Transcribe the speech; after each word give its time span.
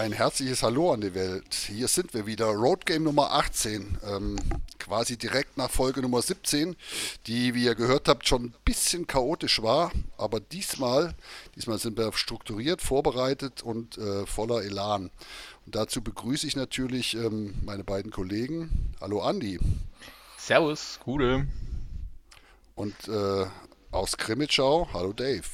ein 0.00 0.12
herzliches 0.12 0.62
Hallo 0.62 0.94
an 0.94 1.02
die 1.02 1.14
Welt. 1.14 1.52
Hier 1.52 1.86
sind 1.86 2.14
wir 2.14 2.24
wieder. 2.24 2.46
Road 2.46 2.86
Game 2.86 3.02
Nummer 3.02 3.32
18. 3.32 3.98
Ähm, 4.08 4.36
quasi 4.78 5.18
direkt 5.18 5.58
nach 5.58 5.70
Folge 5.70 6.00
Nummer 6.00 6.22
17, 6.22 6.74
die, 7.26 7.54
wie 7.54 7.64
ihr 7.64 7.74
gehört 7.74 8.08
habt, 8.08 8.26
schon 8.26 8.44
ein 8.44 8.54
bisschen 8.64 9.06
chaotisch 9.06 9.62
war. 9.62 9.92
Aber 10.16 10.40
diesmal, 10.40 11.14
diesmal 11.54 11.78
sind 11.78 11.98
wir 11.98 12.14
strukturiert, 12.14 12.80
vorbereitet 12.80 13.62
und 13.62 13.98
äh, 13.98 14.24
voller 14.24 14.62
Elan. 14.62 15.10
Und 15.66 15.74
dazu 15.74 16.00
begrüße 16.00 16.46
ich 16.46 16.56
natürlich 16.56 17.14
ähm, 17.14 17.56
meine 17.62 17.84
beiden 17.84 18.10
Kollegen. 18.10 18.94
Hallo 19.02 19.20
Andi. 19.20 19.60
Servus, 20.38 20.98
Gude. 21.04 21.46
Und 22.74 22.94
äh, 23.06 23.44
aus 23.90 24.16
Krimitschau, 24.16 24.88
hallo 24.94 25.12
Dave. 25.12 25.44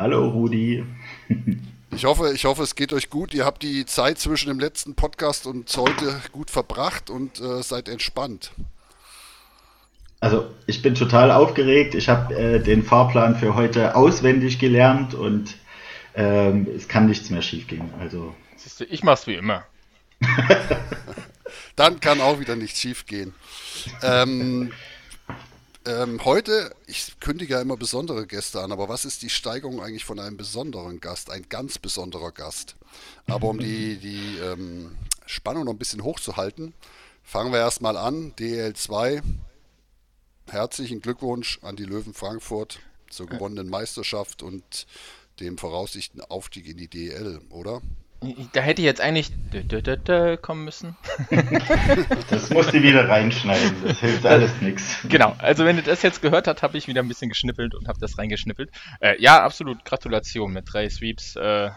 Hallo 0.00 0.30
Rudi. 0.30 0.84
Ich 1.92 2.04
hoffe, 2.04 2.32
ich 2.34 2.44
hoffe, 2.44 2.62
es 2.62 2.74
geht 2.74 2.92
euch 2.92 3.10
gut. 3.10 3.32
Ihr 3.32 3.44
habt 3.44 3.62
die 3.62 3.86
Zeit 3.86 4.18
zwischen 4.18 4.48
dem 4.48 4.58
letzten 4.58 4.94
Podcast 4.94 5.46
und 5.46 5.74
heute 5.76 6.20
gut 6.32 6.50
verbracht 6.50 7.10
und 7.10 7.40
äh, 7.40 7.62
seid 7.62 7.88
entspannt. 7.88 8.52
Also 10.20 10.50
ich 10.66 10.82
bin 10.82 10.94
total 10.94 11.30
aufgeregt. 11.30 11.94
Ich 11.94 12.08
habe 12.08 12.34
äh, 12.34 12.58
den 12.60 12.82
Fahrplan 12.82 13.36
für 13.36 13.54
heute 13.54 13.94
auswendig 13.94 14.58
gelernt 14.58 15.14
und 15.14 15.56
ähm, 16.14 16.66
es 16.74 16.88
kann 16.88 17.06
nichts 17.06 17.30
mehr 17.30 17.42
schiefgehen. 17.42 17.92
Also 18.00 18.34
ich 18.88 19.04
mach's 19.04 19.26
wie 19.26 19.34
immer. 19.34 19.64
Dann 21.76 22.00
kann 22.00 22.20
auch 22.20 22.40
wieder 22.40 22.56
nichts 22.56 22.80
schiefgehen. 22.80 23.34
Ähm, 24.02 24.72
ähm, 25.86 26.24
heute, 26.24 26.74
ich 26.86 27.18
kündige 27.20 27.54
ja 27.54 27.60
immer 27.60 27.76
besondere 27.76 28.26
Gäste 28.26 28.60
an, 28.60 28.72
aber 28.72 28.88
was 28.88 29.04
ist 29.04 29.22
die 29.22 29.30
Steigerung 29.30 29.80
eigentlich 29.80 30.04
von 30.04 30.18
einem 30.18 30.36
besonderen 30.36 31.00
Gast? 31.00 31.30
Ein 31.30 31.48
ganz 31.48 31.78
besonderer 31.78 32.32
Gast. 32.32 32.76
Aber 33.26 33.48
um 33.48 33.58
die, 33.58 33.96
die 34.02 34.38
ähm, 34.38 34.96
Spannung 35.24 35.64
noch 35.64 35.72
ein 35.72 35.78
bisschen 35.78 36.02
hochzuhalten, 36.02 36.74
fangen 37.22 37.52
wir 37.52 37.60
erstmal 37.60 37.96
an. 37.96 38.32
DL2, 38.34 39.22
herzlichen 40.48 41.00
Glückwunsch 41.00 41.58
an 41.62 41.76
die 41.76 41.84
Löwen 41.84 42.14
Frankfurt 42.14 42.80
zur 43.08 43.26
gewonnenen 43.26 43.68
Meisterschaft 43.68 44.42
und 44.42 44.86
dem 45.40 45.58
voraussichten 45.58 46.20
Aufstieg 46.20 46.66
in 46.66 46.76
die 46.76 46.88
DL, 46.88 47.40
oder? 47.50 47.82
Da 48.52 48.60
hätte 48.60 48.80
ich 48.80 48.86
jetzt 48.86 49.00
eigentlich 49.00 49.30
kommen 50.42 50.64
müssen. 50.64 50.96
das 52.30 52.50
musst 52.50 52.72
du 52.72 52.82
wieder 52.82 53.08
reinschneiden, 53.08 53.76
das 53.84 54.00
hilft 54.00 54.24
alles 54.24 54.60
nichts. 54.60 54.98
Genau, 55.08 55.36
also 55.38 55.64
wenn 55.64 55.76
ihr 55.76 55.82
das 55.82 56.02
jetzt 56.02 56.22
gehört 56.22 56.48
habt, 56.48 56.62
habe 56.62 56.78
ich 56.78 56.88
wieder 56.88 57.02
ein 57.02 57.08
bisschen 57.08 57.28
geschnippelt 57.28 57.74
und 57.74 57.88
habe 57.88 57.98
das 58.00 58.18
reingeschnippelt. 58.18 58.70
Äh, 59.00 59.20
ja, 59.20 59.42
absolut, 59.42 59.84
Gratulation 59.84 60.52
mit 60.52 60.64
drei 60.72 60.88
Sweeps. 60.88 61.36
Äh, 61.36 61.66
äh, 61.66 61.70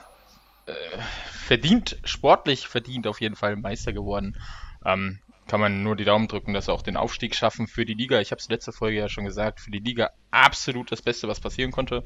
verdient, 1.32 1.98
sportlich 2.04 2.68
verdient 2.68 3.08
auf 3.08 3.22
jeden 3.22 3.36
Fall 3.36 3.56
Meister 3.56 3.92
geworden. 3.92 4.38
Ähm, 4.86 5.20
kann 5.48 5.60
man 5.60 5.82
nur 5.82 5.96
die 5.96 6.06
Daumen 6.06 6.28
drücken, 6.28 6.54
dass 6.54 6.66
sie 6.66 6.72
auch 6.72 6.84
den 6.84 6.96
Aufstieg 6.96 7.36
schaffen 7.36 7.68
für 7.68 7.84
die 7.84 7.96
Liga. 7.96 8.20
Ich 8.22 8.32
habe 8.32 8.40
es 8.40 8.50
letzte 8.50 8.72
Folge 8.72 9.00
ja 9.00 9.10
schon 9.10 9.26
gesagt, 9.26 9.60
für 9.60 9.72
die 9.72 9.80
Liga 9.80 10.12
absolut 10.30 10.92
das 10.92 11.02
Beste, 11.02 11.28
was 11.28 11.40
passieren 11.40 11.72
konnte. 11.72 12.04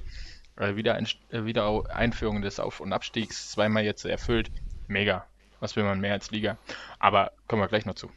Äh, 0.58 0.76
Wiederein 0.76 1.08
äh, 1.32 1.46
Wiedereinführung 1.46 2.42
des 2.42 2.60
Auf- 2.60 2.80
und 2.80 2.94
Abstiegs 2.94 3.52
zweimal 3.52 3.84
jetzt 3.84 4.06
erfüllt. 4.06 4.52
Mega. 4.88 5.26
Was 5.60 5.76
will 5.76 5.84
man 5.84 6.00
mehr 6.00 6.14
als 6.14 6.32
Liga? 6.32 6.58
Aber 7.00 7.32
kommen 7.48 7.62
wir 7.62 7.68
gleich 7.68 7.86
noch 7.86 7.96
zu. 7.96 8.12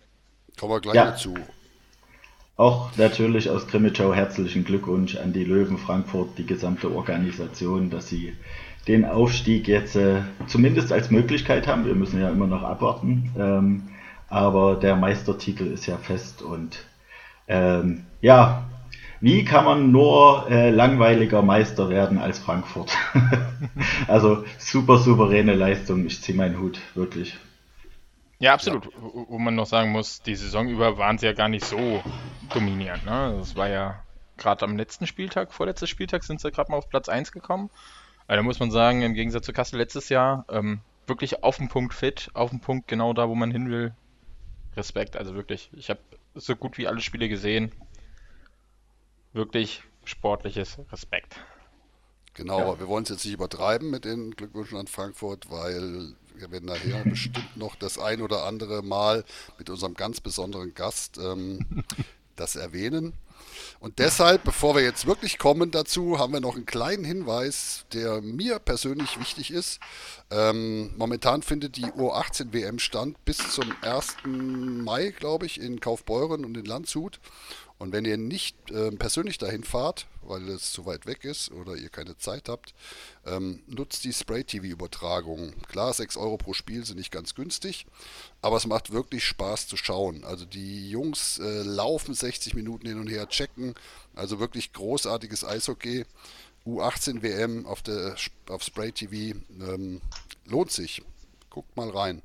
Kommen 0.59 0.73
wir 0.73 0.81
gleich 0.81 0.95
ja. 0.97 1.11
noch 1.11 1.17
zu. 1.17 1.35
Auch 2.57 2.97
natürlich 2.97 3.51
aus 3.51 3.69
Grimmitschau 3.69 4.15
herzlichen 4.15 4.65
Glückwunsch 4.65 5.17
an 5.17 5.33
die 5.33 5.45
Löwen 5.45 5.79
Frankfurt, 5.79 6.39
die 6.39 6.47
gesamte 6.47 6.91
Organisation, 6.91 7.91
dass 7.91 8.09
sie 8.09 8.35
den 8.89 9.05
Aufstieg 9.05 9.69
jetzt 9.69 9.97
äh, 9.97 10.23
zumindest 10.47 10.93
als 10.93 11.11
Möglichkeit 11.11 11.67
haben. 11.67 11.85
Wir 11.85 11.95
müssen 11.95 12.21
ja 12.21 12.31
immer 12.31 12.47
noch 12.47 12.63
abwarten. 12.63 13.31
Ähm, 13.39 13.83
aber 14.29 14.77
der 14.77 14.97
Meistertitel 14.97 15.67
ist 15.67 15.87
ja 15.87 15.99
fest 15.99 16.43
und 16.43 16.85
ähm, 17.49 18.05
ja, 18.21 18.65
wie 19.21 19.45
kann 19.45 19.65
man 19.65 19.91
nur 19.91 20.47
äh, 20.51 20.71
langweiliger 20.71 21.43
Meister 21.43 21.89
werden 21.89 22.19
als 22.19 22.39
Frankfurt? 22.39 22.97
also 24.09 24.45
super 24.59 24.99
souveräne 24.99 25.55
Leistung. 25.55 26.07
Ich 26.07 26.23
ziehe 26.23 26.37
meinen 26.37 26.59
Hut, 26.59 26.81
wirklich. 26.95 27.37
Ja, 28.39 28.53
absolut. 28.53 28.85
Ja. 28.85 28.91
Wo 29.01 29.39
man 29.39 29.55
noch 29.55 29.67
sagen 29.67 29.91
muss, 29.91 30.21
die 30.23 30.35
Saison 30.35 30.69
über 30.69 30.99
waren 30.99 31.19
sie 31.19 31.27
ja 31.27 31.33
gar 31.33 31.49
nicht 31.49 31.65
so 31.65 32.03
dominierend. 32.53 33.07
Ne? 33.07 33.37
Das 33.39 33.57
war 33.57 33.69
ja 33.69 34.03
gerade 34.37 34.65
am 34.65 34.77
letzten 34.77 35.07
Spieltag, 35.07 35.53
vorletztes 35.53 35.89
Spieltag, 35.89 36.23
sind 36.23 36.41
sie 36.41 36.51
gerade 36.51 36.71
mal 36.71 36.77
auf 36.77 36.91
Platz 36.91 37.09
1 37.09 37.33
gekommen. 37.33 37.71
Also 38.27 38.41
da 38.41 38.43
muss 38.43 38.61
man 38.61 38.71
sagen, 38.71 39.03
im 39.03 39.15
Gegensatz 39.15 39.47
zu 39.47 39.53
Kassel 39.53 39.79
letztes 39.79 40.11
Jahr, 40.11 40.45
ähm, 40.51 40.81
wirklich 41.07 41.43
auf 41.43 41.57
den 41.57 41.69
Punkt 41.69 41.95
fit, 41.95 42.31
auf 42.35 42.51
den 42.51 42.61
Punkt 42.61 42.89
genau 42.89 43.15
da, 43.15 43.29
wo 43.29 43.35
man 43.35 43.51
hin 43.51 43.71
will. 43.71 43.95
Respekt, 44.77 45.17
also 45.17 45.35
wirklich. 45.35 45.71
Ich 45.73 45.89
habe 45.89 46.01
so 46.35 46.55
gut 46.55 46.77
wie 46.77 46.87
alle 46.87 47.01
Spiele 47.01 47.31
gesehen 47.31 47.73
wirklich 49.37 49.83
sportliches 50.05 50.79
Respekt. 50.91 51.37
Genau, 52.35 52.59
ja. 52.59 52.65
aber 52.67 52.81
wir 52.81 52.89
wollen 52.89 53.05
es 53.05 53.09
jetzt 53.09 53.25
nicht 53.25 53.35
übertreiben 53.35 53.91
mit 53.91 54.05
den 54.05 54.33
Glückwünschen 54.33 54.77
an 54.77 54.87
Frankfurt, 54.87 55.51
weil 55.51 56.15
wir 56.35 56.51
werden 56.51 56.67
nachher 56.67 57.03
bestimmt 57.09 57.57
noch 57.57 57.77
das 57.77 57.99
ein 57.99 58.21
oder 58.21 58.45
andere 58.45 58.83
Mal 58.83 59.25
mit 59.59 59.71
unserem 59.71 59.95
ganz 59.95 60.21
besonderen 60.21 60.75
Gast 60.75 61.19
ähm, 61.19 61.85
das 62.37 62.57
erwähnen. 62.57 63.15
Und 63.81 63.99
deshalb, 63.99 64.45
bevor 64.45 64.75
wir 64.75 64.83
jetzt 64.83 65.07
wirklich 65.07 65.39
kommen 65.39 65.71
dazu, 65.71 66.19
haben 66.19 66.33
wir 66.33 66.41
noch 66.41 66.57
einen 66.57 66.67
kleinen 66.67 67.05
Hinweis, 67.05 67.85
der 67.93 68.21
mir 68.21 68.59
persönlich 68.59 69.21
wichtig 69.21 69.51
ist. 69.51 69.81
Ähm, 70.31 70.95
momentan 70.97 71.43
findet 71.43 71.77
die 71.77 71.85
U18 71.85 72.53
WM 72.53 72.79
stand 72.79 73.23
bis 73.25 73.39
zum 73.51 73.73
1. 73.83 74.17
Mai, 74.25 75.11
glaube 75.11 75.47
ich, 75.47 75.61
in 75.61 75.81
Kaufbeuren 75.81 76.45
und 76.45 76.57
in 76.57 76.65
Landshut. 76.65 77.21
Und 77.79 77.93
wenn 77.93 78.07
ihr 78.07 78.17
nicht 78.17 78.71
äh, 78.71 78.91
persönlich 78.93 79.37
dahin 79.37 79.63
fahrt, 79.63 80.07
weil 80.23 80.49
es 80.49 80.73
zu 80.73 80.87
weit 80.87 81.05
weg 81.07 81.25
ist 81.25 81.51
oder 81.51 81.77
ihr 81.77 81.91
keine 81.91 82.17
Zeit 82.17 82.49
habt, 82.49 82.75
ähm, 83.27 83.63
nutzt 83.67 84.05
die 84.05 84.15
Spray-TV-Übertragung. 84.15 85.53
Klar, 85.69 85.93
6 85.93 86.17
Euro 86.17 86.39
pro 86.39 86.55
Spiel 86.55 86.87
sind 86.87 86.97
nicht 86.97 87.13
ganz 87.13 87.35
günstig, 87.35 87.87
aber 88.41 88.57
es 88.57 88.67
macht 88.67 88.93
wirklich 88.93 89.25
Spaß 89.25 89.69
zu 89.69 89.77
schauen. 89.77 90.25
Also 90.25 90.47
die 90.47 90.89
Jungs 90.89 91.39
äh, 91.39 91.63
laufen 91.63 92.15
60 92.15 92.55
Minuten 92.55 92.87
hin 92.87 92.99
und 92.99 93.09
her, 93.09 93.29
checken, 93.29 93.75
also 94.15 94.41
wirklich 94.41 94.73
großartiges 94.73 95.45
Eishockey. 95.45 96.05
U18 96.67 97.23
WM 97.23 97.65
auf, 97.67 97.83
der, 97.83 98.17
auf 98.49 98.63
Spray 98.63 98.91
TV 98.91 99.39
ähm, 99.61 100.01
lohnt 100.47 100.73
sich. 100.73 101.03
Guckt 101.51 101.77
mal 101.77 101.91
rein. 101.91 102.23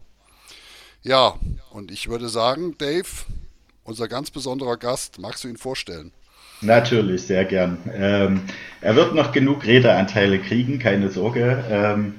Ja, 1.03 1.39
und 1.71 1.91
ich 1.91 2.09
würde 2.09 2.29
sagen, 2.29 2.77
Dave, 2.77 3.07
unser 3.83 4.07
ganz 4.07 4.31
besonderer 4.31 4.77
Gast. 4.77 5.19
Magst 5.19 5.43
du 5.43 5.47
ihn 5.47 5.57
vorstellen? 5.57 6.11
Natürlich, 6.61 7.23
sehr 7.23 7.45
gern. 7.45 7.77
Ähm, 7.93 8.41
er 8.81 8.95
wird 8.95 9.15
noch 9.15 9.31
genug 9.31 9.65
Redeanteile 9.65 10.39
kriegen, 10.39 10.77
keine 10.77 11.09
Sorge. 11.09 11.63
Ähm, 11.69 12.15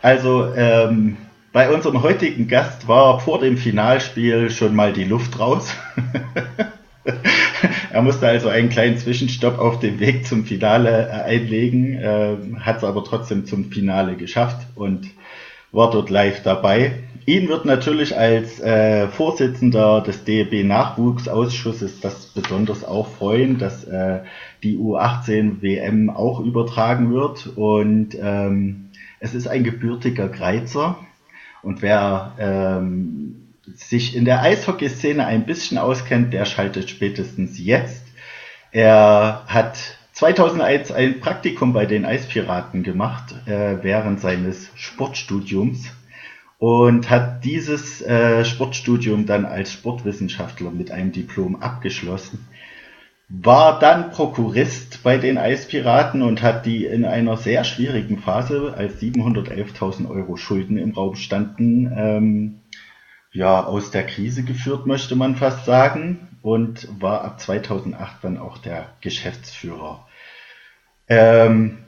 also 0.00 0.52
ähm, 0.54 1.18
bei 1.52 1.70
unserem 1.70 2.02
heutigen 2.02 2.48
Gast 2.48 2.88
war 2.88 3.20
vor 3.20 3.38
dem 3.38 3.58
Finalspiel 3.58 4.50
schon 4.50 4.74
mal 4.74 4.94
die 4.94 5.04
Luft 5.04 5.38
raus. 5.38 5.74
er 7.92 8.02
musste 8.02 8.26
also 8.26 8.48
einen 8.48 8.70
kleinen 8.70 8.96
Zwischenstopp 8.96 9.58
auf 9.58 9.78
dem 9.78 10.00
Weg 10.00 10.26
zum 10.26 10.46
Finale 10.46 11.08
äh, 11.08 11.22
einlegen, 11.24 11.98
äh, 11.98 12.36
hat 12.60 12.78
es 12.78 12.84
aber 12.84 13.04
trotzdem 13.04 13.44
zum 13.44 13.70
Finale 13.70 14.16
geschafft 14.16 14.66
und 14.74 15.10
war 15.70 15.90
dort 15.90 16.08
live 16.08 16.42
dabei. 16.42 16.92
Ihn 17.24 17.48
wird 17.48 17.64
natürlich 17.64 18.16
als 18.16 18.60
äh, 18.60 19.06
Vorsitzender 19.08 20.00
des 20.00 20.24
DEB 20.24 20.64
Nachwuchsausschusses 20.64 22.00
das 22.00 22.26
besonders 22.26 22.84
auch 22.84 23.08
freuen, 23.08 23.58
dass 23.58 23.84
äh, 23.84 24.20
die 24.62 24.76
U18 24.76 25.62
WM 25.62 26.10
auch 26.10 26.40
übertragen 26.40 27.12
wird. 27.12 27.46
Und 27.56 28.16
ähm, 28.20 28.90
es 29.20 29.34
ist 29.34 29.46
ein 29.46 29.62
gebürtiger 29.62 30.28
Greizer. 30.28 30.98
Und 31.62 31.80
wer 31.80 32.32
ähm, 32.40 33.54
sich 33.74 34.16
in 34.16 34.24
der 34.24 34.42
Eishockeyszene 34.42 35.24
ein 35.24 35.46
bisschen 35.46 35.78
auskennt, 35.78 36.32
der 36.32 36.44
schaltet 36.44 36.90
spätestens 36.90 37.56
jetzt. 37.58 38.04
Er 38.72 39.44
hat 39.46 39.78
2001 40.12 40.90
ein 40.90 41.20
Praktikum 41.20 41.72
bei 41.72 41.86
den 41.86 42.04
Eispiraten 42.04 42.82
gemacht 42.82 43.34
äh, 43.46 43.76
während 43.82 44.20
seines 44.20 44.70
Sportstudiums 44.74 45.92
und 46.62 47.10
hat 47.10 47.44
dieses 47.44 48.02
äh, 48.02 48.44
Sportstudium 48.44 49.26
dann 49.26 49.46
als 49.46 49.72
Sportwissenschaftler 49.72 50.70
mit 50.70 50.92
einem 50.92 51.10
Diplom 51.10 51.56
abgeschlossen. 51.56 52.46
War 53.28 53.80
dann 53.80 54.12
Prokurist 54.12 55.02
bei 55.02 55.16
den 55.18 55.38
Eispiraten 55.38 56.22
und 56.22 56.40
hat 56.40 56.64
die 56.64 56.84
in 56.84 57.04
einer 57.04 57.36
sehr 57.36 57.64
schwierigen 57.64 58.18
Phase, 58.18 58.74
als 58.76 59.00
711.000 59.02 60.08
Euro 60.08 60.36
Schulden 60.36 60.78
im 60.78 60.92
Raum 60.92 61.16
standen, 61.16 61.92
ähm, 61.96 62.60
ja, 63.32 63.64
aus 63.64 63.90
der 63.90 64.06
Krise 64.06 64.44
geführt, 64.44 64.86
möchte 64.86 65.16
man 65.16 65.34
fast 65.34 65.64
sagen, 65.64 66.28
und 66.42 66.86
war 67.00 67.24
ab 67.24 67.40
2008 67.40 68.22
dann 68.22 68.38
auch 68.38 68.58
der 68.58 68.86
Geschäftsführer. 69.00 70.06
Ähm, 71.08 71.78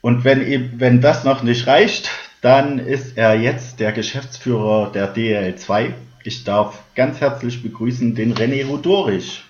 und 0.00 0.24
wenn, 0.24 0.80
wenn 0.80 1.02
das 1.02 1.24
noch 1.24 1.42
nicht 1.42 1.66
reicht, 1.66 2.10
dann 2.46 2.78
ist 2.78 3.18
er 3.18 3.34
jetzt 3.34 3.80
der 3.80 3.90
Geschäftsführer 3.90 4.92
der 4.92 5.12
DL2. 5.12 5.94
Ich 6.22 6.44
darf 6.44 6.80
ganz 6.94 7.20
herzlich 7.20 7.60
begrüßen 7.60 8.14
den 8.14 8.34
René 8.34 8.64
Rudorich. 8.64 9.42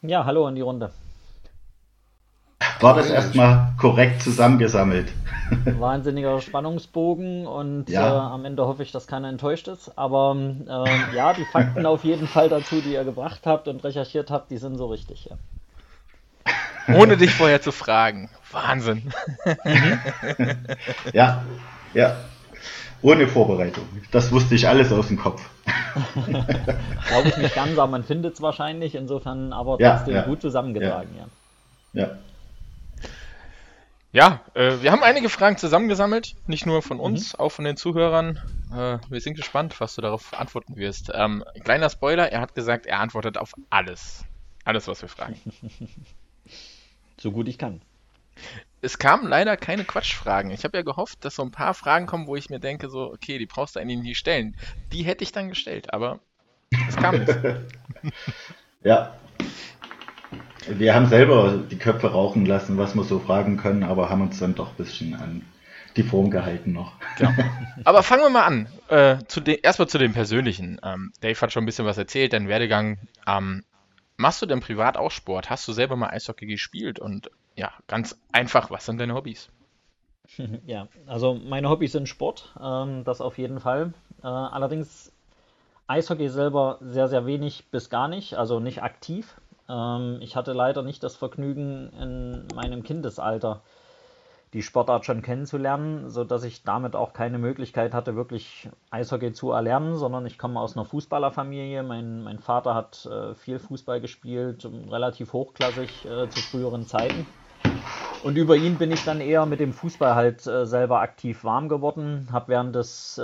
Ja, 0.00 0.24
hallo 0.24 0.48
in 0.48 0.54
die 0.54 0.62
Runde. 0.62 0.90
War 2.80 2.94
das 2.94 3.10
erstmal 3.10 3.74
korrekt 3.76 4.22
zusammengesammelt? 4.22 5.12
Wahnsinniger 5.78 6.40
Spannungsbogen 6.40 7.46
und 7.46 7.90
ja. 7.90 8.06
äh, 8.06 8.32
am 8.32 8.46
Ende 8.46 8.66
hoffe 8.66 8.82
ich, 8.82 8.90
dass 8.90 9.06
keiner 9.06 9.28
enttäuscht 9.28 9.68
ist. 9.68 9.98
Aber 9.98 10.34
äh, 10.34 11.14
ja, 11.14 11.34
die 11.34 11.44
Fakten 11.44 11.84
auf 11.84 12.04
jeden 12.04 12.26
Fall 12.26 12.48
dazu, 12.48 12.80
die 12.80 12.94
ihr 12.94 13.04
gebracht 13.04 13.42
habt 13.44 13.68
und 13.68 13.84
recherchiert 13.84 14.30
habt, 14.30 14.50
die 14.50 14.56
sind 14.56 14.78
so 14.78 14.86
richtig. 14.86 15.28
Ja. 15.28 16.96
Ohne 16.96 17.18
dich 17.18 17.34
vorher 17.34 17.60
zu 17.60 17.70
fragen. 17.70 18.30
Wahnsinn. 18.50 19.12
ja, 21.12 21.44
ja. 21.94 22.16
Ohne 23.00 23.28
Vorbereitung. 23.28 23.84
Das 24.10 24.32
wusste 24.32 24.56
ich 24.56 24.66
alles 24.66 24.90
aus 24.92 25.08
dem 25.08 25.18
Kopf. 25.18 25.48
Glaube 27.06 27.28
ich 27.28 27.36
nicht 27.36 27.54
ganz, 27.54 27.78
aber 27.78 27.86
man 27.86 28.02
findet 28.02 28.34
es 28.34 28.42
wahrscheinlich. 28.42 28.96
Insofern 28.96 29.52
aber 29.52 29.78
trotzdem 29.78 30.14
ja, 30.14 30.20
ja. 30.22 30.26
gut 30.26 30.40
zusammengetragen. 30.40 31.10
Ja. 31.92 32.02
ja. 32.02 32.18
Ja, 34.10 34.40
äh, 34.54 34.80
wir 34.80 34.90
haben 34.90 35.02
einige 35.02 35.28
Fragen 35.28 35.58
zusammengesammelt, 35.58 36.34
nicht 36.46 36.64
nur 36.64 36.80
von 36.80 36.98
uns, 36.98 37.34
mhm. 37.34 37.40
auch 37.40 37.50
von 37.50 37.66
den 37.66 37.76
Zuhörern. 37.76 38.40
Äh, 38.72 38.98
wir 39.10 39.20
sind 39.20 39.34
gespannt, 39.34 39.78
was 39.80 39.96
du 39.96 40.00
darauf 40.00 40.32
antworten 40.32 40.76
wirst. 40.76 41.12
Ähm, 41.14 41.44
kleiner 41.62 41.90
Spoiler, 41.90 42.32
er 42.32 42.40
hat 42.40 42.54
gesagt, 42.54 42.86
er 42.86 43.00
antwortet 43.00 43.36
auf 43.36 43.52
alles. 43.68 44.24
Alles, 44.64 44.88
was 44.88 45.02
wir 45.02 45.08
fragen. 45.10 45.38
so 47.18 47.32
gut 47.32 47.48
ich 47.48 47.58
kann. 47.58 47.82
Es 48.80 48.98
kamen 48.98 49.28
leider 49.28 49.56
keine 49.56 49.84
Quatschfragen. 49.84 50.50
Ich 50.50 50.64
habe 50.64 50.78
ja 50.78 50.82
gehofft, 50.82 51.24
dass 51.24 51.34
so 51.34 51.42
ein 51.42 51.50
paar 51.50 51.74
Fragen 51.74 52.06
kommen, 52.06 52.26
wo 52.26 52.36
ich 52.36 52.48
mir 52.48 52.60
denke, 52.60 52.88
so, 52.88 53.12
okay, 53.12 53.38
die 53.38 53.46
brauchst 53.46 53.76
du 53.76 53.80
eigentlich 53.80 53.98
nie 53.98 54.14
stellen. 54.14 54.56
Die 54.92 55.02
hätte 55.02 55.24
ich 55.24 55.32
dann 55.32 55.48
gestellt, 55.48 55.92
aber 55.92 56.20
es 56.88 56.96
kam 56.96 57.18
nicht. 57.18 57.34
ja, 58.84 59.14
wir 60.68 60.94
haben 60.94 61.06
selber 61.06 61.58
die 61.70 61.78
Köpfe 61.78 62.12
rauchen 62.12 62.46
lassen, 62.46 62.78
was 62.78 62.94
wir 62.94 63.04
so 63.04 63.18
fragen 63.18 63.56
können, 63.56 63.82
aber 63.82 64.10
haben 64.10 64.22
uns 64.22 64.38
dann 64.38 64.54
doch 64.54 64.70
ein 64.70 64.76
bisschen 64.76 65.14
an 65.14 65.42
die 65.96 66.02
Form 66.02 66.30
gehalten 66.30 66.72
noch. 66.72 66.92
Genau. 67.16 67.32
Aber 67.84 68.02
fangen 68.02 68.22
wir 68.22 68.30
mal 68.30 68.44
an. 68.44 68.68
Äh, 68.88 69.24
zu 69.26 69.40
erstmal 69.40 69.88
zu 69.88 69.98
dem 69.98 70.12
Persönlichen. 70.12 70.80
Ähm, 70.84 71.12
Dave 71.20 71.40
hat 71.40 71.52
schon 71.52 71.64
ein 71.64 71.66
bisschen 71.66 71.86
was 71.86 71.98
erzählt, 71.98 72.32
dein 72.32 72.48
Werdegang. 72.48 72.98
Ähm, 73.26 73.64
machst 74.16 74.42
du 74.42 74.46
denn 74.46 74.60
privat 74.60 74.96
auch 74.96 75.10
Sport? 75.10 75.50
Hast 75.50 75.66
du 75.66 75.72
selber 75.72 75.96
mal 75.96 76.10
Eishockey 76.10 76.46
gespielt? 76.46 77.00
Und 77.00 77.30
ja, 77.58 77.72
ganz 77.88 78.16
einfach, 78.32 78.70
was 78.70 78.86
sind 78.86 78.98
deine 78.98 79.14
Hobbys? 79.14 79.50
Ja, 80.66 80.88
also 81.06 81.34
meine 81.34 81.68
Hobbys 81.68 81.92
sind 81.92 82.08
Sport, 82.08 82.54
ähm, 82.62 83.02
das 83.04 83.20
auf 83.20 83.38
jeden 83.38 83.60
Fall. 83.60 83.94
Äh, 84.22 84.26
allerdings 84.26 85.12
Eishockey 85.86 86.28
selber 86.28 86.78
sehr, 86.80 87.08
sehr 87.08 87.26
wenig 87.26 87.70
bis 87.70 87.90
gar 87.90 88.08
nicht, 88.08 88.34
also 88.34 88.60
nicht 88.60 88.82
aktiv. 88.82 89.40
Ähm, 89.68 90.18
ich 90.20 90.36
hatte 90.36 90.52
leider 90.52 90.82
nicht 90.82 91.02
das 91.02 91.16
Vergnügen, 91.16 91.90
in 91.94 92.46
meinem 92.54 92.82
Kindesalter 92.84 93.62
die 94.54 94.62
Sportart 94.62 95.04
schon 95.04 95.22
kennenzulernen, 95.22 96.08
sodass 96.08 96.44
ich 96.44 96.62
damit 96.62 96.96
auch 96.96 97.12
keine 97.12 97.38
Möglichkeit 97.38 97.92
hatte, 97.92 98.16
wirklich 98.16 98.70
Eishockey 98.90 99.32
zu 99.32 99.52
erlernen, 99.52 99.96
sondern 99.96 100.24
ich 100.26 100.38
komme 100.38 100.60
aus 100.60 100.76
einer 100.76 100.86
Fußballerfamilie. 100.86 101.82
Mein, 101.82 102.22
mein 102.22 102.38
Vater 102.38 102.74
hat 102.74 103.04
äh, 103.06 103.34
viel 103.34 103.58
Fußball 103.58 104.00
gespielt, 104.00 104.64
relativ 104.90 105.32
hochklassig 105.34 106.06
äh, 106.06 106.28
zu 106.30 106.40
früheren 106.42 106.86
Zeiten. 106.86 107.26
Und 108.24 108.36
über 108.36 108.56
ihn 108.56 108.78
bin 108.78 108.90
ich 108.90 109.04
dann 109.04 109.20
eher 109.20 109.46
mit 109.46 109.60
dem 109.60 109.72
Fußball 109.72 110.14
halt 110.14 110.46
äh, 110.46 110.66
selber 110.66 111.00
aktiv 111.00 111.44
warm 111.44 111.68
geworden. 111.68 112.28
Habe 112.32 112.48
während, 112.48 112.74
äh, 112.74 112.82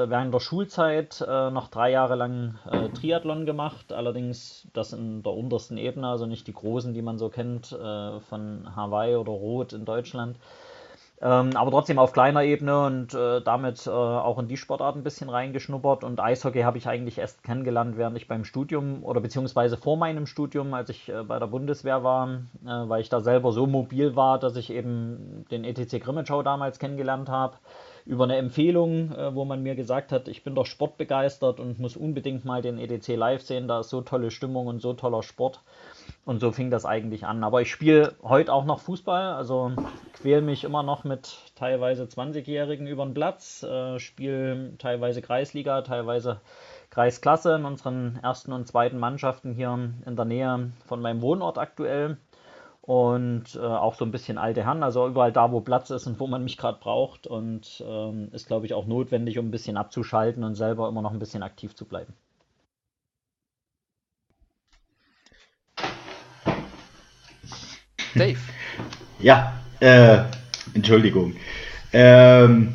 während 0.08 0.32
der 0.32 0.40
Schulzeit 0.40 1.20
äh, 1.20 1.50
noch 1.50 1.68
drei 1.68 1.90
Jahre 1.90 2.14
lang 2.14 2.58
äh, 2.70 2.88
Triathlon 2.90 3.44
gemacht, 3.44 3.92
allerdings 3.92 4.68
das 4.72 4.92
in 4.92 5.22
der 5.24 5.32
untersten 5.32 5.78
Ebene, 5.78 6.08
also 6.08 6.26
nicht 6.26 6.46
die 6.46 6.52
großen, 6.52 6.94
die 6.94 7.02
man 7.02 7.18
so 7.18 7.28
kennt, 7.28 7.72
äh, 7.72 8.20
von 8.20 8.76
Hawaii 8.76 9.16
oder 9.16 9.32
Rot 9.32 9.72
in 9.72 9.84
Deutschland. 9.84 10.36
Ähm, 11.20 11.56
aber 11.56 11.70
trotzdem 11.70 11.98
auf 11.98 12.12
kleiner 12.12 12.42
Ebene 12.42 12.84
und 12.84 13.14
äh, 13.14 13.40
damit 13.40 13.86
äh, 13.86 13.90
auch 13.90 14.38
in 14.38 14.48
die 14.48 14.56
Sportart 14.56 14.96
ein 14.96 15.04
bisschen 15.04 15.28
reingeschnuppert. 15.28 16.02
Und 16.02 16.20
Eishockey 16.20 16.62
habe 16.62 16.76
ich 16.76 16.88
eigentlich 16.88 17.18
erst 17.18 17.44
kennengelernt, 17.44 17.96
während 17.96 18.16
ich 18.16 18.26
beim 18.26 18.44
Studium 18.44 19.04
oder 19.04 19.20
beziehungsweise 19.20 19.76
vor 19.76 19.96
meinem 19.96 20.26
Studium, 20.26 20.74
als 20.74 20.90
ich 20.90 21.08
äh, 21.08 21.22
bei 21.22 21.38
der 21.38 21.46
Bundeswehr 21.46 22.02
war, 22.02 22.28
äh, 22.28 22.38
weil 22.64 23.00
ich 23.00 23.08
da 23.08 23.20
selber 23.20 23.52
so 23.52 23.66
mobil 23.66 24.16
war, 24.16 24.40
dass 24.40 24.56
ich 24.56 24.70
eben 24.70 25.44
den 25.50 25.64
ETC 25.64 26.02
Grimmitschau 26.02 26.42
damals 26.42 26.78
kennengelernt 26.80 27.28
habe. 27.28 27.56
Über 28.06 28.24
eine 28.24 28.36
Empfehlung, 28.36 29.12
äh, 29.12 29.34
wo 29.34 29.44
man 29.44 29.62
mir 29.62 29.76
gesagt 29.76 30.10
hat, 30.10 30.26
ich 30.26 30.42
bin 30.42 30.54
doch 30.56 30.66
sportbegeistert 30.66 31.60
und 31.60 31.78
muss 31.78 31.96
unbedingt 31.96 32.44
mal 32.44 32.60
den 32.60 32.76
ETC 32.76 33.16
live 33.16 33.40
sehen, 33.40 33.68
da 33.68 33.80
ist 33.80 33.90
so 33.90 34.02
tolle 34.02 34.30
Stimmung 34.32 34.66
und 34.66 34.82
so 34.82 34.92
toller 34.94 35.22
Sport. 35.22 35.60
Und 36.24 36.40
so 36.40 36.52
fing 36.52 36.70
das 36.70 36.86
eigentlich 36.86 37.26
an. 37.26 37.44
Aber 37.44 37.60
ich 37.60 37.70
spiele 37.70 38.14
heute 38.22 38.52
auch 38.52 38.64
noch 38.64 38.80
Fußball, 38.80 39.34
also 39.34 39.72
quäle 40.14 40.40
mich 40.40 40.64
immer 40.64 40.82
noch 40.82 41.04
mit 41.04 41.36
teilweise 41.54 42.04
20-Jährigen 42.04 42.86
über 42.86 43.04
den 43.04 43.12
Platz, 43.12 43.62
äh, 43.62 43.98
spiele 43.98 44.72
teilweise 44.78 45.20
Kreisliga, 45.20 45.82
teilweise 45.82 46.40
Kreisklasse 46.88 47.56
in 47.56 47.66
unseren 47.66 48.18
ersten 48.22 48.52
und 48.52 48.66
zweiten 48.66 48.98
Mannschaften 48.98 49.52
hier 49.52 49.92
in 50.06 50.16
der 50.16 50.24
Nähe 50.24 50.72
von 50.86 51.02
meinem 51.02 51.20
Wohnort 51.20 51.58
aktuell. 51.58 52.16
Und 52.80 53.56
äh, 53.56 53.60
auch 53.60 53.94
so 53.94 54.04
ein 54.04 54.10
bisschen 54.10 54.36
alte 54.36 54.64
Herren, 54.64 54.82
also 54.82 55.06
überall 55.06 55.32
da, 55.32 55.52
wo 55.52 55.60
Platz 55.60 55.90
ist 55.90 56.06
und 56.06 56.20
wo 56.20 56.26
man 56.26 56.44
mich 56.44 56.58
gerade 56.58 56.78
braucht. 56.78 57.26
Und 57.26 57.82
ähm, 57.86 58.28
ist, 58.32 58.46
glaube 58.46 58.66
ich, 58.66 58.74
auch 58.74 58.86
notwendig, 58.86 59.38
um 59.38 59.48
ein 59.48 59.50
bisschen 59.50 59.76
abzuschalten 59.76 60.44
und 60.44 60.54
selber 60.54 60.88
immer 60.88 61.02
noch 61.02 61.12
ein 61.12 61.18
bisschen 61.18 61.42
aktiv 61.42 61.74
zu 61.74 61.86
bleiben. 61.86 62.14
Dave. 68.14 68.38
Ja, 69.20 69.54
äh, 69.80 70.24
Entschuldigung. 70.74 71.34
Ähm, 71.92 72.74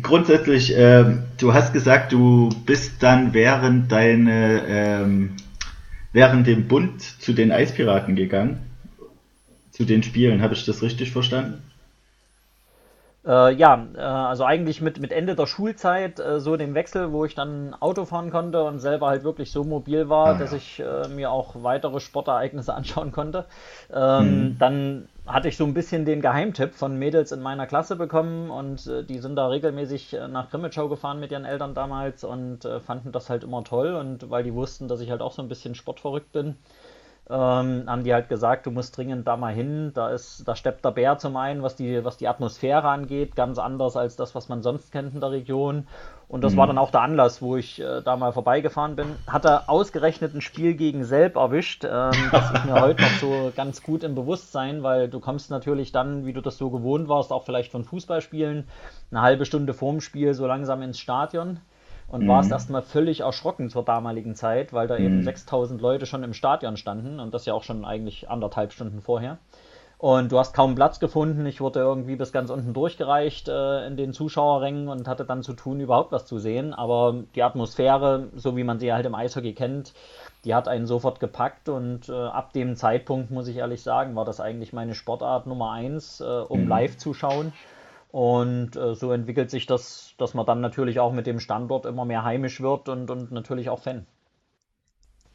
grundsätzlich, 0.00 0.74
äh, 0.74 1.04
du 1.36 1.52
hast 1.52 1.72
gesagt, 1.72 2.12
du 2.12 2.48
bist 2.64 3.02
dann 3.02 3.34
während 3.34 3.90
deine, 3.90 4.62
ähm, 4.66 5.36
während 6.12 6.46
dem 6.46 6.68
Bund 6.68 7.02
zu 7.02 7.32
den 7.32 7.50
Eispiraten 7.50 8.14
gegangen. 8.14 8.60
Zu 9.72 9.84
den 9.84 10.04
Spielen, 10.04 10.40
habe 10.40 10.54
ich 10.54 10.64
das 10.64 10.80
richtig 10.80 11.10
verstanden? 11.10 11.60
Äh, 13.26 13.54
ja, 13.54 13.86
äh, 13.94 14.00
also 14.00 14.44
eigentlich 14.44 14.82
mit, 14.82 15.00
mit 15.00 15.10
Ende 15.10 15.34
der 15.34 15.46
Schulzeit 15.46 16.20
äh, 16.20 16.40
so 16.40 16.56
dem 16.56 16.74
Wechsel, 16.74 17.10
wo 17.10 17.24
ich 17.24 17.34
dann 17.34 17.74
Auto 17.80 18.04
fahren 18.04 18.30
konnte 18.30 18.62
und 18.64 18.80
selber 18.80 19.06
halt 19.06 19.24
wirklich 19.24 19.50
so 19.50 19.64
mobil 19.64 20.10
war, 20.10 20.34
ah, 20.34 20.38
dass 20.38 20.50
ja. 20.50 20.58
ich 20.58 20.80
äh, 20.80 21.08
mir 21.08 21.30
auch 21.30 21.62
weitere 21.62 22.00
Sportereignisse 22.00 22.74
anschauen 22.74 23.12
konnte. 23.12 23.46
Ähm, 23.92 24.26
mhm. 24.26 24.58
Dann 24.58 25.08
hatte 25.26 25.48
ich 25.48 25.56
so 25.56 25.64
ein 25.64 25.72
bisschen 25.72 26.04
den 26.04 26.20
Geheimtipp 26.20 26.74
von 26.74 26.98
Mädels 26.98 27.32
in 27.32 27.40
meiner 27.40 27.66
Klasse 27.66 27.96
bekommen 27.96 28.50
und 28.50 28.86
äh, 28.86 29.04
die 29.04 29.18
sind 29.20 29.36
da 29.36 29.48
regelmäßig 29.48 30.12
äh, 30.12 30.28
nach 30.28 30.50
Grimmitschau 30.50 30.90
gefahren 30.90 31.18
mit 31.18 31.32
ihren 31.32 31.46
Eltern 31.46 31.74
damals 31.74 32.24
und 32.24 32.68
fanden 32.84 33.12
das 33.12 33.30
halt 33.30 33.44
immer 33.44 33.64
toll 33.64 33.94
und 33.94 34.30
weil 34.30 34.42
die 34.42 34.54
wussten, 34.54 34.88
dass 34.88 35.00
ich 35.00 35.10
halt 35.10 35.22
auch 35.22 35.32
so 35.32 35.42
ein 35.42 35.48
bisschen 35.48 35.74
sportverrückt 35.74 36.32
bin 36.32 36.56
ähm, 37.30 37.84
haben 37.86 38.04
die 38.04 38.12
halt 38.12 38.28
gesagt, 38.28 38.66
du 38.66 38.70
musst 38.70 38.96
dringend 38.96 39.26
da 39.26 39.38
mal 39.38 39.54
hin. 39.54 39.92
Da 39.94 40.10
ist, 40.10 40.46
da 40.46 40.54
steppt 40.54 40.84
der 40.84 40.90
Bär 40.90 41.16
zum 41.16 41.36
einen, 41.36 41.62
was 41.62 41.74
die, 41.74 42.04
was 42.04 42.18
die 42.18 42.28
Atmosphäre 42.28 42.86
angeht, 42.88 43.34
ganz 43.34 43.58
anders 43.58 43.96
als 43.96 44.16
das, 44.16 44.34
was 44.34 44.50
man 44.50 44.62
sonst 44.62 44.92
kennt 44.92 45.14
in 45.14 45.20
der 45.20 45.30
Region. 45.30 45.86
Und 46.28 46.44
das 46.44 46.52
mhm. 46.52 46.58
war 46.58 46.66
dann 46.66 46.76
auch 46.78 46.90
der 46.90 47.00
Anlass, 47.00 47.40
wo 47.40 47.56
ich 47.56 47.80
äh, 47.80 48.02
da 48.02 48.16
mal 48.16 48.32
vorbeigefahren 48.32 48.94
bin. 48.94 49.06
Hatte 49.26 49.70
ausgerechnet 49.70 50.34
ein 50.34 50.42
Spiel 50.42 50.74
gegen 50.74 51.04
Selb 51.04 51.36
erwischt. 51.36 51.84
Ähm, 51.84 52.12
das 52.30 52.50
ist 52.50 52.64
mir 52.66 52.78
heute 52.80 53.00
noch 53.02 53.18
so 53.20 53.52
ganz 53.56 53.82
gut 53.82 54.04
im 54.04 54.14
Bewusstsein, 54.14 54.82
weil 54.82 55.08
du 55.08 55.18
kommst 55.18 55.50
natürlich 55.50 55.92
dann, 55.92 56.26
wie 56.26 56.34
du 56.34 56.42
das 56.42 56.58
so 56.58 56.68
gewohnt 56.68 57.08
warst, 57.08 57.32
auch 57.32 57.44
vielleicht 57.44 57.72
von 57.72 57.84
Fußballspielen, 57.84 58.68
eine 59.10 59.22
halbe 59.22 59.46
Stunde 59.46 59.72
vorm 59.72 60.02
Spiel 60.02 60.34
so 60.34 60.46
langsam 60.46 60.82
ins 60.82 60.98
Stadion 60.98 61.60
und 62.08 62.24
mhm. 62.24 62.28
warst 62.28 62.50
erstmal 62.50 62.82
völlig 62.82 63.20
erschrocken 63.20 63.70
zur 63.70 63.84
damaligen 63.84 64.34
Zeit, 64.34 64.72
weil 64.72 64.86
da 64.86 64.98
mhm. 64.98 65.04
eben 65.04 65.22
6000 65.22 65.80
Leute 65.80 66.06
schon 66.06 66.22
im 66.22 66.34
Stadion 66.34 66.76
standen 66.76 67.20
und 67.20 67.34
das 67.34 67.46
ja 67.46 67.54
auch 67.54 67.62
schon 67.62 67.84
eigentlich 67.84 68.28
anderthalb 68.30 68.72
Stunden 68.72 69.00
vorher. 69.00 69.38
Und 70.04 70.32
du 70.32 70.38
hast 70.38 70.54
kaum 70.54 70.74
Platz 70.74 71.00
gefunden. 71.00 71.46
Ich 71.46 71.62
wurde 71.62 71.80
irgendwie 71.80 72.16
bis 72.16 72.30
ganz 72.30 72.50
unten 72.50 72.74
durchgereicht 72.74 73.48
äh, 73.48 73.86
in 73.86 73.96
den 73.96 74.12
Zuschauerrängen 74.12 74.88
und 74.88 75.08
hatte 75.08 75.24
dann 75.24 75.42
zu 75.42 75.54
tun, 75.54 75.80
überhaupt 75.80 76.12
was 76.12 76.26
zu 76.26 76.38
sehen. 76.38 76.74
Aber 76.74 77.22
die 77.34 77.42
Atmosphäre, 77.42 78.28
so 78.34 78.54
wie 78.56 78.64
man 78.64 78.78
sie 78.78 78.92
halt 78.92 79.06
im 79.06 79.14
Eishockey 79.14 79.54
kennt, 79.54 79.94
die 80.44 80.54
hat 80.54 80.68
einen 80.68 80.86
sofort 80.86 81.20
gepackt. 81.20 81.70
Und 81.70 82.10
äh, 82.10 82.12
ab 82.12 82.52
dem 82.52 82.76
Zeitpunkt, 82.76 83.30
muss 83.30 83.48
ich 83.48 83.56
ehrlich 83.56 83.82
sagen, 83.82 84.14
war 84.14 84.26
das 84.26 84.40
eigentlich 84.40 84.72
meine 84.74 84.94
Sportart 84.94 85.46
Nummer 85.46 85.70
eins, 85.70 86.20
äh, 86.20 86.24
um 86.24 86.64
mhm. 86.64 86.68
live 86.68 86.98
zu 86.98 87.14
schauen. 87.14 87.54
Und 88.14 88.76
äh, 88.76 88.94
so 88.94 89.10
entwickelt 89.10 89.50
sich 89.50 89.66
das, 89.66 90.14
dass 90.18 90.34
man 90.34 90.46
dann 90.46 90.60
natürlich 90.60 91.00
auch 91.00 91.12
mit 91.12 91.26
dem 91.26 91.40
Standort 91.40 91.84
immer 91.84 92.04
mehr 92.04 92.22
heimisch 92.22 92.60
wird 92.60 92.88
und, 92.88 93.10
und 93.10 93.32
natürlich 93.32 93.70
auch 93.70 93.80
Fan. 93.80 94.06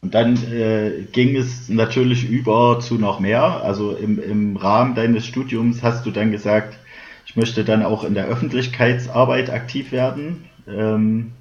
Und 0.02 0.14
dann 0.14 0.38
äh, 0.50 1.06
ging 1.12 1.36
es 1.36 1.68
natürlich 1.68 2.30
über 2.30 2.80
zu 2.80 2.96
noch 2.96 3.20
mehr. 3.20 3.66
Also 3.66 3.92
im, 3.92 4.18
im 4.18 4.56
Rahmen 4.56 4.96
deines 4.96 5.26
Studiums 5.26 5.84
hast 5.84 6.06
du 6.06 6.12
dann 6.12 6.32
gesagt, 6.32 6.80
ich 7.26 7.36
möchte 7.36 7.66
dann 7.66 7.84
auch 7.84 8.06
in 8.06 8.14
der 8.14 8.28
Öffentlichkeitsarbeit 8.28 9.50
aktiv 9.50 9.92
werden. 9.92 10.46
Ähm, 10.66 11.34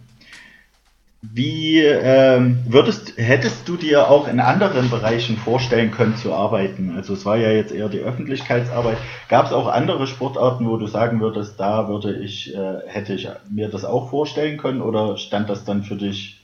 wie 1.21 1.81
ähm, 1.81 2.63
würdest, 2.69 3.15
hättest 3.17 3.69
du 3.69 3.77
dir 3.77 4.09
auch 4.09 4.29
in 4.29 4.39
anderen 4.39 4.89
Bereichen 4.89 5.37
vorstellen 5.37 5.91
können 5.91 6.17
zu 6.17 6.33
arbeiten? 6.33 6.95
Also 6.97 7.15
es 7.15 7.27
war 7.27 7.37
ja 7.37 7.51
jetzt 7.51 7.73
eher 7.73 7.89
die 7.89 7.99
Öffentlichkeitsarbeit. 7.99 8.99
Gab 9.29 9.47
es 9.47 9.53
auch 9.53 9.67
andere 9.67 10.07
Sportarten, 10.07 10.69
wo 10.69 10.77
du 10.77 10.87
sagen 10.87 11.21
würdest, 11.21 11.59
da 11.59 11.89
würde 11.89 12.17
ich, 12.17 12.55
äh, 12.55 12.83
hätte 12.87 13.15
ich 13.15 13.29
mir 13.51 13.69
das 13.69 13.85
auch 13.85 14.11
vorstellen 14.11 14.59
können 14.59 14.81
oder 14.81 15.17
stand 15.17 15.51
das 15.51 15.65
dann 15.65 15.83
für 15.83 15.97
dich 15.97 16.41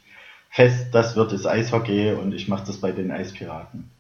fest, 0.50 0.88
das 0.92 1.14
wird 1.14 1.32
das 1.32 1.46
Eishockey 1.46 2.12
und 2.12 2.34
ich 2.34 2.48
mache 2.48 2.66
das 2.66 2.78
bei 2.78 2.90
den 2.90 3.12
Eispiraten? 3.12 3.90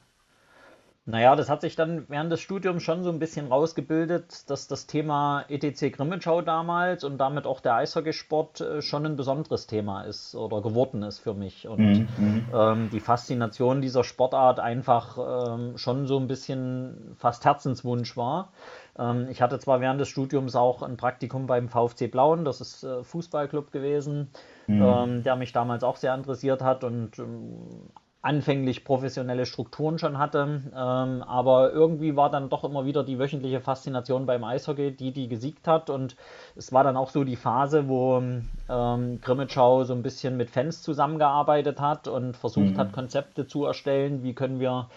Naja, 1.06 1.36
das 1.36 1.50
hat 1.50 1.60
sich 1.60 1.76
dann 1.76 2.06
während 2.08 2.32
des 2.32 2.40
Studiums 2.40 2.82
schon 2.82 3.02
so 3.02 3.10
ein 3.10 3.18
bisschen 3.18 3.48
rausgebildet, 3.48 4.48
dass 4.48 4.68
das 4.68 4.86
Thema 4.86 5.44
ETC 5.48 5.92
Grimmitschau 5.92 6.40
damals 6.40 7.04
und 7.04 7.18
damit 7.18 7.46
auch 7.46 7.60
der 7.60 7.74
Eishockeysport 7.74 8.62
äh, 8.62 8.80
schon 8.80 9.04
ein 9.04 9.14
besonderes 9.14 9.66
Thema 9.66 10.04
ist 10.04 10.34
oder 10.34 10.62
geworden 10.62 11.02
ist 11.02 11.18
für 11.18 11.34
mich. 11.34 11.68
Und 11.68 11.78
mhm. 11.78 12.08
mhm. 12.16 12.46
ähm, 12.54 12.88
die 12.90 13.00
Faszination 13.00 13.82
dieser 13.82 14.02
Sportart 14.02 14.60
einfach 14.60 15.18
ähm, 15.58 15.76
schon 15.76 16.06
so 16.06 16.18
ein 16.18 16.26
bisschen 16.26 17.14
fast 17.18 17.44
Herzenswunsch 17.44 18.16
war. 18.16 18.52
Ähm, 18.98 19.28
ich 19.30 19.42
hatte 19.42 19.58
zwar 19.58 19.82
während 19.82 20.00
des 20.00 20.08
Studiums 20.08 20.56
auch 20.56 20.80
ein 20.80 20.96
Praktikum 20.96 21.46
beim 21.46 21.68
VfC 21.68 22.06
Blauen, 22.06 22.46
das 22.46 22.62
ist 22.62 22.82
äh, 22.82 23.04
Fußballclub 23.04 23.72
gewesen, 23.72 24.30
mhm. 24.66 24.82
Ähm, 24.82 25.22
der 25.22 25.36
mich 25.36 25.52
damals 25.52 25.84
auch 25.84 25.96
sehr 25.96 26.14
interessiert 26.14 26.62
hat 26.62 26.82
und 26.82 27.18
ähm, 27.18 27.90
anfänglich 28.24 28.84
professionelle 28.84 29.44
Strukturen 29.44 29.98
schon 29.98 30.18
hatte. 30.18 30.62
Ähm, 30.74 31.22
aber 31.22 31.72
irgendwie 31.72 32.16
war 32.16 32.30
dann 32.30 32.48
doch 32.48 32.64
immer 32.64 32.86
wieder 32.86 33.04
die 33.04 33.18
wöchentliche 33.18 33.60
Faszination 33.60 34.24
beim 34.24 34.44
Eishockey, 34.44 34.92
die 34.96 35.12
die 35.12 35.28
gesiegt 35.28 35.68
hat. 35.68 35.90
Und 35.90 36.16
es 36.56 36.72
war 36.72 36.84
dann 36.84 36.96
auch 36.96 37.10
so 37.10 37.22
die 37.24 37.36
Phase, 37.36 37.86
wo 37.86 38.22
ähm, 38.70 39.20
Grimmitschau 39.20 39.84
so 39.84 39.92
ein 39.92 40.02
bisschen 40.02 40.38
mit 40.38 40.48
Fans 40.48 40.82
zusammengearbeitet 40.82 41.80
hat 41.80 42.08
und 42.08 42.34
versucht 42.34 42.72
mhm. 42.72 42.78
hat, 42.78 42.92
Konzepte 42.92 43.46
zu 43.46 43.66
erstellen. 43.66 44.22
Wie 44.22 44.32
können 44.32 44.58
wir 44.58 44.88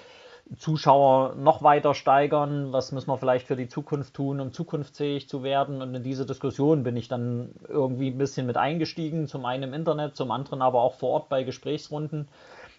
Zuschauer 0.55 1.35
noch 1.35 1.61
weiter 1.61 1.93
steigern? 1.93 2.71
Was 2.71 2.93
müssen 2.93 3.09
wir 3.09 3.17
vielleicht 3.17 3.45
für 3.45 3.57
die 3.57 3.67
Zukunft 3.67 4.13
tun, 4.13 4.39
um 4.39 4.53
zukunftsfähig 4.53 5.27
zu 5.27 5.43
werden? 5.43 5.81
Und 5.81 5.93
in 5.93 6.03
diese 6.03 6.25
Diskussion 6.25 6.83
bin 6.83 6.95
ich 6.95 7.09
dann 7.09 7.49
irgendwie 7.67 8.07
ein 8.07 8.17
bisschen 8.17 8.47
mit 8.47 8.55
eingestiegen. 8.55 9.27
Zum 9.27 9.43
einen 9.43 9.63
im 9.63 9.73
Internet, 9.73 10.15
zum 10.15 10.31
anderen 10.31 10.61
aber 10.61 10.81
auch 10.81 10.93
vor 10.93 11.09
Ort 11.09 11.27
bei 11.27 11.43
Gesprächsrunden. 11.43 12.29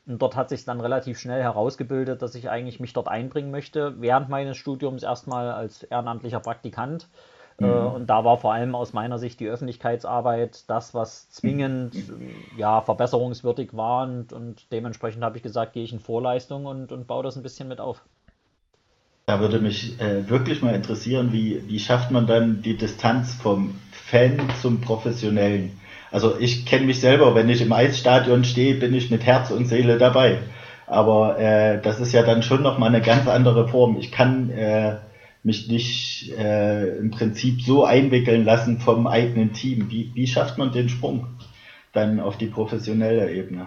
Und 0.08 0.22
dort 0.22 0.36
hat 0.36 0.48
sich 0.48 0.64
dann 0.64 0.80
relativ 0.80 1.18
schnell 1.18 1.42
herausgebildet, 1.42 2.22
dass 2.22 2.34
ich 2.34 2.48
eigentlich 2.48 2.80
mich 2.80 2.94
dort 2.94 3.08
einbringen 3.08 3.50
möchte, 3.50 3.94
während 4.00 4.30
meines 4.30 4.56
Studiums 4.56 5.02
erstmal 5.02 5.50
als 5.50 5.82
ehrenamtlicher 5.82 6.40
Praktikant. 6.40 7.08
Äh, 7.60 7.66
mhm. 7.66 7.86
Und 7.86 8.06
da 8.06 8.24
war 8.24 8.38
vor 8.38 8.54
allem 8.54 8.74
aus 8.74 8.94
meiner 8.94 9.18
Sicht 9.18 9.38
die 9.38 9.48
Öffentlichkeitsarbeit 9.48 10.64
das, 10.70 10.94
was 10.94 11.28
zwingend 11.30 11.94
ja, 12.56 12.80
verbesserungswürdig 12.80 13.76
war. 13.76 14.04
Und, 14.04 14.32
und 14.32 14.72
dementsprechend 14.72 15.22
habe 15.22 15.36
ich 15.36 15.42
gesagt, 15.42 15.74
gehe 15.74 15.84
ich 15.84 15.92
in 15.92 16.00
Vorleistung 16.00 16.64
und, 16.64 16.90
und 16.90 17.06
baue 17.06 17.22
das 17.22 17.36
ein 17.36 17.42
bisschen 17.42 17.68
mit 17.68 17.80
auf. 17.80 18.02
Da 19.26 19.40
würde 19.40 19.60
mich 19.60 20.00
äh, 20.00 20.30
wirklich 20.30 20.62
mal 20.62 20.74
interessieren, 20.74 21.34
wie, 21.34 21.68
wie 21.68 21.80
schafft 21.80 22.10
man 22.10 22.26
dann 22.26 22.62
die 22.62 22.78
Distanz 22.78 23.34
vom 23.34 23.78
Fan 23.92 24.40
zum 24.62 24.80
Professionellen? 24.80 25.78
Also 26.10 26.38
ich 26.38 26.66
kenne 26.66 26.86
mich 26.86 27.00
selber, 27.00 27.34
wenn 27.34 27.48
ich 27.48 27.60
im 27.60 27.72
Eisstadion 27.72 28.44
stehe, 28.44 28.74
bin 28.74 28.94
ich 28.94 29.10
mit 29.10 29.24
Herz 29.24 29.50
und 29.50 29.66
Seele 29.66 29.98
dabei. 29.98 30.38
Aber 30.86 31.38
äh, 31.38 31.80
das 31.82 32.00
ist 32.00 32.12
ja 32.12 32.22
dann 32.22 32.42
schon 32.42 32.62
nochmal 32.62 32.88
eine 32.88 33.02
ganz 33.02 33.28
andere 33.28 33.68
Form. 33.68 33.98
Ich 33.98 34.10
kann 34.10 34.50
äh, 34.50 34.96
mich 35.42 35.68
nicht 35.68 36.32
äh, 36.38 36.96
im 36.96 37.10
Prinzip 37.10 37.60
so 37.62 37.84
einwickeln 37.84 38.44
lassen 38.44 38.80
vom 38.80 39.06
eigenen 39.06 39.52
Team. 39.52 39.90
Wie, 39.90 40.10
wie 40.14 40.26
schafft 40.26 40.58
man 40.58 40.72
den 40.72 40.88
Sprung 40.88 41.26
dann 41.92 42.20
auf 42.20 42.38
die 42.38 42.46
professionelle 42.46 43.30
Ebene? 43.30 43.66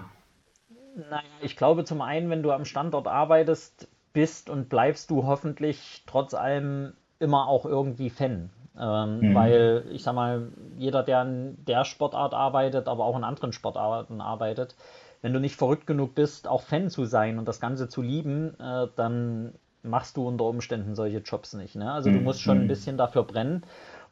Naja, 0.96 1.24
ich 1.42 1.56
glaube 1.56 1.86
zum 1.86 2.02
einen, 2.02 2.30
wenn 2.30 2.44
du 2.44 2.52
am 2.52 2.66
Standort 2.66 3.08
arbeitest, 3.08 3.88
bist 4.14 4.50
und 4.50 4.68
bleibst 4.68 5.10
du 5.10 5.26
hoffentlich 5.26 6.04
trotz 6.06 6.34
allem 6.34 6.94
immer 7.20 7.48
auch 7.48 7.66
irgendwie 7.66 8.10
Fan. 8.10 8.50
Ähm, 8.80 9.20
mhm. 9.20 9.36
Weil 9.36 9.86
ich 9.92 10.04
sag 10.04 10.16
mal, 10.16 10.48
jeder, 10.78 11.04
der 11.04 11.24
in 11.24 11.66
der 11.66 11.84
Sportart 11.86 12.34
arbeitet, 12.34 12.88
aber 12.88 13.06
auch 13.06 13.18
in 13.18 13.24
anderen 13.24 13.54
Sportarten 13.54 14.22
arbeitet, 14.22 14.76
wenn 15.22 15.34
du 15.34 15.40
nicht 15.40 15.56
verrückt 15.56 15.86
genug 15.86 16.16
bist, 16.16 16.48
auch 16.48 16.62
Fan 16.62 16.90
zu 16.90 17.06
sein 17.06 17.38
und 17.38 17.48
das 17.48 17.60
Ganze 17.60 17.90
zu 17.90 18.02
lieben, 18.02 18.60
äh, 18.60 18.88
dann 18.96 19.54
machst 19.84 20.18
du 20.18 20.28
unter 20.28 20.46
Umständen 20.46 20.96
solche 20.96 21.20
Jobs 21.20 21.54
nicht. 21.54 21.76
Ne? 21.76 21.92
Also 21.92 22.12
du 22.12 22.18
mhm. 22.18 22.24
musst 22.24 22.42
schon 22.42 22.60
ein 22.60 22.64
mhm. 22.64 22.70
bisschen 22.70 22.98
dafür 22.98 23.24
brennen. 23.24 23.64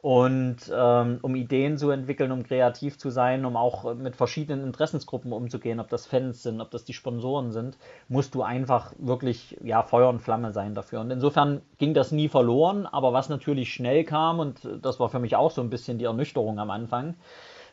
Und 0.02 0.72
ähm, 0.74 1.20
um 1.22 1.36
Ideen 1.36 1.78
zu 1.78 1.90
entwickeln, 1.90 2.32
um 2.32 2.44
kreativ 2.44 2.98
zu 2.98 3.10
sein, 3.10 3.44
um 3.44 3.58
auch 3.58 3.96
mit 3.96 4.16
verschiedenen 4.16 4.64
Interessensgruppen 4.66 5.34
umzugehen, 5.34 5.82
ob 5.82 5.90
das 5.90 6.06
Fans 6.06 6.42
sind, 6.42 6.62
ob 6.62 6.72
das 6.72 6.86
die 6.86 6.94
Sponsoren 6.94 7.52
sind, 7.52 7.78
musst 8.08 8.34
du 8.34 8.42
einfach 8.42 8.94
wirklich 8.98 9.58
ja, 9.62 9.84
Feuer 9.84 10.08
und 10.08 10.22
Flamme 10.22 10.54
sein 10.54 10.74
dafür. 10.74 11.02
Und 11.02 11.12
insofern 11.12 11.62
ging 11.80 11.94
das 11.94 12.14
nie 12.14 12.30
verloren, 12.30 12.86
aber 12.86 13.12
was 13.12 13.28
natürlich 13.28 13.74
schnell 13.74 14.06
kam, 14.06 14.40
und 14.40 14.62
das 14.82 15.02
war 15.02 15.10
für 15.10 15.20
mich 15.20 15.36
auch 15.36 15.52
so 15.52 15.62
ein 15.62 15.70
bisschen 15.70 15.98
die 15.98 16.06
Ernüchterung 16.06 16.60
am 16.60 16.70
Anfang, 16.70 17.16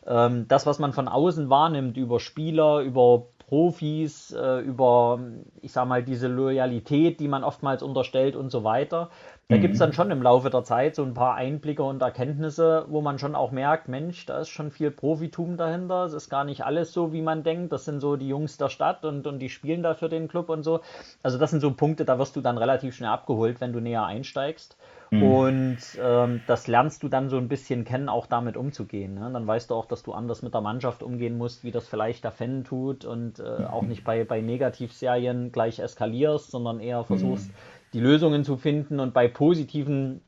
ähm, 0.05 0.47
das, 0.49 0.67
was 0.67 0.81
man 0.81 0.93
von 0.93 1.07
außen 1.07 1.49
wahrnimmt 1.49 1.97
über 1.97 2.19
Spieler, 2.19 2.81
über 2.81 3.27
Profis, 3.47 4.33
äh, 4.33 4.59
über, 4.59 5.21
ich 5.63 5.73
sag 5.73 5.87
mal, 5.87 6.03
diese 6.03 6.27
Loyalität, 6.27 7.21
die 7.21 7.29
man 7.29 7.45
oftmals 7.45 7.83
unterstellt 7.83 8.35
und 8.35 8.51
so 8.51 8.65
weiter. 8.65 9.11
Da 9.49 9.57
mhm. 9.57 9.61
gibt 9.61 9.75
es 9.75 9.79
dann 9.79 9.93
schon 9.93 10.11
im 10.11 10.21
Laufe 10.21 10.51
der 10.51 10.65
Zeit 10.65 10.97
so 10.97 11.05
ein 11.05 11.15
paar 11.15 11.37
Einblicke 11.37 11.85
und 11.85 12.03
Erkenntnisse, 12.03 12.87
wo 12.89 13.01
man 13.01 13.21
schon 13.21 13.37
auch 13.37 13.53
merkt, 13.53 13.87
Mensch, 13.87 14.27
da 14.27 14.41
ist 14.41 14.49
schon 14.49 14.73
viel 14.73 14.91
Profitum 14.91 15.57
dahinter. 15.57 16.05
Es 16.05 16.13
ist 16.13 16.29
gar 16.29 16.43
nicht 16.43 16.65
alles 16.65 16.93
so, 16.93 17.13
wie 17.13 17.23
man 17.23 17.45
denkt. 17.45 17.73
Das 17.73 17.85
sind 17.85 18.01
so 18.01 18.17
die 18.17 18.27
Jungs 18.27 18.57
der 18.57 18.69
Stadt 18.69 19.05
und, 19.05 19.29
und 19.29 19.39
die 19.39 19.49
spielen 19.49 19.85
da 19.85 19.95
für 19.95 20.09
den 20.09 20.27
Club 20.27 20.49
und 20.49 20.65
so. 20.65 20.81
Also 21.23 21.39
das 21.39 21.51
sind 21.53 21.61
so 21.61 21.71
Punkte, 21.71 22.05
da 22.05 22.19
wirst 22.19 22.35
du 22.35 22.41
dann 22.41 22.59
relativ 22.59 22.97
schnell 22.97 23.11
abgeholt, 23.11 23.61
wenn 23.61 23.73
du 23.73 23.79
näher 23.79 24.05
einsteigst. 24.05 24.77
Mhm. 25.11 25.23
Und 25.23 25.79
ähm, 26.01 26.41
das 26.47 26.67
lernst 26.67 27.03
du 27.03 27.09
dann 27.09 27.29
so 27.29 27.37
ein 27.37 27.49
bisschen 27.49 27.85
kennen, 27.85 28.09
auch 28.09 28.27
damit 28.27 28.57
umzugehen. 28.57 29.15
Ne? 29.15 29.31
Dann 29.33 29.47
weißt 29.47 29.71
du 29.71 29.75
auch, 29.75 29.87
dass 29.87 30.03
du 30.03 30.13
anders 30.13 30.43
mit 30.43 30.55
der 30.55 30.61
Mannschaft 30.61 31.03
umgehen 31.03 31.39
musst, 31.39 31.65
wie 31.65 31.71
das 31.71 31.89
vielleicht 31.89 32.25
der 32.25 32.33
Fan 32.33 32.65
tut 32.65 33.05
und 33.05 33.39
äh, 33.39 33.65
auch 33.65 33.83
nicht 33.83 34.05
bei, 34.05 34.25
bei 34.25 34.41
Negativserien 34.41 35.53
gleich 35.53 35.79
eskalierst, 35.79 36.51
sondern 36.51 36.81
eher 36.81 37.05
versuchst, 37.05 37.49
mhm. 37.49 37.55
die 37.93 38.01
Lösungen 38.01 38.45
zu 38.45 38.57
finden 38.57 39.01
und 39.01 39.15
bei 39.15 39.29
positiven 39.29 40.21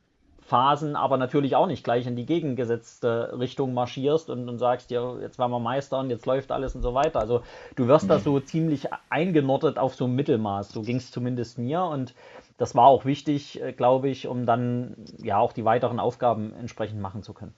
Phasen 0.49 0.97
aber 0.97 1.19
natürlich 1.19 1.57
auch 1.57 1.67
nicht 1.67 1.85
gleich 1.85 2.07
in 2.07 2.17
die 2.17 2.25
gegengesetzte 2.25 3.39
Richtung 3.39 3.75
marschierst 3.75 4.31
und, 4.31 4.49
und 4.49 4.57
sagst, 4.57 4.91
ja, 4.91 5.19
jetzt 5.21 5.39
waren 5.39 5.51
wir 5.51 5.59
Meister 5.59 5.99
und 5.99 6.09
jetzt 6.09 6.25
läuft 6.25 6.51
alles 6.53 6.75
und 6.75 6.81
so 6.81 6.95
weiter. 6.95 7.21
Also 7.21 7.43
du 7.77 7.87
wirst 7.87 8.07
mhm. 8.07 8.09
da 8.09 8.19
so 8.19 8.41
ziemlich 8.41 8.89
eingenordet 9.11 9.79
auf 9.79 9.95
so 9.95 10.07
ein 10.07 10.15
Mittelmaß. 10.15 10.71
So 10.71 10.81
ging 10.81 10.97
es 10.97 11.11
zumindest 11.11 11.59
mir 11.59 11.83
und 11.83 12.15
das 12.59 12.75
war 12.75 12.87
auch 12.87 13.07
wichtig, 13.07 13.63
äh, 13.63 13.73
glaube 13.73 14.11
ich, 14.11 14.27
um 14.27 14.45
dann 14.45 14.97
ja 15.23 15.39
auch 15.39 15.53
die 15.53 15.65
weiteren 15.65 15.99
Aufgaben 15.99 16.53
entsprechend 16.59 17.01
machen 17.01 17.23
zu 17.23 17.33
können. 17.33 17.55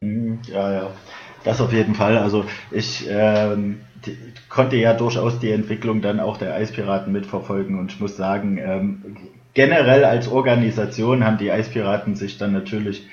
Mhm, 0.00 0.40
ja, 0.50 0.72
ja, 0.72 0.90
das 1.44 1.60
auf 1.60 1.72
jeden 1.72 1.94
Fall. 1.94 2.16
Also 2.16 2.44
ich 2.70 3.06
ähm, 3.10 3.80
die, 4.06 4.16
konnte 4.48 4.76
ja 4.76 4.94
durchaus 4.94 5.38
die 5.40 5.50
Entwicklung 5.50 6.00
dann 6.00 6.20
auch 6.20 6.36
der 6.36 6.54
Eispiraten 6.54 7.12
mitverfolgen 7.12 7.78
und 7.78 7.92
ich 7.92 8.00
muss 8.00 8.16
sagen, 8.16 8.58
ähm, 8.58 9.16
generell 9.54 10.04
als 10.04 10.28
Organisation 10.28 11.24
haben 11.24 11.38
die 11.38 11.50
Eispiraten 11.50 12.16
sich 12.16 12.38
dann 12.38 12.52
natürlich 12.52 13.06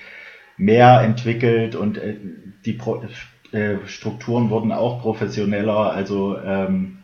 mehr 0.57 1.01
entwickelt 1.01 1.75
und 1.75 1.97
äh, 1.97 2.17
die 2.65 2.73
Pro 2.73 3.03
äh, 3.51 3.77
Strukturen 3.85 4.49
wurden 4.49 4.71
auch 4.71 5.01
professioneller. 5.01 5.91
Also 5.91 6.37
ähm, 6.37 6.99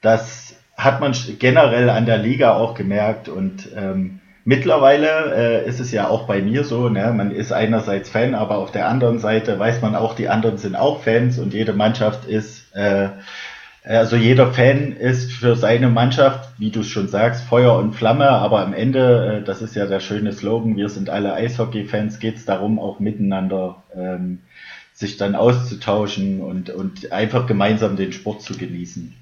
das 0.00 0.58
hat 0.78 1.00
man 1.00 1.12
generell 1.40 1.90
an 1.90 2.06
der 2.06 2.18
Liga 2.18 2.54
auch 2.54 2.74
gemerkt 2.74 3.28
und 3.28 3.68
ähm, 3.76 4.20
mittlerweile 4.44 5.34
äh, 5.64 5.68
ist 5.68 5.80
es 5.80 5.90
ja 5.90 6.06
auch 6.06 6.28
bei 6.28 6.40
mir 6.40 6.62
so, 6.62 6.88
ne? 6.88 7.12
man 7.14 7.32
ist 7.32 7.52
einerseits 7.52 8.08
Fan, 8.08 8.36
aber 8.36 8.58
auf 8.58 8.70
der 8.70 8.88
anderen 8.88 9.18
Seite 9.18 9.58
weiß 9.58 9.82
man 9.82 9.96
auch, 9.96 10.14
die 10.14 10.28
anderen 10.28 10.56
sind 10.56 10.76
auch 10.76 11.02
Fans 11.02 11.40
und 11.40 11.52
jede 11.52 11.72
Mannschaft 11.72 12.26
ist, 12.26 12.74
äh, 12.76 13.08
also 13.82 14.14
jeder 14.14 14.52
Fan 14.52 14.92
ist 14.92 15.32
für 15.32 15.56
seine 15.56 15.88
Mannschaft, 15.88 16.48
wie 16.58 16.70
du 16.70 16.84
schon 16.84 17.08
sagst, 17.08 17.42
Feuer 17.42 17.76
und 17.76 17.96
Flamme, 17.96 18.28
aber 18.28 18.60
am 18.60 18.72
Ende, 18.72 19.40
äh, 19.40 19.44
das 19.44 19.62
ist 19.62 19.74
ja 19.74 19.86
der 19.86 19.98
schöne 19.98 20.32
Slogan, 20.32 20.76
wir 20.76 20.90
sind 20.90 21.10
alle 21.10 21.34
Eishockey-Fans, 21.34 22.20
geht 22.20 22.36
es 22.36 22.44
darum, 22.44 22.78
auch 22.78 23.00
miteinander 23.00 23.82
ähm, 23.96 24.38
sich 24.94 25.16
dann 25.16 25.34
auszutauschen 25.34 26.40
und, 26.40 26.70
und 26.70 27.10
einfach 27.10 27.48
gemeinsam 27.48 27.96
den 27.96 28.12
Sport 28.12 28.42
zu 28.42 28.56
genießen. 28.56 29.14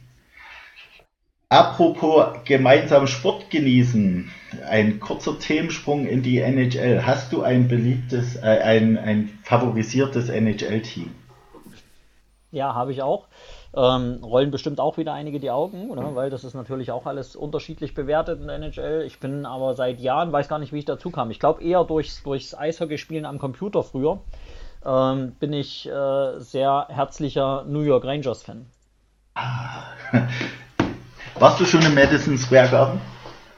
Apropos 1.48 2.26
gemeinsam 2.44 3.06
Sport 3.06 3.50
genießen, 3.50 4.32
ein 4.68 4.98
kurzer 4.98 5.38
Themensprung 5.38 6.04
in 6.04 6.22
die 6.24 6.38
NHL. 6.38 7.06
Hast 7.06 7.32
du 7.32 7.42
ein 7.42 7.68
beliebtes, 7.68 8.34
äh, 8.34 8.40
ein, 8.40 8.98
ein 8.98 9.38
favorisiertes 9.44 10.28
NHL-Team? 10.28 11.14
Ja, 12.50 12.74
habe 12.74 12.90
ich 12.90 13.00
auch. 13.00 13.28
Ähm, 13.76 14.24
rollen 14.24 14.50
bestimmt 14.50 14.80
auch 14.80 14.96
wieder 14.96 15.12
einige 15.12 15.38
die 15.38 15.50
Augen, 15.52 15.88
oder? 15.90 16.16
weil 16.16 16.30
das 16.30 16.42
ist 16.42 16.54
natürlich 16.54 16.90
auch 16.90 17.06
alles 17.06 17.36
unterschiedlich 17.36 17.94
bewertet 17.94 18.40
in 18.40 18.48
der 18.48 18.56
NHL. 18.56 19.04
Ich 19.06 19.20
bin 19.20 19.46
aber 19.46 19.74
seit 19.74 20.00
Jahren, 20.00 20.32
weiß 20.32 20.48
gar 20.48 20.58
nicht, 20.58 20.72
wie 20.72 20.78
ich 20.78 20.84
dazu 20.84 21.10
kam. 21.10 21.30
Ich 21.30 21.38
glaube 21.38 21.62
eher 21.62 21.84
durchs, 21.84 22.24
durchs 22.24 22.56
Eishockeyspielen 22.56 23.24
am 23.24 23.38
Computer 23.38 23.84
früher 23.84 24.18
ähm, 24.84 25.36
bin 25.38 25.52
ich 25.52 25.86
äh, 25.86 26.40
sehr 26.40 26.86
herzlicher 26.88 27.64
New 27.68 27.82
York 27.82 28.04
Rangers-Fan. 28.04 28.66
Warst 31.38 31.60
du 31.60 31.66
schon 31.66 31.82
im 31.82 31.94
Madison 31.94 32.38
Square 32.38 32.70
Garden? 32.70 33.00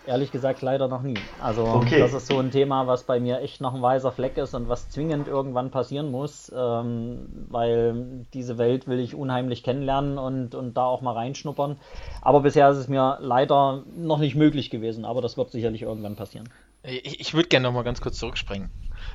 Ehrlich 0.04 0.32
gesagt 0.32 0.62
leider 0.62 0.88
noch 0.88 1.02
nie. 1.02 1.18
Also 1.40 1.64
okay. 1.64 2.00
das 2.00 2.12
ist 2.12 2.26
so 2.26 2.38
ein 2.40 2.50
Thema, 2.50 2.88
was 2.88 3.04
bei 3.04 3.20
mir 3.20 3.40
echt 3.40 3.60
noch 3.60 3.72
ein 3.72 3.80
weißer 3.80 4.10
Fleck 4.10 4.36
ist 4.36 4.54
und 4.54 4.68
was 4.68 4.90
zwingend 4.90 5.28
irgendwann 5.28 5.70
passieren 5.70 6.10
muss, 6.10 6.50
ähm, 6.56 7.28
weil 7.48 8.26
diese 8.34 8.58
Welt 8.58 8.88
will 8.88 8.98
ich 8.98 9.14
unheimlich 9.14 9.62
kennenlernen 9.62 10.18
und, 10.18 10.56
und 10.56 10.76
da 10.76 10.86
auch 10.86 11.02
mal 11.02 11.12
reinschnuppern. 11.12 11.78
Aber 12.20 12.40
bisher 12.40 12.68
ist 12.68 12.78
es 12.78 12.88
mir 12.88 13.18
leider 13.20 13.84
noch 13.96 14.18
nicht 14.18 14.34
möglich 14.34 14.70
gewesen, 14.70 15.04
aber 15.04 15.22
das 15.22 15.36
wird 15.36 15.52
sicherlich 15.52 15.82
irgendwann 15.82 16.16
passieren. 16.16 16.48
Ich, 16.82 17.20
ich 17.20 17.34
würde 17.34 17.48
gerne 17.48 17.68
noch 17.68 17.74
mal 17.74 17.84
ganz 17.84 18.00
kurz 18.00 18.18
zurückspringen. 18.18 18.70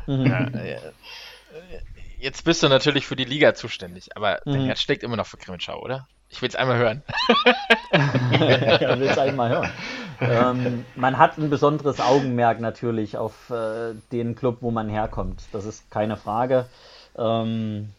Mhm. 0.07 0.25
Äh, 0.53 0.77
jetzt 2.19 2.45
bist 2.45 2.63
du 2.63 2.69
natürlich 2.69 3.07
für 3.07 3.17
die 3.17 3.25
Liga 3.25 3.55
zuständig, 3.55 4.15
aber 4.15 4.39
mhm. 4.45 4.53
dein 4.53 4.65
Herz 4.67 4.79
steckt 4.79 5.03
immer 5.03 5.17
noch 5.17 5.27
für 5.27 5.37
Grimmitschau, 5.37 5.81
oder? 5.81 6.07
Ich 6.33 6.41
will 6.41 6.49
es 6.49 6.55
einmal 6.55 6.77
hören. 6.79 7.03
ja, 7.91 8.99
will 8.99 9.07
es 9.07 9.19
einmal 9.19 9.49
hören. 9.51 9.69
Ähm, 10.19 10.85
man 10.95 11.19
hat 11.19 11.37
ein 11.37 11.51
besonderes 11.51 11.99
Augenmerk 12.01 12.59
natürlich 12.59 13.17
auf 13.17 13.51
äh, 13.51 13.93
den 14.11 14.35
Club, 14.35 14.57
wo 14.61 14.71
man 14.71 14.89
herkommt. 14.89 15.43
Das 15.51 15.65
ist 15.65 15.91
keine 15.91 16.17
Frage. 16.17 16.65
Ähm, 17.15 17.89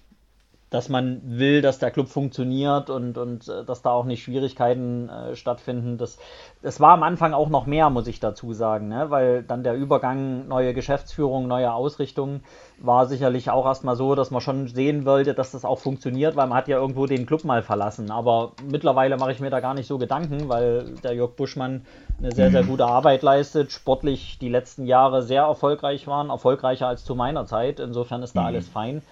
dass 0.74 0.88
man 0.88 1.20
will, 1.22 1.62
dass 1.62 1.78
der 1.78 1.92
Club 1.92 2.08
funktioniert 2.08 2.90
und, 2.90 3.16
und 3.16 3.46
äh, 3.46 3.64
dass 3.64 3.82
da 3.82 3.90
auch 3.90 4.04
nicht 4.04 4.24
Schwierigkeiten 4.24 5.08
äh, 5.08 5.36
stattfinden. 5.36 5.98
Das, 5.98 6.18
das 6.62 6.80
war 6.80 6.90
am 6.90 7.04
Anfang 7.04 7.32
auch 7.32 7.48
noch 7.48 7.66
mehr, 7.66 7.90
muss 7.90 8.08
ich 8.08 8.18
dazu 8.18 8.52
sagen, 8.52 8.88
ne? 8.88 9.08
weil 9.08 9.44
dann 9.44 9.62
der 9.62 9.76
Übergang, 9.76 10.48
neue 10.48 10.74
Geschäftsführung, 10.74 11.46
neue 11.46 11.72
Ausrichtung 11.72 12.40
war 12.78 13.06
sicherlich 13.06 13.50
auch 13.50 13.66
erstmal 13.66 13.94
so, 13.94 14.16
dass 14.16 14.32
man 14.32 14.40
schon 14.40 14.66
sehen 14.66 15.04
wollte, 15.04 15.32
dass 15.32 15.52
das 15.52 15.64
auch 15.64 15.78
funktioniert, 15.78 16.34
weil 16.34 16.48
man 16.48 16.58
hat 16.58 16.66
ja 16.66 16.76
irgendwo 16.76 17.06
den 17.06 17.24
Club 17.24 17.44
mal 17.44 17.62
verlassen. 17.62 18.10
Aber 18.10 18.50
mittlerweile 18.68 19.16
mache 19.16 19.30
ich 19.30 19.38
mir 19.38 19.50
da 19.50 19.60
gar 19.60 19.74
nicht 19.74 19.86
so 19.86 19.98
Gedanken, 19.98 20.48
weil 20.48 20.96
der 21.04 21.14
Jörg 21.14 21.36
Buschmann 21.36 21.86
eine 22.18 22.32
sehr, 22.32 22.50
sehr 22.50 22.64
mhm. 22.64 22.68
gute 22.68 22.86
Arbeit 22.86 23.22
leistet, 23.22 23.70
sportlich 23.70 24.38
die 24.40 24.48
letzten 24.48 24.86
Jahre 24.86 25.22
sehr 25.22 25.42
erfolgreich 25.42 26.08
waren, 26.08 26.30
erfolgreicher 26.30 26.88
als 26.88 27.04
zu 27.04 27.14
meiner 27.14 27.46
Zeit. 27.46 27.78
Insofern 27.78 28.24
ist 28.24 28.34
da 28.34 28.40
mhm. 28.40 28.46
alles 28.48 28.68
fein. 28.68 29.02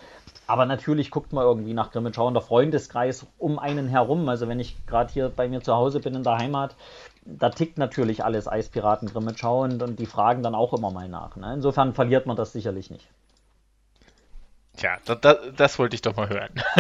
Aber 0.53 0.67
natürlich 0.67 1.11
guckt 1.11 1.33
man 1.33 1.45
irgendwie 1.45 1.73
nach 1.73 1.93
Grimmitschau 1.93 2.27
und 2.27 2.35
der 2.35 2.43
Freundeskreis 2.43 3.27
um 3.39 3.59
einen 3.59 3.89
herum. 3.89 4.29
Also 4.29 4.49
wenn 4.49 4.61
ich 4.61 4.77
gerade 4.85 5.11
hier 5.11 5.31
bei 5.31 5.49
mir 5.49 5.63
zu 5.63 5.73
Hause 5.75 5.99
bin 5.99 6.15
in 6.15 6.25
der 6.25 6.37
Heimat, 6.37 6.77
da 7.25 7.49
tickt 7.49 7.79
natürlich 7.79 8.23
alles 8.23 8.49
Eispiraten 8.49 9.09
Grimmitschau 9.09 9.63
und, 9.63 9.83
und 9.83 9.99
die 9.99 10.05
fragen 10.05 10.43
dann 10.43 10.55
auch 10.55 10.75
immer 10.75 10.91
mal 10.91 11.09
nach. 11.09 11.37
Ne? 11.37 11.55
Insofern 11.55 11.95
verliert 11.95 12.27
man 12.27 12.37
das 12.37 12.53
sicherlich 12.53 12.91
nicht. 12.91 13.09
Tja, 14.77 14.99
da, 15.07 15.15
da, 15.15 15.35
das 15.57 15.79
wollte 15.79 15.95
ich 15.95 16.03
doch 16.03 16.17
mal 16.17 16.29
hören. 16.29 16.51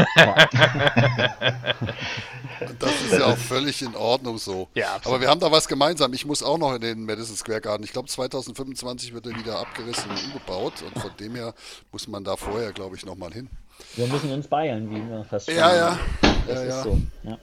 das 2.79 3.03
ist 3.03 3.13
ja 3.13 3.25
auch 3.27 3.39
völlig 3.39 3.81
in 3.81 3.95
Ordnung 3.97 4.37
so. 4.37 4.69
Ja, 4.75 4.99
Aber 5.05 5.21
wir 5.23 5.29
haben 5.29 5.41
da 5.41 5.51
was 5.51 5.69
gemeinsam. 5.69 6.13
Ich 6.13 6.27
muss 6.27 6.43
auch 6.43 6.59
noch 6.59 6.75
in 6.75 6.83
den 6.83 7.05
Madison 7.07 7.37
Square 7.37 7.63
Garden. 7.63 7.85
Ich 7.85 7.93
glaube, 7.93 8.09
2025 8.09 9.15
wird 9.15 9.27
er 9.27 9.37
wieder 9.37 9.59
abgerissen 9.59 10.11
und 10.11 10.25
umgebaut. 10.25 10.83
Und 10.83 10.99
von 11.01 11.11
dem 11.19 11.35
her 11.35 11.55
muss 11.91 12.09
man 12.09 12.25
da 12.25 12.37
vorher, 12.37 12.73
glaube 12.73 12.97
ich, 12.97 13.07
nochmal 13.07 13.33
hin. 13.33 13.51
Wir 13.97 14.07
müssen 14.07 14.33
uns 14.33 14.47
beeilen, 14.47 14.91
wie 14.91 15.09
wir 15.09 15.25
feststellen. 15.25 15.61
Ja, 15.61 15.75
ja. 15.75 15.99
Das 16.47 16.57
ja, 16.57 16.63
ist 16.63 16.69
ja. 16.69 16.83
so. 16.83 16.99
Ja 17.25 17.39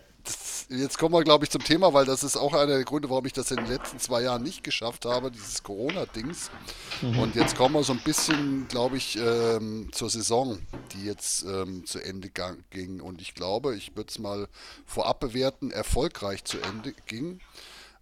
jetzt 0.69 0.97
kommen 0.97 1.13
wir, 1.13 1.23
glaube 1.23 1.45
ich, 1.45 1.51
zum 1.51 1.63
Thema, 1.63 1.93
weil 1.93 2.05
das 2.05 2.23
ist 2.23 2.37
auch 2.37 2.53
einer 2.53 2.67
der 2.67 2.83
Gründe, 2.83 3.09
warum 3.09 3.25
ich 3.25 3.33
das 3.33 3.51
in 3.51 3.57
den 3.57 3.67
letzten 3.67 3.99
zwei 3.99 4.21
Jahren 4.21 4.43
nicht 4.43 4.63
geschafft 4.63 5.05
habe, 5.05 5.31
dieses 5.31 5.63
Corona-Dings. 5.63 6.51
Mhm. 7.01 7.19
Und 7.19 7.35
jetzt 7.35 7.55
kommen 7.55 7.75
wir 7.75 7.83
so 7.83 7.93
ein 7.93 8.01
bisschen, 8.03 8.67
glaube 8.67 8.97
ich, 8.97 9.17
ähm, 9.17 9.89
zur 9.91 10.09
Saison, 10.09 10.59
die 10.93 11.05
jetzt 11.05 11.43
ähm, 11.43 11.85
zu 11.85 11.99
Ende 11.99 12.29
ging. 12.69 13.01
Und 13.01 13.21
ich 13.21 13.33
glaube, 13.33 13.75
ich 13.75 13.95
würde 13.95 14.09
es 14.09 14.19
mal 14.19 14.47
vorab 14.85 15.19
bewerten, 15.19 15.71
erfolgreich 15.71 16.43
zu 16.43 16.59
Ende 16.59 16.93
ging. 17.07 17.39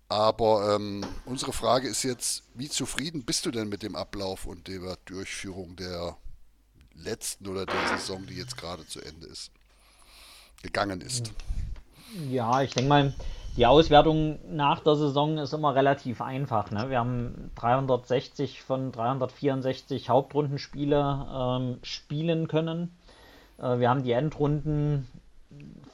Aber 0.10 0.76
ähm, 0.76 1.06
unsere 1.26 1.52
Frage 1.52 1.88
ist 1.88 2.04
jetzt, 2.04 2.44
wie 2.54 2.70
zufrieden 2.70 3.24
bist 3.24 3.46
du 3.46 3.52
denn 3.52 3.68
mit 3.68 3.84
dem 3.84 3.96
Ablauf 3.96 4.46
und 4.46 4.68
der 4.68 4.98
Durchführung 5.06 5.76
der 5.76 6.16
letzten 7.03 7.47
oder 7.47 7.65
der 7.65 7.97
Saison, 7.97 8.25
die 8.25 8.36
jetzt 8.36 8.57
gerade 8.57 8.86
zu 8.86 9.01
Ende 9.01 9.27
ist, 9.27 9.51
gegangen 10.62 11.01
ist? 11.01 11.33
Ja, 12.29 12.62
ich 12.62 12.73
denke 12.73 12.89
mal, 12.89 13.13
die 13.57 13.65
Auswertung 13.65 14.38
nach 14.55 14.81
der 14.81 14.95
Saison 14.95 15.39
ist 15.39 15.53
immer 15.53 15.73
relativ 15.73 16.21
einfach. 16.21 16.69
Ne? 16.69 16.89
Wir 16.89 16.99
haben 16.99 17.51
360 17.55 18.62
von 18.62 18.91
364 18.91 20.10
Hauptrundenspiele 20.10 21.27
ähm, 21.33 21.79
spielen 21.81 22.47
können. 22.47 22.95
Äh, 23.57 23.79
wir 23.79 23.89
haben 23.89 24.03
die 24.03 24.12
Endrunden 24.12 25.07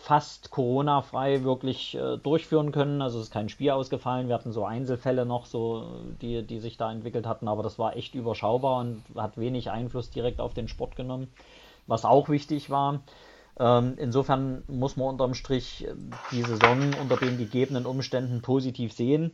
fast 0.03 0.51
Corona-frei 0.51 1.45
wirklich 1.45 1.95
äh, 1.95 2.17
durchführen 2.17 2.73
können. 2.73 3.01
Also 3.01 3.19
es 3.19 3.27
ist 3.27 3.31
kein 3.31 3.47
Spiel 3.47 3.71
ausgefallen. 3.71 4.27
Wir 4.27 4.35
hatten 4.35 4.51
so 4.51 4.65
Einzelfälle 4.65 5.25
noch, 5.25 5.45
so 5.45 6.01
die, 6.21 6.45
die 6.45 6.59
sich 6.59 6.75
da 6.75 6.91
entwickelt 6.91 7.25
hatten, 7.25 7.47
aber 7.47 7.63
das 7.63 7.79
war 7.79 7.95
echt 7.95 8.13
überschaubar 8.13 8.81
und 8.81 9.01
hat 9.15 9.37
wenig 9.37 9.71
Einfluss 9.71 10.09
direkt 10.09 10.41
auf 10.41 10.53
den 10.53 10.67
Sport 10.67 10.97
genommen. 10.97 11.29
Was 11.87 12.03
auch 12.03 12.27
wichtig 12.27 12.69
war, 12.69 12.99
ähm, 13.57 13.93
insofern 13.97 14.63
muss 14.67 14.97
man 14.97 15.07
unterm 15.07 15.35
Strich 15.35 15.87
äh, 15.87 15.93
die 16.33 16.43
Saison 16.43 16.93
unter 17.01 17.15
den 17.15 17.37
gegebenen 17.37 17.85
Umständen 17.85 18.41
positiv 18.41 18.91
sehen. 18.91 19.31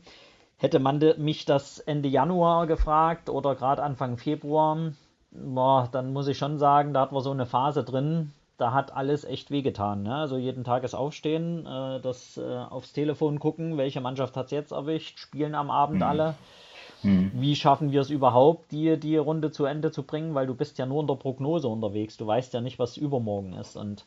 Hätte 0.57 0.77
man 0.77 0.99
mich 1.17 1.45
das 1.45 1.79
Ende 1.79 2.09
Januar 2.09 2.67
gefragt 2.67 3.31
oder 3.31 3.55
gerade 3.55 3.81
Anfang 3.81 4.17
Februar, 4.17 4.91
boah, 5.31 5.89
dann 5.91 6.13
muss 6.13 6.27
ich 6.27 6.37
schon 6.37 6.59
sagen, 6.59 6.93
da 6.93 7.01
hatten 7.01 7.15
wir 7.15 7.21
so 7.21 7.31
eine 7.31 7.47
Phase 7.47 7.83
drin, 7.83 8.33
da 8.59 8.73
hat 8.73 8.93
alles 8.93 9.23
echt 9.23 9.51
wehgetan. 9.51 10.03
Ne? 10.03 10.13
Also 10.13 10.37
jeden 10.37 10.63
Tag 10.63 10.83
ist 10.83 10.93
Aufstehen, 10.93 11.65
äh, 11.65 12.01
das 12.01 12.37
äh, 12.37 12.41
aufs 12.41 12.91
Telefon 12.91 13.39
gucken, 13.39 13.77
welche 13.77 14.01
Mannschaft 14.01 14.35
hat 14.35 14.45
es 14.47 14.51
jetzt 14.51 14.71
erwischt, 14.71 15.17
spielen 15.17 15.55
am 15.55 15.71
Abend 15.71 15.97
mhm. 15.97 16.03
alle. 16.03 16.35
Mhm. 17.03 17.31
Wie 17.33 17.55
schaffen 17.55 17.91
wir 17.91 18.01
es 18.01 18.09
überhaupt, 18.09 18.71
die, 18.71 18.99
die 18.99 19.15
Runde 19.15 19.51
zu 19.51 19.63
Ende 19.63 19.91
zu 19.91 20.03
bringen? 20.03 20.35
Weil 20.35 20.47
du 20.47 20.55
bist 20.55 20.77
ja 20.77 20.85
nur 20.85 21.01
in 21.01 21.07
der 21.07 21.15
Prognose 21.15 21.69
unterwegs. 21.69 22.17
Du 22.17 22.27
weißt 22.27 22.53
ja 22.53 22.59
nicht, 22.59 22.79
was 22.79 22.97
übermorgen 22.97 23.53
ist. 23.53 23.77
Und 23.77 24.05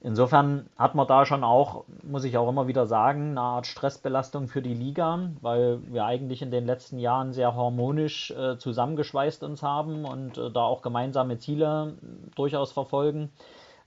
insofern 0.00 0.70
hat 0.78 0.94
man 0.94 1.06
da 1.06 1.26
schon 1.26 1.44
auch, 1.44 1.84
muss 2.02 2.24
ich 2.24 2.38
auch 2.38 2.48
immer 2.48 2.66
wieder 2.66 2.86
sagen, 2.86 3.32
eine 3.32 3.42
Art 3.42 3.66
Stressbelastung 3.66 4.48
für 4.48 4.62
die 4.62 4.72
Liga, 4.72 5.30
weil 5.42 5.80
wir 5.92 6.06
eigentlich 6.06 6.40
in 6.40 6.50
den 6.50 6.64
letzten 6.64 6.98
Jahren 6.98 7.34
sehr 7.34 7.54
harmonisch 7.54 8.30
äh, 8.30 8.56
zusammengeschweißt 8.56 9.42
uns 9.42 9.62
haben 9.62 10.06
und 10.06 10.38
äh, 10.38 10.50
da 10.50 10.62
auch 10.62 10.80
gemeinsame 10.80 11.36
Ziele 11.36 11.98
durchaus 12.34 12.72
verfolgen. 12.72 13.30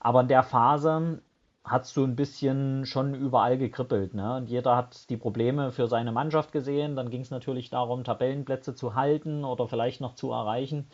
Aber 0.00 0.20
in 0.20 0.28
der 0.28 0.42
Phase 0.42 1.22
hat 1.64 1.84
es 1.84 1.92
so 1.92 2.04
ein 2.04 2.16
bisschen 2.16 2.86
schon 2.86 3.14
überall 3.14 3.58
gekribbelt. 3.58 4.14
Ne? 4.14 4.36
Und 4.36 4.48
jeder 4.48 4.76
hat 4.76 5.10
die 5.10 5.16
Probleme 5.16 5.70
für 5.72 5.86
seine 5.86 6.12
Mannschaft 6.12 6.52
gesehen. 6.52 6.96
Dann 6.96 7.10
ging 7.10 7.20
es 7.22 7.30
natürlich 7.30 7.70
darum, 7.70 8.04
Tabellenplätze 8.04 8.74
zu 8.74 8.94
halten 8.94 9.44
oder 9.44 9.68
vielleicht 9.68 10.00
noch 10.00 10.14
zu 10.14 10.32
erreichen. 10.32 10.88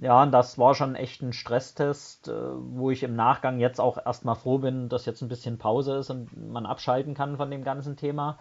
Ja, 0.00 0.22
und 0.22 0.30
das 0.30 0.58
war 0.58 0.76
schon 0.76 0.94
echt 0.94 1.22
ein 1.22 1.32
Stresstest, 1.32 2.28
äh, 2.28 2.32
wo 2.32 2.90
ich 2.90 3.02
im 3.02 3.16
Nachgang 3.16 3.58
jetzt 3.58 3.80
auch 3.80 3.98
erstmal 4.04 4.36
froh 4.36 4.58
bin, 4.58 4.88
dass 4.88 5.06
jetzt 5.06 5.22
ein 5.22 5.28
bisschen 5.28 5.58
Pause 5.58 5.96
ist 5.96 6.10
und 6.10 6.36
man 6.36 6.66
abschalten 6.66 7.14
kann 7.14 7.36
von 7.36 7.50
dem 7.50 7.64
ganzen 7.64 7.96
Thema. 7.96 8.38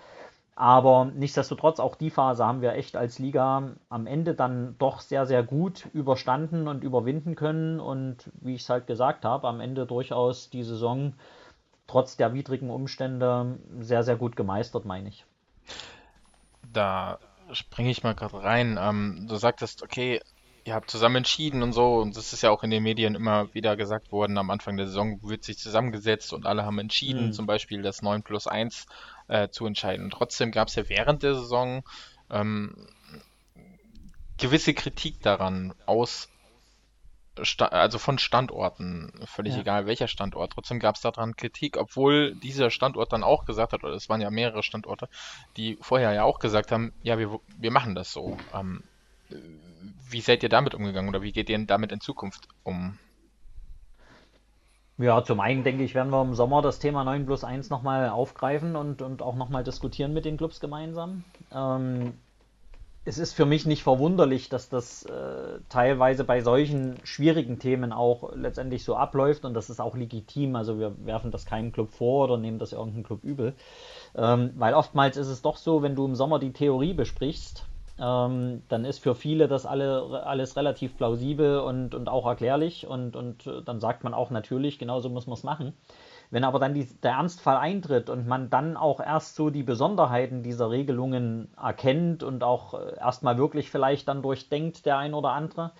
Aber 0.60 1.06
nichtsdestotrotz, 1.14 1.80
auch 1.80 1.94
die 1.94 2.10
Phase 2.10 2.44
haben 2.44 2.62
wir 2.62 2.74
echt 2.74 2.96
als 2.96 3.20
Liga 3.20 3.74
am 3.90 4.08
Ende 4.08 4.34
dann 4.34 4.76
doch 4.80 5.02
sehr, 5.02 5.28
sehr 5.28 5.44
gut 5.44 5.88
überstanden 5.94 6.68
und 6.68 6.84
überwinden 6.84 7.36
können. 7.36 7.80
Und 7.80 8.32
wie 8.42 8.56
ich 8.56 8.64
es 8.64 8.70
halt 8.70 8.88
gesagt 8.88 9.24
habe, 9.24 9.48
am 9.48 9.60
Ende 9.60 9.86
durchaus 9.86 10.50
die 10.50 10.64
Saison 10.64 11.14
trotz 11.86 12.18
der 12.18 12.34
widrigen 12.34 12.72
Umstände 12.72 13.60
sehr, 13.82 14.02
sehr 14.02 14.16
gut 14.16 14.36
gemeistert, 14.36 14.84
meine 14.84 15.10
ich. 15.10 15.26
Da 16.74 17.20
springe 17.52 17.92
ich 17.92 18.02
mal 18.02 18.16
gerade 18.16 18.42
rein. 18.42 18.80
Ähm, 18.82 19.28
du 19.30 19.36
sagtest, 19.36 19.84
okay, 19.84 20.22
ihr 20.66 20.74
habt 20.74 20.90
zusammen 20.90 21.18
entschieden 21.18 21.62
und 21.62 21.74
so, 21.74 21.98
und 21.98 22.18
das 22.18 22.34
ist 22.34 22.42
ja 22.42 22.50
auch 22.50 22.64
in 22.64 22.72
den 22.72 22.82
Medien 22.82 23.14
immer 23.14 23.54
wieder 23.54 23.78
gesagt 23.78 24.12
worden, 24.12 24.40
am 24.40 24.50
Anfang 24.50 24.76
der 24.76 24.88
Saison 24.88 25.20
wird 25.22 25.44
sich 25.44 25.60
zusammengesetzt 25.60 26.34
und 26.34 26.48
alle 26.48 26.66
haben 26.66 26.80
entschieden, 26.80 27.28
mhm. 27.28 27.34
zum 27.34 27.46
Beispiel 27.46 27.84
das 27.84 28.02
9 28.02 28.24
plus 28.24 28.48
1 28.48 28.88
äh, 29.28 29.50
zu 29.50 29.66
entscheiden. 29.66 30.06
Und 30.06 30.12
trotzdem 30.12 30.52
gab 30.52 30.68
es 30.68 30.76
ja 30.76 30.88
während 30.90 31.24
der 31.24 31.36
Saison 31.36 31.84
ähm, 32.30 32.88
gewisse 34.38 34.74
Kritik 34.74 35.22
daran 35.22 35.74
aus 35.86 36.30
also 37.70 38.00
von 38.00 38.18
Standorten, 38.18 39.14
völlig 39.26 39.54
ja. 39.54 39.62
egal 39.62 39.86
welcher 39.86 40.08
Standort. 40.08 40.54
Trotzdem 40.54 40.80
gab 40.80 40.96
es 40.96 41.02
daran 41.02 41.36
Kritik, 41.36 41.78
obwohl 41.78 42.36
dieser 42.36 42.72
Standort 42.72 43.14
dann 43.14 43.24
auch 43.24 43.46
gesagt 43.46 43.74
hat, 43.74 43.84
oder 43.84 43.94
es 43.94 44.10
waren 44.10 44.22
ja 44.22 44.32
mehrere 44.32 44.64
Standorte, 44.64 45.08
die 45.56 45.78
vorher 45.80 46.14
ja 46.14 46.24
auch 46.24 46.40
gesagt 46.40 46.72
haben, 46.72 46.94
ja, 47.04 47.20
wir, 47.20 47.40
wir 47.60 47.72
machen 47.72 47.96
das 47.96 48.12
so. 48.12 48.38
Ähm, 48.54 48.84
wie 50.10 50.22
seid 50.22 50.44
ihr 50.44 50.50
damit 50.50 50.74
umgegangen 50.74 51.10
oder 51.10 51.22
wie 51.22 51.32
geht 51.32 51.50
ihr 51.50 51.66
damit 51.66 51.92
in 51.92 52.02
Zukunft 52.02 52.48
um? 52.64 52.98
Ja, 55.00 55.24
zum 55.24 55.40
einen 55.40 55.64
denke 55.64 55.84
ich, 55.84 55.94
werden 55.94 56.12
wir 56.12 56.22
im 56.22 56.34
Sommer 56.34 56.64
das 56.64 56.80
Thema 56.80 57.04
9 57.04 57.28
plus 57.28 57.44
1 57.44 57.70
nochmal 57.70 58.10
aufgreifen 58.10 58.76
und, 58.76 59.04
und 59.04 59.22
auch 59.22 59.36
nochmal 59.36 59.64
diskutieren 59.64 60.12
mit 60.12 60.26
den 60.26 60.38
Clubs 60.38 60.60
gemeinsam. 60.60 61.24
Ähm, 61.54 62.14
es 63.06 63.20
ist 63.20 63.34
für 63.34 63.46
mich 63.46 63.68
nicht 63.68 63.84
verwunderlich, 63.84 64.50
dass 64.50 64.70
das 64.70 65.06
äh, 65.06 65.60
teilweise 65.70 66.24
bei 66.24 66.42
solchen 66.42 66.98
schwierigen 67.04 67.60
Themen 67.60 67.94
auch 67.94 68.34
letztendlich 68.36 68.84
so 68.84 68.96
abläuft 68.96 69.46
und 69.46 69.54
das 69.54 69.70
ist 69.70 69.80
auch 69.80 69.96
legitim. 69.96 70.56
Also 70.56 70.80
wir 70.80 70.94
werfen 71.06 71.32
das 71.32 71.46
keinem 71.46 71.72
Club 71.72 71.92
vor 71.92 72.26
oder 72.26 72.38
nehmen 72.38 72.58
das 72.58 72.74
irgendeinem 72.74 73.04
Club 73.04 73.24
übel. 73.24 73.54
Ähm, 74.16 74.52
weil 74.58 74.74
oftmals 74.74 75.16
ist 75.16 75.28
es 75.28 75.44
doch 75.44 75.58
so, 75.58 75.84
wenn 75.84 75.96
du 75.96 76.06
im 76.06 76.16
Sommer 76.16 76.40
die 76.40 76.54
Theorie 76.54 76.94
besprichst, 76.94 77.66
ähm, 78.00 78.64
dann 78.70 78.86
ist 78.86 79.00
für 79.00 79.16
viele 79.16 79.48
das 79.48 79.66
alle, 79.66 80.24
alles 80.26 80.56
relativ 80.56 80.98
plausibel 80.98 81.60
und, 81.60 81.96
und 81.96 82.10
auch 82.10 82.26
erklärlich 82.26 82.88
und, 82.88 83.16
und 83.16 83.48
äh, 83.48 83.62
dann 83.64 83.80
sagt 83.80 84.04
man 84.04 84.14
auch 84.14 84.30
natürlich, 84.30 84.80
genauso 84.80 85.10
muss 85.10 85.28
man 85.28 85.34
es 85.34 85.44
machen. 85.44 85.74
Wenn 86.30 86.44
aber 86.44 86.60
dann 86.60 86.74
die, 86.74 86.86
der 87.02 87.14
Ernstfall 87.14 87.58
eintritt 87.58 88.10
und 88.10 88.28
man 88.28 88.50
dann 88.50 88.76
auch 88.76 89.00
erst 89.00 89.36
so 89.36 89.50
die 89.50 89.64
Besonderheiten 89.64 90.44
dieser 90.44 90.70
Regelungen 90.70 91.50
erkennt 91.62 92.22
und 92.22 92.44
auch 92.44 92.74
äh, 92.74 92.98
erstmal 92.98 93.38
wirklich 93.38 93.72
vielleicht 93.72 94.08
dann 94.08 94.22
durchdenkt, 94.22 94.86
der 94.86 94.98
ein 94.98 95.14
oder 95.14 95.32
andere, 95.32 95.72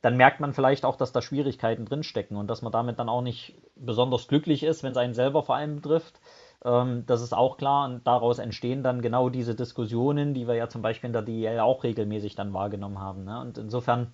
dann 0.00 0.16
merkt 0.16 0.40
man 0.40 0.52
vielleicht 0.52 0.84
auch, 0.84 0.96
dass 0.96 1.12
da 1.12 1.22
Schwierigkeiten 1.22 1.84
drinstecken 1.84 2.36
und 2.36 2.48
dass 2.48 2.62
man 2.62 2.72
damit 2.72 2.98
dann 2.98 3.08
auch 3.08 3.22
nicht 3.22 3.54
besonders 3.76 4.26
glücklich 4.26 4.64
ist, 4.64 4.82
wenn 4.82 4.92
es 4.92 4.98
einen 4.98 5.14
selber 5.14 5.42
vor 5.44 5.56
allem 5.56 5.76
betrifft. 5.76 6.18
Ähm, 6.64 7.04
das 7.06 7.22
ist 7.22 7.32
auch 7.32 7.56
klar 7.56 7.86
und 7.86 8.06
daraus 8.06 8.38
entstehen 8.38 8.82
dann 8.82 9.02
genau 9.02 9.28
diese 9.28 9.54
Diskussionen, 9.54 10.34
die 10.34 10.46
wir 10.46 10.54
ja 10.54 10.68
zum 10.68 10.82
Beispiel 10.82 11.08
in 11.08 11.12
der 11.12 11.22
DEL 11.22 11.60
auch 11.60 11.84
regelmäßig 11.84 12.34
dann 12.34 12.52
wahrgenommen 12.52 12.98
haben. 12.98 13.24
Ne? 13.24 13.40
Und 13.40 13.58
insofern 13.58 14.12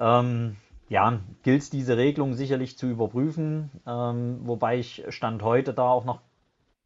ähm, 0.00 0.56
ja, 0.88 1.20
gilt 1.42 1.62
es 1.62 1.70
diese 1.70 1.96
Regelung 1.96 2.34
sicherlich 2.34 2.78
zu 2.78 2.86
überprüfen, 2.86 3.70
ähm, 3.86 4.40
wobei 4.44 4.78
ich 4.78 5.04
Stand 5.10 5.42
heute 5.42 5.74
da 5.74 5.88
auch 5.88 6.04
noch 6.04 6.20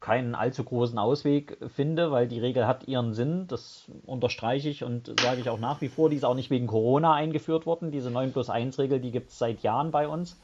keinen 0.01 0.35
allzu 0.35 0.65
großen 0.65 0.99
Ausweg 0.99 1.57
finde, 1.73 2.11
weil 2.11 2.27
die 2.27 2.41
Regel 2.41 2.67
hat 2.67 2.89
ihren 2.89 3.13
Sinn, 3.13 3.47
das 3.47 3.89
unterstreiche 4.05 4.67
ich 4.67 4.83
und 4.83 5.17
sage 5.21 5.39
ich 5.39 5.49
auch 5.49 5.59
nach 5.59 5.79
wie 5.79 5.87
vor, 5.87 6.09
die 6.09 6.17
ist 6.17 6.25
auch 6.25 6.35
nicht 6.35 6.49
wegen 6.49 6.67
Corona 6.67 7.13
eingeführt 7.13 7.65
worden, 7.65 7.89
diese 7.89 8.11
9 8.11 8.33
plus 8.33 8.49
1 8.49 8.77
Regel, 8.79 8.99
die 8.99 9.11
gibt 9.11 9.29
es 9.29 9.39
seit 9.39 9.63
Jahren 9.63 9.91
bei 9.91 10.09
uns, 10.09 10.41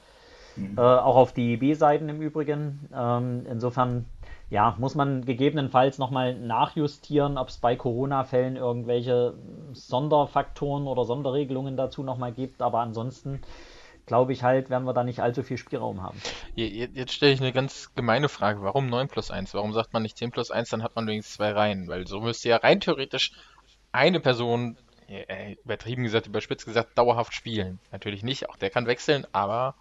mhm. 0.55 0.77
äh, 0.77 0.81
auch 0.81 1.17
auf 1.17 1.33
die 1.33 1.57
B-Seiten 1.57 2.07
im 2.07 2.21
Übrigen. 2.21 2.87
Ähm, 2.95 3.45
insofern 3.51 4.05
ja, 4.49 4.75
muss 4.79 4.95
man 4.95 5.25
gegebenenfalls 5.25 5.99
nochmal 5.99 6.35
nachjustieren, 6.35 7.37
ob 7.37 7.49
es 7.49 7.57
bei 7.57 7.75
Corona-Fällen 7.75 8.55
irgendwelche 8.55 9.35
Sonderfaktoren 9.73 10.87
oder 10.87 11.05
Sonderregelungen 11.05 11.77
dazu 11.77 12.01
nochmal 12.01 12.31
gibt. 12.31 12.61
Aber 12.61 12.79
ansonsten 12.79 13.41
glaube 14.07 14.33
ich 14.33 14.41
halt, 14.41 14.71
werden 14.71 14.85
wir 14.85 14.93
da 14.93 15.03
nicht 15.03 15.19
allzu 15.19 15.43
viel 15.43 15.57
Spielraum 15.57 16.01
haben. 16.01 16.19
Jetzt 16.55 17.13
stelle 17.13 17.31
ich 17.31 17.41
eine 17.41 17.53
ganz 17.53 17.93
gemeine 17.93 18.27
Frage. 18.27 18.63
Warum 18.63 18.89
9 18.89 19.07
plus 19.07 19.29
1? 19.29 19.53
Warum 19.53 19.71
sagt 19.71 19.93
man 19.93 20.01
nicht 20.01 20.17
10 20.17 20.31
plus 20.31 20.49
1, 20.49 20.69
dann 20.69 20.81
hat 20.81 20.95
man 20.95 21.05
wenigstens 21.05 21.35
zwei 21.35 21.51
Reihen? 21.51 21.87
Weil 21.87 22.07
so 22.07 22.19
müsste 22.19 22.49
ja 22.49 22.57
rein 22.57 22.79
theoretisch 22.79 23.33
eine 23.91 24.19
Person, 24.19 24.77
äh, 25.07 25.57
übertrieben 25.63 26.03
gesagt, 26.03 26.25
überspitzt 26.25 26.65
gesagt, 26.65 26.97
dauerhaft 26.97 27.35
spielen. 27.35 27.79
Natürlich 27.91 28.23
nicht, 28.23 28.49
auch 28.49 28.57
der 28.57 28.71
kann 28.71 28.87
wechseln, 28.87 29.27
aber 29.31 29.75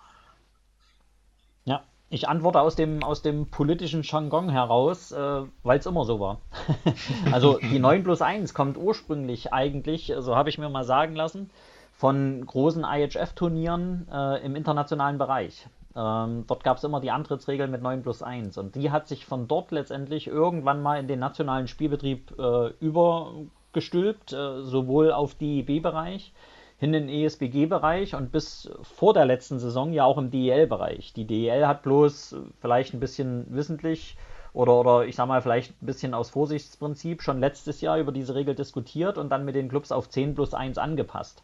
ja, 1.64 1.85
ich 2.11 2.29
antworte 2.29 2.61
aus 2.61 2.75
dem, 2.75 3.03
aus 3.03 3.23
dem 3.23 3.51
politischen 3.51 4.03
Jargon 4.03 4.49
heraus, 4.49 5.12
äh, 5.12 5.42
weil 5.62 5.79
es 5.79 5.87
immer 5.87 6.05
so 6.05 6.21
war. 6.21 6.40
also 7.33 7.59
die 7.59 7.79
9 7.81 8.03
plus 8.03 8.23
1 8.23 8.55
kommt 8.55 8.79
ursprünglich 8.79 9.53
eigentlich, 9.53 10.12
so 10.18 10.35
habe 10.35 10.49
ich 10.49 10.59
mir 10.59 10.68
mal 10.71 10.85
sagen 10.85 11.14
lassen, 11.14 11.51
von 11.92 12.44
großen 12.47 12.85
IHF-Turnieren 12.85 14.09
äh, 14.11 14.44
im 14.44 14.57
internationalen 14.57 15.18
Bereich. 15.18 15.66
Ähm, 15.97 16.44
dort 16.47 16.64
gab 16.64 16.77
es 16.79 16.85
immer 16.85 17.01
die 17.01 17.11
Antrittsregel 17.11 17.66
mit 17.66 17.83
9 17.83 18.03
plus 18.03 18.23
1 18.23 18.57
und 18.57 18.75
die 18.77 18.90
hat 18.90 19.09
sich 19.09 19.27
von 19.27 19.49
dort 19.49 19.73
letztendlich 19.73 20.29
irgendwann 20.29 20.81
mal 20.81 21.01
in 21.01 21.09
den 21.09 21.18
nationalen 21.18 21.66
Spielbetrieb 21.66 22.38
äh, 22.38 22.68
übergestülpt, 22.81 24.33
äh, 24.33 24.62
sowohl 24.62 25.12
auf 25.12 25.35
die 25.35 25.62
B-Bereich 25.62 26.27
hin 26.27 26.35
in 26.81 26.93
den 26.93 27.09
ESBG-Bereich 27.09 28.14
und 28.14 28.31
bis 28.31 28.71
vor 28.83 29.12
der 29.12 29.25
letzten 29.25 29.59
Saison 29.59 29.93
ja 29.93 30.05
auch 30.05 30.19
im 30.19 30.31
DEL-Bereich. 30.31 31.12
Die 31.12 31.27
DEL 31.27 31.67
hat 31.67 31.83
bloß 31.83 32.37
vielleicht 32.61 32.95
ein 32.95 33.01
bisschen 33.01 33.47
wissentlich 33.49 34.17
oder, 34.53 34.75
oder 34.79 35.07
ich 35.07 35.17
sag 35.17 35.27
mal 35.27 35.43
vielleicht 35.43 35.83
ein 35.83 35.87
bisschen 35.87 36.14
aus 36.14 36.31
Vorsichtsprinzip 36.31 37.23
schon 37.23 37.41
letztes 37.41 37.81
Jahr 37.81 37.99
über 37.99 38.12
diese 38.12 38.35
Regel 38.35 38.55
diskutiert 38.55 39.19
und 39.19 39.31
dann 39.31 39.45
mit 39.45 39.57
den 39.57 39.69
Clubs 39.69 39.93
auf 39.93 40.09
10 40.09 40.35
plus 40.35 40.55
1 40.55 40.79
angepasst. 40.79 41.43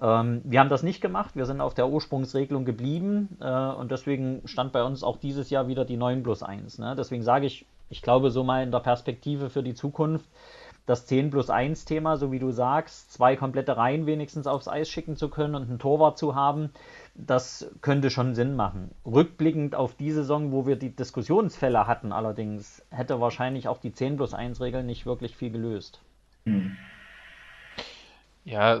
Ähm, 0.00 0.40
wir 0.44 0.60
haben 0.60 0.70
das 0.70 0.82
nicht 0.82 1.00
gemacht, 1.00 1.36
wir 1.36 1.46
sind 1.46 1.60
auf 1.60 1.74
der 1.74 1.88
Ursprungsregelung 1.88 2.64
geblieben 2.64 3.36
äh, 3.40 3.46
und 3.46 3.90
deswegen 3.90 4.42
stand 4.46 4.72
bei 4.72 4.82
uns 4.82 5.02
auch 5.02 5.18
dieses 5.18 5.50
Jahr 5.50 5.68
wieder 5.68 5.84
die 5.84 5.96
9 5.96 6.22
plus 6.22 6.42
1. 6.42 6.78
Ne? 6.78 6.94
Deswegen 6.96 7.22
sage 7.22 7.46
ich, 7.46 7.66
ich 7.90 8.00
glaube 8.00 8.30
so 8.30 8.42
mal 8.42 8.62
in 8.62 8.72
der 8.72 8.80
Perspektive 8.80 9.50
für 9.50 9.62
die 9.62 9.74
Zukunft, 9.74 10.26
das 10.86 11.06
10 11.06 11.30
plus 11.30 11.48
1 11.48 11.84
Thema, 11.84 12.16
so 12.16 12.32
wie 12.32 12.38
du 12.38 12.50
sagst, 12.50 13.12
zwei 13.12 13.36
komplette 13.36 13.76
Reihen 13.76 14.06
wenigstens 14.06 14.46
aufs 14.46 14.68
Eis 14.68 14.88
schicken 14.88 15.16
zu 15.16 15.28
können 15.28 15.54
und 15.54 15.68
einen 15.68 15.78
Torwart 15.78 16.18
zu 16.18 16.34
haben, 16.34 16.70
das 17.14 17.70
könnte 17.82 18.10
schon 18.10 18.34
Sinn 18.34 18.56
machen. 18.56 18.90
Rückblickend 19.06 19.74
auf 19.74 19.94
die 19.94 20.10
Saison, 20.10 20.50
wo 20.50 20.66
wir 20.66 20.76
die 20.76 20.94
Diskussionsfälle 20.94 21.86
hatten, 21.86 22.12
allerdings 22.12 22.84
hätte 22.90 23.20
wahrscheinlich 23.20 23.68
auch 23.68 23.78
die 23.78 23.92
10 23.92 24.16
plus 24.16 24.34
1 24.34 24.60
Regel 24.60 24.82
nicht 24.82 25.06
wirklich 25.06 25.36
viel 25.36 25.50
gelöst. 25.50 26.00
Hm. 26.44 26.76
Ja, 28.44 28.80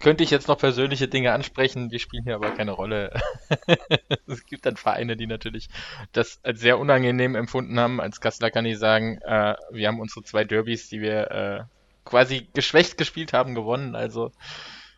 könnte 0.00 0.24
ich 0.24 0.30
jetzt 0.30 0.48
noch 0.48 0.58
persönliche 0.58 1.08
Dinge 1.08 1.32
ansprechen, 1.32 1.88
die 1.88 1.98
spielen 1.98 2.24
hier 2.24 2.34
aber 2.34 2.50
keine 2.50 2.72
Rolle. 2.72 3.12
es 4.26 4.46
gibt 4.46 4.66
dann 4.66 4.76
Vereine, 4.76 5.16
die 5.16 5.26
natürlich 5.26 5.68
das 6.12 6.40
als 6.42 6.60
sehr 6.60 6.78
unangenehm 6.78 7.34
empfunden 7.34 7.78
haben. 7.78 8.00
Als 8.00 8.20
Kasseler 8.20 8.50
kann 8.50 8.66
ich 8.66 8.78
sagen, 8.78 9.18
äh, 9.22 9.54
wir 9.70 9.88
haben 9.88 10.00
unsere 10.00 10.22
zwei 10.24 10.44
Derbys, 10.44 10.88
die 10.88 11.00
wir 11.00 11.30
äh, 11.30 11.64
quasi 12.04 12.48
geschwächt 12.52 12.98
gespielt 12.98 13.32
haben, 13.32 13.54
gewonnen. 13.54 13.94
Also 13.94 14.32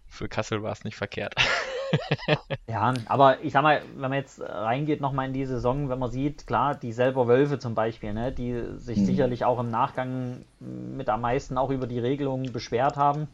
für 0.08 0.28
Kassel 0.28 0.62
war 0.62 0.72
es 0.72 0.84
nicht 0.84 0.96
verkehrt. 0.96 1.34
ja, 2.66 2.94
aber 3.06 3.42
ich 3.42 3.52
sag 3.52 3.62
mal, 3.62 3.82
wenn 3.94 4.10
man 4.10 4.14
jetzt 4.14 4.40
reingeht 4.40 5.00
nochmal 5.00 5.26
in 5.26 5.32
die 5.32 5.44
Saison, 5.44 5.88
wenn 5.88 5.98
man 5.98 6.10
sieht, 6.10 6.46
klar, 6.46 6.74
die 6.74 6.92
selber 6.92 7.26
Wölfe 7.28 7.58
zum 7.58 7.74
Beispiel, 7.74 8.12
ne, 8.12 8.32
die 8.32 8.62
sich 8.76 8.98
mhm. 8.98 9.06
sicherlich 9.06 9.44
auch 9.44 9.58
im 9.58 9.70
Nachgang 9.70 10.44
mit 10.60 11.08
am 11.08 11.20
meisten 11.20 11.58
auch 11.58 11.70
über 11.70 11.86
die 11.86 11.98
Regelungen 11.98 12.52
beschwert 12.52 12.96
haben, 12.96 13.28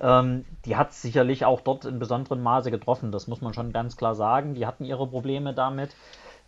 ähm, 0.00 0.44
die 0.64 0.76
hat 0.76 0.92
sicherlich 0.92 1.44
auch 1.44 1.60
dort 1.60 1.84
in 1.84 1.98
besonderem 1.98 2.42
Maße 2.42 2.70
getroffen. 2.70 3.12
Das 3.12 3.26
muss 3.26 3.40
man 3.40 3.54
schon 3.54 3.72
ganz 3.72 3.96
klar 3.96 4.14
sagen. 4.14 4.54
Die 4.54 4.66
hatten 4.66 4.84
ihre 4.84 5.06
Probleme 5.06 5.54
damit. 5.54 5.94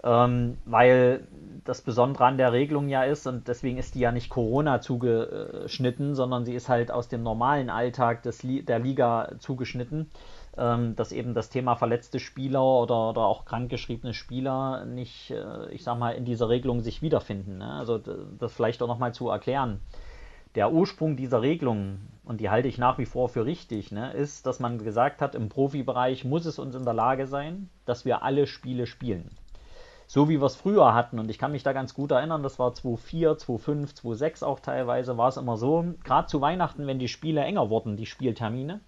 Ähm, 0.02 0.56
weil 0.64 1.26
das 1.64 1.82
Besondere 1.82 2.24
an 2.24 2.38
der 2.38 2.54
Regelung 2.54 2.88
ja 2.88 3.02
ist, 3.02 3.26
und 3.26 3.48
deswegen 3.48 3.76
ist 3.76 3.94
die 3.94 4.00
ja 4.00 4.12
nicht 4.12 4.30
Corona 4.30 4.80
zugeschnitten, 4.80 6.14
sondern 6.14 6.46
sie 6.46 6.54
ist 6.54 6.70
halt 6.70 6.90
aus 6.90 7.08
dem 7.08 7.22
normalen 7.22 7.68
Alltag 7.68 8.22
des, 8.22 8.40
der 8.42 8.78
Liga 8.78 9.32
zugeschnitten 9.40 10.10
dass 10.56 11.12
eben 11.12 11.32
das 11.34 11.48
Thema 11.48 11.76
verletzte 11.76 12.18
Spieler 12.18 12.62
oder, 12.62 13.10
oder 13.10 13.22
auch 13.22 13.44
krankgeschriebene 13.44 14.14
Spieler 14.14 14.84
nicht, 14.84 15.30
äh, 15.30 15.70
ich 15.70 15.84
sag 15.84 15.98
mal, 15.98 16.10
in 16.12 16.24
dieser 16.24 16.48
Regelung 16.48 16.80
sich 16.80 17.02
wiederfinden. 17.02 17.58
Ne? 17.58 17.72
Also 17.72 17.98
das 17.98 18.52
vielleicht 18.52 18.82
auch 18.82 18.88
nochmal 18.88 19.14
zu 19.14 19.28
erklären. 19.28 19.80
Der 20.56 20.72
Ursprung 20.72 21.16
dieser 21.16 21.42
Regelung, 21.42 22.00
und 22.24 22.40
die 22.40 22.50
halte 22.50 22.66
ich 22.66 22.78
nach 22.78 22.98
wie 22.98 23.06
vor 23.06 23.28
für 23.28 23.46
richtig, 23.46 23.92
ne, 23.92 24.12
ist, 24.12 24.46
dass 24.46 24.58
man 24.58 24.78
gesagt 24.78 25.22
hat, 25.22 25.36
im 25.36 25.48
Profibereich 25.48 26.24
muss 26.24 26.44
es 26.44 26.58
uns 26.58 26.74
in 26.74 26.84
der 26.84 26.94
Lage 26.94 27.28
sein, 27.28 27.70
dass 27.84 28.04
wir 28.04 28.24
alle 28.24 28.48
Spiele 28.48 28.88
spielen 28.88 29.30
so 30.10 30.28
wie 30.28 30.40
wir 30.40 30.46
es 30.46 30.56
früher 30.56 30.92
hatten, 30.92 31.20
und 31.20 31.30
ich 31.30 31.38
kann 31.38 31.52
mich 31.52 31.62
da 31.62 31.72
ganz 31.72 31.94
gut 31.94 32.10
erinnern, 32.10 32.42
das 32.42 32.58
war 32.58 32.72
2.4, 32.72 33.38
2.5, 33.38 33.94
2.6 33.94 34.44
auch 34.44 34.58
teilweise, 34.58 35.16
war 35.16 35.28
es 35.28 35.36
immer 35.36 35.56
so, 35.56 35.84
gerade 36.02 36.26
zu 36.26 36.40
Weihnachten, 36.40 36.88
wenn 36.88 36.98
die 36.98 37.06
Spiele 37.06 37.42
enger 37.42 37.70
wurden, 37.70 37.96
die 37.96 38.06
Spieltermine, 38.06 38.80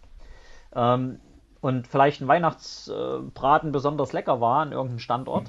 ähm, 0.75 1.21
und 1.63 1.87
vielleicht 1.87 2.21
ein 2.21 2.29
Weihnachtsbraten 2.29 3.71
besonders 3.71 4.13
lecker 4.13 4.41
war 4.41 4.63
an 4.63 4.73
irgendeinem 4.73 4.99
Standort, 4.99 5.47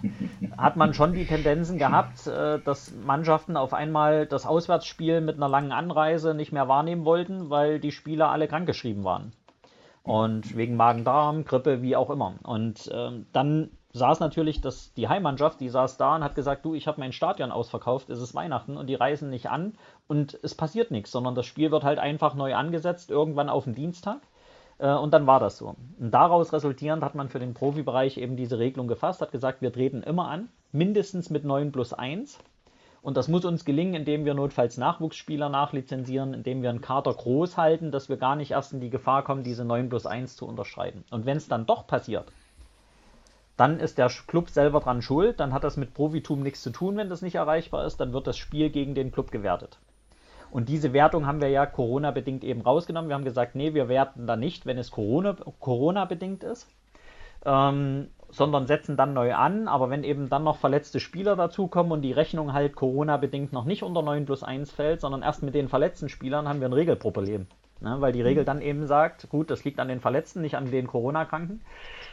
hat 0.58 0.76
man 0.76 0.94
schon 0.94 1.14
die 1.14 1.26
Tendenzen 1.26 1.80
gehabt, 1.80 2.28
äh, 2.28 2.60
dass 2.60 2.94
Mannschaften 2.94 3.58
auf 3.58 3.74
einmal 3.74 4.28
das 4.28 4.46
Auswärtsspiel 4.46 5.22
mit 5.22 5.38
einer 5.38 5.50
langen 5.50 5.72
Anreise 5.72 6.36
nicht 6.36 6.54
mehr 6.54 6.68
wahrnehmen 6.68 7.04
wollten, 7.04 7.50
weil 7.50 7.80
die 7.80 7.92
Spieler 7.92 8.30
alle 8.30 8.48
krankgeschrieben 8.48 9.04
waren. 9.04 9.34
Und 10.04 10.56
wegen 10.56 10.76
Magen-Darm, 10.76 11.46
Grippe, 11.46 11.82
wie 11.82 11.96
auch 11.96 12.12
immer. 12.12 12.36
Und 12.44 12.92
ähm, 12.94 13.26
dann 13.34 13.72
saß 13.94 14.20
natürlich 14.20 14.62
das, 14.62 14.94
die 14.94 15.08
Heimmannschaft, 15.08 15.60
die 15.62 15.70
saß 15.70 15.98
da 15.98 16.16
und 16.16 16.24
hat 16.24 16.36
gesagt, 16.36 16.64
du, 16.64 16.76
ich 16.76 16.88
habe 16.88 17.00
mein 17.00 17.14
Stadion 17.14 17.52
ausverkauft, 17.52 18.12
es 18.12 18.22
ist 18.22 18.36
Weihnachten 18.36 18.78
und 18.78 18.86
die 18.86 18.96
reisen 18.96 19.32
nicht 19.32 19.50
an 19.50 19.74
und 20.08 20.38
es 20.44 20.54
passiert 20.54 20.92
nichts, 20.92 21.12
sondern 21.12 21.34
das 21.34 21.48
Spiel 21.48 21.72
wird 21.72 21.84
halt 21.84 21.98
einfach 21.98 22.36
neu 22.36 22.54
angesetzt, 22.54 23.10
irgendwann 23.10 23.50
auf 23.50 23.64
den 23.64 23.74
Dienstag. 23.74 24.22
Äh, 24.78 24.94
und 24.94 25.14
dann 25.14 25.28
war 25.28 25.40
das 25.40 25.58
so. 25.58 25.76
Und 26.00 26.12
daraus 26.12 26.54
resultierend 26.54 27.04
hat 27.04 27.16
man 27.16 27.30
für 27.30 27.40
den 27.40 27.54
Profibereich 27.54 28.18
eben 28.18 28.36
diese 28.36 28.60
Regelung 28.60 28.88
gefasst, 28.88 29.22
hat 29.22 29.32
gesagt, 29.32 29.62
wir 29.62 29.74
treten 29.74 30.04
immer 30.04 30.28
an, 30.30 30.50
mindestens 30.72 31.30
mit 31.30 31.46
9 31.46 31.72
plus 31.72 31.94
1. 31.94 32.40
Und 33.02 33.18
das 33.18 33.28
muss 33.28 33.44
uns 33.44 33.66
gelingen, 33.66 33.96
indem 33.96 34.24
wir 34.24 34.34
notfalls 34.34 34.78
Nachwuchsspieler 34.78 35.50
nachlizenzieren, 35.50 36.34
indem 36.34 36.62
wir 36.62 36.70
einen 36.70 36.80
Kader 36.80 37.14
groß 37.14 37.58
halten, 37.58 37.92
dass 37.92 38.08
wir 38.08 38.16
gar 38.16 38.38
nicht 38.38 38.52
erst 38.52 38.72
in 38.72 38.80
die 38.80 38.90
Gefahr 38.90 39.24
kommen, 39.24 39.44
diese 39.44 39.66
9 39.66 39.90
plus 39.90 40.06
1 40.06 40.38
zu 40.38 40.48
unterschreiten. 40.48 41.04
Und 41.12 41.26
wenn 41.26 41.36
es 41.36 41.50
dann 41.50 41.66
doch 41.66 41.86
passiert, 41.86 42.32
dann 43.58 43.80
ist 43.80 43.98
der 43.98 44.08
Club 44.08 44.50
selber 44.50 44.80
dran 44.80 45.02
schuld, 45.02 45.40
dann 45.40 45.54
hat 45.54 45.64
das 45.64 45.78
mit 45.78 45.94
Profitum 45.94 46.42
nichts 46.42 46.64
zu 46.64 46.72
tun, 46.72 46.98
wenn 46.98 47.10
das 47.10 47.22
nicht 47.22 47.36
erreichbar 47.36 47.86
ist, 47.86 47.98
dann 47.98 48.14
wird 48.14 48.26
das 48.26 48.38
Spiel 48.38 48.70
gegen 48.70 48.96
den 48.96 49.12
Club 49.12 49.32
gewertet. 49.32 49.78
Und 50.54 50.70
diese 50.70 50.94
Wertung 50.94 51.26
haben 51.26 51.42
wir 51.42 51.50
ja 51.50 51.66
Corona-bedingt 51.66 52.44
eben 52.44 52.62
rausgenommen. 52.62 53.10
Wir 53.10 53.16
haben 53.16 53.26
gesagt, 53.26 53.56
nee, 53.56 53.74
wir 53.74 53.90
werten 53.90 54.28
da 54.28 54.36
nicht, 54.36 54.68
wenn 54.68 54.78
es 54.78 54.92
Corona-bedingt 54.92 55.60
Corona 55.60 56.08
ist, 56.52 56.68
ähm, 57.44 58.10
sondern 58.30 58.68
setzen 58.68 58.96
dann 58.96 59.16
neu 59.16 59.34
an. 59.34 59.68
Aber 59.68 59.90
wenn 59.90 60.04
eben 60.04 60.30
dann 60.30 60.44
noch 60.44 60.58
verletzte 60.58 61.00
Spieler 61.00 61.36
dazukommen 61.36 61.92
und 61.92 62.04
die 62.04 62.12
Rechnung 62.12 62.54
halt 62.54 62.76
Corona-bedingt 62.76 63.52
noch 63.52 63.66
nicht 63.66 63.82
unter 63.82 64.04
9 64.04 64.28
plus 64.28 64.44
1 64.44 64.72
fällt, 64.72 65.02
sondern 65.02 65.24
erst 65.24 65.42
mit 65.42 65.56
den 65.56 65.70
verletzten 65.70 66.08
Spielern, 66.08 66.48
haben 66.48 66.60
wir 66.60 66.70
ein 66.70 66.74
Regelproblem. 66.74 67.48
Ne? 67.82 67.96
Weil 68.00 68.14
die 68.14 68.22
Regel 68.22 68.46
dann 68.46 68.62
eben 68.62 68.86
sagt, 68.86 69.28
gut, 69.30 69.50
das 69.50 69.64
liegt 69.64 69.80
an 69.80 69.88
den 69.88 70.02
Verletzten, 70.02 70.42
nicht 70.42 70.56
an 70.56 70.70
den 70.70 70.86
Corona-Kranken 70.86 71.62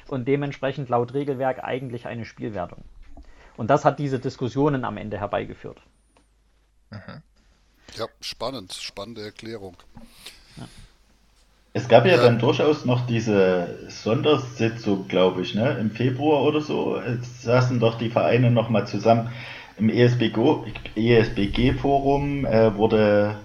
und 0.09 0.27
dementsprechend 0.27 0.89
laut 0.89 1.13
Regelwerk 1.13 1.63
eigentlich 1.63 2.07
eine 2.07 2.25
Spielwertung. 2.25 2.85
Und 3.59 3.69
das 3.69 3.85
hat 3.85 3.99
diese 3.99 4.19
Diskussionen 4.19 4.87
am 4.87 4.97
Ende 4.97 5.19
herbeigeführt. 5.19 5.83
Mhm. 6.91 7.23
Ja, 7.97 8.07
spannend, 8.21 8.73
spannende 8.73 9.23
Erklärung. 9.23 9.77
Ja. 10.57 10.65
Es 11.73 11.89
gab 11.89 12.05
ja, 12.05 12.17
ja 12.17 12.23
dann 12.23 12.41
durchaus 12.41 12.85
noch 12.85 13.07
diese 13.07 13.79
Sondersitzung, 13.89 15.07
glaube 15.07 15.43
ich, 15.43 15.55
ne? 15.55 15.77
im 15.81 15.93
Februar 15.93 16.43
oder 16.43 16.61
so. 16.61 16.97
Es 16.97 17.43
saßen 17.43 17.79
doch 17.79 17.97
die 17.97 18.11
Vereine 18.11 18.51
nochmal 18.51 18.89
zusammen. 18.89 19.31
Im 19.79 19.89
ESBG-Forum 19.89 22.45
äh, 22.45 22.77
wurde, 22.77 23.37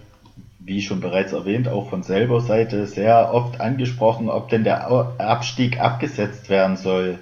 wie 0.60 0.82
schon 0.82 1.02
bereits 1.02 1.34
erwähnt, 1.34 1.68
auch 1.68 1.88
von 1.90 2.02
selber 2.02 2.42
Seite 2.42 2.88
sehr 2.88 3.32
oft 3.34 3.62
angesprochen, 3.62 4.28
ob 4.30 4.50
denn 4.50 4.64
der 4.64 4.88
Abstieg 5.20 5.80
abgesetzt 5.80 6.50
werden 6.50 6.78
soll. 6.78 7.20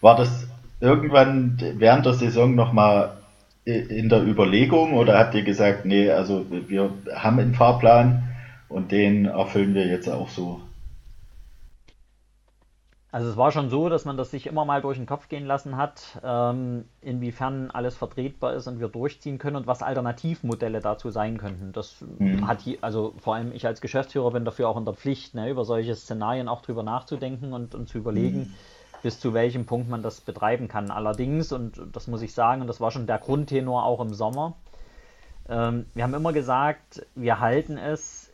War 0.00 0.14
das 0.16 0.46
irgendwann 0.80 1.58
während 1.78 2.06
der 2.06 2.14
Saison 2.14 2.54
nochmal 2.54 3.16
in 3.64 4.08
der 4.08 4.22
Überlegung 4.22 4.94
oder 4.94 5.18
habt 5.18 5.34
ihr 5.34 5.42
gesagt, 5.42 5.86
nee, 5.86 6.10
also 6.10 6.46
wir 6.50 6.90
haben 7.14 7.38
einen 7.38 7.54
Fahrplan 7.54 8.22
und 8.68 8.92
den 8.92 9.24
erfüllen 9.24 9.74
wir 9.74 9.86
jetzt 9.86 10.08
auch 10.08 10.28
so? 10.28 10.60
Also 13.10 13.30
es 13.30 13.36
war 13.36 13.52
schon 13.52 13.70
so, 13.70 13.88
dass 13.88 14.04
man 14.04 14.16
das 14.16 14.32
sich 14.32 14.48
immer 14.48 14.64
mal 14.64 14.82
durch 14.82 14.98
den 14.98 15.06
Kopf 15.06 15.28
gehen 15.28 15.46
lassen 15.46 15.76
hat, 15.76 16.20
ähm, 16.24 16.84
inwiefern 17.00 17.70
alles 17.70 17.96
vertretbar 17.96 18.54
ist 18.54 18.66
und 18.66 18.80
wir 18.80 18.88
durchziehen 18.88 19.38
können 19.38 19.54
und 19.54 19.68
was 19.68 19.84
Alternativmodelle 19.84 20.80
dazu 20.80 21.10
sein 21.10 21.38
könnten. 21.38 21.72
Das 21.72 22.04
mhm. 22.18 22.48
hat 22.48 22.60
hier, 22.62 22.78
also 22.80 23.14
vor 23.18 23.36
allem 23.36 23.52
ich 23.52 23.66
als 23.66 23.80
Geschäftsführer 23.80 24.32
bin 24.32 24.44
dafür 24.44 24.68
auch 24.68 24.76
in 24.76 24.84
der 24.84 24.94
Pflicht, 24.94 25.34
ne, 25.34 25.48
über 25.48 25.64
solche 25.64 25.94
Szenarien 25.94 26.48
auch 26.48 26.60
drüber 26.60 26.82
nachzudenken 26.82 27.52
und, 27.52 27.76
und 27.76 27.88
zu 27.88 27.98
überlegen, 27.98 28.38
mhm 28.38 28.54
bis 29.04 29.20
zu 29.20 29.34
welchem 29.34 29.66
Punkt 29.66 29.90
man 29.90 30.02
das 30.02 30.22
betreiben 30.22 30.66
kann. 30.66 30.90
Allerdings, 30.90 31.52
und 31.52 31.78
das 31.92 32.06
muss 32.06 32.22
ich 32.22 32.32
sagen, 32.32 32.62
und 32.62 32.68
das 32.68 32.80
war 32.80 32.90
schon 32.90 33.06
der 33.06 33.18
Grundtenor 33.18 33.84
auch 33.84 34.00
im 34.00 34.14
Sommer, 34.14 34.54
ähm, 35.46 35.84
wir 35.92 36.04
haben 36.04 36.14
immer 36.14 36.32
gesagt, 36.32 37.06
wir 37.14 37.38
halten 37.38 37.76
es 37.76 38.32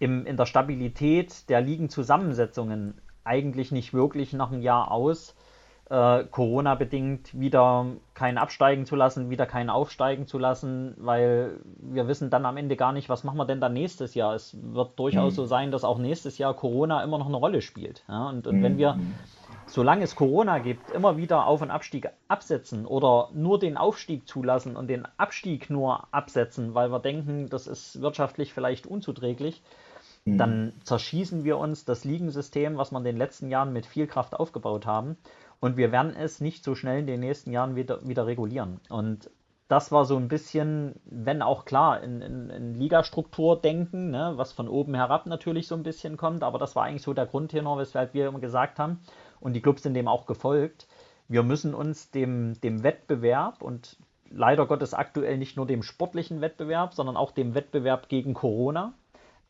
im, 0.00 0.26
in 0.26 0.36
der 0.36 0.46
Stabilität 0.46 1.48
der 1.48 1.60
Ligenzusammensetzungen 1.60 3.00
eigentlich 3.22 3.70
nicht 3.70 3.94
wirklich 3.94 4.32
noch 4.32 4.50
ein 4.50 4.62
Jahr 4.62 4.90
aus, 4.90 5.36
äh, 5.90 6.24
Corona-bedingt 6.24 7.38
wieder 7.38 7.86
kein 8.14 8.38
Absteigen 8.38 8.84
zu 8.84 8.96
lassen, 8.96 9.30
wieder 9.30 9.46
kein 9.46 9.70
Aufsteigen 9.70 10.26
zu 10.26 10.38
lassen, 10.38 10.94
weil 10.96 11.60
wir 11.76 12.08
wissen 12.08 12.30
dann 12.30 12.46
am 12.46 12.56
Ende 12.56 12.74
gar 12.74 12.92
nicht, 12.92 13.08
was 13.08 13.22
machen 13.22 13.36
wir 13.36 13.44
denn 13.44 13.60
dann 13.60 13.74
nächstes 13.74 14.16
Jahr. 14.16 14.34
Es 14.34 14.56
wird 14.60 14.98
durchaus 14.98 15.34
mhm. 15.34 15.36
so 15.36 15.46
sein, 15.46 15.70
dass 15.70 15.84
auch 15.84 15.98
nächstes 15.98 16.36
Jahr 16.36 16.54
Corona 16.54 17.04
immer 17.04 17.18
noch 17.18 17.28
eine 17.28 17.36
Rolle 17.36 17.62
spielt. 17.62 18.02
Ja? 18.08 18.28
Und, 18.28 18.48
und 18.48 18.58
mhm. 18.58 18.62
wenn 18.64 18.78
wir 18.78 18.94
mhm 18.94 19.14
solange 19.72 20.04
es 20.04 20.16
Corona 20.16 20.58
gibt, 20.58 20.90
immer 20.90 21.16
wieder 21.16 21.46
Auf- 21.46 21.62
und 21.62 21.70
Abstieg 21.70 22.10
absetzen 22.28 22.84
oder 22.84 23.30
nur 23.32 23.58
den 23.58 23.78
Aufstieg 23.78 24.28
zulassen 24.28 24.76
und 24.76 24.88
den 24.88 25.06
Abstieg 25.16 25.70
nur 25.70 26.12
absetzen, 26.12 26.74
weil 26.74 26.90
wir 26.90 27.00
denken, 27.00 27.48
das 27.48 27.66
ist 27.66 28.02
wirtschaftlich 28.02 28.52
vielleicht 28.52 28.86
unzuträglich, 28.86 29.62
mhm. 30.26 30.36
dann 30.36 30.72
zerschießen 30.84 31.44
wir 31.44 31.56
uns 31.56 31.86
das 31.86 32.04
Ligensystem, 32.04 32.76
was 32.76 32.90
wir 32.90 32.98
in 32.98 33.04
den 33.04 33.16
letzten 33.16 33.48
Jahren 33.48 33.72
mit 33.72 33.86
viel 33.86 34.06
Kraft 34.06 34.34
aufgebaut 34.34 34.84
haben. 34.84 35.16
Und 35.58 35.78
wir 35.78 35.90
werden 35.90 36.14
es 36.14 36.40
nicht 36.40 36.64
so 36.64 36.74
schnell 36.74 37.00
in 37.00 37.06
den 37.06 37.20
nächsten 37.20 37.50
Jahren 37.50 37.74
wieder, 37.74 38.06
wieder 38.06 38.26
regulieren. 38.26 38.80
Und 38.90 39.30
das 39.68 39.90
war 39.90 40.04
so 40.04 40.18
ein 40.18 40.28
bisschen, 40.28 41.00
wenn 41.06 41.40
auch 41.40 41.64
klar, 41.64 42.02
in, 42.02 42.20
in, 42.20 42.50
in 42.50 42.74
Ligastruktur 42.74 43.58
denken, 43.58 44.10
ne, 44.10 44.32
was 44.36 44.52
von 44.52 44.68
oben 44.68 44.94
herab 44.94 45.24
natürlich 45.24 45.66
so 45.66 45.74
ein 45.74 45.82
bisschen 45.82 46.18
kommt, 46.18 46.42
aber 46.42 46.58
das 46.58 46.76
war 46.76 46.84
eigentlich 46.84 47.02
so 47.02 47.14
der 47.14 47.24
Grundtenor, 47.24 47.78
weshalb 47.78 48.12
wir 48.12 48.28
immer 48.28 48.40
gesagt 48.40 48.78
haben, 48.78 49.00
und 49.42 49.52
die 49.52 49.60
Clubs 49.60 49.82
sind 49.82 49.94
dem 49.94 50.08
auch 50.08 50.26
gefolgt. 50.26 50.86
Wir 51.28 51.42
müssen 51.42 51.74
uns 51.74 52.10
dem, 52.10 52.60
dem 52.60 52.82
Wettbewerb 52.82 53.62
und 53.62 53.96
leider 54.30 54.66
Gottes 54.66 54.94
aktuell 54.94 55.38
nicht 55.38 55.56
nur 55.56 55.66
dem 55.66 55.82
sportlichen 55.82 56.40
Wettbewerb, 56.40 56.94
sondern 56.94 57.16
auch 57.16 57.32
dem 57.32 57.54
Wettbewerb 57.54 58.08
gegen 58.08 58.34
Corona 58.34 58.94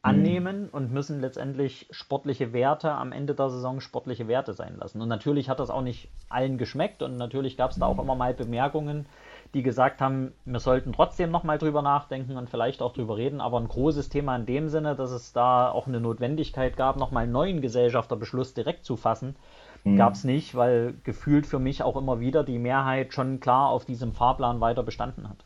annehmen 0.02 0.62
mhm. 0.62 0.68
und 0.72 0.92
müssen 0.92 1.20
letztendlich 1.20 1.86
sportliche 1.92 2.52
Werte 2.52 2.90
am 2.90 3.12
Ende 3.12 3.34
der 3.34 3.50
Saison 3.50 3.80
sportliche 3.80 4.26
Werte 4.26 4.52
sein 4.52 4.76
lassen. 4.76 5.00
Und 5.00 5.08
natürlich 5.08 5.48
hat 5.48 5.60
das 5.60 5.70
auch 5.70 5.82
nicht 5.82 6.08
allen 6.28 6.58
geschmeckt 6.58 7.02
und 7.02 7.16
natürlich 7.16 7.56
gab 7.56 7.70
es 7.70 7.78
da 7.78 7.86
auch 7.86 7.94
mhm. 7.94 8.00
immer 8.00 8.14
mal 8.16 8.34
Bemerkungen, 8.34 9.06
die 9.54 9.62
gesagt 9.62 10.00
haben, 10.00 10.32
wir 10.44 10.58
sollten 10.58 10.92
trotzdem 10.92 11.30
nochmal 11.30 11.58
drüber 11.58 11.82
nachdenken 11.82 12.36
und 12.36 12.50
vielleicht 12.50 12.82
auch 12.82 12.92
drüber 12.92 13.16
reden, 13.16 13.40
aber 13.40 13.60
ein 13.60 13.68
großes 13.68 14.08
Thema 14.08 14.34
in 14.34 14.46
dem 14.46 14.68
Sinne, 14.68 14.96
dass 14.96 15.12
es 15.12 15.32
da 15.32 15.70
auch 15.70 15.86
eine 15.86 16.00
Notwendigkeit 16.00 16.76
gab, 16.76 16.96
nochmal 16.96 17.24
einen 17.24 17.32
neuen 17.32 17.60
Gesellschafterbeschluss 17.60 18.54
direkt 18.54 18.84
zu 18.84 18.96
fassen, 18.96 19.36
mhm. 19.84 19.96
gab 19.96 20.14
es 20.14 20.24
nicht, 20.24 20.54
weil 20.54 20.94
gefühlt 21.04 21.46
für 21.46 21.58
mich 21.58 21.82
auch 21.82 21.96
immer 21.96 22.20
wieder 22.20 22.44
die 22.44 22.58
Mehrheit 22.58 23.14
schon 23.14 23.40
klar 23.40 23.68
auf 23.68 23.84
diesem 23.84 24.12
Fahrplan 24.12 24.60
weiter 24.60 24.82
bestanden 24.82 25.28
hat. 25.28 25.44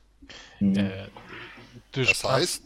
Mhm. 0.61 0.77
Äh, 0.77 1.09
das 1.93 2.25
heißt, 2.25 2.63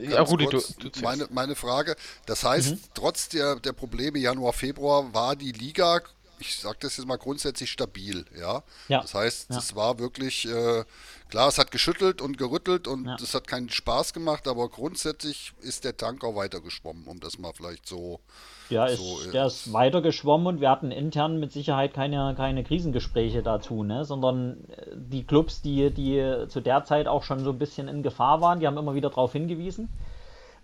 ja, 0.00 0.20
Rudi, 0.22 0.46
du, 0.46 0.58
du 0.58 1.00
meine, 1.02 1.26
meine 1.30 1.54
Frage, 1.54 1.96
das 2.26 2.44
heißt, 2.44 2.72
mhm. 2.72 2.80
trotz 2.94 3.28
der, 3.28 3.56
der 3.56 3.72
Probleme 3.72 4.18
Januar, 4.18 4.52
Februar 4.52 5.14
war 5.14 5.36
die 5.36 5.52
Liga 5.52 6.00
ich 6.38 6.58
sage 6.58 6.78
das 6.80 6.96
jetzt 6.96 7.06
mal 7.06 7.16
grundsätzlich 7.16 7.70
stabil, 7.70 8.24
ja. 8.38 8.62
ja. 8.88 9.00
Das 9.00 9.14
heißt, 9.14 9.50
ja. 9.50 9.58
es 9.58 9.74
war 9.74 9.98
wirklich, 9.98 10.46
äh, 10.46 10.84
klar, 11.28 11.48
es 11.48 11.58
hat 11.58 11.70
geschüttelt 11.70 12.20
und 12.20 12.38
gerüttelt 12.38 12.88
und 12.88 13.08
es 13.20 13.34
hat 13.34 13.46
keinen 13.46 13.70
Spaß 13.70 14.12
gemacht, 14.12 14.46
aber 14.48 14.68
grundsätzlich 14.68 15.52
ist 15.60 15.84
der 15.84 15.96
Tank 15.96 16.24
auch 16.24 16.36
weitergeschwommen, 16.36 17.06
um 17.06 17.20
das 17.20 17.38
mal 17.38 17.52
vielleicht 17.54 17.86
so. 17.86 18.20
Ja, 18.68 18.88
so, 18.88 19.18
ist, 19.18 19.28
äh, 19.28 19.32
der 19.32 19.46
ist 19.46 19.72
weitergeschwommen 19.72 20.46
und 20.46 20.60
wir 20.60 20.70
hatten 20.70 20.90
intern 20.90 21.38
mit 21.38 21.52
Sicherheit 21.52 21.94
keine, 21.94 22.34
keine 22.36 22.64
Krisengespräche 22.64 23.42
dazu, 23.42 23.82
ne? 23.82 24.04
sondern 24.04 24.64
äh, 24.68 24.92
die 24.94 25.24
Clubs, 25.24 25.62
die, 25.62 25.90
die 25.92 26.46
zu 26.48 26.60
der 26.60 26.84
Zeit 26.84 27.08
auch 27.08 27.22
schon 27.22 27.40
so 27.40 27.50
ein 27.50 27.58
bisschen 27.58 27.88
in 27.88 28.02
Gefahr 28.02 28.40
waren, 28.40 28.60
die 28.60 28.66
haben 28.66 28.78
immer 28.78 28.94
wieder 28.94 29.10
darauf 29.10 29.32
hingewiesen 29.32 29.88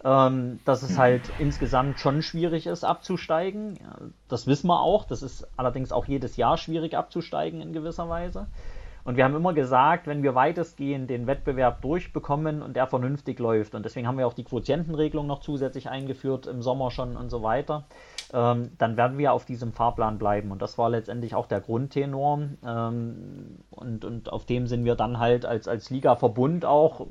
ähm, 0.05 0.61
dass 0.65 0.83
es 0.83 0.99
halt 0.99 1.33
insgesamt 1.39 1.99
schon 2.01 2.23
schwierig 2.23 2.67
ist, 2.67 2.85
abzusteigen. 2.85 3.79
Das 4.29 4.47
wissen 4.47 4.67
wir 4.67 4.81
auch. 4.81 5.05
Das 5.05 5.23
ist 5.23 5.47
allerdings 5.57 5.93
auch 5.93 6.07
jedes 6.07 6.37
Jahr 6.37 6.57
schwierig 6.57 6.97
abzusteigen 6.97 7.61
in 7.61 7.73
gewisser 7.73 8.09
Weise. 8.09 8.47
Und 9.05 9.17
wir 9.17 9.25
haben 9.25 9.35
immer 9.35 9.53
gesagt, 9.53 10.07
wenn 10.07 10.23
wir 10.23 10.35
weitestgehend 10.35 11.11
den 11.11 11.27
Wettbewerb 11.27 11.83
durchbekommen 11.83 12.63
und 12.63 12.77
der 12.77 12.87
vernünftig 12.87 13.39
läuft, 13.41 13.75
und 13.75 13.85
deswegen 13.85 14.07
haben 14.07 14.17
wir 14.17 14.27
auch 14.27 14.33
die 14.33 14.45
Quotientenregelung 14.45 15.27
noch 15.27 15.41
zusätzlich 15.41 15.89
eingeführt 15.89 16.47
im 16.47 16.63
Sommer 16.63 16.91
schon 16.93 17.17
und 17.17 17.29
so 17.29 17.43
weiter, 17.43 17.87
ähm, 18.33 18.71
dann 18.79 18.97
werden 18.97 19.19
wir 19.19 19.33
auf 19.33 19.45
diesem 19.45 19.73
Fahrplan 19.73 20.19
bleiben. 20.19 20.53
Und 20.53 20.63
das 20.63 20.79
war 20.79 20.89
letztendlich 20.89 21.35
auch 21.35 21.47
der 21.47 21.61
Grundtenor. 21.61 22.49
Ähm, 22.65 23.59
und, 23.71 24.05
und 24.05 24.33
auf 24.33 24.47
dem 24.47 24.69
sind 24.69 24.85
wir 24.85 24.95
dann 24.95 25.19
halt 25.19 25.45
als, 25.45 25.67
als 25.67 25.91
Liga-Verbund 25.91 26.65
auch 26.65 27.09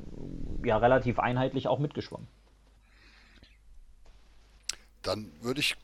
ja, 0.64 0.78
relativ 0.78 1.20
einheitlich 1.20 1.68
auch 1.68 1.80
mitgeschwommen. 1.80 2.28
Dann 5.02 5.32
würde 5.42 5.60
ich, 5.60 5.76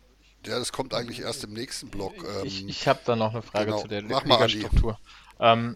ja, 0.46 0.58
das 0.58 0.72
kommt 0.72 0.94
eigentlich 0.94 1.22
erst 1.22 1.44
im 1.44 1.54
nächsten 1.54 1.90
Block. 1.90 2.14
Ähm, 2.18 2.46
ich 2.46 2.66
ich 2.66 2.88
habe 2.88 3.00
da 3.04 3.18
noch 3.18 3.34
eine 3.34 3.42
Frage 3.42 3.66
genau. 3.66 3.82
zu 3.82 3.88
der 3.90 4.04
Ligastruktur. 4.04 4.98
Ähm, 5.40 5.76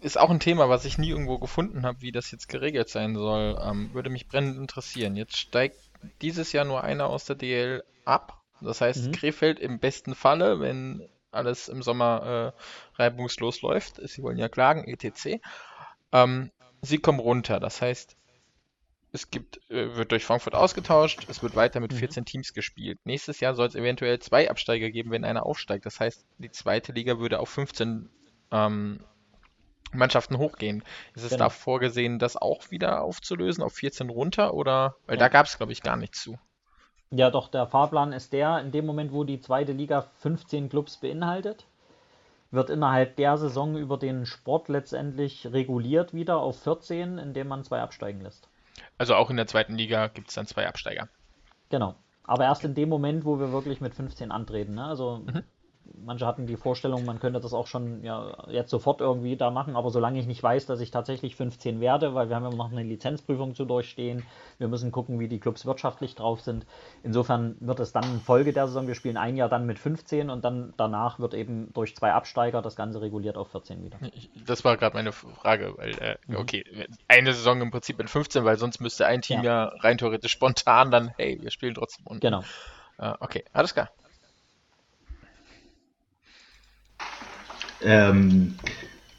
ist 0.00 0.18
auch 0.18 0.30
ein 0.30 0.40
Thema, 0.40 0.68
was 0.68 0.84
ich 0.84 0.98
nie 0.98 1.10
irgendwo 1.10 1.38
gefunden 1.38 1.84
habe, 1.84 2.00
wie 2.02 2.12
das 2.12 2.30
jetzt 2.30 2.48
geregelt 2.48 2.88
sein 2.88 3.14
soll. 3.14 3.58
Ähm, 3.62 3.92
würde 3.92 4.10
mich 4.10 4.28
brennend 4.28 4.56
interessieren. 4.56 5.16
Jetzt 5.16 5.36
steigt 5.36 5.76
dieses 6.22 6.52
Jahr 6.52 6.64
nur 6.64 6.84
einer 6.84 7.06
aus 7.06 7.24
der 7.24 7.36
DL 7.36 7.84
ab. 8.04 8.40
Das 8.60 8.80
heißt, 8.80 9.06
mhm. 9.06 9.12
Krefeld 9.12 9.58
im 9.58 9.78
besten 9.78 10.14
Falle, 10.14 10.60
wenn 10.60 11.08
alles 11.30 11.68
im 11.68 11.82
Sommer 11.82 12.54
äh, 12.54 13.00
reibungslos 13.02 13.62
läuft, 13.62 14.00
sie 14.08 14.22
wollen 14.22 14.38
ja 14.38 14.48
klagen, 14.48 14.84
etc. 14.84 15.40
Ähm, 16.12 16.50
sie 16.82 16.98
kommen 16.98 17.20
runter. 17.20 17.60
Das 17.60 17.82
heißt, 17.82 18.16
es 19.12 19.30
gibt, 19.30 19.60
äh, 19.70 19.96
wird 19.96 20.12
durch 20.12 20.24
Frankfurt 20.24 20.54
ausgetauscht, 20.54 21.26
es 21.28 21.42
wird 21.42 21.56
weiter 21.56 21.80
mit 21.80 21.92
14 21.92 22.22
mhm. 22.22 22.24
Teams 22.26 22.52
gespielt. 22.52 22.98
Nächstes 23.04 23.40
Jahr 23.40 23.54
soll 23.54 23.66
es 23.66 23.74
eventuell 23.74 24.18
zwei 24.18 24.50
Absteiger 24.50 24.90
geben, 24.90 25.10
wenn 25.10 25.24
einer 25.24 25.46
aufsteigt. 25.46 25.86
Das 25.86 26.00
heißt, 26.00 26.24
die 26.38 26.50
zweite 26.50 26.92
Liga 26.92 27.18
würde 27.18 27.40
auf 27.40 27.48
15 27.48 28.08
ähm, 28.50 29.00
Mannschaften 29.92 30.38
hochgehen. 30.38 30.82
Ist 31.14 31.24
es 31.24 31.30
genau. 31.30 31.44
da 31.44 31.50
vorgesehen, 31.50 32.18
das 32.18 32.36
auch 32.36 32.70
wieder 32.70 33.02
aufzulösen 33.02 33.62
auf 33.62 33.74
14 33.74 34.10
runter 34.10 34.54
oder? 34.54 34.96
Weil 35.06 35.16
ja. 35.16 35.20
da 35.20 35.28
gab 35.28 35.46
es, 35.46 35.56
glaube 35.56 35.72
ich, 35.72 35.82
gar 35.82 35.96
nichts 35.96 36.22
zu. 36.22 36.38
Ja, 37.10 37.30
doch, 37.30 37.48
der 37.48 37.66
Fahrplan 37.66 38.12
ist 38.12 38.32
der, 38.32 38.60
in 38.60 38.70
dem 38.70 38.84
Moment, 38.84 39.12
wo 39.12 39.24
die 39.24 39.40
zweite 39.40 39.72
Liga 39.72 40.02
15 40.20 40.68
Clubs 40.68 40.98
beinhaltet, 40.98 41.66
wird 42.50 42.70
innerhalb 42.70 43.16
der 43.16 43.38
Saison 43.38 43.76
über 43.76 43.96
den 43.96 44.26
Sport 44.26 44.68
letztendlich 44.68 45.46
reguliert 45.46 46.12
wieder 46.12 46.38
auf 46.38 46.62
14, 46.62 47.18
indem 47.18 47.48
man 47.48 47.64
zwei 47.64 47.80
absteigen 47.80 48.20
lässt. 48.20 48.48
Also 48.98 49.14
auch 49.14 49.30
in 49.30 49.36
der 49.36 49.46
zweiten 49.46 49.74
Liga 49.74 50.08
gibt 50.08 50.28
es 50.28 50.34
dann 50.34 50.46
zwei 50.46 50.68
Absteiger. 50.68 51.08
Genau. 51.70 51.94
Aber 52.24 52.44
erst 52.44 52.64
in 52.64 52.74
dem 52.74 52.90
Moment, 52.90 53.24
wo 53.24 53.38
wir 53.38 53.52
wirklich 53.52 53.80
mit 53.80 53.94
15 53.94 54.30
antreten. 54.30 54.74
Ne? 54.74 54.84
Also 54.84 55.22
mhm 55.24 55.44
manche 56.04 56.26
hatten 56.26 56.46
die 56.46 56.56
Vorstellung, 56.56 57.04
man 57.04 57.20
könnte 57.20 57.40
das 57.40 57.52
auch 57.52 57.66
schon 57.66 58.02
ja, 58.02 58.36
jetzt 58.48 58.70
sofort 58.70 59.00
irgendwie 59.00 59.36
da 59.36 59.50
machen, 59.50 59.76
aber 59.76 59.90
solange 59.90 60.18
ich 60.18 60.26
nicht 60.26 60.42
weiß, 60.42 60.66
dass 60.66 60.80
ich 60.80 60.90
tatsächlich 60.90 61.36
15 61.36 61.80
werde, 61.80 62.14
weil 62.14 62.28
wir 62.28 62.36
haben 62.36 62.44
ja 62.44 62.50
noch 62.50 62.70
eine 62.70 62.82
Lizenzprüfung 62.82 63.54
zu 63.54 63.64
durchstehen, 63.64 64.24
wir 64.58 64.68
müssen 64.68 64.92
gucken, 64.92 65.18
wie 65.20 65.28
die 65.28 65.40
Clubs 65.40 65.66
wirtschaftlich 65.66 66.14
drauf 66.14 66.40
sind. 66.40 66.66
Insofern 67.02 67.56
wird 67.60 67.80
es 67.80 67.92
dann 67.92 68.04
in 68.04 68.20
Folge 68.20 68.52
der 68.52 68.66
Saison, 68.66 68.86
wir 68.86 68.94
spielen 68.94 69.16
ein 69.16 69.36
Jahr 69.36 69.48
dann 69.48 69.66
mit 69.66 69.78
15 69.78 70.30
und 70.30 70.44
dann 70.44 70.74
danach 70.76 71.18
wird 71.18 71.34
eben 71.34 71.72
durch 71.72 71.96
zwei 71.96 72.12
Absteiger 72.12 72.62
das 72.62 72.76
Ganze 72.76 73.00
reguliert 73.00 73.36
auf 73.36 73.50
14 73.50 73.84
wieder. 73.84 73.98
Das 74.46 74.64
war 74.64 74.76
gerade 74.76 74.96
meine 74.96 75.12
Frage, 75.12 75.74
weil, 75.76 75.90
äh, 75.98 76.16
mhm. 76.26 76.36
okay, 76.36 76.64
eine 77.06 77.32
Saison 77.32 77.60
im 77.60 77.70
Prinzip 77.70 77.98
mit 77.98 78.10
15, 78.10 78.44
weil 78.44 78.56
sonst 78.56 78.80
müsste 78.80 79.06
ein 79.06 79.22
Team 79.22 79.42
ja, 79.42 79.64
ja 79.64 79.72
rein 79.80 79.98
theoretisch 79.98 80.32
spontan 80.32 80.90
dann, 80.90 81.12
hey, 81.16 81.38
wir 81.40 81.50
spielen 81.50 81.74
trotzdem 81.74 82.06
unten. 82.06 82.20
Genau. 82.20 82.42
Äh, 82.98 83.14
okay, 83.20 83.44
alles 83.52 83.74
klar. 83.74 83.90
Ähm, 87.84 88.54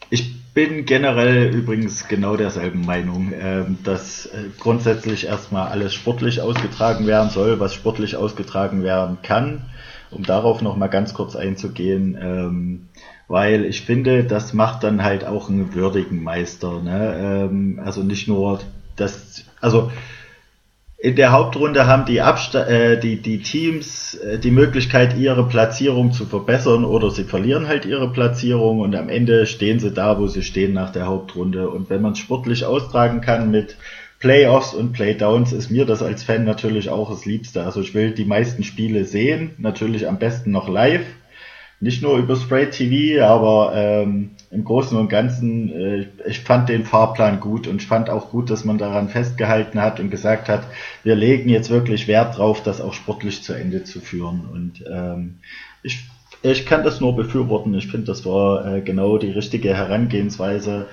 ich 0.09 0.53
bin 0.53 0.85
generell 0.85 1.53
übrigens 1.53 2.07
genau 2.07 2.35
derselben 2.35 2.81
Meinung, 2.81 3.31
ähm, 3.39 3.77
dass 3.83 4.25
äh, 4.25 4.45
grundsätzlich 4.59 5.27
erstmal 5.27 5.69
alles 5.69 5.93
sportlich 5.93 6.41
ausgetragen 6.41 7.05
werden 7.07 7.29
soll, 7.29 7.59
was 7.59 7.73
sportlich 7.73 8.15
ausgetragen 8.15 8.83
werden 8.83 9.19
kann. 9.21 9.61
Um 10.11 10.23
darauf 10.23 10.63
nochmal 10.63 10.89
ganz 10.89 11.13
kurz 11.13 11.35
einzugehen, 11.35 12.17
ähm, 12.19 12.87
weil 13.27 13.63
ich 13.63 13.81
finde, 13.81 14.23
das 14.23 14.53
macht 14.53 14.83
dann 14.83 15.03
halt 15.03 15.23
auch 15.23 15.49
einen 15.49 15.75
würdigen 15.75 16.23
Meister. 16.23 16.81
Ne? 16.81 17.47
Ähm, 17.47 17.79
also 17.85 18.01
nicht 18.01 18.27
nur 18.27 18.59
das, 18.95 19.45
also 19.61 19.91
in 21.01 21.15
der 21.15 21.31
Hauptrunde 21.31 21.87
haben 21.87 22.05
die, 22.05 22.19
Absta 22.19 22.65
äh, 22.65 22.99
die, 22.99 23.21
die 23.21 23.41
Teams 23.41 24.15
äh, 24.15 24.37
die 24.37 24.51
Möglichkeit, 24.51 25.17
ihre 25.17 25.47
Platzierung 25.47 26.11
zu 26.11 26.25
verbessern 26.25 26.83
oder 26.83 27.09
sie 27.09 27.23
verlieren 27.23 27.69
halt 27.69 27.85
ihre 27.85 28.11
Platzierung 28.11 28.81
und 28.81 28.95
am 28.95 29.07
Ende 29.07 29.45
stehen 29.45 29.79
sie 29.79 29.91
da, 29.91 30.19
wo 30.19 30.27
sie 30.27 30.43
stehen 30.43 30.73
nach 30.73 30.91
der 30.91 31.05
Hauptrunde. 31.05 31.69
Und 31.69 31.89
wenn 31.89 32.01
man 32.01 32.15
sportlich 32.15 32.65
austragen 32.65 33.21
kann 33.21 33.49
mit 33.49 33.77
Playoffs 34.19 34.73
und 34.73 34.91
Playdowns, 34.91 35.53
ist 35.53 35.71
mir 35.71 35.85
das 35.85 36.03
als 36.03 36.23
Fan 36.23 36.43
natürlich 36.43 36.89
auch 36.89 37.09
das 37.09 37.25
Liebste. 37.25 37.63
Also 37.63 37.79
ich 37.79 37.93
will 37.93 38.11
die 38.11 38.25
meisten 38.25 38.63
Spiele 38.63 39.05
sehen, 39.05 39.51
natürlich 39.57 40.05
am 40.05 40.19
besten 40.19 40.51
noch 40.51 40.67
live 40.67 41.05
nicht 41.79 42.01
nur 42.01 42.17
über 42.17 42.35
Spray 42.35 42.69
TV, 42.69 43.23
aber 43.23 43.71
ähm, 43.73 44.31
im 44.51 44.63
Großen 44.63 44.97
und 44.97 45.09
Ganzen, 45.09 45.71
äh, 45.71 46.05
ich 46.27 46.39
fand 46.39 46.69
den 46.69 46.83
Fahrplan 46.83 47.39
gut 47.39 47.67
und 47.67 47.81
ich 47.81 47.87
fand 47.87 48.09
auch 48.09 48.31
gut, 48.31 48.49
dass 48.49 48.65
man 48.65 48.77
daran 48.77 49.09
festgehalten 49.09 49.81
hat 49.81 49.99
und 49.99 50.09
gesagt 50.09 50.49
hat, 50.49 50.63
wir 51.03 51.15
legen 51.15 51.49
jetzt 51.49 51.69
wirklich 51.69 52.07
Wert 52.07 52.37
drauf, 52.37 52.63
das 52.63 52.81
auch 52.81 52.93
sportlich 52.93 53.43
zu 53.43 53.53
Ende 53.53 53.83
zu 53.83 53.99
führen. 53.99 54.47
Und 54.51 54.83
ähm, 54.91 55.35
ich, 55.83 56.03
ich 56.41 56.65
kann 56.65 56.83
das 56.83 56.99
nur 56.99 57.15
befürworten. 57.15 57.75
Ich 57.75 57.87
finde, 57.87 58.07
das 58.07 58.25
war 58.25 58.65
äh, 58.65 58.81
genau 58.81 59.17
die 59.17 59.31
richtige 59.31 59.75
Herangehensweise. 59.75 60.87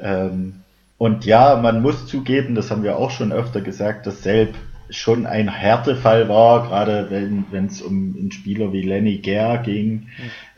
Ähm, 0.00 0.60
und 0.96 1.24
ja, 1.24 1.56
man 1.56 1.82
muss 1.82 2.06
zugeben, 2.06 2.54
das 2.54 2.70
haben 2.70 2.84
wir 2.84 2.96
auch 2.96 3.10
schon 3.10 3.32
öfter 3.32 3.60
gesagt, 3.60 4.06
dass 4.06 4.22
Selb 4.22 4.54
schon 4.90 5.26
ein 5.26 5.48
Härtefall 5.48 6.28
war, 6.28 6.68
gerade 6.68 7.08
wenn 7.10 7.66
es 7.66 7.80
um 7.80 8.14
einen 8.18 8.32
Spieler 8.32 8.72
wie 8.72 8.82
Lenny 8.82 9.18
Gare 9.18 9.62
ging. 9.62 9.92
Mhm. 9.92 10.08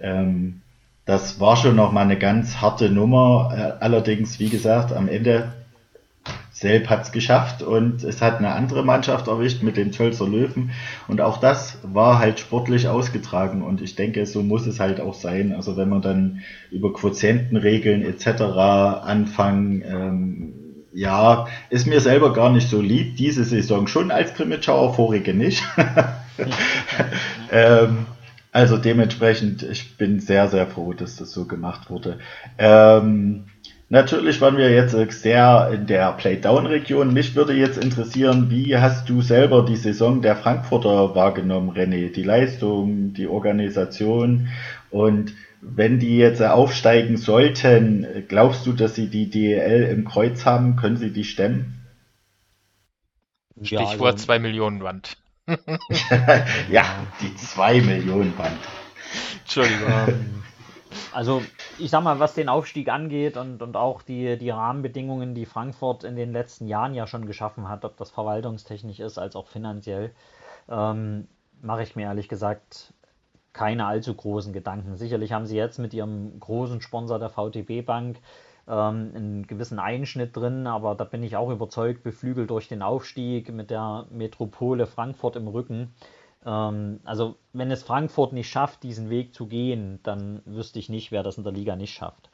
Ähm, 0.00 0.60
das 1.04 1.40
war 1.40 1.56
schon 1.56 1.76
nochmal 1.76 2.04
eine 2.04 2.18
ganz 2.18 2.60
harte 2.60 2.90
Nummer. 2.90 3.52
Äh, 3.56 3.84
allerdings, 3.84 4.38
wie 4.38 4.48
gesagt, 4.48 4.92
am 4.92 5.08
Ende 5.08 5.52
Selb 6.62 6.88
hat 6.88 7.02
es 7.02 7.12
geschafft 7.12 7.62
und 7.62 8.04
es 8.04 8.22
hat 8.22 8.38
eine 8.38 8.52
andere 8.52 8.84
Mannschaft 8.84 9.26
erwischt 9.26 9.64
mit 9.64 9.76
den 9.76 9.90
Tölzer 9.90 10.28
Löwen. 10.28 10.70
Und 11.08 11.20
auch 11.20 11.38
das 11.38 11.78
war 11.82 12.20
halt 12.20 12.38
sportlich 12.38 12.86
ausgetragen 12.86 13.62
und 13.62 13.82
ich 13.82 13.96
denke, 13.96 14.24
so 14.26 14.42
muss 14.42 14.66
es 14.66 14.78
halt 14.78 15.00
auch 15.00 15.14
sein. 15.14 15.52
Also 15.54 15.76
wenn 15.76 15.88
man 15.88 16.02
dann 16.02 16.42
über 16.70 16.92
Quotientenregeln 16.92 18.02
etc. 18.02 18.42
anfangen, 19.02 19.82
ähm, 19.84 20.52
ja, 20.92 21.46
ist 21.70 21.86
mir 21.88 22.00
selber 22.00 22.32
gar 22.32 22.52
nicht 22.52 22.68
so 22.68 22.80
lieb. 22.80 23.16
Diese 23.16 23.44
Saison 23.44 23.88
schon 23.88 24.12
als 24.12 24.34
Krimitschauer, 24.34 24.94
vorige 24.94 25.34
nicht. 25.34 25.64
ähm, 27.50 28.06
also 28.52 28.76
dementsprechend, 28.76 29.62
ich 29.62 29.96
bin 29.96 30.20
sehr, 30.20 30.46
sehr 30.48 30.66
froh, 30.66 30.92
dass 30.92 31.16
das 31.16 31.32
so 31.32 31.46
gemacht 31.46 31.88
wurde. 31.88 32.18
Ähm, 32.58 33.46
natürlich 33.88 34.42
waren 34.42 34.58
wir 34.58 34.70
jetzt 34.70 34.94
sehr 35.20 35.70
in 35.72 35.86
der 35.86 36.12
Playdown-Region. 36.12 37.14
Mich 37.14 37.34
würde 37.34 37.54
jetzt 37.54 37.82
interessieren, 37.82 38.50
wie 38.50 38.76
hast 38.76 39.08
du 39.08 39.22
selber 39.22 39.64
die 39.64 39.76
Saison 39.76 40.20
der 40.20 40.36
Frankfurter 40.36 41.14
wahrgenommen, 41.14 41.70
René? 41.70 42.12
Die 42.12 42.22
Leistung, 42.22 43.14
die 43.14 43.26
Organisation 43.26 44.48
und 44.90 45.32
wenn 45.62 45.98
die 45.98 46.18
jetzt 46.18 46.42
aufsteigen 46.42 47.16
sollten, 47.16 48.06
glaubst 48.28 48.66
du, 48.66 48.72
dass 48.72 48.96
sie 48.96 49.08
die 49.08 49.30
DEL 49.30 49.84
im 49.84 50.04
Kreuz 50.04 50.44
haben? 50.44 50.76
Können 50.76 50.96
sie 50.96 51.12
die 51.12 51.24
stemmen? 51.24 51.78
Stichwort 53.62 54.18
2 54.18 54.32
also, 54.34 54.42
Millionen 54.42 54.82
Wand. 54.82 55.16
ja, 56.70 56.84
die 57.20 57.34
2 57.34 57.80
Millionen 57.80 58.36
Wand. 58.38 58.58
Entschuldigung. 59.40 60.42
Also 61.14 61.42
ich 61.78 61.90
sag 61.90 62.02
mal, 62.02 62.20
was 62.20 62.34
den 62.34 62.48
Aufstieg 62.48 62.90
angeht 62.90 63.36
und, 63.36 63.62
und 63.62 63.76
auch 63.76 64.02
die, 64.02 64.38
die 64.38 64.50
Rahmenbedingungen, 64.50 65.34
die 65.34 65.46
Frankfurt 65.46 66.04
in 66.04 66.16
den 66.16 66.32
letzten 66.32 66.68
Jahren 66.68 66.94
ja 66.94 67.06
schon 67.06 67.26
geschaffen 67.26 67.68
hat, 67.68 67.84
ob 67.84 67.96
das 67.96 68.10
verwaltungstechnisch 68.10 69.00
ist 69.00 69.18
als 69.18 69.36
auch 69.36 69.46
finanziell, 69.46 70.10
ähm, 70.68 71.28
mache 71.60 71.82
ich 71.82 71.96
mir 71.96 72.02
ehrlich 72.02 72.28
gesagt 72.28 72.92
keine 73.52 73.86
allzu 73.86 74.14
großen 74.14 74.52
Gedanken. 74.52 74.96
Sicherlich 74.96 75.32
haben 75.32 75.46
sie 75.46 75.56
jetzt 75.56 75.78
mit 75.78 75.92
ihrem 75.92 76.38
großen 76.40 76.80
Sponsor 76.80 77.18
der 77.18 77.30
VTB 77.30 77.84
Bank 77.84 78.18
ähm, 78.68 79.12
einen 79.14 79.46
gewissen 79.46 79.78
Einschnitt 79.78 80.36
drin, 80.36 80.66
aber 80.66 80.94
da 80.94 81.04
bin 81.04 81.22
ich 81.22 81.36
auch 81.36 81.50
überzeugt, 81.50 82.02
beflügelt 82.02 82.50
durch 82.50 82.68
den 82.68 82.82
Aufstieg 82.82 83.52
mit 83.52 83.70
der 83.70 84.06
Metropole 84.10 84.86
Frankfurt 84.86 85.36
im 85.36 85.48
Rücken. 85.48 85.94
Ähm, 86.44 87.00
also 87.04 87.36
wenn 87.52 87.70
es 87.70 87.82
Frankfurt 87.82 88.32
nicht 88.32 88.48
schafft, 88.48 88.82
diesen 88.82 89.10
Weg 89.10 89.34
zu 89.34 89.46
gehen, 89.46 90.00
dann 90.02 90.42
wüsste 90.44 90.78
ich 90.78 90.88
nicht, 90.88 91.12
wer 91.12 91.22
das 91.22 91.38
in 91.38 91.44
der 91.44 91.52
Liga 91.52 91.76
nicht 91.76 91.92
schafft. 91.92 92.30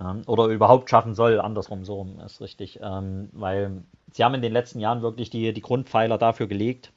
Ähm, 0.00 0.22
oder 0.26 0.46
überhaupt 0.46 0.90
schaffen 0.90 1.14
soll, 1.14 1.40
andersrum 1.40 1.84
so 1.84 1.94
rum 1.94 2.20
ist 2.20 2.40
richtig. 2.40 2.80
Ähm, 2.82 3.28
weil 3.32 3.82
sie 4.12 4.24
haben 4.24 4.34
in 4.34 4.42
den 4.42 4.52
letzten 4.52 4.80
Jahren 4.80 5.02
wirklich 5.02 5.30
die, 5.30 5.52
die 5.52 5.62
Grundpfeiler 5.62 6.18
dafür 6.18 6.46
gelegt, 6.46 6.92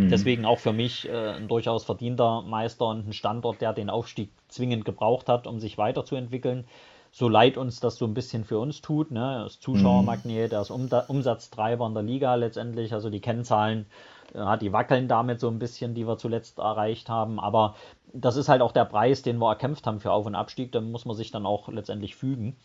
Mhm. 0.00 0.08
Deswegen 0.08 0.44
auch 0.44 0.58
für 0.58 0.72
mich 0.72 1.08
äh, 1.08 1.34
ein 1.34 1.48
durchaus 1.48 1.84
verdienter 1.84 2.42
Meister 2.42 2.86
und 2.86 3.06
ein 3.06 3.12
Standort, 3.12 3.60
der 3.60 3.72
den 3.72 3.90
Aufstieg 3.90 4.30
zwingend 4.48 4.84
gebraucht 4.84 5.28
hat, 5.28 5.46
um 5.46 5.60
sich 5.60 5.78
weiterzuentwickeln. 5.78 6.64
So 7.10 7.28
leid 7.28 7.56
uns 7.56 7.80
das 7.80 7.96
so 7.96 8.04
ein 8.06 8.14
bisschen 8.14 8.44
für 8.44 8.58
uns 8.58 8.80
tut, 8.80 9.10
ne? 9.10 9.40
das 9.44 9.58
Zuschauermagnet, 9.58 10.52
der 10.52 10.60
ist 10.60 10.70
um 10.70 10.88
Umsatztreiber 11.08 11.86
in 11.86 11.94
der 11.94 12.02
Liga 12.02 12.34
letztendlich, 12.36 12.92
also 12.92 13.10
die 13.10 13.20
Kennzahlen, 13.20 13.86
ja, 14.32 14.56
die 14.56 14.72
wackeln 14.72 15.08
damit 15.08 15.40
so 15.40 15.48
ein 15.48 15.58
bisschen, 15.58 15.94
die 15.94 16.06
wir 16.06 16.18
zuletzt 16.18 16.58
erreicht 16.58 17.08
haben, 17.08 17.40
aber 17.40 17.74
das 18.12 18.36
ist 18.36 18.48
halt 18.48 18.62
auch 18.62 18.72
der 18.72 18.84
Preis, 18.84 19.22
den 19.22 19.38
wir 19.38 19.48
erkämpft 19.48 19.86
haben 19.86 19.98
für 19.98 20.12
Auf- 20.12 20.26
und 20.26 20.36
Abstieg, 20.36 20.70
da 20.72 20.80
muss 20.80 21.04
man 21.04 21.16
sich 21.16 21.30
dann 21.30 21.46
auch 21.46 21.68
letztendlich 21.68 22.14
fügen. 22.14 22.56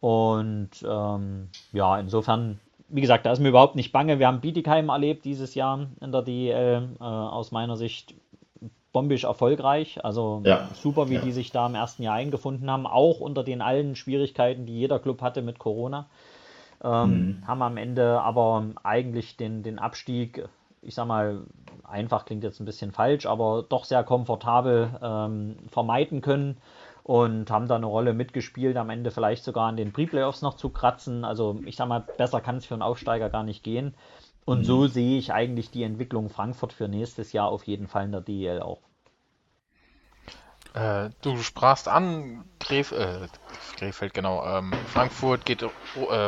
Und 0.00 0.70
ähm, 0.86 1.48
ja, 1.72 1.98
insofern 1.98 2.58
wie 2.88 3.00
gesagt, 3.00 3.26
da 3.26 3.32
ist 3.32 3.40
mir 3.40 3.48
überhaupt 3.48 3.76
nicht 3.76 3.92
bange. 3.92 4.18
Wir 4.18 4.26
haben 4.26 4.40
Bietigheim 4.40 4.88
erlebt 4.88 5.24
dieses 5.24 5.54
Jahr 5.54 5.86
in 6.00 6.12
der 6.12 6.22
DEL. 6.22 6.90
Äh, 7.00 7.02
aus 7.02 7.50
meiner 7.50 7.76
Sicht 7.76 8.14
bombisch 8.94 9.24
erfolgreich. 9.24 10.02
Also 10.02 10.40
ja. 10.44 10.68
super, 10.72 11.10
wie 11.10 11.16
ja. 11.16 11.20
die 11.20 11.32
sich 11.32 11.50
da 11.50 11.66
im 11.66 11.74
ersten 11.74 12.02
Jahr 12.02 12.14
eingefunden 12.14 12.70
haben. 12.70 12.86
Auch 12.86 13.20
unter 13.20 13.44
den 13.44 13.60
allen 13.60 13.96
Schwierigkeiten, 13.96 14.64
die 14.64 14.78
jeder 14.78 14.98
Club 14.98 15.20
hatte 15.20 15.42
mit 15.42 15.58
Corona. 15.58 16.06
Ähm, 16.82 17.10
mhm. 17.10 17.46
Haben 17.46 17.62
am 17.62 17.76
Ende 17.76 18.20
aber 18.22 18.64
eigentlich 18.82 19.36
den, 19.36 19.62
den 19.62 19.78
Abstieg, 19.78 20.48
ich 20.80 20.94
sag 20.94 21.06
mal, 21.06 21.42
einfach 21.82 22.24
klingt 22.24 22.44
jetzt 22.44 22.60
ein 22.60 22.64
bisschen 22.64 22.92
falsch, 22.92 23.26
aber 23.26 23.64
doch 23.68 23.84
sehr 23.84 24.04
komfortabel 24.04 24.90
ähm, 25.02 25.56
vermeiden 25.68 26.20
können 26.20 26.56
und 27.02 27.50
haben 27.50 27.68
da 27.68 27.76
eine 27.76 27.86
Rolle 27.86 28.14
mitgespielt, 28.14 28.76
am 28.76 28.90
Ende 28.90 29.10
vielleicht 29.10 29.44
sogar 29.44 29.68
an 29.68 29.76
den 29.76 29.92
Pre-Playoffs 29.92 30.40
noch 30.40 30.54
zu 30.54 30.70
kratzen. 30.70 31.24
Also 31.24 31.60
ich 31.66 31.76
sag 31.76 31.88
mal, 31.88 32.04
besser 32.16 32.40
kann 32.40 32.56
es 32.56 32.64
für 32.64 32.74
einen 32.74 32.82
Aufsteiger 32.82 33.28
gar 33.28 33.42
nicht 33.42 33.64
gehen. 33.64 33.94
Und 34.44 34.60
mhm. 34.60 34.64
so 34.64 34.86
sehe 34.86 35.18
ich 35.18 35.32
eigentlich 35.32 35.70
die 35.70 35.82
Entwicklung 35.82 36.28
Frankfurt 36.28 36.72
für 36.72 36.88
nächstes 36.88 37.32
Jahr 37.32 37.48
auf 37.48 37.64
jeden 37.64 37.88
Fall 37.88 38.04
in 38.04 38.12
der 38.12 38.20
DEL 38.20 38.60
auch. 38.60 38.80
Äh, 40.74 41.10
du 41.22 41.38
sprachst 41.38 41.86
an, 41.86 42.44
Gref, 42.58 42.90
äh, 42.92 43.28
Krefeld, 43.76 44.12
genau. 44.12 44.44
Ähm, 44.44 44.72
Frankfurt 44.88 45.44
geht 45.44 45.62
äh, 45.62 45.68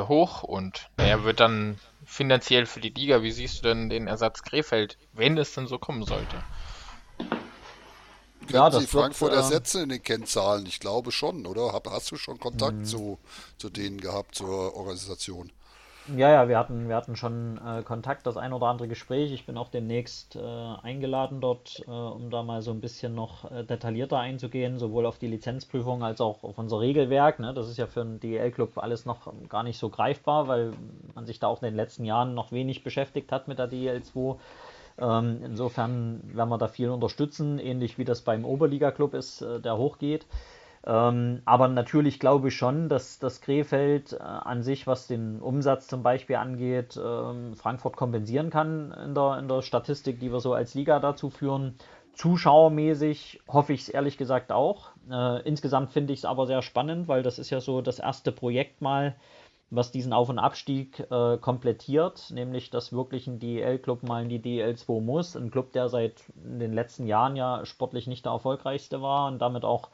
hoch 0.02 0.44
und 0.44 0.88
er 0.96 1.24
wird 1.24 1.40
dann 1.40 1.78
finanziell 2.04 2.66
für 2.66 2.80
die 2.80 2.90
Liga, 2.90 3.22
wie 3.22 3.32
siehst 3.32 3.58
du 3.58 3.68
denn 3.68 3.90
den 3.90 4.06
Ersatz 4.06 4.42
Krefeld, 4.42 4.98
wenn 5.12 5.36
es 5.36 5.52
denn 5.54 5.66
so 5.66 5.78
kommen 5.78 6.04
sollte? 6.04 6.36
Können 7.18 8.52
ja, 8.52 8.70
Sie 8.70 8.86
Frankfurt 8.86 9.32
wird, 9.32 9.40
äh, 9.40 9.42
ersetzen 9.42 9.82
in 9.82 9.88
den 9.88 10.02
Kennzahlen? 10.02 10.64
Ich 10.66 10.78
glaube 10.78 11.10
schon, 11.10 11.46
oder? 11.46 11.72
hast 11.90 12.12
du 12.12 12.16
schon 12.16 12.38
Kontakt 12.38 12.76
mhm. 12.76 12.84
zu, 12.84 13.18
zu 13.58 13.68
denen 13.68 14.00
gehabt, 14.00 14.36
zur 14.36 14.76
Organisation? 14.76 15.50
Ja, 16.14 16.30
ja, 16.30 16.48
wir 16.48 16.56
hatten, 16.56 16.88
wir 16.88 16.94
hatten 16.94 17.16
schon 17.16 17.58
äh, 17.58 17.82
Kontakt, 17.82 18.28
das 18.28 18.36
ein 18.36 18.52
oder 18.52 18.66
andere 18.66 18.86
Gespräch. 18.86 19.32
Ich 19.32 19.44
bin 19.44 19.58
auch 19.58 19.68
demnächst 19.68 20.36
äh, 20.36 20.40
eingeladen 20.40 21.40
dort, 21.40 21.82
äh, 21.84 21.90
um 21.90 22.30
da 22.30 22.44
mal 22.44 22.62
so 22.62 22.70
ein 22.70 22.80
bisschen 22.80 23.16
noch 23.16 23.50
äh, 23.50 23.64
detaillierter 23.64 24.16
einzugehen, 24.16 24.78
sowohl 24.78 25.04
auf 25.04 25.18
die 25.18 25.26
Lizenzprüfung 25.26 26.04
als 26.04 26.20
auch 26.20 26.44
auf 26.44 26.58
unser 26.58 26.78
Regelwerk. 26.78 27.40
Ne? 27.40 27.52
Das 27.54 27.68
ist 27.68 27.76
ja 27.76 27.88
für 27.88 28.02
einen 28.02 28.20
DEL-Club 28.20 28.78
alles 28.78 29.04
noch 29.04 29.32
gar 29.48 29.64
nicht 29.64 29.78
so 29.78 29.88
greifbar, 29.88 30.46
weil 30.46 30.74
man 31.16 31.26
sich 31.26 31.40
da 31.40 31.48
auch 31.48 31.60
in 31.60 31.66
den 31.66 31.76
letzten 31.76 32.04
Jahren 32.04 32.34
noch 32.34 32.52
wenig 32.52 32.84
beschäftigt 32.84 33.32
hat 33.32 33.48
mit 33.48 33.58
der 33.58 33.66
DEL 33.66 34.00
2. 34.04 34.36
Ähm, 34.98 35.40
insofern 35.44 36.20
werden 36.32 36.48
wir 36.48 36.58
da 36.58 36.68
viel 36.68 36.90
unterstützen, 36.90 37.58
ähnlich 37.58 37.98
wie 37.98 38.04
das 38.04 38.22
beim 38.22 38.44
Oberliga-Club 38.44 39.12
ist, 39.14 39.42
äh, 39.42 39.60
der 39.60 39.76
hochgeht. 39.76 40.24
Ähm, 40.86 41.42
aber 41.44 41.66
natürlich 41.66 42.20
glaube 42.20 42.48
ich 42.48 42.56
schon, 42.56 42.88
dass 42.88 43.18
das 43.18 43.40
Krefeld 43.40 44.12
äh, 44.12 44.18
an 44.18 44.62
sich, 44.62 44.86
was 44.86 45.08
den 45.08 45.40
Umsatz 45.40 45.88
zum 45.88 46.04
Beispiel 46.04 46.36
angeht, 46.36 46.98
ähm, 47.02 47.54
Frankfurt 47.56 47.96
kompensieren 47.96 48.50
kann 48.50 48.92
in 48.92 49.14
der, 49.14 49.38
in 49.38 49.48
der 49.48 49.62
Statistik, 49.62 50.20
die 50.20 50.30
wir 50.30 50.38
so 50.38 50.54
als 50.54 50.74
Liga 50.74 51.00
dazu 51.00 51.28
führen. 51.28 51.74
Zuschauermäßig 52.12 53.40
hoffe 53.48 53.72
ich 53.72 53.82
es 53.82 53.88
ehrlich 53.88 54.16
gesagt 54.16 54.52
auch. 54.52 54.90
Äh, 55.10 55.42
insgesamt 55.42 55.90
finde 55.90 56.12
ich 56.12 56.20
es 56.20 56.24
aber 56.24 56.46
sehr 56.46 56.62
spannend, 56.62 57.08
weil 57.08 57.24
das 57.24 57.40
ist 57.40 57.50
ja 57.50 57.60
so 57.60 57.82
das 57.82 57.98
erste 57.98 58.30
Projekt 58.30 58.80
mal, 58.80 59.16
was 59.70 59.90
diesen 59.90 60.12
Auf- 60.12 60.28
und 60.28 60.38
Abstieg 60.38 61.04
äh, 61.10 61.36
komplettiert, 61.38 62.30
nämlich 62.30 62.70
dass 62.70 62.92
wirklich 62.92 63.26
ein 63.26 63.40
DEL-Club 63.40 64.04
mal 64.04 64.22
in 64.22 64.28
die 64.28 64.40
DEL 64.40 64.76
2 64.76 65.00
muss. 65.00 65.34
Ein 65.34 65.50
Club, 65.50 65.72
der 65.72 65.88
seit 65.88 66.22
den 66.36 66.72
letzten 66.72 67.08
Jahren 67.08 67.34
ja 67.34 67.66
sportlich 67.66 68.06
nicht 68.06 68.24
der 68.24 68.32
erfolgreichste 68.32 69.02
war 69.02 69.26
und 69.26 69.40
damit 69.40 69.64
auch 69.64 69.90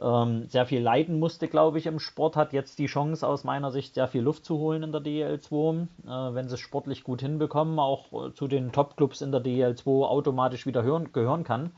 ähm, 0.00 0.46
sehr 0.48 0.66
viel 0.66 0.80
leiden 0.80 1.18
musste, 1.18 1.48
glaube 1.48 1.78
ich, 1.78 1.86
im 1.86 1.98
Sport, 1.98 2.36
hat 2.36 2.52
jetzt 2.52 2.78
die 2.78 2.86
Chance 2.86 3.26
aus 3.26 3.44
meiner 3.44 3.70
Sicht 3.70 3.94
sehr 3.94 4.08
viel 4.08 4.22
Luft 4.22 4.44
zu 4.44 4.58
holen 4.58 4.82
in 4.82 4.92
der 4.92 5.00
DL2, 5.00 5.82
äh, 5.82 6.34
wenn 6.34 6.48
sie 6.48 6.54
es 6.54 6.60
sportlich 6.60 7.04
gut 7.04 7.20
hinbekommen, 7.20 7.78
auch 7.78 8.12
äh, 8.12 8.32
zu 8.32 8.46
den 8.46 8.72
Top-Clubs 8.72 9.20
in 9.20 9.32
der 9.32 9.42
DL2 9.42 10.06
automatisch 10.06 10.66
wieder 10.66 10.82
hören, 10.82 11.12
gehören 11.12 11.44
kann 11.44 11.72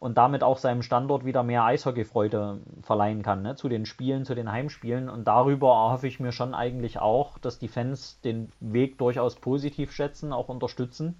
und 0.00 0.16
damit 0.16 0.42
auch 0.42 0.58
seinem 0.58 0.82
Standort 0.82 1.24
wieder 1.24 1.42
mehr 1.42 1.64
Eishockeyfreude 1.64 2.60
verleihen 2.82 3.22
kann, 3.22 3.42
ne? 3.42 3.56
zu 3.56 3.68
den 3.68 3.84
Spielen, 3.84 4.24
zu 4.24 4.34
den 4.34 4.50
Heimspielen. 4.50 5.08
Und 5.08 5.26
darüber 5.26 5.72
erhoffe 5.72 6.06
ich 6.06 6.20
mir 6.20 6.32
schon 6.32 6.54
eigentlich 6.54 7.00
auch, 7.00 7.38
dass 7.38 7.58
die 7.58 7.68
Fans 7.68 8.20
den 8.20 8.52
Weg 8.60 8.98
durchaus 8.98 9.36
positiv 9.36 9.92
schätzen, 9.92 10.32
auch 10.32 10.48
unterstützen 10.48 11.16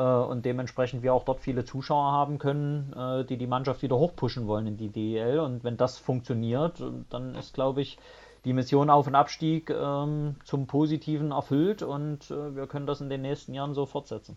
und 0.00 0.44
dementsprechend 0.44 1.02
wir 1.02 1.14
auch 1.14 1.24
dort 1.24 1.40
viele 1.40 1.64
Zuschauer 1.64 2.12
haben 2.12 2.38
können, 2.38 2.92
äh, 2.92 3.24
die 3.24 3.36
die 3.36 3.46
Mannschaft 3.46 3.82
wieder 3.82 3.96
hochpushen 3.96 4.46
wollen 4.46 4.66
in 4.66 4.76
die 4.76 4.88
DEL. 4.88 5.38
Und 5.38 5.64
wenn 5.64 5.76
das 5.76 5.98
funktioniert, 5.98 6.82
dann 7.10 7.34
ist, 7.36 7.54
glaube 7.54 7.82
ich, 7.82 7.98
die 8.44 8.52
Mission 8.52 8.90
Auf- 8.90 9.06
und 9.06 9.14
Abstieg 9.14 9.70
ähm, 9.70 10.36
zum 10.44 10.66
Positiven 10.66 11.30
erfüllt 11.30 11.82
und 11.82 12.30
äh, 12.30 12.54
wir 12.54 12.66
können 12.66 12.86
das 12.86 13.00
in 13.00 13.08
den 13.08 13.22
nächsten 13.22 13.54
Jahren 13.54 13.74
so 13.74 13.86
fortsetzen. 13.86 14.36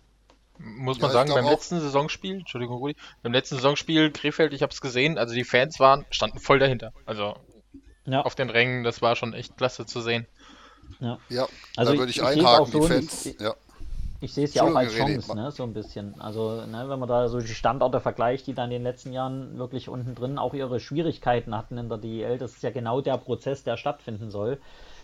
Muss 0.59 0.99
man 0.99 1.09
ja, 1.09 1.13
sagen, 1.13 1.33
beim 1.33 1.45
letzten 1.45 1.79
Saisonspiel, 1.79 2.39
Entschuldigung, 2.39 2.77
Rudi, 2.77 2.95
beim 3.21 3.33
letzten 3.33 3.55
Saisonspiel 3.55 4.11
Krefeld, 4.11 4.53
ich 4.53 4.63
habe 4.63 4.71
es 4.71 4.81
gesehen, 4.81 5.17
also 5.17 5.35
die 5.35 5.43
Fans 5.43 5.79
waren, 5.79 6.05
standen 6.09 6.39
voll 6.39 6.57
dahinter. 6.57 6.93
Also 7.05 7.35
ja. 8.05 8.21
auf 8.21 8.33
den 8.33 8.49
Rängen, 8.49 8.83
das 8.83 9.01
war 9.01 9.15
schon 9.15 9.33
echt 9.33 9.57
klasse 9.57 9.85
zu 9.85 10.01
sehen. 10.01 10.25
Ja, 10.99 11.19
ja 11.29 11.47
also 11.75 11.93
da 11.93 11.99
würde 11.99 12.09
ich, 12.09 12.17
ich 12.17 12.23
einhaken, 12.23 12.71
die 12.71 12.87
Fans. 12.87 13.25
Ich, 13.25 13.39
ja. 13.39 13.53
Ich 14.19 14.33
sehe 14.33 14.45
es 14.45 14.55
ja 14.55 14.63
auch 14.63 14.73
als 14.73 14.93
Chance, 14.93 15.35
ne, 15.35 15.51
so 15.51 15.61
ein 15.61 15.73
bisschen. 15.73 16.19
Also, 16.19 16.65
ne, 16.65 16.89
wenn 16.89 16.99
man 16.99 17.07
da 17.07 17.27
so 17.27 17.39
die 17.39 17.47
Standorte 17.47 17.99
vergleicht, 17.99 18.47
die 18.47 18.55
dann 18.55 18.71
in 18.71 18.77
den 18.77 18.83
letzten 18.83 19.13
Jahren 19.13 19.59
wirklich 19.59 19.89
unten 19.89 20.15
drin 20.15 20.39
auch 20.39 20.55
ihre 20.55 20.79
Schwierigkeiten 20.79 21.55
hatten 21.55 21.77
in 21.77 21.87
der 21.87 21.99
DEL, 21.99 22.39
das 22.39 22.53
ist 22.53 22.63
ja 22.63 22.71
genau 22.71 23.01
der 23.01 23.17
Prozess, 23.17 23.63
der 23.63 23.77
stattfinden 23.77 24.31
soll, 24.31 24.59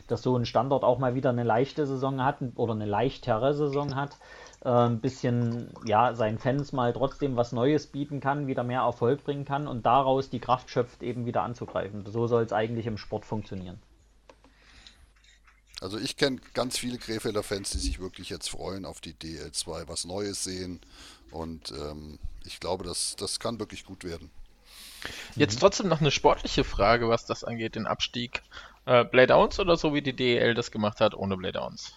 dass 0.08 0.24
so 0.24 0.36
ein 0.36 0.46
Standort 0.46 0.84
auch 0.84 0.98
mal 0.98 1.14
wieder 1.14 1.30
eine 1.30 1.44
leichte 1.44 1.86
Saison 1.86 2.24
hat 2.24 2.38
oder 2.56 2.74
eine 2.74 2.86
leichtere 2.86 3.54
Saison 3.54 3.96
hat, 3.96 4.18
äh, 4.66 4.70
ein 4.70 5.00
bisschen, 5.00 5.70
ja, 5.86 6.16
seinen 6.16 6.40
Fans 6.40 6.74
mal 6.74 6.92
trotzdem 6.92 7.36
was 7.36 7.52
Neues 7.52 7.86
bieten 7.86 8.20
kann, 8.20 8.48
wieder 8.48 8.64
mehr 8.64 8.82
Erfolg 8.82 9.24
bringen 9.24 9.46
kann 9.46 9.68
und 9.68 9.86
daraus 9.86 10.32
die 10.32 10.40
Kraft 10.40 10.72
schöpft, 10.72 11.04
eben 11.04 11.28
wieder 11.28 11.44
anzugreifen. 11.44 12.04
So 12.08 12.26
soll 12.26 12.44
es 12.44 12.54
eigentlich 12.54 12.88
im 12.88 12.98
Sport 12.98 13.26
funktionieren. 13.26 13.80
Also 15.84 15.98
ich 15.98 16.16
kenne 16.16 16.40
ganz 16.54 16.78
viele 16.78 16.98
Krefelder 16.98 17.44
Fans, 17.44 17.72
die 17.72 17.78
sich 17.78 18.00
wirklich 18.00 18.30
jetzt 18.30 18.50
freuen 18.50 18.86
auf 18.86 19.02
die 19.02 19.14
DL2, 19.14 19.90
was 19.90 20.06
Neues 20.06 20.42
sehen. 20.42 20.80
Und 21.30 21.72
ähm, 21.72 22.20
ich 22.46 22.62
glaube, 22.62 22.86
das, 22.86 23.18
das 23.18 23.38
kann 23.38 23.60
wirklich 23.60 23.84
gut 23.84 24.06
werden. 24.06 24.32
Jetzt 25.36 25.60
trotzdem 25.60 25.90
noch 25.90 26.00
eine 26.00 26.12
sportliche 26.12 26.64
Frage, 26.64 27.10
was 27.10 27.26
das 27.26 27.44
angeht, 27.44 27.76
den 27.76 27.86
Abstieg. 27.86 28.44
Äh, 28.86 29.04
Blaydowns 29.04 29.60
oder 29.60 29.76
so 29.76 29.94
wie 29.94 30.02
die 30.02 30.16
DEL 30.16 30.54
das 30.54 30.72
gemacht 30.72 31.02
hat, 31.02 31.16
ohne 31.16 31.36
Blaydowns? 31.36 31.94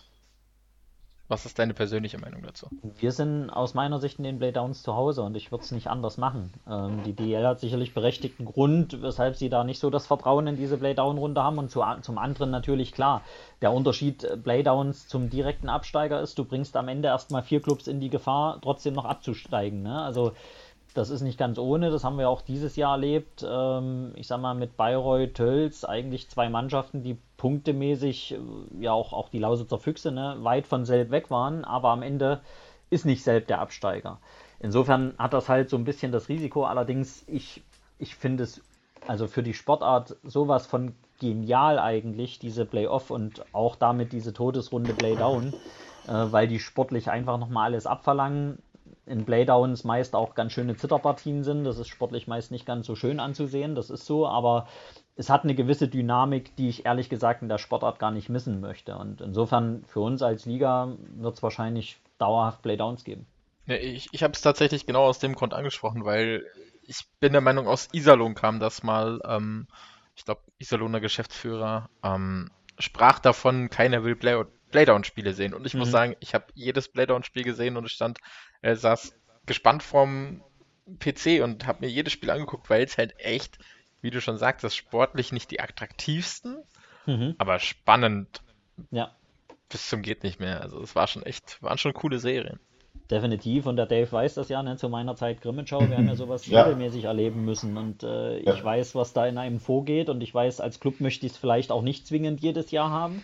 Was 1.29 1.45
ist 1.45 1.59
deine 1.59 1.75
persönliche 1.75 2.19
Meinung 2.19 2.43
dazu? 2.43 2.69
Wir 2.99 3.11
sind 3.11 3.51
aus 3.51 3.75
meiner 3.75 3.99
Sicht 3.99 4.19
in 4.19 4.25
den 4.25 4.39
Playdowns 4.39 4.83
zu 4.83 4.95
Hause 4.95 5.23
und 5.23 5.37
ich 5.37 5.51
würde 5.51 5.65
es 5.65 5.73
nicht 5.73 5.89
anders 5.89 6.19
machen. 6.19 6.53
Ähm, 6.71 7.03
die 7.05 7.15
DL 7.15 7.45
hat 7.45 7.59
sicherlich 7.59 7.95
berechtigten 7.95 8.45
Grund, 8.45 9.03
weshalb 9.03 9.35
sie 9.35 9.49
da 9.49 9.65
nicht 9.65 9.81
so 9.81 9.91
das 9.91 10.07
Vertrauen 10.07 10.47
in 10.47 10.57
diese 10.57 10.79
Playdown-Runde 10.79 11.43
haben 11.43 11.59
und 11.59 11.71
zu, 11.71 11.83
zum 12.03 12.19
anderen 12.19 12.51
natürlich 12.51 12.93
klar. 12.93 13.23
Der 13.61 13.73
Unterschied 13.73 14.23
äh, 14.23 14.37
Playdowns 14.37 15.09
zum 15.09 15.29
direkten 15.29 15.69
Absteiger 15.69 16.21
ist, 16.21 16.39
du 16.39 16.45
bringst 16.45 16.77
am 16.77 16.87
Ende 16.87 17.09
erstmal 17.09 17.43
vier 17.43 17.61
Clubs 17.61 17.89
in 17.89 17.99
die 17.99 18.11
Gefahr, 18.11 18.61
trotzdem 18.63 18.95
noch 18.95 19.05
abzusteigen. 19.05 19.83
Ne? 19.83 20.01
Also 20.01 20.33
das 20.95 21.11
ist 21.11 21.23
nicht 21.23 21.39
ganz 21.39 21.59
ohne, 21.59 21.91
das 21.91 22.05
haben 22.05 22.19
wir 22.19 22.29
auch 22.29 22.41
dieses 22.41 22.77
Jahr 22.77 22.93
erlebt. 22.93 23.45
Ähm, 23.47 24.13
ich 24.15 24.29
sag 24.29 24.41
mal, 24.41 24.55
mit 24.55 24.77
Bayreuth, 24.77 25.35
Tölz, 25.35 25.85
eigentlich 25.85 26.31
zwei 26.31 26.49
Mannschaften, 26.49 27.03
die 27.03 27.19
punktemäßig, 27.37 28.35
äh, 28.35 28.39
ja 28.81 28.93
auch, 28.93 29.13
auch 29.13 29.29
die 29.29 29.39
Lausitzer 29.39 29.79
Füchse, 29.79 30.13
ne, 30.13 30.37
weit 30.41 30.67
von 30.67 30.85
Selb 30.85 31.11
weg 31.11 31.31
waren, 31.31 31.65
aber 31.65 31.91
am 31.91 32.03
Ende 32.03 32.41
ist 32.91 33.05
nicht 33.05 33.23
Selb 33.23 33.47
der 33.49 33.61
Absteiger. 33.61 34.19
Insofern 34.61 35.15
hat 35.19 35.33
das 35.33 35.49
halt 35.49 35.69
so 35.69 35.77
ein 35.77 35.85
bisschen 35.85 36.13
das 36.13 36.29
Risiko. 36.29 36.65
Allerdings, 36.65 37.25
ich, 37.29 37.63
ich 37.99 38.15
finde 38.15 38.45
es 38.45 38.63
also 39.07 39.27
für 39.27 39.43
die 39.43 39.55
Sportart 39.55 40.17
sowas 40.25 40.67
von 40.67 40.95
genial 41.21 41.79
eigentlich, 41.79 42.39
diese 42.39 42.65
Playoff 42.65 43.11
und 43.11 43.45
auch 43.55 43.77
damit 43.77 44.13
diese 44.13 44.33
Todesrunde 44.33 44.95
Playdown, 44.95 45.53
äh, 46.09 46.13
weil 46.31 46.49
die 46.49 46.59
sportlich 46.59 47.11
einfach 47.11 47.39
nochmal 47.39 47.67
alles 47.67 47.87
abverlangen 47.87 48.59
in 49.07 49.25
Playdowns 49.25 49.85
meist 49.85 50.15
auch 50.15 50.35
ganz 50.35 50.53
schöne 50.53 50.77
Zitterpartien 50.77 51.45
sind. 51.45 51.65
Das 51.65 51.79
ist 51.79 51.89
sportlich 51.89 52.27
meist 52.27 52.51
nicht 52.51 52.67
ganz 52.67 52.87
so 52.87 52.97
schön 52.97 53.21
anzusehen, 53.21 53.75
das 53.75 53.91
ist 53.91 54.07
so, 54.07 54.27
aber 54.27 54.67
es 55.17 55.31
hat 55.31 55.45
eine 55.45 55.55
gewisse 55.55 55.89
Dynamik, 55.89 56.55
die 56.57 56.69
ich 56.69 56.85
ehrlich 56.85 57.09
gesagt 57.09 57.43
in 57.43 57.49
der 57.49 57.59
Sportart 57.59 57.99
gar 57.99 58.11
nicht 58.11 58.29
missen 58.29 58.61
möchte. 58.61 58.97
Und 58.97 59.21
insofern 59.21 59.85
für 59.87 60.01
uns 60.01 60.23
als 60.23 60.45
Liga 60.45 60.97
wird 61.17 61.37
es 61.37 61.43
wahrscheinlich 61.43 61.99
dauerhaft 62.19 62.63
Playdowns 62.63 63.03
geben. 63.03 63.27
Ja, 63.67 63.77
ich 63.77 64.09
ich 64.13 64.23
habe 64.23 64.35
es 64.35 64.43
tatsächlich 64.43 64.87
genau 64.87 65.05
aus 65.05 65.19
dem 65.19 65.35
Grund 65.35 65.55
angesprochen, 65.55 66.05
weil 66.05 66.45
ich 66.83 67.05
bin 67.19 67.33
der 67.33 67.41
Meinung, 67.41 67.67
aus 67.67 67.89
Iserlohn 67.93 68.35
kam 68.35 68.61
das 68.61 68.83
mal, 68.83 69.21
ähm, 69.27 69.67
ich 70.15 70.25
glaube, 70.25 70.43
Iserlohner 70.59 71.01
Geschäftsführer 71.01 71.89
ähm, 72.03 72.51
sprach 72.79 73.19
davon, 73.19 73.71
keiner 73.71 74.05
will 74.05 74.17
Play 74.17 74.45
Playdown-Spiele 74.71 75.33
sehen. 75.33 75.55
Und 75.55 75.65
ich 75.65 75.75
mhm. 75.75 75.81
muss 75.81 75.91
sagen, 75.91 76.17
ich 76.21 76.35
habe 76.35 76.47
jedes 76.55 76.89
Playdown-Spiel 76.89 77.45
gesehen 77.45 77.77
und 77.77 77.87
ich 77.87 77.93
stand, 77.93 78.19
äh, 78.63 78.75
saß 78.75 79.15
gespannt 79.47 79.83
vorm 79.83 80.43
PC 80.99 81.43
und 81.43 81.67
habe 81.67 81.87
mir 81.87 81.91
jedes 81.91 82.13
Spiel 82.13 82.31
angeguckt, 82.31 82.69
weil 82.69 82.83
es 82.83 82.99
halt 82.99 83.19
echt, 83.19 83.59
wie 84.01 84.11
du 84.11 84.21
schon 84.21 84.39
sagst, 84.39 84.65
das 84.65 84.75
sportlich 84.75 85.33
nicht 85.33 85.51
die 85.51 85.61
attraktivsten, 85.61 86.63
mhm. 87.07 87.35
aber 87.39 87.59
spannend. 87.59 88.43
Ja. 88.91 89.13
Bis 89.69 89.89
zum 89.89 90.03
geht 90.03 90.23
nicht 90.23 90.39
mehr. 90.39 90.61
Also 90.61 90.81
es 90.81 90.95
war 90.95 91.07
schon 91.07 91.25
echt, 91.25 91.63
waren 91.63 91.79
schon 91.79 91.93
coole 91.93 92.19
Serien. 92.19 92.61
Definitiv, 93.11 93.67
und 93.67 93.77
der 93.77 93.87
Dave 93.87 94.11
weiß 94.11 94.35
das 94.35 94.49
ja, 94.49 94.63
ne? 94.63 94.77
zu 94.77 94.89
meiner 94.89 95.15
Zeit 95.15 95.41
Grimmenschau, 95.41 95.81
wir 95.89 95.97
haben 95.97 96.09
ja 96.09 96.17
sowas 96.17 96.47
ja. 96.47 96.63
regelmäßig 96.63 97.05
erleben 97.05 97.45
müssen 97.45 97.77
und 97.77 98.03
äh, 98.03 98.43
ja. 98.43 98.55
ich 98.55 98.65
weiß, 98.65 98.97
was 98.97 99.13
da 99.13 99.27
in 99.27 99.39
einem 99.39 99.61
vorgeht 99.61 100.09
und 100.09 100.21
ich 100.23 100.35
weiß, 100.35 100.61
als 100.61 100.81
Club 100.81 101.01
möchte 101.01 101.25
ich 101.25 101.33
es 101.33 101.39
vielleicht 101.39 101.71
auch 101.71 101.83
nicht 101.83 102.07
zwingend 102.07 102.41
jedes 102.41 102.73
Jahr 102.73 102.91
haben, 102.91 103.23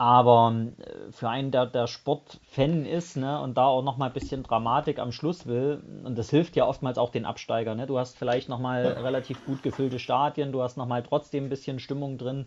aber 0.00 0.54
äh, 0.78 1.12
für 1.12 1.28
einen, 1.28 1.50
der, 1.50 1.66
der 1.66 1.86
Sportfan 1.86 2.86
ist 2.86 3.18
ne, 3.18 3.38
und 3.42 3.58
da 3.58 3.66
auch 3.66 3.82
nochmal 3.82 4.08
ein 4.08 4.14
bisschen 4.14 4.42
Dramatik 4.42 4.98
am 4.98 5.12
Schluss 5.12 5.46
will, 5.46 5.82
und 6.04 6.16
das 6.16 6.30
hilft 6.30 6.56
ja 6.56 6.66
oftmals 6.66 6.96
auch 6.96 7.10
den 7.10 7.26
Absteiger. 7.26 7.74
Ne? 7.74 7.86
Du 7.86 7.98
hast 7.98 8.16
vielleicht 8.16 8.48
nochmal 8.48 8.86
relativ 8.86 9.44
gut 9.44 9.62
gefüllte 9.62 9.98
Stadien, 9.98 10.52
du 10.52 10.62
hast 10.62 10.78
nochmal 10.78 11.02
trotzdem 11.02 11.44
ein 11.44 11.48
bisschen 11.50 11.80
Stimmung 11.80 12.16
drin. 12.16 12.46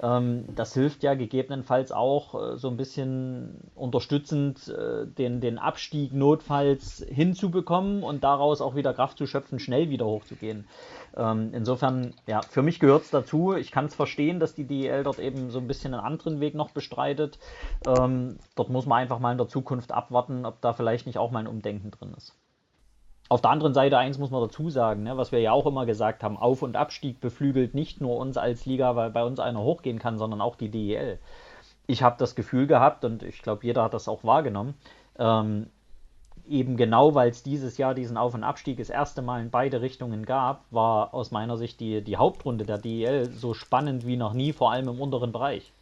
Ähm, 0.00 0.44
das 0.54 0.74
hilft 0.74 1.02
ja 1.02 1.14
gegebenenfalls 1.14 1.90
auch 1.90 2.40
äh, 2.40 2.56
so 2.56 2.68
ein 2.68 2.76
bisschen 2.76 3.56
unterstützend, 3.74 4.68
äh, 4.68 5.04
den, 5.04 5.40
den 5.40 5.58
Abstieg 5.58 6.12
notfalls 6.14 7.04
hinzubekommen 7.10 8.04
und 8.04 8.22
daraus 8.22 8.60
auch 8.60 8.76
wieder 8.76 8.94
Kraft 8.94 9.18
zu 9.18 9.26
schöpfen, 9.26 9.58
schnell 9.58 9.90
wieder 9.90 10.06
hochzugehen. 10.06 10.68
Ähm, 11.16 11.50
insofern, 11.52 12.14
ja, 12.26 12.40
für 12.42 12.62
mich 12.62 12.80
gehört 12.80 13.02
es 13.02 13.10
dazu. 13.10 13.54
Ich 13.54 13.70
kann 13.70 13.86
es 13.86 13.94
verstehen, 13.94 14.40
dass 14.40 14.54
die 14.54 14.64
DEL 14.64 15.04
dort 15.04 15.18
eben 15.18 15.50
so 15.50 15.58
ein 15.58 15.66
bisschen 15.66 15.94
einen 15.94 16.04
anderen 16.04 16.40
Weg 16.40 16.54
noch 16.54 16.70
bestreitet. 16.70 17.38
Ähm, 17.86 18.38
dort 18.54 18.70
muss 18.70 18.86
man 18.86 18.98
einfach 18.98 19.18
mal 19.18 19.32
in 19.32 19.38
der 19.38 19.48
Zukunft 19.48 19.92
abwarten, 19.92 20.46
ob 20.46 20.60
da 20.60 20.72
vielleicht 20.72 21.06
nicht 21.06 21.18
auch 21.18 21.30
mal 21.30 21.40
ein 21.40 21.46
Umdenken 21.46 21.90
drin 21.90 22.14
ist. 22.16 22.34
Auf 23.28 23.40
der 23.40 23.50
anderen 23.50 23.72
Seite, 23.72 23.96
eins 23.96 24.18
muss 24.18 24.30
man 24.30 24.42
dazu 24.42 24.68
sagen, 24.68 25.04
ne, 25.04 25.16
was 25.16 25.32
wir 25.32 25.40
ja 25.40 25.52
auch 25.52 25.64
immer 25.64 25.86
gesagt 25.86 26.22
haben, 26.22 26.36
Auf- 26.36 26.62
und 26.62 26.76
Abstieg 26.76 27.20
beflügelt 27.20 27.74
nicht 27.74 28.00
nur 28.00 28.18
uns 28.18 28.36
als 28.36 28.66
Liga, 28.66 28.94
weil 28.94 29.10
bei 29.10 29.24
uns 29.24 29.40
einer 29.40 29.60
hochgehen 29.60 29.98
kann, 29.98 30.18
sondern 30.18 30.40
auch 30.40 30.56
die 30.56 30.70
DEL. 30.70 31.18
Ich 31.86 32.02
habe 32.02 32.16
das 32.18 32.34
Gefühl 32.34 32.66
gehabt, 32.66 33.04
und 33.04 33.22
ich 33.22 33.42
glaube, 33.42 33.64
jeder 33.64 33.84
hat 33.84 33.94
das 33.94 34.06
auch 34.06 34.22
wahrgenommen, 34.24 34.74
ähm, 35.18 35.68
eben 36.52 36.76
genau, 36.76 37.14
weil 37.14 37.30
es 37.30 37.42
dieses 37.42 37.78
Jahr 37.78 37.94
diesen 37.94 38.16
Auf- 38.16 38.34
und 38.34 38.44
Abstieg 38.44 38.78
das 38.78 38.90
erste 38.90 39.22
Mal 39.22 39.42
in 39.42 39.50
beide 39.50 39.80
Richtungen 39.80 40.24
gab, 40.26 40.64
war 40.70 41.14
aus 41.14 41.30
meiner 41.30 41.56
Sicht 41.56 41.80
die, 41.80 42.02
die 42.02 42.16
Hauptrunde 42.16 42.64
der 42.64 42.78
DEL 42.78 43.30
so 43.30 43.54
spannend 43.54 44.06
wie 44.06 44.16
noch 44.16 44.34
nie, 44.34 44.52
vor 44.52 44.70
allem 44.70 44.88
im 44.88 45.00
unteren 45.00 45.32
Bereich. 45.32 45.72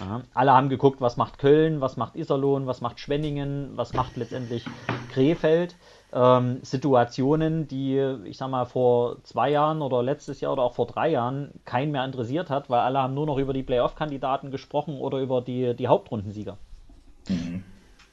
Ja, 0.00 0.22
alle 0.32 0.52
haben 0.52 0.68
geguckt, 0.68 1.00
was 1.00 1.16
macht 1.16 1.38
Köln, 1.38 1.80
was 1.80 1.96
macht 1.96 2.16
Iserlohn, 2.16 2.66
was 2.66 2.80
macht 2.80 2.98
Schwenningen, 2.98 3.72
was 3.76 3.92
macht 3.92 4.16
letztendlich 4.16 4.64
Krefeld. 5.10 5.76
Ähm, 6.14 6.60
Situationen, 6.62 7.68
die, 7.68 7.98
ich 8.24 8.38
sag 8.38 8.48
mal, 8.48 8.64
vor 8.64 9.22
zwei 9.22 9.50
Jahren 9.50 9.82
oder 9.82 10.02
letztes 10.02 10.40
Jahr 10.40 10.52
oder 10.54 10.62
auch 10.62 10.74
vor 10.74 10.86
drei 10.86 11.10
Jahren 11.10 11.50
keinen 11.64 11.92
mehr 11.92 12.04
interessiert 12.04 12.48
hat, 12.48 12.70
weil 12.70 12.80
alle 12.80 13.00
haben 13.00 13.14
nur 13.14 13.26
noch 13.26 13.38
über 13.38 13.52
die 13.52 13.62
Playoff-Kandidaten 13.62 14.50
gesprochen 14.50 14.98
oder 14.98 15.18
über 15.18 15.42
die, 15.42 15.74
die 15.74 15.88
Hauptrundensieger. 15.88 16.56
Mhm. 17.28 17.64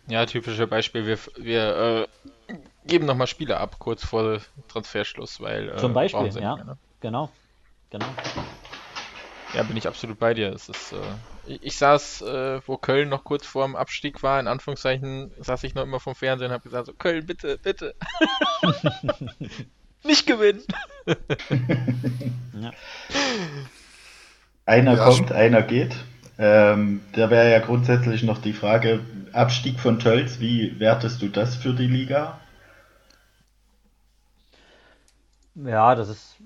Ja, 0.10 0.26
typische 0.26 0.66
Beispiel. 0.66 1.06
Wir, 1.06 1.20
wir 1.38 2.08
äh, 2.50 2.54
geben 2.86 3.06
nochmal 3.06 3.28
Spiele 3.28 3.58
ab, 3.58 3.78
kurz 3.78 4.04
vor 4.04 4.40
Transferschluss, 4.68 5.40
weil. 5.40 5.70
Äh, 5.70 5.78
Zum 5.78 5.94
Beispiel, 5.94 6.30
ja. 6.42 6.56
Mehr, 6.56 6.66
ne? 6.66 6.78
Genau. 7.00 7.30
Genau. 7.92 8.06
Ja, 9.54 9.64
bin 9.64 9.78
ich 9.78 9.88
absolut 9.88 10.20
bei 10.20 10.34
dir. 10.34 10.52
Es 10.54 10.68
ist, 10.70 10.94
äh, 10.94 10.98
ich, 11.48 11.64
ich, 11.64 11.78
saß, 11.78 12.22
äh, 12.22 12.62
wo 12.68 12.78
Köln 12.78 13.10
noch 13.10 13.24
kurz 13.24 13.46
vor 13.46 13.66
dem 13.66 13.76
Abstieg 13.76 14.22
war, 14.22 14.40
in 14.40 14.48
Anführungszeichen, 14.48 15.32
saß 15.40 15.64
ich 15.64 15.76
noch 15.76 15.84
immer 15.84 16.00
vom 16.00 16.16
Fernsehen 16.16 16.48
und 16.48 16.54
habe 16.54 16.64
gesagt: 16.64 16.88
so, 16.88 16.94
Köln, 16.94 17.26
bitte, 17.26 17.58
bitte. 17.58 17.96
Nicht 20.04 20.26
gewinnen. 20.26 20.64
ja. 22.62 22.72
Einer 24.66 24.96
ja, 24.96 25.06
kommt, 25.06 25.32
einer 25.32 25.62
geht. 25.62 25.96
Ähm, 26.42 27.02
da 27.12 27.30
wäre 27.30 27.52
ja 27.52 27.60
grundsätzlich 27.60 28.24
noch 28.24 28.38
die 28.38 28.54
Frage, 28.54 29.02
Abstieg 29.34 29.78
von 29.78 30.00
Tölz, 30.00 30.40
wie 30.40 30.80
wertest 30.80 31.22
du 31.22 31.28
das 31.28 31.58
für 31.58 31.74
die 31.74 31.88
Liga? 31.88 32.40
Ja, 35.56 35.96
das 35.96 36.08
ist 36.08 36.38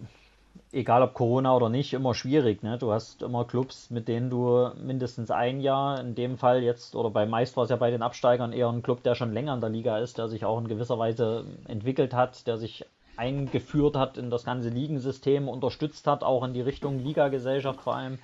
egal 0.72 1.04
ob 1.04 1.14
Corona 1.14 1.56
oder 1.56 1.70
nicht, 1.70 1.94
immer 1.94 2.16
schwierig. 2.16 2.64
Ne? 2.64 2.78
Du 2.80 2.92
hast 2.92 3.22
immer 3.22 3.46
Clubs, 3.46 3.92
mit 3.92 4.08
denen 4.08 4.32
du 4.32 4.72
mindestens 4.84 5.30
ein 5.30 5.62
Jahr, 5.62 6.00
in 6.00 6.16
dem 6.16 6.38
Fall 6.38 6.64
jetzt, 6.64 6.96
oder 6.96 7.12
bei 7.12 7.28
meist 7.28 7.56
war 7.56 7.66
es 7.66 7.70
ja 7.70 7.76
bei 7.76 7.92
den 7.92 8.02
Absteigern 8.02 8.52
eher 8.52 8.70
ein 8.70 8.82
Club, 8.82 9.04
der 9.04 9.14
schon 9.14 9.32
länger 9.32 9.54
in 9.54 9.62
der 9.62 9.70
Liga 9.70 10.00
ist, 10.00 10.18
der 10.18 10.28
sich 10.28 10.44
auch 10.44 10.60
in 10.60 10.68
gewisser 10.68 10.98
Weise 10.98 11.46
entwickelt 11.68 12.14
hat, 12.14 12.48
der 12.48 12.58
sich 12.58 12.86
eingeführt 13.16 13.96
hat 13.96 14.18
in 14.18 14.32
das 14.32 14.44
ganze 14.44 14.70
Ligensystem, 14.70 15.48
unterstützt 15.48 16.08
hat, 16.08 16.24
auch 16.24 16.44
in 16.44 16.54
die 16.54 16.62
Richtung 16.62 16.98
Ligagesellschaft 16.98 17.82
vor 17.82 17.96
allem. 17.96 18.18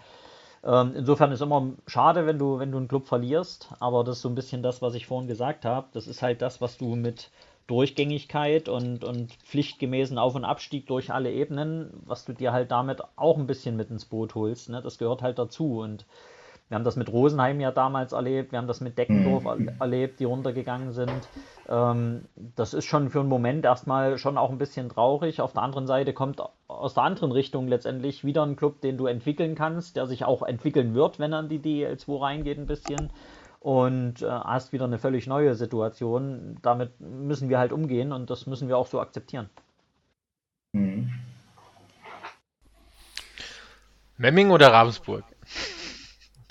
Ähm, 0.63 0.93
insofern 0.95 1.31
ist 1.31 1.41
immer 1.41 1.71
schade, 1.87 2.25
wenn 2.25 2.37
du, 2.37 2.59
wenn 2.59 2.71
du 2.71 2.77
einen 2.77 2.87
Club 2.87 3.07
verlierst, 3.07 3.69
aber 3.79 4.03
das 4.03 4.17
ist 4.17 4.21
so 4.23 4.29
ein 4.29 4.35
bisschen 4.35 4.61
das, 4.61 4.81
was 4.81 4.93
ich 4.93 5.07
vorhin 5.07 5.27
gesagt 5.27 5.65
habe. 5.65 5.87
Das 5.93 6.07
ist 6.07 6.21
halt 6.21 6.41
das, 6.41 6.59
was 6.61 6.77
du 6.77 6.95
mit 6.95 7.31
Durchgängigkeit 7.67 8.67
und, 8.67 9.03
und 9.03 9.31
pflichtgemäßen 9.33 10.17
Auf- 10.17 10.35
und 10.35 10.43
Abstieg 10.43 10.87
durch 10.87 11.13
alle 11.13 11.31
Ebenen, 11.31 11.91
was 12.05 12.25
du 12.25 12.33
dir 12.33 12.51
halt 12.51 12.71
damit 12.71 13.01
auch 13.15 13.37
ein 13.37 13.47
bisschen 13.47 13.77
mit 13.77 13.91
ins 13.91 14.05
Boot 14.05 14.35
holst. 14.35 14.69
Ne? 14.69 14.81
Das 14.81 14.97
gehört 14.97 15.21
halt 15.21 15.37
dazu. 15.37 15.79
Und 15.79 16.05
wir 16.69 16.75
haben 16.75 16.83
das 16.83 16.95
mit 16.95 17.11
Rosenheim 17.11 17.59
ja 17.59 17.71
damals 17.71 18.13
erlebt, 18.13 18.51
wir 18.51 18.59
haben 18.59 18.67
das 18.67 18.79
mit 18.79 18.97
Deckendorf 18.97 19.43
mhm. 19.43 19.71
erlebt, 19.79 20.19
die 20.19 20.25
runtergegangen 20.25 20.93
sind. 20.93 21.27
Ähm, 21.67 22.25
das 22.35 22.75
ist 22.75 22.85
schon 22.85 23.09
für 23.09 23.21
einen 23.21 23.29
Moment 23.29 23.65
erstmal 23.65 24.19
schon 24.19 24.37
auch 24.37 24.51
ein 24.51 24.59
bisschen 24.59 24.87
traurig. 24.87 25.41
Auf 25.41 25.53
der 25.53 25.63
anderen 25.63 25.87
Seite 25.87 26.13
kommt 26.13 26.41
aus 26.67 26.93
der 26.93 27.03
anderen 27.03 27.31
Richtung 27.31 27.67
letztendlich 27.67 28.23
wieder 28.23 28.43
ein 28.43 28.55
Club, 28.55 28.81
den 28.81 28.97
du 28.97 29.07
entwickeln 29.07 29.55
kannst, 29.55 29.95
der 29.95 30.05
sich 30.05 30.25
auch 30.25 30.43
entwickeln 30.43 30.93
wird, 30.93 31.17
wenn 31.17 31.33
er 31.33 31.39
in 31.39 31.49
die 31.49 31.59
DL2 31.59 32.21
reingeht 32.21 32.59
ein 32.59 32.67
bisschen 32.67 33.09
und 33.59 34.21
äh, 34.21 34.29
hast 34.29 34.71
wieder 34.71 34.85
eine 34.85 34.99
völlig 34.99 35.25
neue 35.25 35.55
Situation. 35.55 36.59
Damit 36.61 36.99
müssen 36.99 37.49
wir 37.49 37.57
halt 37.57 37.73
umgehen 37.73 38.13
und 38.13 38.29
das 38.29 38.45
müssen 38.45 38.67
wir 38.67 38.77
auch 38.77 38.87
so 38.87 39.01
akzeptieren. 39.01 39.49
Mhm. 40.73 41.09
Memming 44.17 44.51
oder 44.51 44.71
Ravensburg? 44.71 45.23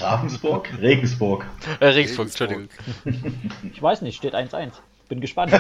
Ravensburg? 0.01 0.69
Regensburg. 0.81 1.45
Äh, 1.81 1.87
Regensburg, 1.87 2.29
Entschuldigung. 2.29 2.69
Ich 3.73 3.83
weiß 3.83 4.03
nicht, 4.03 4.17
steht 4.17 4.35
1-1. 4.35 4.73
Bin 5.09 5.21
gespannt. 5.21 5.53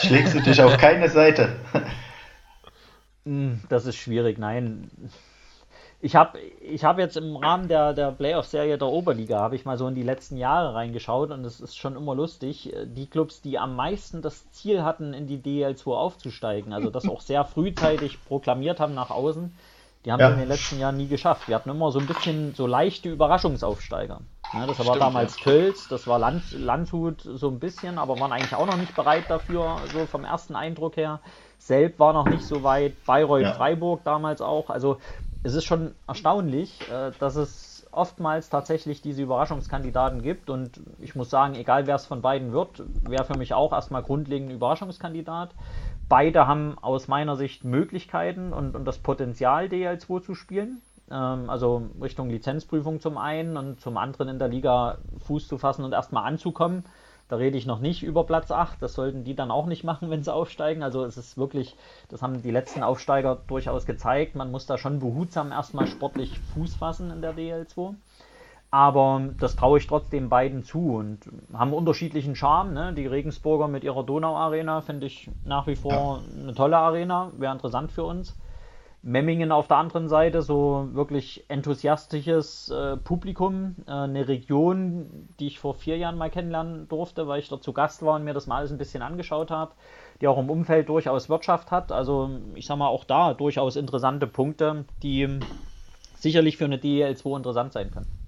Schlägst 0.00 0.34
du 0.34 0.40
dich 0.40 0.60
auf 0.62 0.76
keine 0.76 1.08
Seite? 1.08 1.56
Hm, 3.24 3.60
das 3.68 3.86
ist 3.86 3.96
schwierig, 3.96 4.38
nein. 4.38 4.90
Ich 6.04 6.16
habe 6.16 6.36
ich 6.40 6.84
hab 6.84 6.98
jetzt 6.98 7.16
im 7.16 7.36
Rahmen 7.36 7.68
der, 7.68 7.92
der 7.92 8.10
Playoff-Serie 8.10 8.76
der 8.76 8.88
Oberliga, 8.88 9.38
habe 9.38 9.54
ich 9.54 9.64
mal 9.64 9.78
so 9.78 9.86
in 9.86 9.94
die 9.94 10.02
letzten 10.02 10.36
Jahre 10.36 10.74
reingeschaut 10.74 11.30
und 11.30 11.44
es 11.44 11.60
ist 11.60 11.76
schon 11.78 11.94
immer 11.94 12.16
lustig. 12.16 12.74
Die 12.86 13.06
Clubs, 13.06 13.40
die 13.40 13.56
am 13.56 13.76
meisten 13.76 14.20
das 14.20 14.50
Ziel 14.50 14.82
hatten, 14.82 15.14
in 15.14 15.28
die 15.28 15.38
DL2 15.38 15.94
aufzusteigen, 15.94 16.72
also 16.72 16.90
das 16.90 17.08
auch 17.08 17.20
sehr 17.20 17.44
frühzeitig 17.44 18.18
proklamiert 18.24 18.80
haben 18.80 18.94
nach 18.94 19.10
außen, 19.10 19.54
die 20.04 20.10
haben 20.10 20.18
ja. 20.18 20.26
es 20.26 20.32
in 20.34 20.40
den 20.40 20.48
letzten 20.48 20.80
Jahren 20.80 20.96
nie 20.96 21.06
geschafft. 21.06 21.46
Wir 21.46 21.54
hatten 21.54 21.70
immer 21.70 21.92
so 21.92 22.00
ein 22.00 22.08
bisschen 22.08 22.52
so 22.56 22.66
leichte 22.66 23.08
Überraschungsaufsteiger. 23.08 24.22
Ja, 24.52 24.66
das 24.66 24.74
Stimmt, 24.74 24.88
war 24.88 24.98
damals 24.98 25.38
ja. 25.38 25.44
Tölz, 25.44 25.86
das 25.86 26.08
war 26.08 26.18
Land, 26.18 26.42
Landshut 26.52 27.20
so 27.22 27.48
ein 27.48 27.60
bisschen, 27.60 27.98
aber 27.98 28.18
waren 28.18 28.32
eigentlich 28.32 28.56
auch 28.56 28.66
noch 28.66 28.76
nicht 28.76 28.96
bereit 28.96 29.26
dafür, 29.28 29.76
so 29.92 30.04
vom 30.06 30.24
ersten 30.24 30.56
Eindruck 30.56 30.96
her. 30.96 31.20
Selb 31.58 32.00
war 32.00 32.12
noch 32.12 32.26
nicht 32.26 32.42
so 32.42 32.64
weit, 32.64 33.04
Bayreuth, 33.06 33.42
ja. 33.42 33.52
Freiburg 33.52 34.02
damals 34.02 34.42
auch. 34.42 34.68
Also 34.68 34.98
es 35.42 35.54
ist 35.54 35.64
schon 35.64 35.94
erstaunlich, 36.06 36.80
äh, 36.90 37.12
dass 37.18 37.36
es 37.36 37.86
oftmals 37.90 38.48
tatsächlich 38.48 39.02
diese 39.02 39.22
Überraschungskandidaten 39.22 40.22
gibt. 40.22 40.50
Und 40.50 40.80
ich 40.98 41.14
muss 41.14 41.30
sagen, 41.30 41.54
egal 41.54 41.86
wer 41.86 41.96
es 41.96 42.06
von 42.06 42.22
beiden 42.22 42.52
wird, 42.52 42.82
wäre 43.02 43.24
für 43.24 43.36
mich 43.36 43.54
auch 43.54 43.72
erstmal 43.72 44.02
grundlegend 44.02 44.50
ein 44.50 44.56
Überraschungskandidat. 44.56 45.50
Beide 46.08 46.46
haben 46.46 46.76
aus 46.80 47.08
meiner 47.08 47.36
Sicht 47.36 47.64
Möglichkeiten 47.64 48.52
und, 48.52 48.74
und 48.74 48.84
das 48.84 48.98
Potenzial, 48.98 49.66
DL2 49.66 50.22
zu 50.22 50.34
spielen. 50.34 50.80
Ähm, 51.10 51.50
also 51.50 51.82
Richtung 52.00 52.30
Lizenzprüfung 52.30 53.00
zum 53.00 53.18
einen 53.18 53.56
und 53.56 53.80
zum 53.80 53.96
anderen 53.98 54.28
in 54.28 54.38
der 54.38 54.48
Liga 54.48 54.98
Fuß 55.26 55.46
zu 55.48 55.58
fassen 55.58 55.84
und 55.84 55.92
erstmal 55.92 56.24
anzukommen. 56.24 56.84
Da 57.32 57.38
rede 57.38 57.56
ich 57.56 57.64
noch 57.64 57.78
nicht 57.78 58.02
über 58.02 58.24
Platz 58.24 58.50
8. 58.50 58.82
Das 58.82 58.92
sollten 58.92 59.24
die 59.24 59.34
dann 59.34 59.50
auch 59.50 59.64
nicht 59.64 59.84
machen, 59.84 60.10
wenn 60.10 60.22
sie 60.22 60.30
aufsteigen. 60.30 60.82
Also 60.82 61.02
es 61.06 61.16
ist 61.16 61.38
wirklich, 61.38 61.76
das 62.10 62.20
haben 62.20 62.42
die 62.42 62.50
letzten 62.50 62.82
Aufsteiger 62.82 63.38
durchaus 63.46 63.86
gezeigt. 63.86 64.36
Man 64.36 64.50
muss 64.50 64.66
da 64.66 64.76
schon 64.76 64.98
behutsam 64.98 65.50
erstmal 65.50 65.86
sportlich 65.86 66.38
Fuß 66.52 66.74
fassen 66.74 67.10
in 67.10 67.22
der 67.22 67.34
DL2. 67.34 67.94
Aber 68.70 69.30
das 69.40 69.56
traue 69.56 69.78
ich 69.78 69.86
trotzdem 69.86 70.28
beiden 70.28 70.62
zu 70.62 70.96
und 70.96 71.20
haben 71.54 71.72
unterschiedlichen 71.72 72.36
Charme. 72.36 72.74
Ne? 72.74 72.92
Die 72.92 73.06
Regensburger 73.06 73.66
mit 73.66 73.82
ihrer 73.82 74.04
Donau-Arena 74.04 74.82
finde 74.82 75.06
ich 75.06 75.30
nach 75.46 75.66
wie 75.66 75.76
vor 75.76 76.20
eine 76.38 76.52
tolle 76.52 76.76
Arena, 76.76 77.32
wäre 77.38 77.54
interessant 77.54 77.92
für 77.92 78.04
uns. 78.04 78.36
Memmingen 79.04 79.50
auf 79.50 79.66
der 79.66 79.78
anderen 79.78 80.08
Seite, 80.08 80.42
so 80.42 80.88
wirklich 80.92 81.44
enthusiastisches 81.48 82.70
äh, 82.70 82.96
Publikum, 82.96 83.74
äh, 83.86 83.90
eine 83.90 84.28
Region, 84.28 85.28
die 85.40 85.48
ich 85.48 85.58
vor 85.58 85.74
vier 85.74 85.96
Jahren 85.96 86.16
mal 86.16 86.30
kennenlernen 86.30 86.88
durfte, 86.88 87.26
weil 87.26 87.40
ich 87.40 87.48
dort 87.48 87.64
zu 87.64 87.72
Gast 87.72 88.02
war 88.02 88.14
und 88.14 88.24
mir 88.24 88.32
das 88.32 88.46
mal 88.46 88.58
alles 88.58 88.70
ein 88.70 88.78
bisschen 88.78 89.02
angeschaut 89.02 89.50
habe, 89.50 89.72
die 90.20 90.28
auch 90.28 90.38
im 90.38 90.48
Umfeld 90.48 90.88
durchaus 90.88 91.28
Wirtschaft 91.28 91.72
hat. 91.72 91.90
Also 91.90 92.30
ich 92.54 92.66
sag 92.66 92.78
mal 92.78 92.86
auch 92.86 93.04
da 93.04 93.34
durchaus 93.34 93.74
interessante 93.74 94.28
Punkte, 94.28 94.84
die 95.02 95.40
sicherlich 96.14 96.56
für 96.56 96.66
eine 96.66 96.76
DL2 96.76 97.36
interessant 97.38 97.72
sein 97.72 97.90
können. 97.90 98.21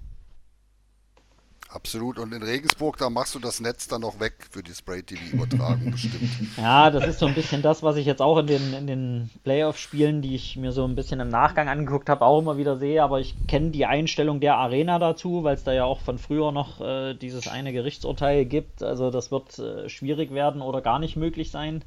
Absolut. 1.75 2.19
Und 2.19 2.33
in 2.33 2.41
Regensburg, 2.41 2.97
da 2.97 3.09
machst 3.09 3.35
du 3.35 3.39
das 3.39 3.59
Netz 3.59 3.89
dann 3.89 3.99
noch 3.99 4.21
weg 4.21 4.47
für 4.49 4.63
die 4.63 4.73
Spray-TV-Übertragung 4.73 5.91
bestimmt. 5.91 6.31
Ja, 6.57 6.89
das 6.89 7.05
ist 7.05 7.19
so 7.19 7.25
ein 7.25 7.35
bisschen 7.35 7.61
das, 7.61 7.83
was 7.83 7.97
ich 7.97 8.05
jetzt 8.05 8.21
auch 8.21 8.37
in 8.37 8.47
den, 8.47 8.73
in 8.73 8.87
den 8.87 9.29
Playoff-Spielen, 9.43 10.21
die 10.21 10.35
ich 10.35 10.55
mir 10.55 10.71
so 10.71 10.85
ein 10.85 10.95
bisschen 10.95 11.19
im 11.19 11.27
Nachgang 11.27 11.67
angeguckt 11.67 12.07
habe, 12.07 12.25
auch 12.25 12.39
immer 12.39 12.55
wieder 12.55 12.77
sehe. 12.77 13.03
Aber 13.03 13.19
ich 13.19 13.35
kenne 13.47 13.71
die 13.71 13.85
Einstellung 13.85 14.39
der 14.39 14.55
Arena 14.55 14.99
dazu, 14.99 15.43
weil 15.43 15.55
es 15.55 15.65
da 15.65 15.73
ja 15.73 15.83
auch 15.83 15.99
von 15.99 16.17
früher 16.17 16.53
noch 16.53 16.79
äh, 16.79 17.13
dieses 17.13 17.49
eine 17.49 17.73
Gerichtsurteil 17.73 18.45
gibt. 18.45 18.81
Also 18.81 19.11
das 19.11 19.29
wird 19.31 19.59
äh, 19.59 19.89
schwierig 19.89 20.33
werden 20.33 20.61
oder 20.61 20.79
gar 20.81 20.99
nicht 20.99 21.17
möglich 21.17 21.51
sein. 21.51 21.83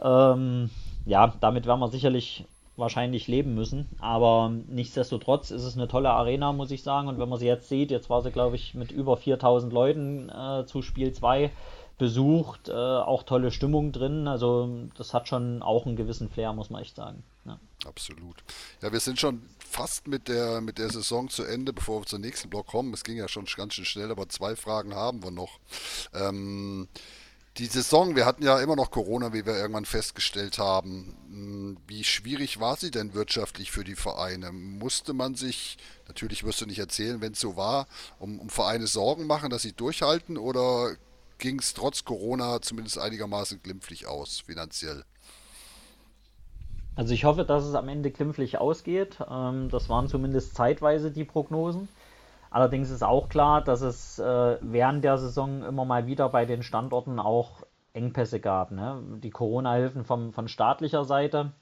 Ähm, 0.00 0.70
ja, 1.04 1.34
damit 1.40 1.66
werden 1.66 1.80
wir 1.80 1.88
sicherlich 1.88 2.44
wahrscheinlich 2.80 3.28
leben 3.28 3.54
müssen. 3.54 3.88
Aber 4.00 4.52
nichtsdestotrotz 4.68 5.50
ist 5.50 5.62
es 5.62 5.76
eine 5.76 5.88
tolle 5.88 6.10
Arena, 6.10 6.52
muss 6.52 6.70
ich 6.70 6.82
sagen. 6.82 7.08
Und 7.08 7.18
wenn 7.18 7.28
man 7.28 7.38
sie 7.38 7.46
jetzt 7.46 7.68
sieht, 7.68 7.90
jetzt 7.90 8.10
war 8.10 8.22
sie, 8.22 8.32
glaube 8.32 8.56
ich, 8.56 8.74
mit 8.74 8.90
über 8.90 9.16
4000 9.16 9.72
Leuten 9.72 10.28
äh, 10.28 10.66
zu 10.66 10.82
Spiel 10.82 11.12
2 11.12 11.50
besucht, 11.98 12.70
äh, 12.70 12.72
auch 12.72 13.22
tolle 13.22 13.50
Stimmung 13.52 13.92
drin. 13.92 14.26
Also 14.26 14.88
das 14.96 15.14
hat 15.14 15.28
schon 15.28 15.62
auch 15.62 15.86
einen 15.86 15.96
gewissen 15.96 16.30
Flair, 16.30 16.52
muss 16.54 16.70
man 16.70 16.82
echt 16.82 16.96
sagen. 16.96 17.22
Ja. 17.44 17.60
Absolut. 17.86 18.42
Ja, 18.82 18.90
wir 18.90 19.00
sind 19.00 19.20
schon 19.20 19.42
fast 19.58 20.08
mit 20.08 20.28
der, 20.28 20.60
mit 20.60 20.78
der 20.78 20.90
Saison 20.90 21.28
zu 21.28 21.44
Ende, 21.44 21.72
bevor 21.72 22.00
wir 22.00 22.06
zum 22.06 22.22
nächsten 22.22 22.50
Block 22.50 22.66
kommen. 22.66 22.92
Es 22.94 23.04
ging 23.04 23.16
ja 23.16 23.28
schon 23.28 23.44
ganz 23.56 23.74
schön 23.74 23.84
schnell, 23.84 24.10
aber 24.10 24.28
zwei 24.28 24.56
Fragen 24.56 24.94
haben 24.94 25.22
wir 25.22 25.30
noch. 25.30 25.60
Ähm, 26.14 26.88
die 27.58 27.66
Saison, 27.66 28.14
wir 28.14 28.26
hatten 28.26 28.44
ja 28.44 28.60
immer 28.60 28.76
noch 28.76 28.90
Corona, 28.90 29.32
wie 29.32 29.44
wir 29.44 29.56
irgendwann 29.56 29.84
festgestellt 29.84 30.58
haben. 30.58 31.16
Hm, 31.28 31.76
wie 31.86 32.04
schwierig 32.04 32.60
war 32.60 32.76
sie 32.76 32.90
denn 32.90 33.14
wirtschaftlich 33.14 33.70
für 33.70 33.84
die 33.84 33.96
Vereine? 33.96 34.52
Musste 34.52 35.12
man 35.12 35.34
sich, 35.34 35.76
natürlich 36.06 36.44
wirst 36.44 36.60
du 36.60 36.66
nicht 36.66 36.78
erzählen, 36.78 37.20
wenn 37.20 37.32
es 37.32 37.40
so 37.40 37.56
war, 37.56 37.86
um, 38.18 38.38
um 38.38 38.48
Vereine 38.50 38.86
Sorgen 38.86 39.26
machen, 39.26 39.50
dass 39.50 39.62
sie 39.62 39.72
durchhalten 39.72 40.38
oder 40.38 40.94
ging 41.38 41.58
es 41.58 41.74
trotz 41.74 42.04
Corona 42.04 42.62
zumindest 42.62 42.98
einigermaßen 42.98 43.60
glimpflich 43.62 44.06
aus, 44.06 44.40
finanziell? 44.40 45.04
Also 46.94 47.14
ich 47.14 47.24
hoffe, 47.24 47.44
dass 47.44 47.64
es 47.64 47.74
am 47.74 47.88
Ende 47.88 48.10
glimpflich 48.10 48.58
ausgeht. 48.58 49.18
Ähm, 49.28 49.70
das 49.70 49.88
waren 49.88 50.08
zumindest 50.08 50.54
zeitweise 50.54 51.10
die 51.10 51.24
Prognosen. 51.24 51.88
Allerdings 52.50 52.90
ist 52.90 53.04
auch 53.04 53.28
klar, 53.28 53.62
dass 53.62 53.80
es 53.80 54.18
äh, 54.18 54.58
während 54.60 55.04
der 55.04 55.18
Saison 55.18 55.62
immer 55.62 55.84
mal 55.84 56.06
wieder 56.06 56.28
bei 56.28 56.44
den 56.44 56.62
Standorten 56.62 57.20
auch 57.20 57.62
Engpässe 57.92 58.40
gab. 58.40 58.72
Ne? 58.72 59.02
Die 59.22 59.30
Corona-Hilfen 59.30 60.04
von, 60.04 60.48
staatlicher 60.48 61.04
Seite, 61.04 61.52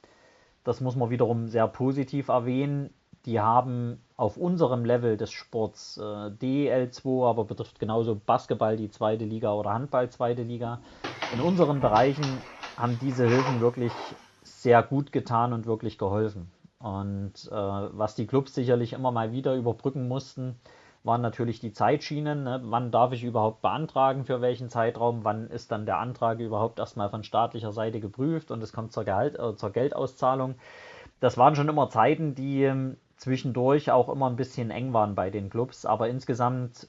das 0.65 0.81
muss 0.81 0.97
man 0.97 1.11
wiederum 1.11 1.49
sehr 1.49 1.69
positiv 1.69 2.29
erwähnen, 2.29 2.91
die 3.27 3.41
haben 3.41 4.03
auf 4.17 4.37
unserem 4.39 4.85
Level 4.85 5.17
des 5.19 5.31
Sports, 5.31 5.99
äh, 5.99 6.01
DL2, 6.01 7.29
aber 7.29 7.45
betrifft 7.45 7.79
genauso 7.79 8.15
Basketball, 8.15 8.77
die 8.77 8.91
zweite 8.91 9.25
Liga 9.25 9.53
oder 9.53 9.75
Handball, 9.75 10.09
zweite 10.09 10.43
Liga, 10.43 10.81
in 11.29 11.41
unseren 11.41 11.81
Bereichen 11.81 12.45
haben 12.77 12.99
diese 12.99 13.27
Hilfen 13.27 13.61
wirklich 13.61 14.17
sehr 14.43 14.83
gut 14.83 15.13
getan 15.13 15.53
und 15.53 15.67
wirklich 15.67 15.99
geholfen. 15.99 16.51
Und 16.79 17.35
äh, 17.51 17.55
was 17.55 18.15
die 18.15 18.27
Clubs 18.27 18.55
sicherlich 18.55 18.93
immer 18.93 19.11
mal 19.11 19.33
wieder 19.33 19.57
überbrücken 19.57 20.09
mussten, 20.09 20.57
waren 21.05 21.21
natürlich 21.21 21.61
die 21.61 21.73
Zeitschienen. 21.73 22.45
Ne? 22.45 22.61
Wann 22.65 22.91
darf 22.91 23.13
ich 23.13 23.25
überhaupt 23.25 23.63
beantragen, 23.63 24.25
für 24.25 24.41
welchen 24.41 24.69
Zeitraum? 24.69 25.25
Wann 25.25 25.49
ist 25.49 25.73
dann 25.73 25.87
der 25.87 25.99
Antrag 25.99 26.41
überhaupt 26.41 26.79
erstmal 26.79 27.11
von 27.11 27.25
staatlicher 27.25 27.73
Seite 27.73 28.01
geprüft 28.01 28.51
und 28.51 28.63
es 28.63 28.73
kommt 28.73 28.93
zur, 28.93 29.05
Gehalt, 29.05 29.39
äh, 29.39 29.57
zur 29.57 29.71
Geldauszahlung? 29.71 30.57
Das 31.21 31.37
waren 31.37 31.57
schon 31.57 31.69
immer 31.69 31.89
Zeiten, 31.91 32.35
die 32.35 32.65
äh, 32.65 32.97
zwischendurch 33.17 33.91
auch 33.91 34.09
immer 34.09 34.29
ein 34.29 34.37
bisschen 34.37 34.71
eng 34.71 34.93
waren 34.93 35.15
bei 35.15 35.31
den 35.31 35.51
Clubs, 35.51 35.87
aber 35.87 36.09
insgesamt 36.09 36.89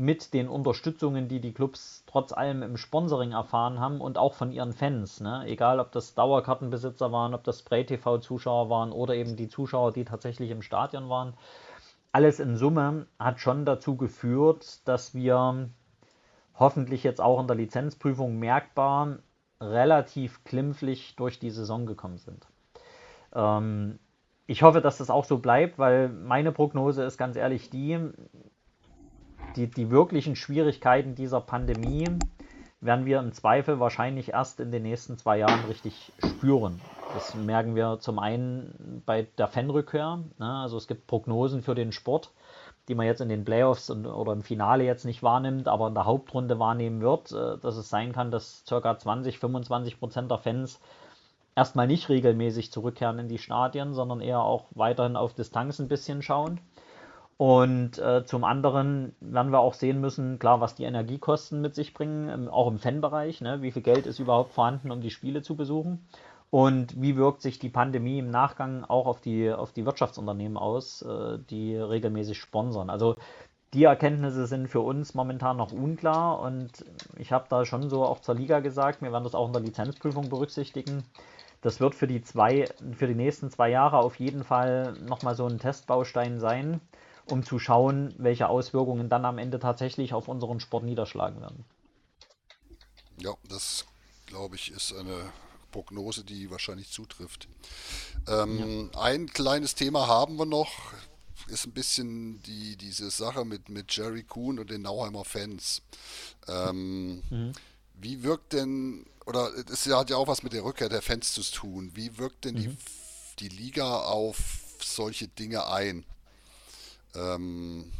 mit 0.00 0.32
den 0.32 0.48
Unterstützungen, 0.48 1.28
die 1.28 1.40
die 1.40 1.52
Clubs 1.52 2.04
trotz 2.06 2.32
allem 2.32 2.62
im 2.62 2.78
Sponsoring 2.78 3.32
erfahren 3.32 3.80
haben 3.80 4.00
und 4.00 4.16
auch 4.16 4.32
von 4.32 4.50
ihren 4.50 4.72
Fans, 4.72 5.20
ne? 5.20 5.44
egal 5.46 5.78
ob 5.78 5.92
das 5.92 6.14
Dauerkartenbesitzer 6.14 7.12
waren, 7.12 7.34
ob 7.34 7.44
das 7.44 7.58
Spray-TV-Zuschauer 7.58 8.70
waren 8.70 8.92
oder 8.92 9.14
eben 9.14 9.36
die 9.36 9.48
Zuschauer, 9.48 9.92
die 9.92 10.06
tatsächlich 10.06 10.50
im 10.50 10.62
Stadion 10.62 11.10
waren. 11.10 11.34
Alles 12.12 12.40
in 12.40 12.56
Summe 12.56 13.06
hat 13.18 13.40
schon 13.40 13.64
dazu 13.64 13.96
geführt, 13.96 14.86
dass 14.86 15.14
wir 15.14 15.68
hoffentlich 16.54 17.04
jetzt 17.04 17.20
auch 17.20 17.40
in 17.40 17.46
der 17.46 17.56
Lizenzprüfung 17.56 18.38
merkbar 18.38 19.18
relativ 19.60 20.42
klimpflich 20.44 21.14
durch 21.16 21.38
die 21.38 21.50
Saison 21.50 21.86
gekommen 21.86 22.18
sind. 22.18 22.46
Ähm, 23.34 23.98
ich 24.46 24.62
hoffe, 24.62 24.80
dass 24.80 24.98
das 24.98 25.10
auch 25.10 25.24
so 25.24 25.38
bleibt, 25.38 25.78
weil 25.78 26.08
meine 26.08 26.50
Prognose 26.50 27.04
ist 27.04 27.16
ganz 27.16 27.36
ehrlich 27.36 27.70
die, 27.70 27.98
die, 29.54 29.68
die 29.68 29.90
wirklichen 29.90 30.34
Schwierigkeiten 30.34 31.14
dieser 31.14 31.40
Pandemie 31.40 32.08
werden 32.80 33.06
wir 33.06 33.20
im 33.20 33.32
Zweifel 33.32 33.78
wahrscheinlich 33.78 34.30
erst 34.30 34.58
in 34.58 34.72
den 34.72 34.82
nächsten 34.82 35.18
zwei 35.18 35.38
Jahren 35.38 35.64
richtig 35.66 36.12
spüren. 36.18 36.80
Das 37.14 37.34
merken 37.34 37.74
wir 37.74 37.98
zum 38.00 38.18
einen 38.18 39.02
bei 39.04 39.26
der 39.36 39.48
Fanrückkehr. 39.48 40.20
Ne? 40.38 40.52
Also 40.62 40.76
es 40.76 40.86
gibt 40.86 41.06
Prognosen 41.06 41.62
für 41.62 41.74
den 41.74 41.92
Sport, 41.92 42.30
die 42.88 42.94
man 42.94 43.06
jetzt 43.06 43.20
in 43.20 43.28
den 43.28 43.44
Playoffs 43.44 43.90
und, 43.90 44.06
oder 44.06 44.32
im 44.32 44.42
Finale 44.42 44.84
jetzt 44.84 45.04
nicht 45.04 45.22
wahrnimmt, 45.22 45.68
aber 45.68 45.88
in 45.88 45.94
der 45.94 46.06
Hauptrunde 46.06 46.58
wahrnehmen 46.58 47.00
wird, 47.00 47.32
äh, 47.32 47.58
dass 47.58 47.76
es 47.76 47.88
sein 47.88 48.12
kann, 48.12 48.30
dass 48.30 48.64
ca. 48.68 48.96
20, 48.96 49.38
25 49.38 49.98
Prozent 49.98 50.30
der 50.30 50.38
Fans 50.38 50.80
erstmal 51.56 51.86
nicht 51.86 52.08
regelmäßig 52.08 52.72
zurückkehren 52.72 53.18
in 53.18 53.28
die 53.28 53.38
Stadien, 53.38 53.92
sondern 53.92 54.20
eher 54.20 54.40
auch 54.40 54.66
weiterhin 54.70 55.16
auf 55.16 55.34
Distanz 55.34 55.78
ein 55.80 55.88
bisschen 55.88 56.22
schauen. 56.22 56.60
Und 57.36 57.98
äh, 57.98 58.24
zum 58.26 58.44
anderen 58.44 59.14
werden 59.20 59.50
wir 59.50 59.60
auch 59.60 59.72
sehen 59.72 60.00
müssen, 60.00 60.38
klar, 60.38 60.60
was 60.60 60.74
die 60.74 60.84
Energiekosten 60.84 61.62
mit 61.62 61.74
sich 61.74 61.94
bringen, 61.94 62.48
auch 62.48 62.68
im 62.68 62.78
Fanbereich. 62.78 63.40
Ne? 63.40 63.62
Wie 63.62 63.70
viel 63.70 63.82
Geld 63.82 64.06
ist 64.06 64.18
überhaupt 64.18 64.52
vorhanden, 64.52 64.90
um 64.90 65.00
die 65.00 65.10
Spiele 65.10 65.40
zu 65.40 65.56
besuchen? 65.56 66.06
Und 66.50 67.00
wie 67.00 67.16
wirkt 67.16 67.42
sich 67.42 67.58
die 67.58 67.68
Pandemie 67.68 68.18
im 68.18 68.30
Nachgang 68.30 68.84
auch 68.84 69.06
auf 69.06 69.20
die, 69.20 69.52
auf 69.52 69.72
die 69.72 69.86
Wirtschaftsunternehmen 69.86 70.56
aus, 70.56 71.02
äh, 71.02 71.38
die 71.50 71.76
regelmäßig 71.76 72.38
sponsern? 72.38 72.90
Also 72.90 73.16
die 73.72 73.84
Erkenntnisse 73.84 74.46
sind 74.46 74.66
für 74.68 74.80
uns 74.80 75.14
momentan 75.14 75.56
noch 75.56 75.70
unklar 75.70 76.40
und 76.40 76.84
ich 77.18 77.30
habe 77.30 77.46
da 77.48 77.64
schon 77.64 77.88
so 77.88 78.04
auch 78.04 78.20
zur 78.20 78.34
Liga 78.34 78.58
gesagt, 78.58 79.00
wir 79.00 79.12
werden 79.12 79.22
das 79.22 79.36
auch 79.36 79.46
in 79.46 79.52
der 79.52 79.62
Lizenzprüfung 79.62 80.28
berücksichtigen. 80.28 81.04
Das 81.62 81.78
wird 81.78 81.94
für 81.94 82.08
die 82.08 82.22
zwei, 82.22 82.64
für 82.96 83.06
die 83.06 83.14
nächsten 83.14 83.50
zwei 83.50 83.70
Jahre 83.70 83.98
auf 83.98 84.16
jeden 84.16 84.42
Fall 84.42 84.94
nochmal 85.06 85.36
so 85.36 85.46
ein 85.46 85.60
Testbaustein 85.60 86.40
sein 86.40 86.80
um 87.30 87.44
zu 87.44 87.58
schauen, 87.58 88.14
welche 88.18 88.48
Auswirkungen 88.48 89.08
dann 89.08 89.24
am 89.24 89.38
Ende 89.38 89.58
tatsächlich 89.58 90.14
auf 90.14 90.28
unseren 90.28 90.60
Sport 90.60 90.84
niederschlagen 90.84 91.40
werden. 91.40 91.64
Ja, 93.18 93.34
das 93.48 93.86
glaube 94.26 94.56
ich 94.56 94.70
ist 94.70 94.94
eine 94.94 95.32
Prognose, 95.70 96.24
die 96.24 96.50
wahrscheinlich 96.50 96.90
zutrifft. 96.90 97.48
Ähm, 98.26 98.90
ja. 98.92 99.00
Ein 99.00 99.28
kleines 99.28 99.74
Thema 99.74 100.06
haben 100.06 100.36
wir 100.36 100.46
noch, 100.46 100.92
ist 101.48 101.66
ein 101.66 101.72
bisschen 101.72 102.42
die, 102.42 102.76
diese 102.76 103.10
Sache 103.10 103.44
mit, 103.44 103.68
mit 103.68 103.94
Jerry 103.94 104.22
Kuhn 104.22 104.58
und 104.58 104.70
den 104.70 104.82
Nauheimer 104.82 105.24
Fans. 105.24 105.82
Ähm, 106.48 107.22
mhm. 107.30 107.52
Wie 107.94 108.22
wirkt 108.22 108.52
denn, 108.52 109.06
oder 109.26 109.52
es 109.70 109.86
hat 109.86 110.10
ja 110.10 110.16
auch 110.16 110.28
was 110.28 110.42
mit 110.42 110.52
der 110.52 110.64
Rückkehr 110.64 110.88
der 110.88 111.02
Fans 111.02 111.32
zu 111.32 111.42
tun, 111.42 111.90
wie 111.94 112.18
wirkt 112.18 112.44
denn 112.44 112.54
mhm. 112.54 112.76
die, 113.38 113.48
die 113.48 113.56
Liga 113.56 114.00
auf 114.00 114.38
solche 114.82 115.28
Dinge 115.28 115.66
ein? 115.66 116.04
Ähm, 117.14 117.92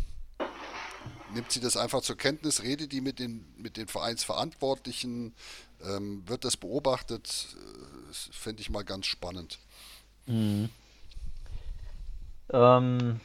nimmt 1.33 1.51
sie 1.53 1.61
das 1.61 1.77
einfach 1.77 2.03
zur 2.03 2.17
Kenntnis, 2.17 2.63
redet 2.63 2.93
die 2.93 3.01
mit 3.01 3.19
den, 3.19 3.47
mit 3.57 3.77
den 3.77 3.89
Vereinsverantwortlichen, 3.89 5.35
ähm, 5.85 6.23
wird 6.27 6.45
das 6.45 6.57
beobachtet, 6.57 7.57
das 8.09 8.29
fände 8.33 8.61
ich 8.61 8.71
mal 8.71 8.85
ganz 8.85 9.07
spannend. 9.07 9.59
Mhm. 10.27 10.69
Ähm, 12.53 13.21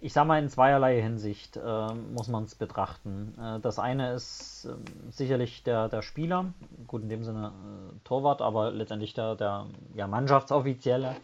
ich 0.00 0.12
sage 0.12 0.28
mal 0.28 0.38
in 0.38 0.50
zweierlei 0.50 1.00
Hinsicht 1.00 1.56
äh, 1.56 1.94
muss 1.94 2.28
man 2.28 2.44
es 2.44 2.54
betrachten. 2.54 3.34
Äh, 3.40 3.60
das 3.60 3.78
eine 3.78 4.12
ist 4.12 4.66
äh, 4.66 4.74
sicherlich 5.10 5.62
der, 5.62 5.88
der 5.88 6.02
Spieler, 6.02 6.52
gut 6.86 7.02
in 7.02 7.08
dem 7.08 7.24
Sinne 7.24 7.52
äh, 7.54 7.98
Torwart, 8.04 8.42
aber 8.42 8.70
letztendlich 8.70 9.14
der, 9.14 9.34
der 9.34 9.66
ja, 9.94 10.06
Mannschaftsoffizielle 10.06 11.16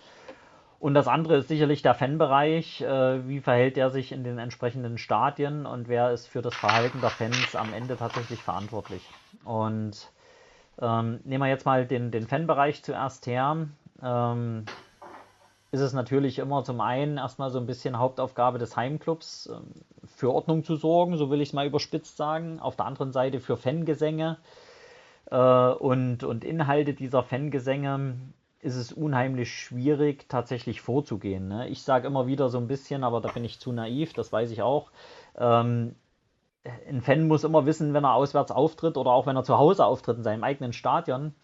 und 0.81 0.95
das 0.95 1.09
andere 1.09 1.37
ist 1.37 1.49
sicherlich 1.49 1.83
der 1.83 1.95
Fanbereich. 1.95 2.81
Äh, 2.81 3.29
wie 3.29 3.41
verhält 3.41 3.77
er 3.77 3.91
sich 3.91 4.13
in 4.13 4.25
den 4.25 4.39
entsprechenden 4.39 4.97
Stadien 4.97 5.67
und 5.67 5.89
wer 5.89 6.11
ist 6.11 6.27
für 6.27 6.41
das 6.41 6.57
Verhalten 6.57 7.03
der 7.03 7.11
Fans 7.11 7.55
am 7.55 7.75
Ende 7.75 7.97
tatsächlich 7.97 8.43
verantwortlich? 8.43 9.15
Und 9.45 10.11
ähm, 10.81 11.21
nehmen 11.25 11.45
wir 11.45 11.49
jetzt 11.49 11.67
mal 11.67 11.87
den, 11.87 12.11
den 12.11 12.27
Fanbereich 12.27 12.83
zuerst 12.83 13.27
her. 13.27 13.69
Ähm, 14.03 14.69
ist 15.71 15.81
es 15.83 15.93
natürlich 15.93 16.39
immer 16.39 16.65
zum 16.65 16.81
einen 16.81 17.19
erstmal 17.19 17.51
so 17.51 17.59
ein 17.59 17.67
bisschen 17.67 17.99
Hauptaufgabe 17.99 18.59
des 18.59 18.75
Heimclubs, 18.75 19.51
ähm, 19.53 19.85
für 20.07 20.33
Ordnung 20.33 20.65
zu 20.65 20.77
sorgen, 20.77 21.19
so 21.19 21.31
will 21.31 21.43
ich 21.43 21.51
es 21.51 21.53
mal 21.53 21.67
überspitzt 21.67 22.17
sagen. 22.17 22.59
Auf 22.59 22.77
der 22.77 22.87
anderen 22.87 23.13
Seite 23.13 23.41
für 23.41 23.59
Fangesänge 23.59 24.39
äh, 25.31 25.37
und, 25.37 26.25
und 26.25 26.43
Inhalte 26.43 26.95
dieser 26.95 27.23
Fangesänge 27.23 28.17
ist 28.63 28.77
es 28.77 28.93
unheimlich 28.93 29.53
schwierig, 29.53 30.29
tatsächlich 30.29 30.81
vorzugehen. 30.81 31.49
Ne? 31.49 31.69
Ich 31.69 31.83
sage 31.83 32.07
immer 32.07 32.27
wieder 32.27 32.49
so 32.49 32.59
ein 32.59 32.67
bisschen, 32.67 33.05
aber 33.05 33.21
da 33.21 33.31
bin 33.31 33.45
ich 33.45 33.59
zu 33.59 33.73
naiv, 33.73 34.13
das 34.13 34.33
weiß 34.33 34.51
ich 34.51 34.63
auch. 34.63 34.91
Ähm, 35.37 35.95
ein 36.89 37.01
Fan 37.01 37.27
muss 37.27 37.45
immer 37.45 37.65
wissen, 37.65 37.95
wenn 37.95 38.05
er 38.05 38.15
auswärts 38.15 38.51
auftritt 38.51 38.99
oder 38.99 39.13
auch 39.13 39.27
wenn 39.27 39.37
er 39.37 39.45
zu 39.45 39.57
Hause 39.57 39.85
auftritt 39.87 40.19
in 40.19 40.23
seinem 40.23 40.45
eigenen 40.45 40.75
Stadion, 40.75 41.35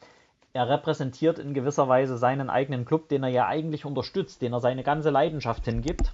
er 0.53 0.69
repräsentiert 0.69 1.39
in 1.39 1.55
gewisser 1.55 1.89
Weise 1.89 2.19
seinen 2.19 2.51
eigenen 2.51 2.85
Club, 2.85 3.09
den 3.09 3.23
er 3.23 3.29
ja 3.31 3.47
eigentlich 3.47 3.85
unterstützt, 3.85 4.43
den 4.43 4.53
er 4.53 4.61
seine 4.61 4.83
ganze 4.83 5.11
Leidenschaft 5.11 5.65
hingibt. 5.65 6.13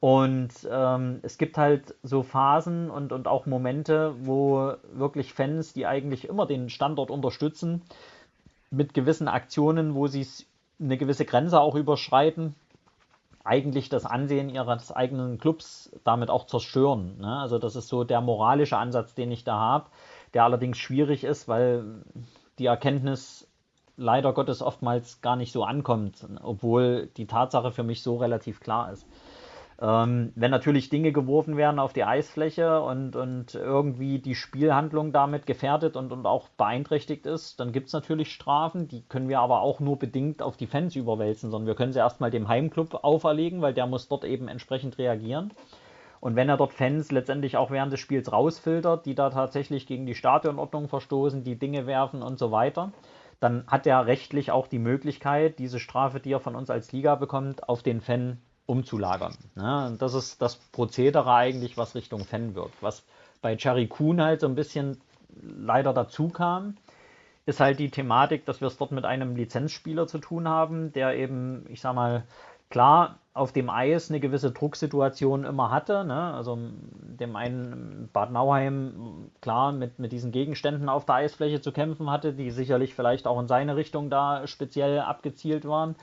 Und 0.00 0.52
ähm, 0.70 1.20
es 1.22 1.38
gibt 1.38 1.56
halt 1.56 1.94
so 2.02 2.22
Phasen 2.22 2.90
und, 2.90 3.10
und 3.10 3.26
auch 3.26 3.46
Momente, 3.46 4.14
wo 4.20 4.74
wirklich 4.92 5.32
Fans, 5.32 5.72
die 5.72 5.86
eigentlich 5.86 6.28
immer 6.28 6.46
den 6.46 6.68
Standort 6.68 7.10
unterstützen, 7.10 7.82
mit 8.70 8.94
gewissen 8.94 9.28
Aktionen, 9.28 9.94
wo 9.94 10.06
sie 10.06 10.26
eine 10.80 10.96
gewisse 10.96 11.24
Grenze 11.24 11.60
auch 11.60 11.74
überschreiten, 11.74 12.54
eigentlich 13.44 13.90
das 13.90 14.06
Ansehen 14.06 14.48
ihres 14.48 14.90
eigenen 14.90 15.38
Clubs 15.38 15.90
damit 16.02 16.30
auch 16.30 16.46
zerstören. 16.46 17.18
Ne? 17.20 17.38
Also 17.40 17.58
das 17.58 17.76
ist 17.76 17.88
so 17.88 18.02
der 18.02 18.22
moralische 18.22 18.78
Ansatz, 18.78 19.14
den 19.14 19.30
ich 19.30 19.44
da 19.44 19.58
habe, 19.58 19.86
der 20.32 20.44
allerdings 20.44 20.78
schwierig 20.78 21.24
ist, 21.24 21.46
weil 21.46 21.84
die 22.58 22.66
Erkenntnis 22.66 23.46
leider 23.96 24.32
Gottes 24.32 24.62
oftmals 24.62 25.20
gar 25.20 25.36
nicht 25.36 25.52
so 25.52 25.62
ankommt, 25.62 26.26
obwohl 26.42 27.08
die 27.16 27.26
Tatsache 27.26 27.70
für 27.70 27.82
mich 27.82 28.02
so 28.02 28.16
relativ 28.16 28.60
klar 28.60 28.90
ist. 28.92 29.06
Ähm, 29.80 30.32
wenn 30.36 30.50
natürlich 30.50 30.88
Dinge 30.88 31.12
geworfen 31.12 31.56
werden 31.56 31.80
auf 31.80 31.92
die 31.92 32.04
Eisfläche 32.04 32.80
und, 32.80 33.16
und 33.16 33.54
irgendwie 33.54 34.20
die 34.20 34.36
Spielhandlung 34.36 35.12
damit 35.12 35.46
gefährdet 35.46 35.96
und, 35.96 36.12
und 36.12 36.26
auch 36.26 36.48
beeinträchtigt 36.50 37.26
ist, 37.26 37.58
dann 37.58 37.72
gibt 37.72 37.88
es 37.88 37.92
natürlich 37.92 38.32
Strafen. 38.32 38.86
Die 38.86 39.02
können 39.02 39.28
wir 39.28 39.40
aber 39.40 39.62
auch 39.62 39.80
nur 39.80 39.98
bedingt 39.98 40.42
auf 40.42 40.56
die 40.56 40.68
Fans 40.68 40.94
überwälzen, 40.94 41.50
sondern 41.50 41.66
wir 41.66 41.74
können 41.74 41.92
sie 41.92 41.98
erstmal 41.98 42.30
dem 42.30 42.48
Heimclub 42.48 43.02
auferlegen, 43.02 43.62
weil 43.62 43.74
der 43.74 43.86
muss 43.86 44.08
dort 44.08 44.24
eben 44.24 44.46
entsprechend 44.46 44.98
reagieren. 44.98 45.52
Und 46.20 46.36
wenn 46.36 46.48
er 46.48 46.56
dort 46.56 46.72
Fans 46.72 47.10
letztendlich 47.10 47.56
auch 47.56 47.70
während 47.70 47.92
des 47.92 48.00
Spiels 48.00 48.32
rausfiltert, 48.32 49.04
die 49.04 49.14
da 49.14 49.28
tatsächlich 49.28 49.86
gegen 49.86 50.06
die 50.06 50.14
Stadionordnung 50.14 50.88
verstoßen, 50.88 51.44
die 51.44 51.58
Dinge 51.58 51.86
werfen 51.86 52.22
und 52.22 52.38
so 52.38 52.50
weiter, 52.50 52.92
dann 53.40 53.66
hat 53.66 53.86
er 53.86 54.06
rechtlich 54.06 54.50
auch 54.50 54.66
die 54.68 54.78
Möglichkeit, 54.78 55.58
diese 55.58 55.80
Strafe, 55.80 56.20
die 56.20 56.32
er 56.32 56.40
von 56.40 56.54
uns 56.54 56.70
als 56.70 56.92
Liga 56.92 57.16
bekommt, 57.16 57.68
auf 57.68 57.82
den 57.82 58.00
Fan 58.00 58.38
umzulagern. 58.66 59.34
Und 59.54 60.00
das 60.00 60.14
ist 60.14 60.40
das 60.40 60.56
Prozedere 60.56 61.32
eigentlich, 61.32 61.76
was 61.76 61.94
Richtung 61.94 62.24
Fan 62.24 62.54
wirkt. 62.54 62.82
Was 62.82 63.04
bei 63.42 63.56
Cherry 63.56 63.86
Kuhn 63.86 64.22
halt 64.22 64.40
so 64.40 64.46
ein 64.46 64.54
bisschen 64.54 65.00
leider 65.42 65.92
dazu 65.92 66.28
kam, 66.28 66.76
ist 67.46 67.60
halt 67.60 67.78
die 67.78 67.90
Thematik, 67.90 68.46
dass 68.46 68.60
wir 68.60 68.68
es 68.68 68.78
dort 68.78 68.92
mit 68.92 69.04
einem 69.04 69.36
Lizenzspieler 69.36 70.06
zu 70.06 70.18
tun 70.18 70.48
haben, 70.48 70.92
der 70.92 71.16
eben, 71.16 71.66
ich 71.68 71.80
sag 71.80 71.94
mal, 71.94 72.24
klar 72.70 73.18
auf 73.34 73.52
dem 73.52 73.68
Eis 73.68 74.10
eine 74.10 74.20
gewisse 74.20 74.52
Drucksituation 74.52 75.44
immer 75.44 75.70
hatte. 75.70 76.04
Ne? 76.04 76.34
Also 76.34 76.56
dem 77.02 77.36
einen 77.36 78.08
Bad 78.12 78.30
Nauheim 78.30 79.30
klar 79.40 79.72
mit, 79.72 79.98
mit 79.98 80.12
diesen 80.12 80.32
Gegenständen 80.32 80.88
auf 80.88 81.04
der 81.04 81.16
Eisfläche 81.16 81.60
zu 81.60 81.72
kämpfen 81.72 82.10
hatte, 82.10 82.32
die 82.32 82.50
sicherlich 82.50 82.94
vielleicht 82.94 83.26
auch 83.26 83.38
in 83.40 83.48
seine 83.48 83.76
Richtung 83.76 84.08
da 84.08 84.46
speziell 84.46 85.00
abgezielt 85.00 85.66
waren 85.66 85.96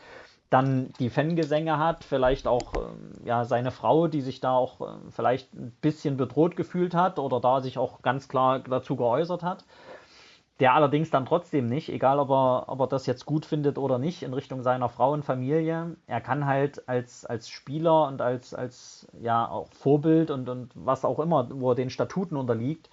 dann 0.52 0.89
die 0.99 1.10
Fangesänge 1.10 1.80
hat, 1.80 2.04
vielleicht 2.04 2.45
auch 2.45 2.74
äh, 2.76 3.28
ja, 3.28 3.45
seine 3.45 3.72
Frau, 3.72 4.08
die 4.08 4.22
sich 4.22 4.41
da 4.41 4.52
auch 4.52 4.82
äh, 4.82 4.93
vielleicht 5.10 5.54
ein 5.54 5.72
bisschen 5.82 6.18
bedroht 6.18 6.58
gefühlt 6.58 6.93
hat 6.93 7.20
oder 7.20 7.39
da 7.39 7.62
sich 7.62 7.78
auch 7.78 8.02
ganz 8.02 8.28
klar 8.28 8.60
dazu 8.60 8.97
geäußert 8.97 9.43
hat. 9.43 9.64
Der 10.60 10.76
allerdings 10.76 11.10
dann 11.10 11.26
trotzdem 11.26 11.68
nicht, 11.68 11.88
egal 11.89 12.20
ob 12.20 12.30
er, 12.30 12.66
ob 12.68 12.82
er 12.82 12.88
das 12.88 13.06
jetzt 13.06 13.26
gut 13.26 13.45
findet 13.45 13.78
oder 13.78 13.97
nicht, 13.97 14.24
in 14.24 14.34
Richtung 14.34 14.62
seiner 14.62 14.89
Frau 14.89 15.14
und 15.14 15.24
Familie. 15.24 15.95
Er 16.06 16.22
kann 16.22 16.45
halt 16.45 16.88
als, 16.88 17.26
als 17.26 17.49
Spieler 17.49 18.08
und 18.08 18.22
als, 18.22 18.54
als 18.54 19.08
ja, 19.22 19.49
auch 19.49 19.70
Vorbild 19.72 20.32
und, 20.32 20.49
und 20.49 20.72
was 20.76 21.06
auch 21.06 21.20
immer, 21.20 21.47
wo 21.49 21.72
er 21.72 21.76
den 21.76 21.89
Statuten 21.89 22.36
unterliegt, 22.36 22.89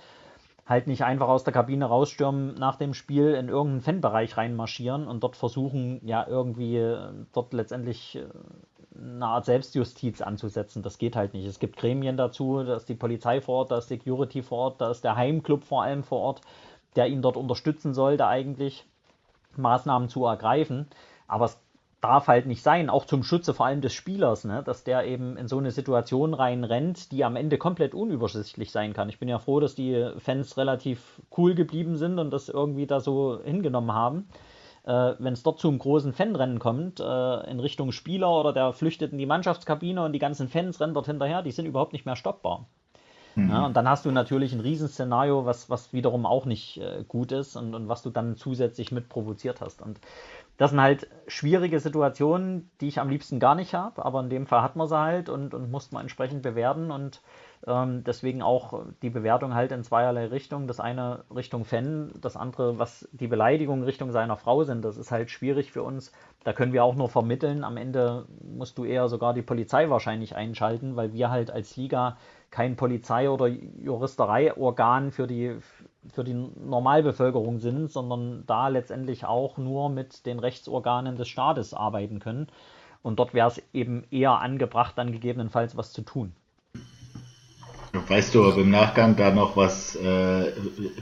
halt 0.69 0.87
nicht 0.87 1.03
einfach 1.03 1.29
aus 1.29 1.45
der 1.45 1.55
Kabine 1.55 1.87
rausstürmen 1.87 2.55
nach 2.55 2.77
dem 2.77 2.93
Spiel 2.93 3.35
in 3.35 3.49
irgendeinen 3.49 3.81
Fanbereich 3.81 4.37
reinmarschieren 4.37 5.09
und 5.09 5.23
dort 5.23 5.35
versuchen, 5.35 6.07
ja, 6.07 6.27
irgendwie 6.29 6.77
äh, 6.77 7.09
dort 7.33 7.55
letztendlich 7.55 8.17
äh, 8.17 8.27
eine 8.95 9.27
Art 9.27 9.47
Selbstjustiz 9.47 10.21
anzusetzen. 10.21 10.83
Das 10.83 10.99
geht 10.99 11.17
halt 11.17 11.33
nicht. 11.33 11.47
Es 11.47 11.59
gibt 11.59 11.79
Gremien 11.79 12.19
dazu, 12.19 12.63
da 12.63 12.77
ist 12.77 12.89
die 12.89 12.95
Polizei 12.95 13.41
vor 13.41 13.61
Ort, 13.61 13.71
da 13.71 13.79
ist 13.79 13.89
Security 13.89 14.43
vor 14.43 14.59
Ort, 14.59 14.81
da 14.81 14.91
ist 14.91 15.05
der 15.05 15.17
Heimclub 15.17 15.65
vor 15.65 15.85
allem 15.85 16.03
vor 16.03 16.21
Ort, 16.21 16.43
der 16.97 17.07
ihn 17.07 17.23
dort 17.23 17.39
unterstützen 17.39 17.95
sollte, 17.95 18.27
eigentlich 18.27 18.85
Maßnahmen 19.57 20.11
zu 20.11 20.27
ergreifen. 20.27 20.87
Aber 21.29 21.47
es 21.47 21.59
darf 22.01 22.29
halt 22.29 22.47
nicht 22.47 22.63
sein, 22.63 22.91
auch 22.91 23.07
zum 23.07 23.25
Schutze 23.25 23.55
vor 23.55 23.67
allem 23.67 23.81
des 23.81 23.93
Spielers, 23.93 24.45
ne? 24.45 24.63
dass 24.65 24.85
der 24.85 25.05
eben 25.05 25.37
in 25.37 25.49
so 25.49 25.59
eine 25.59 25.73
Situation 25.73 26.33
reinrennt, 26.33 27.11
die 27.11 27.25
am 27.25 27.35
Ende 27.35 27.59
komplett 27.59 27.95
unübersichtlich 27.95 28.71
sein 28.71 28.93
kann. 28.93 29.09
Ich 29.09 29.19
bin 29.19 29.29
ja 29.29 29.39
froh, 29.39 29.59
dass 29.59 29.75
die 29.75 30.11
Fans 30.19 30.57
relativ 30.57 31.21
cool 31.37 31.55
geblieben 31.55 31.97
sind 31.97 32.19
und 32.19 32.31
das 32.31 32.49
irgendwie 32.49 32.87
da 32.87 33.01
so 33.01 33.41
hingenommen 33.43 33.93
haben. 33.93 34.29
Äh, 34.85 35.15
Wenn 35.19 35.33
es 35.33 35.43
dort 35.43 35.59
zum 35.59 35.79
großen 35.79 36.13
Fanrennen 36.13 36.61
kommt, 36.61 37.01
äh, 37.01 37.51
in 37.51 37.59
Richtung 37.59 37.91
Spieler 37.91 38.31
oder 38.31 38.53
der 38.53 38.73
flüchtet 38.73 39.11
in 39.11 39.19
die 39.19 39.27
Mannschaftskabine 39.27 40.05
und 40.05 40.13
die 40.13 40.21
ganzen 40.21 40.49
Fans 40.49 40.81
rennen 40.81 40.95
dort 40.95 41.07
hinterher, 41.07 41.43
die 41.43 41.53
sind 41.53 41.67
überhaupt 41.67 41.93
nicht 41.93 42.07
mehr 42.07 42.17
stoppbar. 42.17 42.67
Mhm. 43.39 43.51
Ja, 43.51 43.67
und 43.67 43.77
dann 43.77 43.89
hast 43.89 44.05
du 44.05 44.11
natürlich 44.11 44.53
ein 44.53 44.61
Riesenszenario, 44.61 45.45
was, 45.47 45.71
was 45.71 45.93
wiederum 45.93 46.27
auch 46.27 46.45
nicht 46.45 46.79
äh, 46.79 47.05
gut 47.07 47.31
ist 47.33 47.57
und, 47.57 47.75
und 47.75 47.89
was 47.89 48.03
du 48.03 48.11
dann 48.11 48.37
zusätzlich 48.37 48.91
mit 48.91 49.09
provoziert 49.09 49.61
hast. 49.61 49.81
Und 49.81 50.01
das 50.59 50.71
sind 50.71 50.83
halt 50.83 51.09
schwierige 51.29 51.79
Situationen, 51.79 52.69
die 52.81 52.89
ich 52.89 52.99
am 52.99 53.09
liebsten 53.09 53.39
gar 53.39 53.55
nicht 53.55 53.75
habe, 53.75 54.05
aber 54.05 54.21
in 54.21 54.29
dem 54.29 54.47
Fall 54.47 54.61
hat 54.61 54.75
man 54.75 54.89
sie 54.89 54.99
halt 54.99 55.29
und, 55.29 55.55
und 55.55 55.71
muss 55.71 55.93
man 55.93 56.03
entsprechend 56.03 56.43
bewerten 56.43 56.91
und 56.91 57.23
ähm, 57.67 58.03
deswegen 58.03 58.43
auch 58.43 58.85
die 59.03 59.11
Bewertung 59.11 59.55
halt 59.55 59.71
in 59.71 59.85
zweierlei 59.85 60.27
Richtungen. 60.27 60.67
Das 60.67 60.81
eine 60.81 61.25
Richtung 61.35 61.65
Fan, 61.65 62.13
das 62.21 62.37
andere, 62.37 62.79
was 62.79 63.09
die 63.13 63.29
Beleidigungen 63.29 63.85
Richtung 63.85 64.11
seiner 64.11 64.37
Frau 64.37 64.65
sind. 64.65 64.85
Das 64.85 64.97
ist 64.97 65.13
halt 65.13 65.31
schwierig 65.31 65.71
für 65.71 65.85
uns. 65.85 66.13
Da 66.43 66.53
können 66.53 66.73
wir 66.73 66.83
auch 66.83 66.97
nur 66.97 67.09
vermitteln. 67.09 67.63
Am 67.63 67.77
Ende 67.77 68.27
musst 68.43 68.79
du 68.79 68.85
eher 68.85 69.09
sogar 69.09 69.35
die 69.35 69.43
Polizei 69.43 69.91
wahrscheinlich 69.91 70.35
einschalten, 70.35 70.97
weil 70.97 71.13
wir 71.13 71.31
halt 71.31 71.53
als 71.53 71.77
Liga 71.77 72.17
kein 72.51 72.77
Polizei- 72.77 73.29
oder 73.29 73.47
Juristereiorgan 73.47 75.13
für 75.13 75.27
die, 75.27 75.57
für 76.13 76.25
die 76.25 76.35
Normalbevölkerung 76.35 77.59
sind, 77.59 77.91
sondern 77.91 78.45
da 78.47 78.69
letztendlich 78.69 79.25
auch 79.25 79.59
nur 79.59 79.91
mit 79.91 80.25
den 80.27 80.39
Rechtsorganen 80.39 81.17
des 81.17 81.29
Staates 81.29 81.75
arbeiten 81.75 82.21
können. 82.21 82.49
Und 83.03 83.19
dort 83.19 83.35
wäre 83.35 83.49
es 83.49 83.63
eben 83.73 84.05
eher 84.11 84.41
angebracht, 84.41 84.97
dann 84.97 85.13
gegebenenfalls 85.13 85.77
was 85.77 85.93
zu 85.93 86.03
tun. 86.03 86.33
Weißt 88.09 88.35
du, 88.35 88.47
ob 88.47 88.59
im 88.59 88.71
Nachgang 88.71 89.17
da 89.17 89.31
noch 89.31 89.57
was 89.57 89.97
äh, 89.97 90.53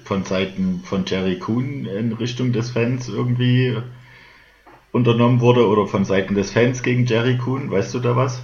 von 0.05 0.25
Seiten 0.25 0.81
von 0.85 1.05
Jerry 1.05 1.39
Kuhn 1.39 1.85
in 1.85 2.13
Richtung 2.13 2.53
des 2.53 2.71
Fans 2.71 3.09
irgendwie 3.09 3.77
unternommen 4.93 5.41
wurde 5.41 5.67
oder 5.69 5.87
von 5.87 6.05
Seiten 6.05 6.35
des 6.35 6.53
Fans 6.53 6.83
gegen 6.83 7.07
Jerry 7.07 7.39
Kuhn? 7.39 7.71
Weißt 7.71 7.93
du 7.95 7.99
da 7.99 8.15
was? 8.15 8.41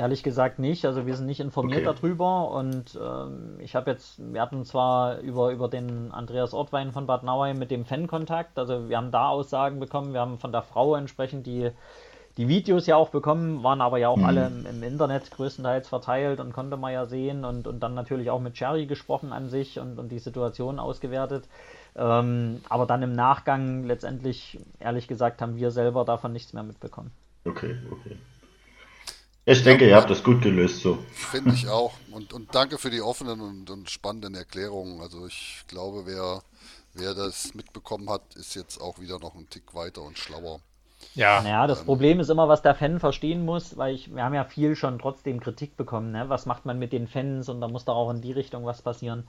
Ehrlich 0.00 0.22
gesagt 0.22 0.60
nicht. 0.60 0.84
Also 0.84 1.06
wir 1.06 1.16
sind 1.16 1.26
nicht 1.26 1.40
informiert 1.40 1.84
okay. 1.84 1.98
darüber 2.00 2.52
und 2.52 2.96
ähm, 3.02 3.58
ich 3.58 3.74
habe 3.74 3.90
jetzt, 3.90 4.20
wir 4.32 4.40
hatten 4.40 4.64
zwar 4.64 5.18
über, 5.18 5.50
über 5.50 5.66
den 5.68 6.12
Andreas 6.12 6.54
Ortwein 6.54 6.92
von 6.92 7.06
Bad 7.06 7.24
Nauheim 7.24 7.58
mit 7.58 7.72
dem 7.72 7.84
Fan 7.84 8.06
Kontakt, 8.06 8.60
also 8.60 8.88
wir 8.88 8.96
haben 8.96 9.10
da 9.10 9.28
Aussagen 9.28 9.80
bekommen, 9.80 10.12
wir 10.12 10.20
haben 10.20 10.38
von 10.38 10.52
der 10.52 10.62
Frau 10.62 10.94
entsprechend 10.94 11.48
die, 11.48 11.72
die 12.36 12.46
Videos 12.46 12.86
ja 12.86 12.94
auch 12.94 13.08
bekommen, 13.08 13.64
waren 13.64 13.80
aber 13.80 13.98
ja 13.98 14.08
auch 14.08 14.18
mhm. 14.18 14.24
alle 14.24 14.46
im, 14.46 14.66
im, 14.66 14.82
Internet 14.84 15.32
größtenteils 15.32 15.88
verteilt 15.88 16.38
und 16.38 16.52
konnte 16.52 16.76
man 16.76 16.92
ja 16.92 17.06
sehen 17.06 17.44
und, 17.44 17.66
und 17.66 17.80
dann 17.80 17.94
natürlich 17.94 18.30
auch 18.30 18.40
mit 18.40 18.54
Cherry 18.54 18.86
gesprochen 18.86 19.32
an 19.32 19.48
sich 19.48 19.80
und, 19.80 19.98
und 19.98 20.12
die 20.12 20.20
Situation 20.20 20.78
ausgewertet. 20.78 21.48
Ähm, 21.96 22.60
aber 22.68 22.86
dann 22.86 23.02
im 23.02 23.14
Nachgang 23.14 23.82
letztendlich, 23.82 24.60
ehrlich 24.78 25.08
gesagt, 25.08 25.42
haben 25.42 25.56
wir 25.56 25.72
selber 25.72 26.04
davon 26.04 26.32
nichts 26.32 26.52
mehr 26.52 26.62
mitbekommen. 26.62 27.10
Okay, 27.44 27.76
okay. 27.90 28.16
Ich 29.50 29.64
denke, 29.64 29.84
ja, 29.84 29.90
ihr 29.90 29.96
habt 29.96 30.10
das 30.10 30.22
gut 30.22 30.42
gelöst 30.42 30.82
so. 30.82 30.98
Finde 31.10 31.54
ich 31.54 31.68
auch. 31.68 31.94
Und, 32.10 32.34
und 32.34 32.54
danke 32.54 32.76
für 32.76 32.90
die 32.90 33.00
offenen 33.00 33.40
und, 33.40 33.70
und 33.70 33.88
spannenden 33.88 34.34
Erklärungen. 34.34 35.00
Also 35.00 35.26
ich 35.26 35.64
glaube, 35.68 36.02
wer, 36.04 36.42
wer 36.92 37.14
das 37.14 37.54
mitbekommen 37.54 38.10
hat, 38.10 38.20
ist 38.34 38.54
jetzt 38.54 38.78
auch 38.78 38.98
wieder 38.98 39.18
noch 39.18 39.34
einen 39.34 39.48
Tick 39.48 39.74
weiter 39.74 40.02
und 40.02 40.18
schlauer. 40.18 40.60
Ja. 41.14 41.40
Naja, 41.40 41.66
das 41.66 41.80
ähm, 41.80 41.86
Problem 41.86 42.20
ist 42.20 42.28
immer, 42.28 42.48
was 42.48 42.60
der 42.60 42.74
Fan 42.74 43.00
verstehen 43.00 43.42
muss, 43.46 43.78
weil 43.78 43.94
ich, 43.94 44.14
wir 44.14 44.22
haben 44.22 44.34
ja 44.34 44.44
viel 44.44 44.76
schon 44.76 44.98
trotzdem 44.98 45.40
Kritik 45.40 45.78
bekommen. 45.78 46.12
Ne? 46.12 46.28
Was 46.28 46.44
macht 46.44 46.66
man 46.66 46.78
mit 46.78 46.92
den 46.92 47.08
Fans 47.08 47.48
und 47.48 47.62
da 47.62 47.68
muss 47.68 47.86
da 47.86 47.92
auch 47.92 48.10
in 48.10 48.20
die 48.20 48.32
Richtung 48.32 48.66
was 48.66 48.82
passieren 48.82 49.26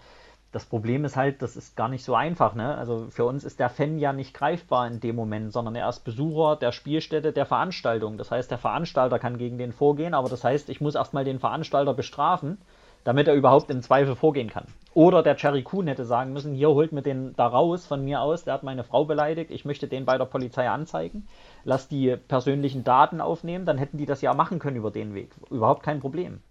das 0.52 0.66
Problem 0.66 1.06
ist 1.06 1.16
halt, 1.16 1.41
das 1.41 1.56
ist 1.56 1.76
gar 1.76 1.89
nicht 1.89 2.04
so 2.04 2.16
einfach. 2.16 2.56
Ne? 2.56 2.76
Also 2.76 3.08
für 3.12 3.26
uns 3.26 3.43
ist 3.43 3.60
der 3.60 3.70
Fan 3.70 4.00
ja 4.00 4.14
nicht 4.14 4.34
greifbar 4.34 4.88
in 4.88 5.00
dem 5.00 5.16
Moment, 5.16 5.54
sondern 5.54 5.76
er 5.76 5.88
ist 5.89 6.04
Besucher 6.04 6.56
der 6.56 6.72
Spielstätte 6.72 7.32
der 7.32 7.45
Veranstaltung. 7.45 8.18
Das 8.18 8.32
heißt, 8.32 8.50
der 8.50 8.58
Veranstalter 8.58 9.20
kann 9.20 9.38
gegen 9.38 9.58
den 9.58 9.72
vorgehen, 9.72 10.14
aber 10.14 10.30
das 10.30 10.43
heißt, 10.43 10.70
ich 10.70 10.82
muss 10.82 10.95
erstmal 10.95 11.24
den 11.24 11.39
Veranstalter 11.39 11.93
bestrafen, 11.93 12.58
damit 13.04 13.28
er 13.28 13.36
überhaupt 13.36 13.70
im 13.70 13.82
Zweifel 13.84 14.16
vorgehen 14.16 14.50
kann. 14.50 14.66
Oder 14.95 15.22
der 15.22 15.36
Cherry 15.36 15.62
Kuhn 15.62 15.88
hätte 15.88 16.04
sagen 16.04 16.34
müssen, 16.34 16.54
hier 16.54 16.70
holt 16.70 16.91
mir 16.91 17.04
den 17.04 17.36
da 17.36 17.45
raus 17.45 17.86
von 17.86 18.04
mir 18.04 18.22
aus, 18.22 18.43
der 18.43 18.56
hat 18.56 18.64
meine 18.64 18.84
Frau 18.84 19.06
beleidigt, 19.06 19.52
ich 19.52 19.66
möchte 19.66 19.88
den 19.88 20.06
bei 20.06 20.18
der 20.18 20.26
Polizei 20.26 20.68
anzeigen, 20.68 21.28
lass 21.64 21.88
die 21.88 22.18
persönlichen 22.18 22.84
Daten 22.84 23.22
aufnehmen, 23.22 23.66
dann 23.66 23.78
hätten 23.78 23.97
die 23.97 24.08
das 24.08 24.22
ja 24.22 24.34
machen 24.34 24.58
können 24.58 24.78
über 24.78 24.91
den 24.91 25.14
Weg. 25.14 25.32
Überhaupt 25.52 25.84
kein 25.84 26.00
Problem. 26.00 26.41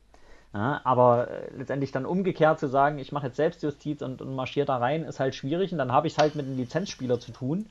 Ja, 0.58 0.80
aber 0.82 1.28
äh, 1.30 1.56
letztendlich 1.56 1.92
dann 1.92 2.04
umgekehrt 2.04 2.58
zu 2.58 2.66
sagen, 2.66 2.98
ich 2.98 3.12
mache 3.12 3.28
jetzt 3.28 3.36
Selbstjustiz 3.36 4.02
und, 4.02 4.20
und 4.20 4.34
marschiere 4.34 4.66
da 4.66 4.78
rein, 4.78 5.04
ist 5.04 5.20
halt 5.20 5.36
schwierig. 5.36 5.70
Und 5.70 5.78
dann 5.78 5.92
habe 5.92 6.08
ich 6.08 6.14
es 6.14 6.18
halt 6.18 6.34
mit 6.34 6.46
einem 6.46 6.56
Lizenzspieler 6.56 7.20
zu 7.20 7.30
tun, 7.30 7.66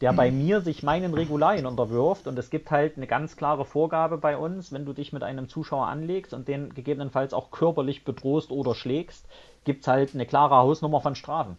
der 0.00 0.12
mhm. 0.12 0.16
bei 0.16 0.30
mir 0.30 0.62
sich 0.62 0.82
meinen 0.82 1.12
Regularien 1.12 1.66
unterwirft. 1.66 2.26
Und 2.26 2.38
es 2.38 2.48
gibt 2.48 2.70
halt 2.70 2.96
eine 2.96 3.06
ganz 3.06 3.36
klare 3.36 3.66
Vorgabe 3.66 4.16
bei 4.16 4.38
uns, 4.38 4.72
wenn 4.72 4.86
du 4.86 4.94
dich 4.94 5.12
mit 5.12 5.22
einem 5.22 5.50
Zuschauer 5.50 5.86
anlegst 5.88 6.32
und 6.32 6.48
den 6.48 6.72
gegebenenfalls 6.72 7.34
auch 7.34 7.50
körperlich 7.50 8.04
bedrohst 8.04 8.50
oder 8.52 8.74
schlägst, 8.74 9.26
gibt 9.64 9.82
es 9.82 9.88
halt 9.88 10.14
eine 10.14 10.24
klare 10.24 10.56
Hausnummer 10.56 11.02
von 11.02 11.16
Strafen. 11.16 11.58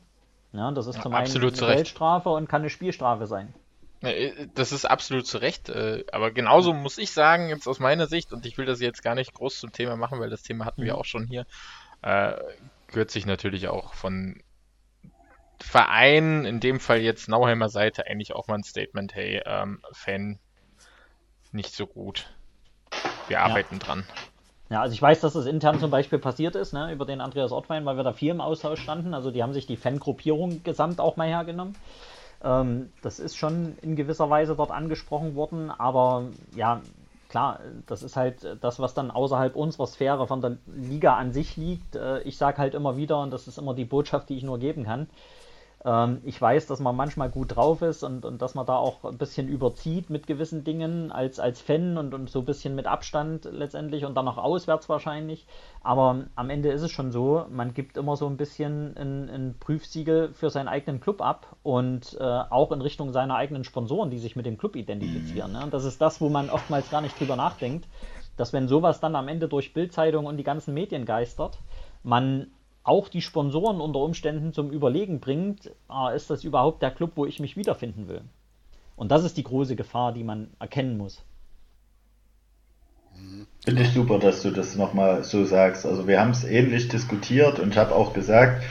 Ja, 0.51 0.71
das 0.71 0.87
ist 0.87 0.95
ja, 0.95 1.03
zum 1.03 1.13
einen 1.13 1.31
eine 1.31 1.51
Geldstrafe 1.51 2.29
und 2.29 2.49
kann 2.49 2.61
eine 2.61 2.71
Spielstrafe 2.71 3.27
sein. 3.27 3.53
Äh, 4.01 4.47
das 4.55 4.71
ist 4.71 4.85
absolut 4.85 5.27
zu 5.27 5.37
Recht. 5.37 5.69
Äh, 5.69 6.05
aber 6.11 6.31
genauso 6.31 6.73
muss 6.73 6.97
ich 6.97 7.11
sagen, 7.11 7.49
jetzt 7.49 7.67
aus 7.67 7.79
meiner 7.79 8.07
Sicht, 8.07 8.33
und 8.33 8.45
ich 8.45 8.57
will 8.57 8.65
das 8.65 8.81
jetzt 8.81 9.03
gar 9.03 9.15
nicht 9.15 9.33
groß 9.33 9.59
zum 9.59 9.71
Thema 9.71 9.95
machen, 9.95 10.19
weil 10.19 10.29
das 10.29 10.43
Thema 10.43 10.65
hatten 10.65 10.83
wir 10.83 10.93
mhm. 10.93 10.99
auch 10.99 11.05
schon 11.05 11.27
hier, 11.27 11.45
äh, 12.01 12.33
gehört 12.87 13.11
sich 13.11 13.25
natürlich 13.25 13.67
auch 13.67 13.93
von 13.93 14.41
Verein, 15.61 16.45
in 16.45 16.59
dem 16.59 16.79
Fall 16.79 17.01
jetzt 17.01 17.29
Nauheimer 17.29 17.69
Seite, 17.69 18.07
eigentlich 18.07 18.33
auch 18.33 18.47
mal 18.47 18.55
ein 18.55 18.63
Statement, 18.63 19.13
hey, 19.13 19.41
ähm, 19.45 19.81
Fan 19.91 20.39
nicht 21.51 21.73
so 21.73 21.85
gut. 21.85 22.27
Wir 23.27 23.41
arbeiten 23.41 23.75
ja. 23.75 23.79
dran. 23.79 24.05
Ja, 24.69 24.81
also 24.81 24.93
ich 24.93 25.01
weiß, 25.01 25.19
dass 25.19 25.33
das 25.33 25.45
intern 25.45 25.79
zum 25.79 25.91
Beispiel 25.91 26.17
passiert 26.17 26.55
ist, 26.55 26.71
ne, 26.71 26.93
über 26.93 27.05
den 27.05 27.19
Andreas 27.19 27.51
Ortwein, 27.51 27.85
weil 27.85 27.97
wir 27.97 28.03
da 28.03 28.13
viel 28.13 28.31
im 28.31 28.39
Austausch 28.39 28.81
standen. 28.81 29.13
Also 29.13 29.29
die 29.29 29.43
haben 29.43 29.53
sich 29.53 29.67
die 29.67 29.75
Fangruppierung 29.75 30.63
gesamt 30.63 31.01
auch 31.01 31.17
mal 31.17 31.27
hergenommen. 31.27 31.75
Ähm, 32.43 32.91
das 33.01 33.19
ist 33.19 33.37
schon 33.37 33.77
in 33.81 33.95
gewisser 33.95 34.29
Weise 34.29 34.55
dort 34.55 34.71
angesprochen 34.71 35.35
worden, 35.35 35.71
aber 35.71 36.25
ja, 36.55 36.81
klar, 37.29 37.59
das 37.87 38.03
ist 38.03 38.15
halt 38.15 38.57
das, 38.61 38.79
was 38.79 38.93
dann 38.93 39.11
außerhalb 39.11 39.55
unserer 39.55 39.87
Sphäre 39.87 40.27
von 40.27 40.41
der 40.41 40.57
Liga 40.67 41.15
an 41.15 41.31
sich 41.31 41.55
liegt. 41.55 41.95
Äh, 41.95 42.21
ich 42.21 42.37
sage 42.37 42.57
halt 42.57 42.75
immer 42.75 42.97
wieder, 42.97 43.21
und 43.21 43.31
das 43.31 43.47
ist 43.47 43.57
immer 43.57 43.73
die 43.73 43.85
Botschaft, 43.85 44.29
die 44.29 44.37
ich 44.37 44.43
nur 44.43 44.59
geben 44.59 44.83
kann, 44.83 45.07
ähm, 45.83 46.21
ich 46.23 46.39
weiß, 46.39 46.67
dass 46.67 46.79
man 46.79 46.95
manchmal 46.95 47.29
gut 47.29 47.55
drauf 47.55 47.81
ist 47.81 48.03
und, 48.03 48.23
und 48.25 48.41
dass 48.41 48.53
man 48.53 48.65
da 48.65 48.75
auch 48.75 49.03
ein 49.03 49.17
bisschen 49.17 49.47
überzieht 49.47 50.09
mit 50.09 50.27
gewissen 50.27 50.63
Dingen 50.63 51.11
als, 51.11 51.39
als 51.39 51.59
Fan 51.61 51.97
und, 51.97 52.13
und 52.13 52.29
so 52.29 52.39
ein 52.39 52.45
bisschen 52.45 52.75
mit 52.75 52.85
Abstand 52.85 53.45
letztendlich 53.51 54.05
und 54.05 54.15
dann 54.15 54.27
auch 54.27 54.37
auswärts 54.37 54.89
wahrscheinlich. 54.89 55.47
Aber 55.81 56.25
am 56.35 56.49
Ende 56.49 56.71
ist 56.71 56.83
es 56.83 56.91
schon 56.91 57.11
so, 57.11 57.45
man 57.49 57.73
gibt 57.73 57.97
immer 57.97 58.15
so 58.15 58.27
ein 58.27 58.37
bisschen 58.37 58.95
ein, 58.95 59.29
ein 59.29 59.55
Prüfsiegel 59.59 60.33
für 60.33 60.49
seinen 60.49 60.67
eigenen 60.67 60.99
Club 60.99 61.21
ab 61.21 61.55
und 61.63 62.15
äh, 62.19 62.23
auch 62.23 62.71
in 62.71 62.81
Richtung 62.81 63.11
seiner 63.11 63.35
eigenen 63.35 63.63
Sponsoren, 63.63 64.11
die 64.11 64.19
sich 64.19 64.35
mit 64.35 64.45
dem 64.45 64.57
Club 64.57 64.75
identifizieren. 64.75 65.53
Ne? 65.53 65.63
Und 65.63 65.73
das 65.73 65.85
ist 65.85 65.99
das, 66.01 66.21
wo 66.21 66.29
man 66.29 66.49
oftmals 66.49 66.91
gar 66.91 67.01
nicht 67.01 67.19
drüber 67.19 67.35
nachdenkt, 67.35 67.87
dass 68.37 68.53
wenn 68.53 68.67
sowas 68.67 68.99
dann 68.99 69.15
am 69.15 69.27
Ende 69.27 69.47
durch 69.47 69.73
Bildzeitung 69.73 70.25
und 70.25 70.37
die 70.37 70.43
ganzen 70.43 70.73
Medien 70.73 71.05
geistert, 71.05 71.57
man 72.03 72.47
auch 72.83 73.09
die 73.09 73.21
Sponsoren 73.21 73.79
unter 73.79 73.99
Umständen 73.99 74.53
zum 74.53 74.71
Überlegen 74.71 75.19
bringt, 75.19 75.71
ah, 75.87 76.09
ist 76.09 76.29
das 76.29 76.43
überhaupt 76.43 76.81
der 76.81 76.91
Club, 76.91 77.11
wo 77.15 77.25
ich 77.25 77.39
mich 77.39 77.55
wiederfinden 77.57 78.07
will? 78.07 78.21
Und 78.95 79.11
das 79.11 79.23
ist 79.23 79.37
die 79.37 79.43
große 79.43 79.75
Gefahr, 79.75 80.13
die 80.13 80.23
man 80.23 80.49
erkennen 80.59 80.97
muss. 80.97 81.23
Finde 83.63 83.83
ich 83.83 83.89
super, 83.89 84.17
dass 84.17 84.41
du 84.41 84.49
das 84.49 84.75
nochmal 84.75 85.23
so 85.23 85.45
sagst. 85.45 85.85
Also 85.85 86.07
wir 86.07 86.19
haben 86.19 86.31
es 86.31 86.43
ähnlich 86.43 86.87
diskutiert 86.87 87.59
und 87.59 87.71
ich 87.71 87.77
habe 87.77 87.93
auch 87.93 88.13
gesagt, 88.13 88.63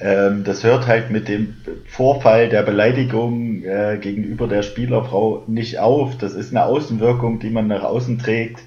ähm, 0.00 0.44
das 0.44 0.64
hört 0.64 0.86
halt 0.86 1.10
mit 1.10 1.28
dem 1.28 1.56
Vorfall 1.86 2.48
der 2.48 2.62
Beleidigung 2.62 3.62
äh, 3.64 3.98
gegenüber 4.00 4.48
der 4.48 4.62
Spielerfrau 4.62 5.42
nicht 5.46 5.78
auf. 5.78 6.16
Das 6.16 6.32
ist 6.32 6.50
eine 6.50 6.64
Außenwirkung, 6.64 7.40
die 7.40 7.50
man 7.50 7.66
nach 7.66 7.82
außen 7.82 8.18
trägt 8.18 8.60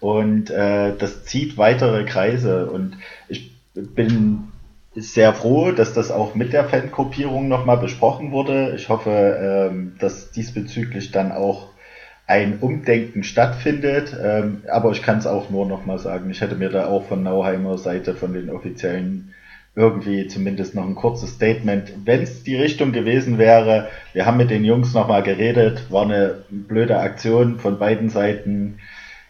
und 0.00 0.50
äh, 0.50 0.96
das 0.96 1.24
zieht 1.24 1.56
weitere 1.56 2.04
Kreise. 2.04 2.70
Und 2.70 2.98
ich 3.28 3.51
bin 3.74 4.48
sehr 4.94 5.32
froh, 5.32 5.72
dass 5.72 5.94
das 5.94 6.10
auch 6.10 6.34
mit 6.34 6.52
der 6.52 6.64
Fangruppierung 6.64 7.48
nochmal 7.48 7.78
besprochen 7.78 8.30
wurde. 8.30 8.74
Ich 8.76 8.88
hoffe, 8.88 9.70
ähm, 9.70 9.94
dass 9.98 10.30
diesbezüglich 10.30 11.12
dann 11.12 11.32
auch 11.32 11.68
ein 12.26 12.58
Umdenken 12.60 13.24
stattfindet. 13.24 14.16
Ähm, 14.22 14.62
aber 14.70 14.92
ich 14.92 15.02
kann 15.02 15.18
es 15.18 15.26
auch 15.26 15.50
nur 15.50 15.66
nochmal 15.66 15.98
sagen, 15.98 16.30
ich 16.30 16.40
hätte 16.40 16.56
mir 16.56 16.68
da 16.68 16.86
auch 16.86 17.04
von 17.04 17.22
Nauheimer 17.22 17.78
Seite, 17.78 18.14
von 18.14 18.34
den 18.34 18.50
Offiziellen, 18.50 19.32
irgendwie 19.74 20.26
zumindest 20.26 20.74
noch 20.74 20.84
ein 20.84 20.94
kurzes 20.94 21.30
Statement, 21.30 21.94
wenn 22.04 22.22
es 22.22 22.42
die 22.42 22.56
Richtung 22.56 22.92
gewesen 22.92 23.38
wäre, 23.38 23.88
wir 24.12 24.26
haben 24.26 24.36
mit 24.36 24.50
den 24.50 24.66
Jungs 24.66 24.92
nochmal 24.92 25.22
geredet, 25.22 25.90
war 25.90 26.02
eine 26.02 26.44
blöde 26.50 26.98
Aktion 26.98 27.58
von 27.58 27.78
beiden 27.78 28.10
Seiten 28.10 28.76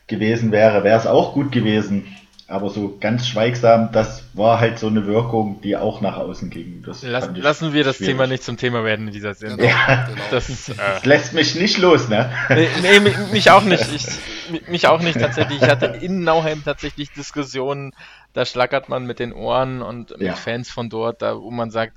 gewesen 0.08 0.50
wäre, 0.50 0.82
wäre 0.82 0.98
es 0.98 1.06
auch 1.06 1.32
gut 1.32 1.52
gewesen 1.52 2.06
aber 2.52 2.68
so 2.68 2.98
ganz 3.00 3.26
schweigsam, 3.26 3.90
das 3.92 4.24
war 4.34 4.60
halt 4.60 4.78
so 4.78 4.86
eine 4.86 5.06
Wirkung, 5.06 5.62
die 5.62 5.74
auch 5.74 6.02
nach 6.02 6.18
außen 6.18 6.50
ging. 6.50 6.84
Lass, 6.84 7.02
lassen 7.02 7.72
wir 7.72 7.82
das 7.82 7.96
schwierig. 7.96 8.12
Thema 8.12 8.26
nicht 8.26 8.42
zum 8.42 8.58
Thema 8.58 8.84
werden 8.84 9.06
in 9.06 9.12
dieser 9.12 9.32
Sendung. 9.32 9.66
Ja, 9.66 10.04
genau. 10.06 10.20
das, 10.30 10.68
äh, 10.68 10.74
das, 10.76 11.04
lässt 11.06 11.32
mich 11.32 11.54
nicht 11.54 11.78
los, 11.78 12.10
ne? 12.10 12.30
Nee, 12.50 12.68
nee 12.82 13.00
mich 13.32 13.50
auch 13.50 13.64
nicht. 13.64 13.86
Ich, 13.94 14.68
mich 14.68 14.86
auch 14.86 15.00
nicht 15.00 15.18
tatsächlich. 15.18 15.62
Ich 15.62 15.68
hatte 15.68 15.86
in 15.86 16.24
Nauheim 16.24 16.62
tatsächlich 16.62 17.10
Diskussionen, 17.12 17.92
da 18.34 18.44
schlackert 18.44 18.90
man 18.90 19.06
mit 19.06 19.18
den 19.18 19.32
Ohren 19.32 19.80
und 19.80 20.10
mit 20.10 20.20
ja. 20.20 20.34
Fans 20.34 20.70
von 20.70 20.90
dort, 20.90 21.22
da 21.22 21.40
wo 21.40 21.50
man 21.50 21.70
sagt, 21.70 21.96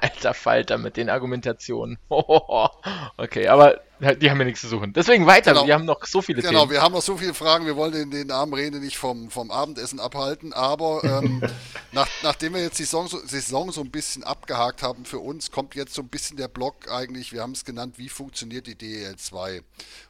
Alter 0.00 0.34
Falter 0.34 0.78
mit 0.78 0.96
den 0.96 1.10
Argumentationen. 1.10 1.98
okay, 2.08 3.48
aber 3.48 3.80
die 4.00 4.30
haben 4.30 4.38
ja 4.38 4.44
nichts 4.44 4.62
zu 4.62 4.68
suchen. 4.68 4.92
Deswegen 4.92 5.26
weiter, 5.26 5.52
genau. 5.52 5.66
wir 5.66 5.74
haben 5.74 5.84
noch 5.84 6.04
so 6.06 6.22
viele 6.22 6.42
Genau, 6.42 6.60
Themen. 6.60 6.72
wir 6.72 6.82
haben 6.82 6.92
noch 6.92 7.02
so 7.02 7.16
viele 7.16 7.34
Fragen, 7.34 7.66
wir 7.66 7.76
wollen 7.76 7.92
den, 7.92 8.10
den 8.10 8.30
armen 8.30 8.54
Rede 8.54 8.78
nicht 8.78 8.96
vom, 8.96 9.30
vom 9.30 9.50
Abendessen 9.50 10.00
abhalten, 10.00 10.52
aber 10.52 11.04
ähm, 11.04 11.42
nach, 11.92 12.08
nachdem 12.22 12.54
wir 12.54 12.62
jetzt 12.62 12.78
die 12.78 12.84
Saison, 12.84 13.08
so, 13.08 13.18
Saison 13.18 13.72
so 13.72 13.82
ein 13.82 13.90
bisschen 13.90 14.24
abgehakt 14.24 14.82
haben 14.82 15.04
für 15.04 15.18
uns, 15.18 15.50
kommt 15.50 15.74
jetzt 15.74 15.94
so 15.94 16.02
ein 16.02 16.08
bisschen 16.08 16.36
der 16.36 16.48
Block 16.48 16.90
eigentlich, 16.90 17.32
wir 17.32 17.42
haben 17.42 17.52
es 17.52 17.64
genannt, 17.64 17.94
wie 17.98 18.08
funktioniert 18.08 18.66
die 18.66 18.76
DEL 18.76 19.16
2? 19.16 19.62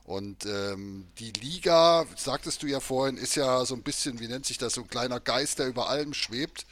Und 0.04 0.44
ähm, 0.44 1.06
die 1.18 1.32
Liga, 1.32 2.04
sagtest 2.16 2.62
du 2.62 2.66
ja 2.66 2.80
vorhin, 2.80 3.16
ist 3.16 3.36
ja 3.36 3.64
so 3.64 3.74
ein 3.74 3.82
bisschen, 3.82 4.18
wie 4.18 4.26
nennt 4.26 4.44
sich 4.44 4.58
das, 4.58 4.74
so 4.74 4.82
ein 4.82 4.88
kleiner 4.88 5.20
Geist, 5.20 5.58
der 5.58 5.68
über 5.68 5.88
allem 5.88 6.14
schwebt. 6.14 6.66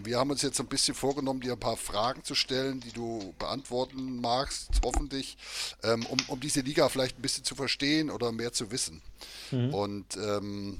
Wir 0.00 0.18
haben 0.18 0.30
uns 0.30 0.42
jetzt 0.42 0.56
so 0.56 0.62
ein 0.62 0.68
bisschen 0.68 0.94
vorgenommen, 0.94 1.40
dir 1.40 1.52
ein 1.52 1.60
paar 1.60 1.76
Fragen 1.76 2.24
zu 2.24 2.34
stellen, 2.34 2.80
die 2.80 2.92
du 2.92 3.34
beantworten 3.38 4.20
magst, 4.20 4.70
hoffentlich, 4.82 5.36
ähm, 5.82 6.06
um, 6.06 6.18
um 6.28 6.40
diese 6.40 6.62
Liga 6.62 6.88
vielleicht 6.88 7.18
ein 7.18 7.22
bisschen 7.22 7.44
zu 7.44 7.54
verstehen 7.54 8.10
oder 8.10 8.32
mehr 8.32 8.52
zu 8.52 8.70
wissen. 8.70 9.02
Mhm. 9.50 9.74
Und 9.74 10.16
ähm, 10.16 10.78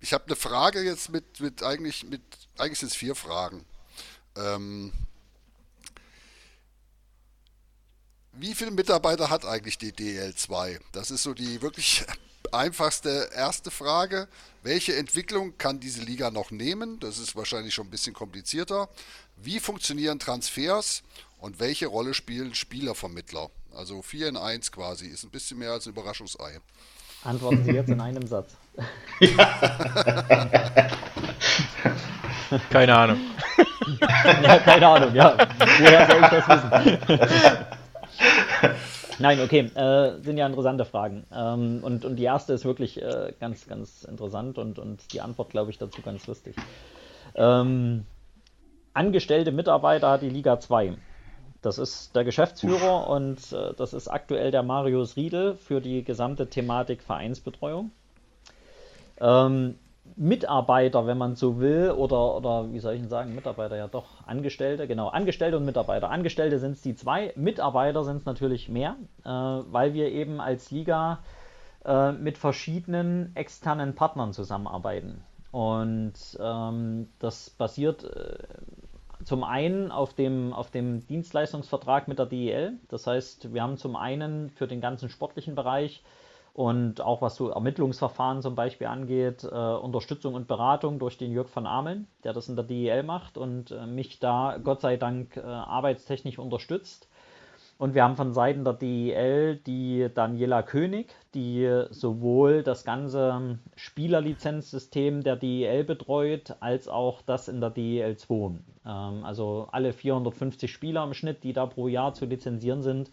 ich 0.00 0.12
habe 0.12 0.26
eine 0.26 0.36
Frage 0.36 0.82
jetzt 0.82 1.10
mit, 1.10 1.40
mit 1.40 1.62
eigentlich, 1.62 2.04
mit, 2.04 2.22
eigentlich 2.58 2.80
sind 2.80 2.90
es 2.90 2.96
vier 2.96 3.14
Fragen. 3.14 3.64
Ähm, 4.36 4.92
wie 8.32 8.54
viele 8.54 8.72
Mitarbeiter 8.72 9.30
hat 9.30 9.44
eigentlich 9.44 9.78
die 9.78 9.92
DL2? 9.92 10.80
Das 10.92 11.12
ist 11.12 11.22
so 11.22 11.34
die 11.34 11.62
wirklich 11.62 12.04
einfachste 12.52 13.30
erste 13.34 13.70
Frage. 13.70 14.28
Welche 14.62 14.96
Entwicklung 14.96 15.56
kann 15.58 15.80
diese 15.80 16.02
Liga 16.02 16.30
noch 16.30 16.50
nehmen? 16.50 16.98
Das 17.00 17.18
ist 17.18 17.36
wahrscheinlich 17.36 17.74
schon 17.74 17.86
ein 17.86 17.90
bisschen 17.90 18.14
komplizierter. 18.14 18.88
Wie 19.36 19.60
funktionieren 19.60 20.18
Transfers 20.18 21.02
und 21.38 21.60
welche 21.60 21.86
Rolle 21.86 22.14
spielen 22.14 22.54
Spielervermittler? 22.54 23.50
Also 23.74 24.02
4 24.02 24.28
in 24.28 24.36
1 24.36 24.72
quasi, 24.72 25.06
ist 25.06 25.24
ein 25.24 25.30
bisschen 25.30 25.58
mehr 25.58 25.72
als 25.72 25.86
ein 25.86 25.90
Überraschungsei. 25.90 26.60
Antworten 27.24 27.64
Sie 27.64 27.72
jetzt 27.72 27.88
in 27.88 28.00
einem 28.00 28.24
Satz. 28.26 28.54
keine 32.70 32.96
Ahnung. 32.96 33.18
ja, 34.42 34.58
keine 34.58 34.86
Ahnung, 34.86 35.14
ja. 35.14 35.36
Woher 35.58 36.06
soll 36.06 36.22
ich 36.22 36.28
das 36.28 36.46
wissen? 36.48 37.66
Nein, 39.18 39.40
okay, 39.40 39.70
äh, 39.74 40.20
sind 40.22 40.36
ja 40.36 40.46
interessante 40.46 40.84
Fragen. 40.84 41.24
Ähm, 41.32 41.80
und, 41.82 42.04
und 42.04 42.16
die 42.16 42.24
erste 42.24 42.52
ist 42.52 42.64
wirklich 42.64 43.00
äh, 43.00 43.32
ganz, 43.38 43.66
ganz 43.66 44.04
interessant 44.04 44.58
und, 44.58 44.78
und 44.78 45.12
die 45.12 45.20
Antwort, 45.20 45.50
glaube 45.50 45.70
ich, 45.70 45.78
dazu 45.78 46.02
ganz 46.02 46.26
lustig. 46.26 46.56
Ähm, 47.34 48.04
angestellte 48.92 49.52
Mitarbeiter 49.52 50.10
hat 50.10 50.22
die 50.22 50.30
Liga 50.30 50.58
2. 50.58 50.96
Das 51.62 51.78
ist 51.78 52.14
der 52.14 52.24
Geschäftsführer 52.24 53.08
und 53.08 53.52
äh, 53.52 53.72
das 53.76 53.94
ist 53.94 54.08
aktuell 54.08 54.50
der 54.50 54.62
Marius 54.62 55.16
Riedel 55.16 55.56
für 55.56 55.80
die 55.80 56.04
gesamte 56.04 56.48
Thematik 56.48 57.02
Vereinsbetreuung. 57.02 57.90
Ähm, 59.20 59.78
Mitarbeiter, 60.16 61.06
wenn 61.06 61.18
man 61.18 61.34
so 61.34 61.58
will, 61.58 61.90
oder, 61.90 62.36
oder 62.36 62.72
wie 62.72 62.78
soll 62.78 62.94
ich 62.94 63.00
denn 63.00 63.08
sagen, 63.08 63.34
Mitarbeiter, 63.34 63.76
ja 63.76 63.88
doch, 63.88 64.06
Angestellte, 64.26 64.86
genau, 64.86 65.08
Angestellte 65.08 65.56
und 65.56 65.64
Mitarbeiter. 65.64 66.10
Angestellte 66.10 66.58
sind 66.58 66.72
es 66.72 66.82
die 66.82 66.94
zwei, 66.94 67.32
Mitarbeiter 67.36 68.04
sind 68.04 68.18
es 68.18 68.24
natürlich 68.24 68.68
mehr, 68.68 68.96
äh, 69.24 69.28
weil 69.28 69.94
wir 69.94 70.12
eben 70.12 70.40
als 70.40 70.70
Liga 70.70 71.20
äh, 71.84 72.12
mit 72.12 72.38
verschiedenen 72.38 73.34
externen 73.34 73.94
Partnern 73.94 74.32
zusammenarbeiten. 74.32 75.22
Und 75.50 76.14
ähm, 76.40 77.08
das 77.18 77.50
basiert 77.50 78.04
äh, 78.04 78.38
zum 79.24 79.44
einen 79.44 79.90
auf 79.90 80.14
dem, 80.14 80.52
auf 80.52 80.70
dem 80.70 81.06
Dienstleistungsvertrag 81.06 82.08
mit 82.08 82.18
der 82.18 82.26
DEL. 82.26 82.74
Das 82.88 83.06
heißt, 83.06 83.54
wir 83.54 83.62
haben 83.62 83.78
zum 83.78 83.96
einen 83.96 84.50
für 84.50 84.66
den 84.66 84.80
ganzen 84.80 85.08
sportlichen 85.08 85.54
Bereich 85.54 86.02
und 86.54 87.00
auch 87.00 87.20
was 87.20 87.34
so 87.34 87.50
Ermittlungsverfahren 87.50 88.40
zum 88.40 88.54
Beispiel 88.54 88.86
angeht, 88.86 89.42
äh, 89.42 89.48
Unterstützung 89.48 90.34
und 90.34 90.46
Beratung 90.46 91.00
durch 91.00 91.18
den 91.18 91.32
Jörg 91.32 91.48
von 91.48 91.66
Ameln, 91.66 92.06
der 92.22 92.32
das 92.32 92.48
in 92.48 92.54
der 92.54 92.64
DEL 92.64 93.02
macht 93.02 93.36
und 93.36 93.72
äh, 93.72 93.86
mich 93.86 94.20
da 94.20 94.58
Gott 94.62 94.80
sei 94.80 94.96
Dank 94.96 95.36
äh, 95.36 95.40
arbeitstechnisch 95.40 96.38
unterstützt. 96.38 97.08
Und 97.76 97.94
wir 97.96 98.04
haben 98.04 98.14
von 98.14 98.32
Seiten 98.32 98.62
der 98.62 98.74
DEL 98.74 99.56
die 99.66 100.08
Daniela 100.14 100.62
König, 100.62 101.12
die 101.34 101.86
sowohl 101.90 102.62
das 102.62 102.84
ganze 102.84 103.58
Spielerlizenzsystem 103.74 105.24
der 105.24 105.34
DEL 105.34 105.82
betreut, 105.82 106.54
als 106.60 106.86
auch 106.86 107.20
das 107.22 107.48
in 107.48 107.60
der 107.60 107.70
DEL 107.70 108.16
2. 108.16 108.34
Ähm, 108.86 109.24
also 109.24 109.66
alle 109.72 109.92
450 109.92 110.70
Spieler 110.70 111.02
im 111.02 111.14
Schnitt, 111.14 111.42
die 111.42 111.52
da 111.52 111.66
pro 111.66 111.88
Jahr 111.88 112.14
zu 112.14 112.26
lizenzieren 112.26 112.82
sind, 112.82 113.10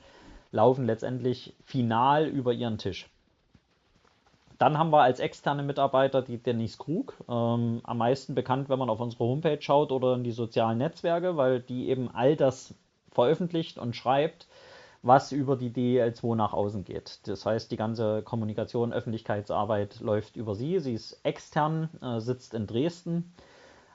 laufen 0.51 0.85
letztendlich 0.85 1.55
final 1.65 2.27
über 2.27 2.53
ihren 2.53 2.77
Tisch. 2.77 3.09
Dann 4.61 4.77
haben 4.77 4.91
wir 4.91 5.01
als 5.01 5.19
externe 5.19 5.63
Mitarbeiter 5.63 6.21
die 6.21 6.37
Denise 6.37 6.77
Krug, 6.77 7.15
ähm, 7.27 7.81
am 7.83 7.97
meisten 7.97 8.35
bekannt, 8.35 8.69
wenn 8.69 8.77
man 8.77 8.91
auf 8.91 8.99
unsere 8.99 9.23
Homepage 9.23 9.59
schaut 9.59 9.91
oder 9.91 10.13
in 10.13 10.23
die 10.23 10.31
sozialen 10.31 10.77
Netzwerke, 10.77 11.35
weil 11.35 11.61
die 11.61 11.89
eben 11.89 12.13
all 12.13 12.35
das 12.35 12.75
veröffentlicht 13.11 13.79
und 13.79 13.95
schreibt, 13.95 14.47
was 15.01 15.31
über 15.31 15.55
die 15.55 15.71
DEL2 15.71 16.35
nach 16.35 16.53
außen 16.53 16.83
geht. 16.83 17.27
Das 17.27 17.43
heißt, 17.43 17.71
die 17.71 17.75
ganze 17.75 18.21
Kommunikation, 18.21 18.93
Öffentlichkeitsarbeit 18.93 19.99
läuft 19.99 20.35
über 20.35 20.53
sie. 20.53 20.77
Sie 20.77 20.93
ist 20.93 21.19
extern, 21.23 21.89
äh, 21.99 22.19
sitzt 22.19 22.53
in 22.53 22.67
Dresden, 22.67 23.33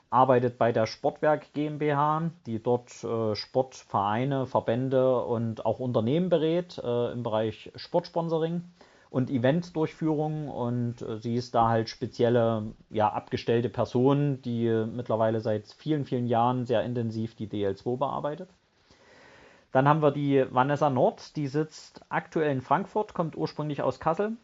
arbeitet 0.09 0.57
bei 0.57 0.73
der 0.73 0.85
Sportwerk 0.85 1.53
GmbH, 1.53 2.31
die 2.45 2.61
dort 2.61 2.91
äh, 3.05 3.35
Sportvereine, 3.35 4.45
Verbände 4.45 5.23
und 5.23 5.65
auch 5.65 5.79
Unternehmen 5.79 6.27
berät 6.27 6.77
äh, 6.77 7.13
im 7.13 7.23
Bereich 7.23 7.71
Sportsponsoring 7.77 8.63
und 9.09 9.29
Eventdurchführung 9.29 10.49
und 10.49 11.01
äh, 11.01 11.17
sie 11.17 11.35
ist 11.35 11.55
da 11.55 11.69
halt 11.69 11.89
spezielle, 11.89 12.73
ja, 12.89 13.11
abgestellte 13.11 13.69
Person, 13.69 14.41
die 14.41 14.67
mittlerweile 14.91 15.39
seit 15.39 15.67
vielen, 15.67 16.05
vielen 16.05 16.27
Jahren 16.27 16.65
sehr 16.65 16.83
intensiv 16.83 17.35
die 17.35 17.47
DL2 17.47 17.97
bearbeitet. 17.97 18.49
Dann 19.71 19.87
haben 19.87 20.01
wir 20.01 20.11
die 20.11 20.45
Vanessa 20.49 20.89
Nord, 20.89 21.35
die 21.35 21.47
sitzt 21.47 22.01
aktuell 22.09 22.51
in 22.51 22.61
Frankfurt, 22.61 23.13
kommt 23.13 23.37
ursprünglich 23.37 23.81
aus 23.81 23.99
Kassel 23.99 24.37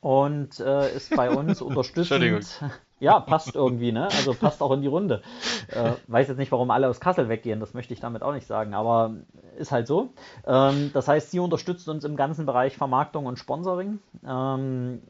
und 0.00 0.60
äh, 0.60 0.94
ist 0.94 1.14
bei 1.14 1.30
uns 1.30 1.60
unterstützend. 1.62 2.62
Ja, 3.00 3.20
passt 3.20 3.54
irgendwie, 3.54 3.92
ne? 3.92 4.06
Also 4.06 4.34
passt 4.34 4.60
auch 4.60 4.72
in 4.72 4.82
die 4.82 4.88
Runde. 4.88 5.22
Äh, 5.68 5.92
weiß 6.08 6.28
jetzt 6.28 6.38
nicht, 6.38 6.50
warum 6.50 6.70
alle 6.70 6.88
aus 6.88 7.00
Kassel 7.00 7.28
weggehen, 7.28 7.60
das 7.60 7.74
möchte 7.74 7.94
ich 7.94 8.00
damit 8.00 8.22
auch 8.22 8.32
nicht 8.32 8.46
sagen, 8.46 8.74
aber 8.74 9.14
ist 9.56 9.70
halt 9.70 9.86
so. 9.86 10.10
Ähm, 10.46 10.90
das 10.92 11.06
heißt, 11.06 11.30
sie 11.30 11.38
unterstützt 11.38 11.88
uns 11.88 12.04
im 12.04 12.16
ganzen 12.16 12.46
Bereich 12.46 12.76
Vermarktung 12.76 13.26
und 13.26 13.38
Sponsoring. 13.38 14.00
Ähm, 14.26 15.02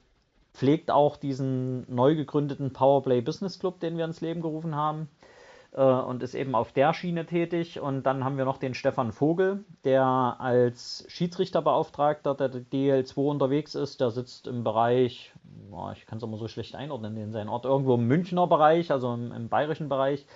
pflegt 0.53 0.91
auch 0.91 1.17
diesen 1.17 1.87
neu 1.93 2.15
gegründeten 2.15 2.73
Powerplay 2.73 3.21
Business 3.21 3.59
Club, 3.59 3.81
den 3.81 3.97
wir 3.97 4.05
ins 4.05 4.21
Leben 4.21 4.43
gerufen 4.43 4.75
haben 4.75 5.09
äh, 5.73 5.83
und 5.83 6.23
ist 6.23 6.35
eben 6.35 6.55
auf 6.55 6.73
der 6.73 6.95
Schiene 6.95 7.27
tätig. 7.27 7.81
Und 7.81 8.05
dann 8.05 8.25
haben 8.25 8.37
wir 8.37 8.45
noch 8.45 8.59
den 8.59 8.75
Stefan 8.75 9.13
Vogel, 9.13 9.65
der 9.85 10.37
als 10.39 11.05
Schiedsrichterbeauftragter 11.09 12.35
der 12.35 12.51
DL2 12.51 13.17
unterwegs 13.17 13.75
ist. 13.75 14.01
Der 14.01 14.11
sitzt 14.11 14.47
im 14.47 14.65
Bereich, 14.65 15.33
oh, 15.71 15.91
ich 15.95 16.07
kann 16.07 16.19
es 16.19 16.25
immer 16.25 16.39
so 16.39 16.49
schlecht 16.49 16.75
einordnen, 16.75 17.17
in 17.17 17.33
seinen 17.33 17.49
Ort, 17.49 17.65
irgendwo 17.65 17.95
im 17.95 18.07
Münchner 18.07 18.47
Bereich, 18.47 18.91
also 18.91 19.15
im, 19.15 19.33
im 19.33 19.49
bayerischen 19.49 19.89
Bereich. 19.89 20.27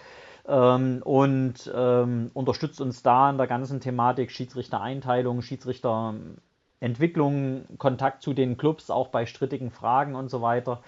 Ähm, 0.47 1.03
und 1.05 1.71
ähm, 1.75 2.31
unterstützt 2.35 2.81
uns 2.81 3.03
da 3.03 3.31
in 3.31 3.39
der 3.39 3.47
ganzen 3.47 3.81
Thematik 3.81 4.33
Schiedsrichtereinteilung, 4.33 5.41
Schiedsrichterentwicklung, 5.41 7.79
Kontakt 7.79 8.23
zu 8.23 8.35
den 8.35 8.57
Clubs, 8.57 8.91
auch 8.91 9.07
bei 9.09 9.27
strittigen 9.27 9.71
Fragen 9.71 10.17
und 10.17 10.31
so 10.31 10.43
weiter. 10.43 10.83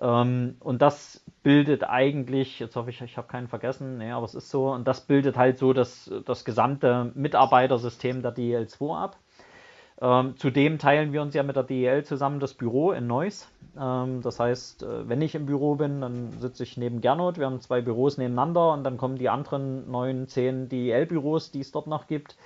Ähm, 0.00 0.56
und 0.60 0.82
das 0.82 1.24
bildet 1.42 1.84
eigentlich, 1.84 2.58
jetzt 2.58 2.76
hoffe 2.76 2.90
ich, 2.90 3.00
ich 3.00 3.16
habe 3.16 3.28
keinen 3.28 3.48
vergessen, 3.48 3.98
nee, 3.98 4.10
aber 4.10 4.26
es 4.26 4.34
ist 4.34 4.50
so, 4.50 4.70
und 4.72 4.86
das 4.86 5.02
bildet 5.02 5.36
halt 5.36 5.58
so 5.58 5.72
das, 5.72 6.10
das 6.24 6.44
gesamte 6.44 7.12
Mitarbeitersystem 7.14 8.22
der 8.22 8.34
DEL2 8.34 8.96
ab. 8.96 9.16
Ähm, 9.98 10.34
zudem 10.36 10.78
teilen 10.78 11.12
wir 11.14 11.22
uns 11.22 11.34
ja 11.34 11.42
mit 11.42 11.56
der 11.56 11.62
DEL 11.62 12.04
zusammen 12.04 12.38
das 12.38 12.52
Büro 12.52 12.92
in 12.92 13.06
Neuss. 13.06 13.48
Ähm, 13.80 14.20
das 14.20 14.38
heißt, 14.38 14.82
äh, 14.82 15.08
wenn 15.08 15.22
ich 15.22 15.34
im 15.34 15.46
Büro 15.46 15.76
bin, 15.76 16.02
dann 16.02 16.32
sitze 16.38 16.64
ich 16.64 16.76
neben 16.76 17.00
Gernot. 17.00 17.38
Wir 17.38 17.46
haben 17.46 17.62
zwei 17.62 17.80
Büros 17.80 18.18
nebeneinander 18.18 18.74
und 18.74 18.84
dann 18.84 18.98
kommen 18.98 19.16
die 19.16 19.30
anderen 19.30 19.90
neun, 19.90 20.28
zehn 20.28 20.68
DEL-Büros, 20.68 21.50
die 21.50 21.60
es 21.60 21.72
dort 21.72 21.86
noch 21.86 22.06
gibt 22.08 22.36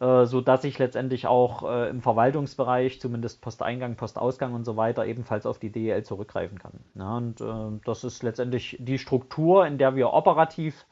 äh, 0.00 0.24
sodass 0.24 0.64
ich 0.64 0.78
letztendlich 0.78 1.26
auch 1.28 1.62
äh, 1.62 1.88
im 1.88 2.00
Verwaltungsbereich, 2.00 3.00
zumindest 3.00 3.40
Posteingang, 3.40 3.94
Postausgang 3.94 4.52
und 4.52 4.64
so 4.64 4.76
weiter, 4.76 5.06
ebenfalls 5.06 5.46
auf 5.46 5.60
die 5.60 5.70
DEL 5.70 6.02
zurückgreifen 6.02 6.58
kann. 6.58 6.80
Ja, 6.96 7.16
und 7.16 7.40
äh, 7.40 7.80
das 7.84 8.02
ist 8.02 8.22
letztendlich 8.24 8.76
die 8.80 8.98
Struktur, 8.98 9.66
in 9.66 9.78
der 9.78 9.94
wir 9.94 10.12
operativ 10.12 10.84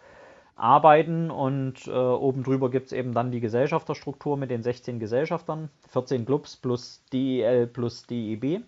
arbeiten 0.55 1.33
und 1.33 1.89
äh, 1.89 1.91
oben 1.91 2.45
drüber 2.45 2.71
gibt 2.71 2.87
es 2.87 2.93
eben 2.93 3.13
dann 3.13 3.33
die 3.33 3.41
Gesellschafterstruktur 3.41 4.37
mit 4.37 4.51
den 4.51 4.63
16 4.63 5.01
Gesellschaftern, 5.01 5.71
14 5.89 6.25
Clubs 6.25 6.57
plus 6.57 7.03
DEL 7.13 7.67
plus 7.67 8.07
DEB. 8.07 8.63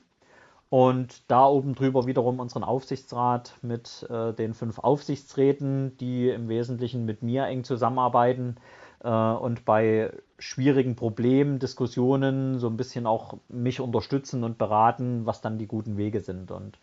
Und 0.68 1.30
da 1.30 1.46
oben 1.46 1.76
drüber 1.76 2.06
wiederum 2.06 2.40
unseren 2.40 2.64
Aufsichtsrat 2.64 3.54
mit 3.62 4.04
äh, 4.10 4.32
den 4.32 4.54
fünf 4.54 4.80
Aufsichtsräten, 4.80 5.96
die 5.98 6.30
im 6.30 6.48
Wesentlichen 6.48 7.04
mit 7.04 7.22
mir 7.22 7.44
eng 7.44 7.62
zusammenarbeiten, 7.62 8.56
äh, 9.04 9.08
und 9.08 9.64
bei 9.64 10.10
schwierigen 10.38 10.96
Problemen, 10.96 11.58
Diskussionen 11.58 12.58
so 12.58 12.68
ein 12.68 12.76
bisschen 12.76 13.06
auch 13.06 13.38
mich 13.48 13.80
unterstützen 13.80 14.44
und 14.44 14.58
beraten, 14.58 15.26
was 15.26 15.40
dann 15.40 15.58
die 15.58 15.66
guten 15.66 15.96
Wege 15.96 16.20
sind. 16.20 16.50
Und 16.50 16.78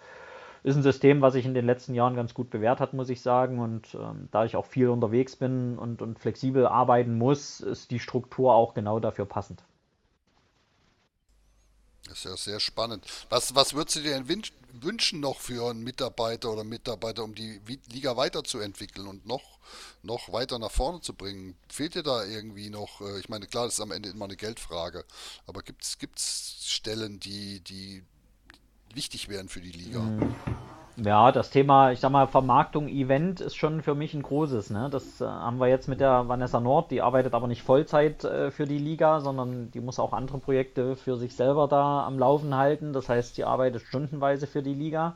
ist 0.64 0.76
ein 0.76 0.84
System, 0.84 1.22
was 1.22 1.34
sich 1.34 1.46
in 1.46 1.54
den 1.54 1.66
letzten 1.66 1.94
Jahren 1.94 2.16
ganz 2.16 2.34
gut 2.34 2.50
bewährt 2.50 2.80
hat, 2.80 2.94
muss 2.94 3.10
ich 3.10 3.22
sagen. 3.22 3.60
Und 3.60 3.96
ähm, 3.96 4.28
da 4.32 4.46
ich 4.46 4.56
auch 4.56 4.66
viel 4.66 4.90
unterwegs 4.90 5.36
bin 5.36 5.78
und, 5.78 6.02
und 6.02 6.20
flexibel 6.20 6.68
arbeiten 6.68 7.18
muss, 7.18 7.62
ist 7.62 7.92
die 7.92 8.00
Struktur 8.00 8.54
auch 8.54 8.74
genau 8.74 9.00
dafür 9.00 9.26
passend. 9.26 9.64
Das 12.12 12.20
ist 12.20 12.26
ja 12.26 12.36
sehr 12.36 12.60
spannend. 12.60 13.06
Was, 13.30 13.56
was 13.56 13.74
würdest 13.74 13.96
du 13.96 14.02
dir 14.02 14.22
denn 14.22 14.44
wünschen 14.74 15.22
noch 15.22 15.40
für 15.40 15.70
einen 15.70 15.82
Mitarbeiter 15.82 16.52
oder 16.52 16.66
Mitarbeiter, 16.66 17.24
um 17.24 17.34
die 17.34 17.62
Liga 17.88 18.18
weiterzuentwickeln 18.18 19.08
und 19.08 19.26
noch, 19.26 19.60
noch 20.04 20.32
weiter 20.34 20.60
nach 20.60 20.72
vorne 20.72 21.00
zu 21.00 21.14
bringen? 21.14 21.56
Fehlt 21.70 21.96
dir 21.96 22.04
da 22.04 22.26
irgendwie 22.26 22.70
noch, 22.70 23.00
äh, 23.00 23.20
ich 23.20 23.30
meine, 23.30 23.48
klar, 23.48 23.64
das 23.64 23.76
ist 23.76 23.80
am 23.80 23.92
Ende 23.92 24.10
immer 24.10 24.26
eine 24.26 24.36
Geldfrage, 24.36 25.06
aber 25.48 25.62
gibt 25.64 25.84
es 25.84 26.66
Stellen, 26.68 27.22
die, 27.22 27.62
die 27.62 28.04
wichtig 28.94 29.30
wären 29.30 29.48
für 29.48 29.62
die 29.62 29.72
Liga? 29.72 30.00
Mhm. 30.02 30.36
Ja, 31.04 31.32
das 31.32 31.50
Thema, 31.50 31.92
ich 31.92 32.00
sag 32.00 32.12
mal, 32.12 32.28
Vermarktung, 32.28 32.88
Event 32.88 33.42
ist 33.42 33.56
schon 33.56 33.82
für 33.82 33.96
mich 33.96 34.14
ein 34.14 34.22
großes. 34.22 34.70
Ne? 34.70 34.88
Das 34.92 35.20
äh, 35.20 35.26
haben 35.26 35.60
wir 35.60 35.68
jetzt 35.68 35.88
mit 35.88 36.00
der 36.00 36.28
Vanessa 36.28 36.60
Nord, 36.60 36.92
die 36.92 37.02
arbeitet 37.02 37.34
aber 37.34 37.48
nicht 37.48 37.64
Vollzeit 37.64 38.24
äh, 38.24 38.52
für 38.52 38.66
die 38.66 38.78
Liga, 38.78 39.20
sondern 39.20 39.72
die 39.72 39.80
muss 39.80 39.98
auch 39.98 40.14
andere 40.14 40.38
Projekte 40.38 40.96
für 40.96 41.18
sich 41.18 41.36
selber 41.36 41.68
da 41.68 42.06
am 42.06 42.20
Laufen 42.20 42.56
halten. 42.56 42.94
Das 42.94 43.10
heißt, 43.10 43.36
die 43.38 43.46
arbeitet 43.46 43.82
stundenweise 43.82 44.46
für 44.46 44.62
die 44.62 44.76
Liga. 44.76 45.16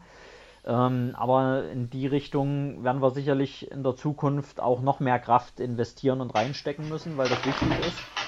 Ähm, 0.65 1.13
aber 1.15 1.65
in 1.69 1.91
die 1.91 2.07
Richtung 2.07 2.83
werden 2.83 3.03
wir 3.03 3.11
sicherlich 3.11 3.69
in 3.69 3.83
der 3.83 3.95
Zukunft 3.95 4.59
auch 4.59 4.81
noch 4.81 4.99
mehr 4.99 5.19
Kraft 5.19 5.59
investieren 5.59 6.19
und 6.19 6.33
reinstecken 6.33 6.89
müssen, 6.89 7.15
weil 7.17 7.29
das 7.29 7.45
wichtig 7.45 7.69
ist. 7.81 8.24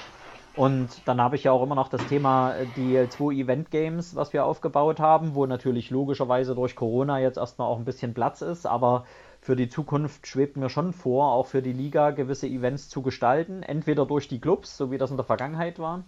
Und 0.58 0.88
dann 1.04 1.20
habe 1.20 1.36
ich 1.36 1.44
ja 1.44 1.52
auch 1.52 1.62
immer 1.62 1.76
noch 1.76 1.86
das 1.86 2.04
Thema 2.08 2.56
äh, 2.56 2.66
die 2.74 3.08
zwei 3.10 3.32
Event 3.32 3.70
Games, 3.70 4.16
was 4.16 4.32
wir 4.32 4.44
aufgebaut 4.44 4.98
haben, 4.98 5.36
wo 5.36 5.46
natürlich 5.46 5.90
logischerweise 5.90 6.56
durch 6.56 6.74
Corona 6.74 7.20
jetzt 7.20 7.38
erstmal 7.38 7.68
auch 7.68 7.78
ein 7.78 7.84
bisschen 7.84 8.12
Platz 8.12 8.42
ist, 8.42 8.66
aber 8.66 9.04
für 9.40 9.54
die 9.54 9.68
Zukunft 9.68 10.26
schwebt 10.26 10.56
mir 10.56 10.68
schon 10.68 10.92
vor, 10.92 11.30
auch 11.30 11.46
für 11.46 11.62
die 11.62 11.72
Liga 11.72 12.10
gewisse 12.10 12.48
Events 12.48 12.88
zu 12.88 13.02
gestalten, 13.02 13.62
entweder 13.62 14.04
durch 14.04 14.26
die 14.26 14.40
Clubs, 14.40 14.76
so 14.76 14.90
wie 14.90 14.98
das 14.98 15.12
in 15.12 15.16
der 15.16 15.24
Vergangenheit 15.24 15.78
war, 15.78 16.02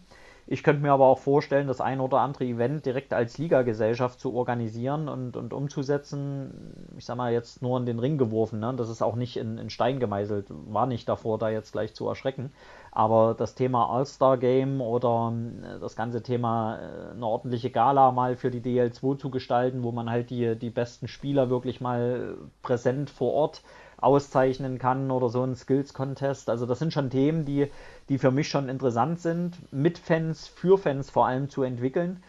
ich 0.53 0.65
könnte 0.65 0.83
mir 0.83 0.91
aber 0.91 1.07
auch 1.07 1.21
vorstellen, 1.21 1.69
das 1.69 1.81
ein 1.81 2.01
oder 2.01 2.19
andere 2.19 2.45
Event 2.45 2.85
direkt 2.85 3.13
als 3.13 3.39
Ligagesellschaft 3.39 4.19
zu 4.19 4.35
organisieren 4.35 5.09
und, 5.09 5.37
und 5.37 5.53
umzusetzen. 5.53 6.75
Ich 6.99 7.05
sag 7.05 7.17
mal, 7.17 7.33
jetzt 7.33 7.63
nur 7.63 7.79
in 7.79 7.87
den 7.87 8.01
Ring 8.01 8.19
geworfen. 8.19 8.59
Ne? 8.59 8.75
Das 8.77 8.89
ist 8.89 9.01
auch 9.01 9.15
nicht 9.15 9.37
in, 9.37 9.59
in 9.59 9.71
Stein 9.71 10.01
gemeißelt. 10.01 10.47
War 10.49 10.87
nicht 10.87 11.09
davor, 11.09 11.39
da 11.39 11.51
jetzt 11.51 11.71
gleich 11.71 11.95
zu 11.95 12.09
erschrecken. 12.09 12.51
Aber 12.93 13.35
das 13.35 13.55
Thema 13.55 13.89
All-Star-Game 13.89 14.81
oder 14.81 15.33
äh, 15.63 15.79
das 15.79 15.97
ganze 15.97 16.23
Thema 16.23 16.79
äh, 16.79 17.11
eine 17.13 17.27
ordentliche 17.27 17.71
Gala 17.71 18.11
mal 18.13 18.37
für 18.37 18.51
die 18.51 18.61
DL2 18.61 19.19
zu 19.19 19.31
gestalten, 19.31 19.83
wo 19.83 19.93
man 19.93 20.11
halt 20.11 20.31
die, 20.31 20.57
die 20.57 20.71
besten 20.71 21.09
Spieler 21.09 21.51
wirklich 21.51 21.81
mal 21.81 22.37
präsent 22.63 23.11
vor 23.11 23.33
Ort 23.33 23.63
auszeichnen 24.01 24.79
kann 24.79 25.11
oder 25.11 25.29
so 25.29 25.43
ein 25.43 25.55
Skills-Contest. 25.55 26.49
Also 26.49 26.67
das 26.67 26.79
sind 26.79 26.93
schon 26.93 27.11
Themen, 27.11 27.45
die, 27.45 27.71
die 28.09 28.19
für 28.19 28.31
mich 28.31 28.49
schon 28.49 28.69
interessant 28.69 29.21
sind, 29.21 29.73
mit 29.73 29.99
Fans, 29.99 30.49
für 30.49 30.79
Fans 30.79 31.11
vor 31.11 31.27
allem 31.27 31.51
zu 31.51 31.63
entwickeln. 31.63 32.23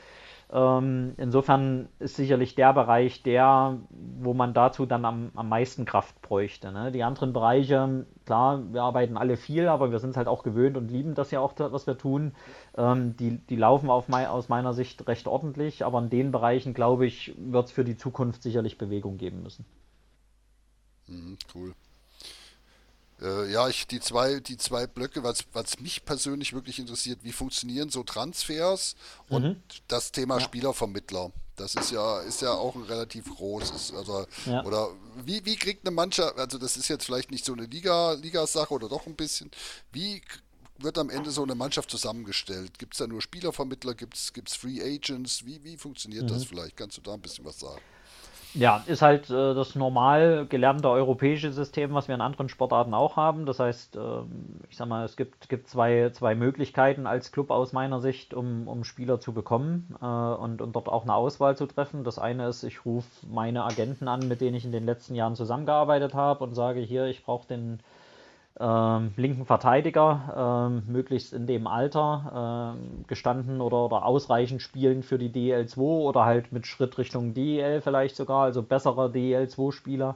Ähm, 0.53 1.13
insofern 1.15 1.87
ist 1.99 2.17
sicherlich 2.17 2.55
der 2.55 2.73
Bereich 2.73 3.23
der, 3.23 3.77
wo 3.89 4.33
man 4.33 4.53
dazu 4.53 4.85
dann 4.85 5.05
am, 5.05 5.31
am 5.33 5.47
meisten 5.47 5.85
Kraft 5.85 6.21
bräuchte. 6.21 6.73
Ne? 6.73 6.91
Die 6.91 7.03
anderen 7.03 7.31
Bereiche, 7.31 8.05
klar, 8.25 8.61
wir 8.73 8.83
arbeiten 8.83 9.15
alle 9.15 9.37
viel, 9.37 9.69
aber 9.69 9.91
wir 9.91 9.99
sind 9.99 10.09
es 10.09 10.17
halt 10.17 10.27
auch 10.27 10.43
gewöhnt 10.43 10.75
und 10.75 10.91
lieben 10.91 11.15
das 11.15 11.31
ja 11.31 11.39
auch, 11.39 11.53
was 11.57 11.87
wir 11.87 11.97
tun. 11.97 12.33
Ähm, 12.75 13.15
die, 13.15 13.37
die 13.37 13.55
laufen 13.55 13.89
auf 13.89 14.09
mein, 14.09 14.27
aus 14.27 14.49
meiner 14.49 14.73
Sicht 14.73 15.07
recht 15.07 15.27
ordentlich, 15.27 15.85
aber 15.85 15.99
in 15.99 16.09
den 16.09 16.31
Bereichen, 16.31 16.73
glaube 16.73 17.05
ich, 17.05 17.33
wird 17.37 17.67
es 17.67 17.71
für 17.71 17.85
die 17.85 17.95
Zukunft 17.95 18.43
sicherlich 18.43 18.77
Bewegung 18.77 19.17
geben 19.17 19.43
müssen. 19.43 19.65
Mhm, 21.07 21.37
cool. 21.55 21.73
Äh, 23.21 23.51
ja, 23.51 23.67
ich, 23.69 23.87
die 23.87 23.99
zwei, 23.99 24.39
die 24.39 24.57
zwei 24.57 24.87
Blöcke, 24.87 25.23
was, 25.23 25.45
was 25.53 25.79
mich 25.79 26.05
persönlich 26.05 26.53
wirklich 26.53 26.79
interessiert, 26.79 27.19
wie 27.23 27.31
funktionieren 27.31 27.89
so 27.89 28.03
Transfers 28.03 28.95
und 29.29 29.43
mhm. 29.43 29.63
das 29.87 30.11
Thema 30.11 30.35
ja. 30.35 30.41
Spielervermittler. 30.41 31.31
Das 31.55 31.75
ist 31.75 31.91
ja, 31.91 32.21
ist 32.21 32.41
ja 32.41 32.53
auch 32.53 32.75
ein 32.75 32.83
relativ 32.83 33.25
großes. 33.25 33.93
Also, 33.93 34.25
ja. 34.47 34.63
oder 34.65 34.89
wie, 35.23 35.45
wie 35.45 35.55
kriegt 35.55 35.85
eine 35.85 35.93
Mannschaft, 35.93 36.37
also 36.39 36.57
das 36.57 36.77
ist 36.77 36.87
jetzt 36.87 37.05
vielleicht 37.05 37.29
nicht 37.29 37.45
so 37.45 37.53
eine 37.53 37.65
Liga, 37.65 38.13
Ligasache 38.13 38.73
oder 38.73 38.89
doch 38.89 39.05
ein 39.05 39.15
bisschen, 39.15 39.51
wie 39.91 40.21
wird 40.79 40.97
am 40.97 41.11
Ende 41.11 41.29
so 41.29 41.43
eine 41.43 41.53
Mannschaft 41.53 41.91
zusammengestellt? 41.91 42.79
Gibt 42.79 42.93
es 42.93 42.97
da 42.97 43.05
nur 43.05 43.21
Spielervermittler? 43.21 43.93
Gibt 43.93 44.15
es 44.15 44.55
Free 44.55 44.81
Agents? 44.81 45.45
Wie, 45.45 45.63
wie 45.63 45.77
funktioniert 45.77 46.23
mhm. 46.23 46.29
das 46.29 46.45
vielleicht? 46.45 46.75
Kannst 46.75 46.97
du 46.97 47.01
da 47.01 47.13
ein 47.13 47.21
bisschen 47.21 47.45
was 47.45 47.59
sagen? 47.59 47.81
Ja, 48.53 48.83
ist 48.85 49.01
halt 49.01 49.29
äh, 49.29 49.53
das 49.53 49.75
normal 49.75 50.45
gelernte 50.45 50.89
europäische 50.89 51.53
System, 51.53 51.93
was 51.93 52.09
wir 52.09 52.15
in 52.15 52.21
anderen 52.21 52.49
Sportarten 52.49 52.93
auch 52.93 53.15
haben. 53.15 53.45
Das 53.45 53.59
heißt, 53.59 53.95
äh, 53.95 53.99
ich 54.69 54.75
sag 54.75 54.89
mal, 54.89 55.05
es 55.05 55.15
gibt, 55.15 55.47
gibt 55.47 55.69
zwei, 55.69 56.09
zwei 56.09 56.35
Möglichkeiten 56.35 57.07
als 57.07 57.31
Club 57.31 57.49
aus 57.49 57.71
meiner 57.71 58.01
Sicht, 58.01 58.33
um, 58.33 58.67
um 58.67 58.83
Spieler 58.83 59.21
zu 59.21 59.33
bekommen 59.33 59.95
äh, 60.01 60.05
und, 60.05 60.61
und 60.61 60.75
dort 60.75 60.89
auch 60.89 61.03
eine 61.03 61.15
Auswahl 61.15 61.55
zu 61.55 61.65
treffen. 61.65 62.03
Das 62.03 62.19
eine 62.19 62.47
ist, 62.47 62.63
ich 62.63 62.85
rufe 62.85 63.07
meine 63.25 63.63
Agenten 63.63 64.09
an, 64.09 64.27
mit 64.27 64.41
denen 64.41 64.55
ich 64.55 64.65
in 64.65 64.73
den 64.73 64.85
letzten 64.85 65.15
Jahren 65.15 65.35
zusammengearbeitet 65.35 66.13
habe 66.13 66.43
und 66.43 66.53
sage 66.53 66.81
hier, 66.81 67.05
ich 67.05 67.23
brauche 67.23 67.47
den 67.47 67.79
ähm, 68.59 69.13
linken 69.15 69.45
Verteidiger, 69.45 70.67
ähm, 70.69 70.83
möglichst 70.91 71.33
in 71.33 71.47
dem 71.47 71.67
Alter, 71.67 72.75
ähm, 72.75 73.05
gestanden 73.07 73.61
oder, 73.61 73.85
oder 73.85 74.05
ausreichend 74.05 74.61
spielen 74.61 75.03
für 75.03 75.17
die 75.17 75.29
DL2 75.29 75.77
oder 75.79 76.25
halt 76.25 76.51
mit 76.51 76.67
Schritt 76.67 76.97
Richtung 76.97 77.33
DEL 77.33 77.81
vielleicht 77.81 78.15
sogar, 78.15 78.43
also 78.43 78.61
bessere 78.61 79.07
DEL2-Spieler. 79.07 80.15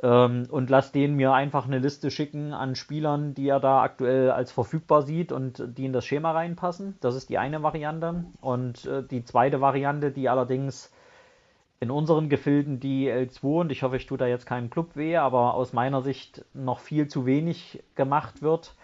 Ähm, 0.00 0.46
und 0.50 0.70
lass 0.70 0.92
denen 0.92 1.16
mir 1.16 1.32
einfach 1.32 1.66
eine 1.66 1.78
Liste 1.78 2.10
schicken 2.10 2.52
an 2.52 2.76
Spielern, 2.76 3.34
die 3.34 3.48
er 3.48 3.60
da 3.60 3.82
aktuell 3.82 4.30
als 4.30 4.52
verfügbar 4.52 5.02
sieht 5.02 5.32
und 5.32 5.62
die 5.76 5.86
in 5.86 5.92
das 5.92 6.06
Schema 6.06 6.32
reinpassen. 6.32 6.96
Das 7.00 7.16
ist 7.16 7.28
die 7.28 7.38
eine 7.38 7.62
Variante. 7.62 8.24
Und 8.40 8.86
äh, 8.86 9.02
die 9.02 9.24
zweite 9.24 9.60
Variante, 9.60 10.12
die 10.12 10.28
allerdings 10.28 10.92
in 11.80 11.90
unseren 11.90 12.28
Gefilden 12.28 12.80
die 12.80 13.10
L2 13.10 13.60
und 13.60 13.72
ich 13.72 13.82
hoffe, 13.82 13.96
ich 13.96 14.06
tue 14.06 14.18
da 14.18 14.26
jetzt 14.26 14.46
keinem 14.46 14.70
Club 14.70 14.96
weh, 14.96 15.16
aber 15.16 15.54
aus 15.54 15.72
meiner 15.72 16.02
Sicht 16.02 16.44
noch 16.52 16.80
viel 16.80 17.06
zu 17.06 17.24
wenig 17.24 17.82
gemacht 17.94 18.42
wird, 18.42 18.74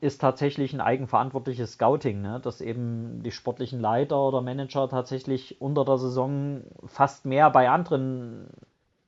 ist 0.00 0.20
tatsächlich 0.20 0.72
ein 0.72 0.80
eigenverantwortliches 0.80 1.72
Scouting, 1.72 2.22
ne? 2.22 2.40
dass 2.42 2.60
eben 2.60 3.22
die 3.22 3.32
sportlichen 3.32 3.80
Leiter 3.80 4.20
oder 4.20 4.40
Manager 4.40 4.88
tatsächlich 4.88 5.60
unter 5.60 5.84
der 5.84 5.98
Saison 5.98 6.62
fast 6.86 7.26
mehr 7.26 7.50
bei 7.50 7.68
anderen 7.68 8.46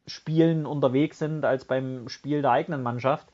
Spielen 0.07 0.67
unterwegs 0.67 1.19
sind 1.19 1.45
als 1.45 1.65
beim 1.65 2.09
Spiel 2.09 2.43
der 2.43 2.51
eigenen 2.51 2.83
Mannschaft 2.83 3.29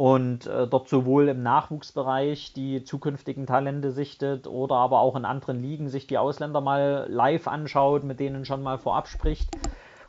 und 0.00 0.46
äh, 0.46 0.66
dort 0.66 0.88
sowohl 0.88 1.28
im 1.28 1.42
Nachwuchsbereich 1.42 2.54
die 2.54 2.84
zukünftigen 2.84 3.44
Talente 3.44 3.90
sichtet 3.90 4.46
oder 4.46 4.76
aber 4.76 5.00
auch 5.00 5.14
in 5.14 5.26
anderen 5.26 5.60
Ligen 5.60 5.90
sich 5.90 6.06
die 6.06 6.16
Ausländer 6.16 6.62
mal 6.62 7.04
live 7.10 7.46
anschaut, 7.46 8.02
mit 8.02 8.18
denen 8.18 8.46
schon 8.46 8.62
mal 8.62 8.78
vorab 8.78 9.08
spricht, 9.08 9.50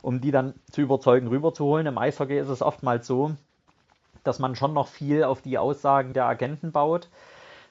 um 0.00 0.22
die 0.22 0.30
dann 0.30 0.54
zu 0.70 0.80
überzeugen, 0.80 1.28
rüberzuholen. 1.28 1.86
Im 1.86 1.98
Eishockey 1.98 2.38
ist 2.38 2.48
es 2.48 2.62
oftmals 2.62 3.06
so, 3.06 3.32
dass 4.24 4.38
man 4.38 4.56
schon 4.56 4.72
noch 4.72 4.88
viel 4.88 5.24
auf 5.24 5.42
die 5.42 5.58
Aussagen 5.58 6.14
der 6.14 6.24
Agenten 6.24 6.72
baut, 6.72 7.10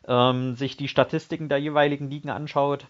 ähm, 0.08 0.54
sich 0.54 0.78
die 0.78 0.90
Statistiken 0.90 1.50
der 1.50 1.58
jeweiligen 1.58 2.08
Ligen 2.08 2.30
anschaut 2.30 2.86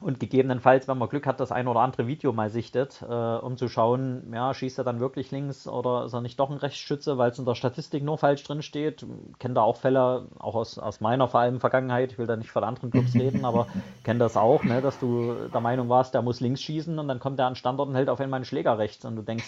und 0.00 0.20
gegebenenfalls, 0.20 0.86
wenn 0.86 0.96
man 0.98 1.08
Glück 1.08 1.26
hat, 1.26 1.40
das 1.40 1.50
ein 1.50 1.66
oder 1.66 1.80
andere 1.80 2.06
Video 2.06 2.32
mal 2.32 2.50
sichtet, 2.50 3.02
äh, 3.02 3.12
um 3.12 3.56
zu 3.56 3.68
schauen, 3.68 4.32
ja, 4.32 4.54
schießt 4.54 4.78
er 4.78 4.84
dann 4.84 5.00
wirklich 5.00 5.30
links 5.32 5.66
oder 5.66 6.04
ist 6.04 6.12
er 6.12 6.20
nicht 6.20 6.38
doch 6.38 6.50
ein 6.50 6.58
Rechtsschütze, 6.58 7.18
weil 7.18 7.30
es 7.30 7.38
in 7.38 7.44
der 7.44 7.56
Statistik 7.56 8.04
nur 8.04 8.16
falsch 8.16 8.44
drin 8.44 8.62
steht. 8.62 9.04
Kenne 9.40 9.54
da 9.54 9.62
auch 9.62 9.76
Fälle, 9.76 10.26
auch 10.38 10.54
aus, 10.54 10.78
aus 10.78 11.00
meiner 11.00 11.26
vor 11.26 11.40
allem 11.40 11.58
Vergangenheit, 11.58 12.12
ich 12.12 12.18
will 12.18 12.26
da 12.26 12.36
nicht 12.36 12.50
von 12.50 12.62
anderen 12.62 12.90
Clubs 12.90 13.14
reden, 13.14 13.44
aber 13.44 13.66
kenne 14.04 14.20
das 14.20 14.36
auch, 14.36 14.62
ne, 14.62 14.80
dass 14.80 15.00
du 15.00 15.34
der 15.52 15.60
Meinung 15.60 15.88
warst, 15.88 16.14
der 16.14 16.22
muss 16.22 16.38
links 16.40 16.62
schießen 16.62 16.96
und 16.96 17.08
dann 17.08 17.18
kommt 17.18 17.40
der 17.40 17.46
an 17.46 17.56
Standort 17.56 17.88
und 17.88 17.96
hält 17.96 18.08
auf 18.08 18.20
einmal 18.20 18.38
einen 18.38 18.44
Schläger 18.44 18.78
rechts 18.78 19.04
und 19.04 19.16
du 19.16 19.22
denkst, 19.22 19.46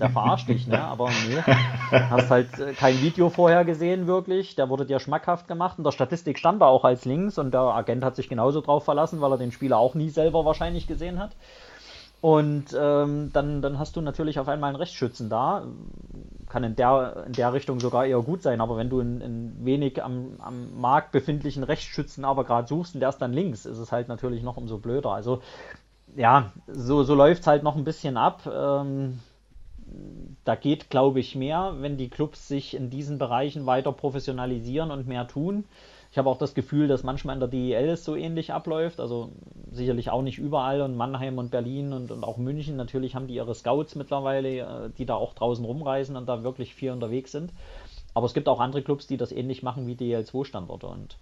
der 0.00 0.10
verarscht 0.10 0.48
dich, 0.48 0.66
ne? 0.66 0.82
Aber 0.82 1.08
nee, 1.28 1.40
hast 1.90 2.30
halt 2.30 2.58
äh, 2.58 2.72
kein 2.72 3.00
Video 3.00 3.30
vorher 3.30 3.64
gesehen, 3.64 4.06
wirklich. 4.06 4.56
Der 4.56 4.68
wurde 4.68 4.86
dir 4.86 4.98
schmackhaft 4.98 5.46
gemacht. 5.46 5.78
In 5.78 5.84
der 5.84 5.92
Statistik 5.92 6.38
stand 6.38 6.60
er 6.62 6.68
auch 6.68 6.84
als 6.84 7.04
links 7.04 7.38
und 7.38 7.54
der 7.54 7.60
Agent 7.60 8.04
hat 8.04 8.16
sich 8.16 8.28
genauso 8.28 8.60
drauf 8.60 8.84
verlassen, 8.84 9.20
weil 9.20 9.32
er 9.32 9.38
den 9.38 9.52
Spieler 9.52 9.83
auch 9.84 9.94
nie 9.94 10.10
selber 10.10 10.44
wahrscheinlich 10.44 10.86
gesehen 10.86 11.18
hat. 11.18 11.32
Und 12.24 12.74
ähm, 12.74 13.30
dann, 13.34 13.60
dann 13.60 13.78
hast 13.78 13.96
du 13.96 14.00
natürlich 14.00 14.38
auf 14.38 14.48
einmal 14.48 14.68
einen 14.68 14.78
Rechtsschützen 14.78 15.28
da. 15.28 15.66
Kann 16.48 16.64
in 16.64 16.74
der, 16.74 17.24
in 17.26 17.34
der 17.34 17.52
Richtung 17.52 17.80
sogar 17.80 18.06
eher 18.06 18.22
gut 18.22 18.42
sein, 18.42 18.62
aber 18.62 18.78
wenn 18.78 18.88
du 18.88 19.00
einen, 19.00 19.62
wenig 19.62 20.02
am, 20.02 20.36
am 20.38 20.80
Markt 20.80 21.12
befindlichen 21.12 21.64
Rechtsschützen 21.64 22.24
aber 22.24 22.44
gerade 22.44 22.66
suchst 22.66 22.94
und 22.94 23.00
der 23.00 23.10
ist 23.10 23.18
dann 23.18 23.34
links, 23.34 23.66
ist 23.66 23.76
es 23.76 23.92
halt 23.92 24.08
natürlich 24.08 24.42
noch 24.42 24.56
umso 24.56 24.78
blöder. 24.78 25.10
Also 25.10 25.42
ja, 26.16 26.52
so, 26.66 27.02
so 27.02 27.14
läuft 27.14 27.42
es 27.42 27.46
halt 27.46 27.62
noch 27.62 27.76
ein 27.76 27.84
bisschen 27.84 28.16
ab. 28.16 28.50
Ähm, 28.50 29.18
da 30.44 30.54
geht, 30.54 30.90
glaube 30.90 31.20
ich, 31.20 31.34
mehr, 31.34 31.74
wenn 31.80 31.98
die 31.98 32.08
Clubs 32.08 32.48
sich 32.48 32.74
in 32.74 32.88
diesen 32.88 33.18
Bereichen 33.18 33.66
weiter 33.66 33.92
professionalisieren 33.92 34.90
und 34.90 35.06
mehr 35.06 35.28
tun. 35.28 35.64
Ich 36.14 36.18
habe 36.18 36.30
auch 36.30 36.38
das 36.38 36.54
Gefühl, 36.54 36.86
dass 36.86 37.02
manchmal 37.02 37.34
in 37.34 37.40
der 37.40 37.48
DEL 37.48 37.88
es 37.88 38.04
so 38.04 38.14
ähnlich 38.14 38.52
abläuft. 38.52 39.00
Also 39.00 39.32
sicherlich 39.72 40.10
auch 40.10 40.22
nicht 40.22 40.38
überall 40.38 40.80
und 40.80 40.96
Mannheim 40.96 41.38
und 41.38 41.50
Berlin 41.50 41.92
und, 41.92 42.12
und 42.12 42.22
auch 42.22 42.36
München. 42.36 42.76
Natürlich 42.76 43.16
haben 43.16 43.26
die 43.26 43.34
ihre 43.34 43.52
Scouts 43.52 43.96
mittlerweile, 43.96 44.58
äh, 44.60 44.90
die 44.96 45.06
da 45.06 45.16
auch 45.16 45.34
draußen 45.34 45.64
rumreisen 45.64 46.14
und 46.14 46.26
da 46.26 46.44
wirklich 46.44 46.72
viel 46.72 46.92
unterwegs 46.92 47.32
sind. 47.32 47.52
Aber 48.14 48.26
es 48.26 48.32
gibt 48.32 48.48
auch 48.48 48.60
andere 48.60 48.82
Clubs, 48.82 49.08
die 49.08 49.16
das 49.16 49.32
ähnlich 49.32 49.64
machen 49.64 49.88
wie 49.88 49.96
DL2-Standorte. 49.96 50.86
Und 50.86 51.16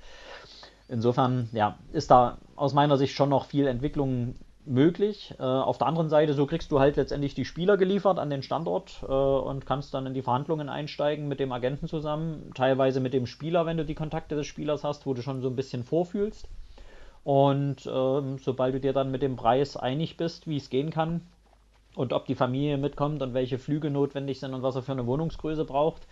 insofern, 0.88 1.48
ja, 1.52 1.78
ist 1.94 2.10
da 2.10 2.36
aus 2.54 2.74
meiner 2.74 2.98
Sicht 2.98 3.14
schon 3.14 3.30
noch 3.30 3.46
viel 3.46 3.68
Entwicklung 3.68 4.34
möglich. 4.64 5.34
Äh, 5.38 5.42
auf 5.42 5.78
der 5.78 5.86
anderen 5.86 6.08
Seite, 6.08 6.34
so 6.34 6.46
kriegst 6.46 6.70
du 6.70 6.80
halt 6.80 6.96
letztendlich 6.96 7.34
die 7.34 7.44
Spieler 7.44 7.76
geliefert 7.76 8.18
an 8.18 8.30
den 8.30 8.42
Standort 8.42 9.02
äh, 9.02 9.12
und 9.12 9.66
kannst 9.66 9.94
dann 9.94 10.06
in 10.06 10.14
die 10.14 10.22
Verhandlungen 10.22 10.68
einsteigen 10.68 11.28
mit 11.28 11.40
dem 11.40 11.52
Agenten 11.52 11.88
zusammen, 11.88 12.50
teilweise 12.54 13.00
mit 13.00 13.12
dem 13.12 13.26
Spieler, 13.26 13.66
wenn 13.66 13.76
du 13.76 13.84
die 13.84 13.94
Kontakte 13.94 14.36
des 14.36 14.46
Spielers 14.46 14.84
hast, 14.84 15.06
wo 15.06 15.14
du 15.14 15.22
schon 15.22 15.42
so 15.42 15.48
ein 15.48 15.56
bisschen 15.56 15.84
vorfühlst. 15.84 16.48
Und 17.24 17.86
ähm, 17.86 18.38
sobald 18.38 18.74
du 18.74 18.80
dir 18.80 18.92
dann 18.92 19.10
mit 19.10 19.22
dem 19.22 19.36
Preis 19.36 19.76
einig 19.76 20.16
bist, 20.16 20.48
wie 20.48 20.56
es 20.56 20.70
gehen 20.70 20.90
kann 20.90 21.22
und 21.94 22.12
ob 22.12 22.26
die 22.26 22.34
Familie 22.34 22.78
mitkommt 22.78 23.22
und 23.22 23.34
welche 23.34 23.58
Flüge 23.58 23.90
notwendig 23.90 24.40
sind 24.40 24.54
und 24.54 24.62
was 24.62 24.74
er 24.74 24.82
für 24.82 24.92
eine 24.92 25.06
Wohnungsgröße 25.06 25.64
braucht, 25.64 26.06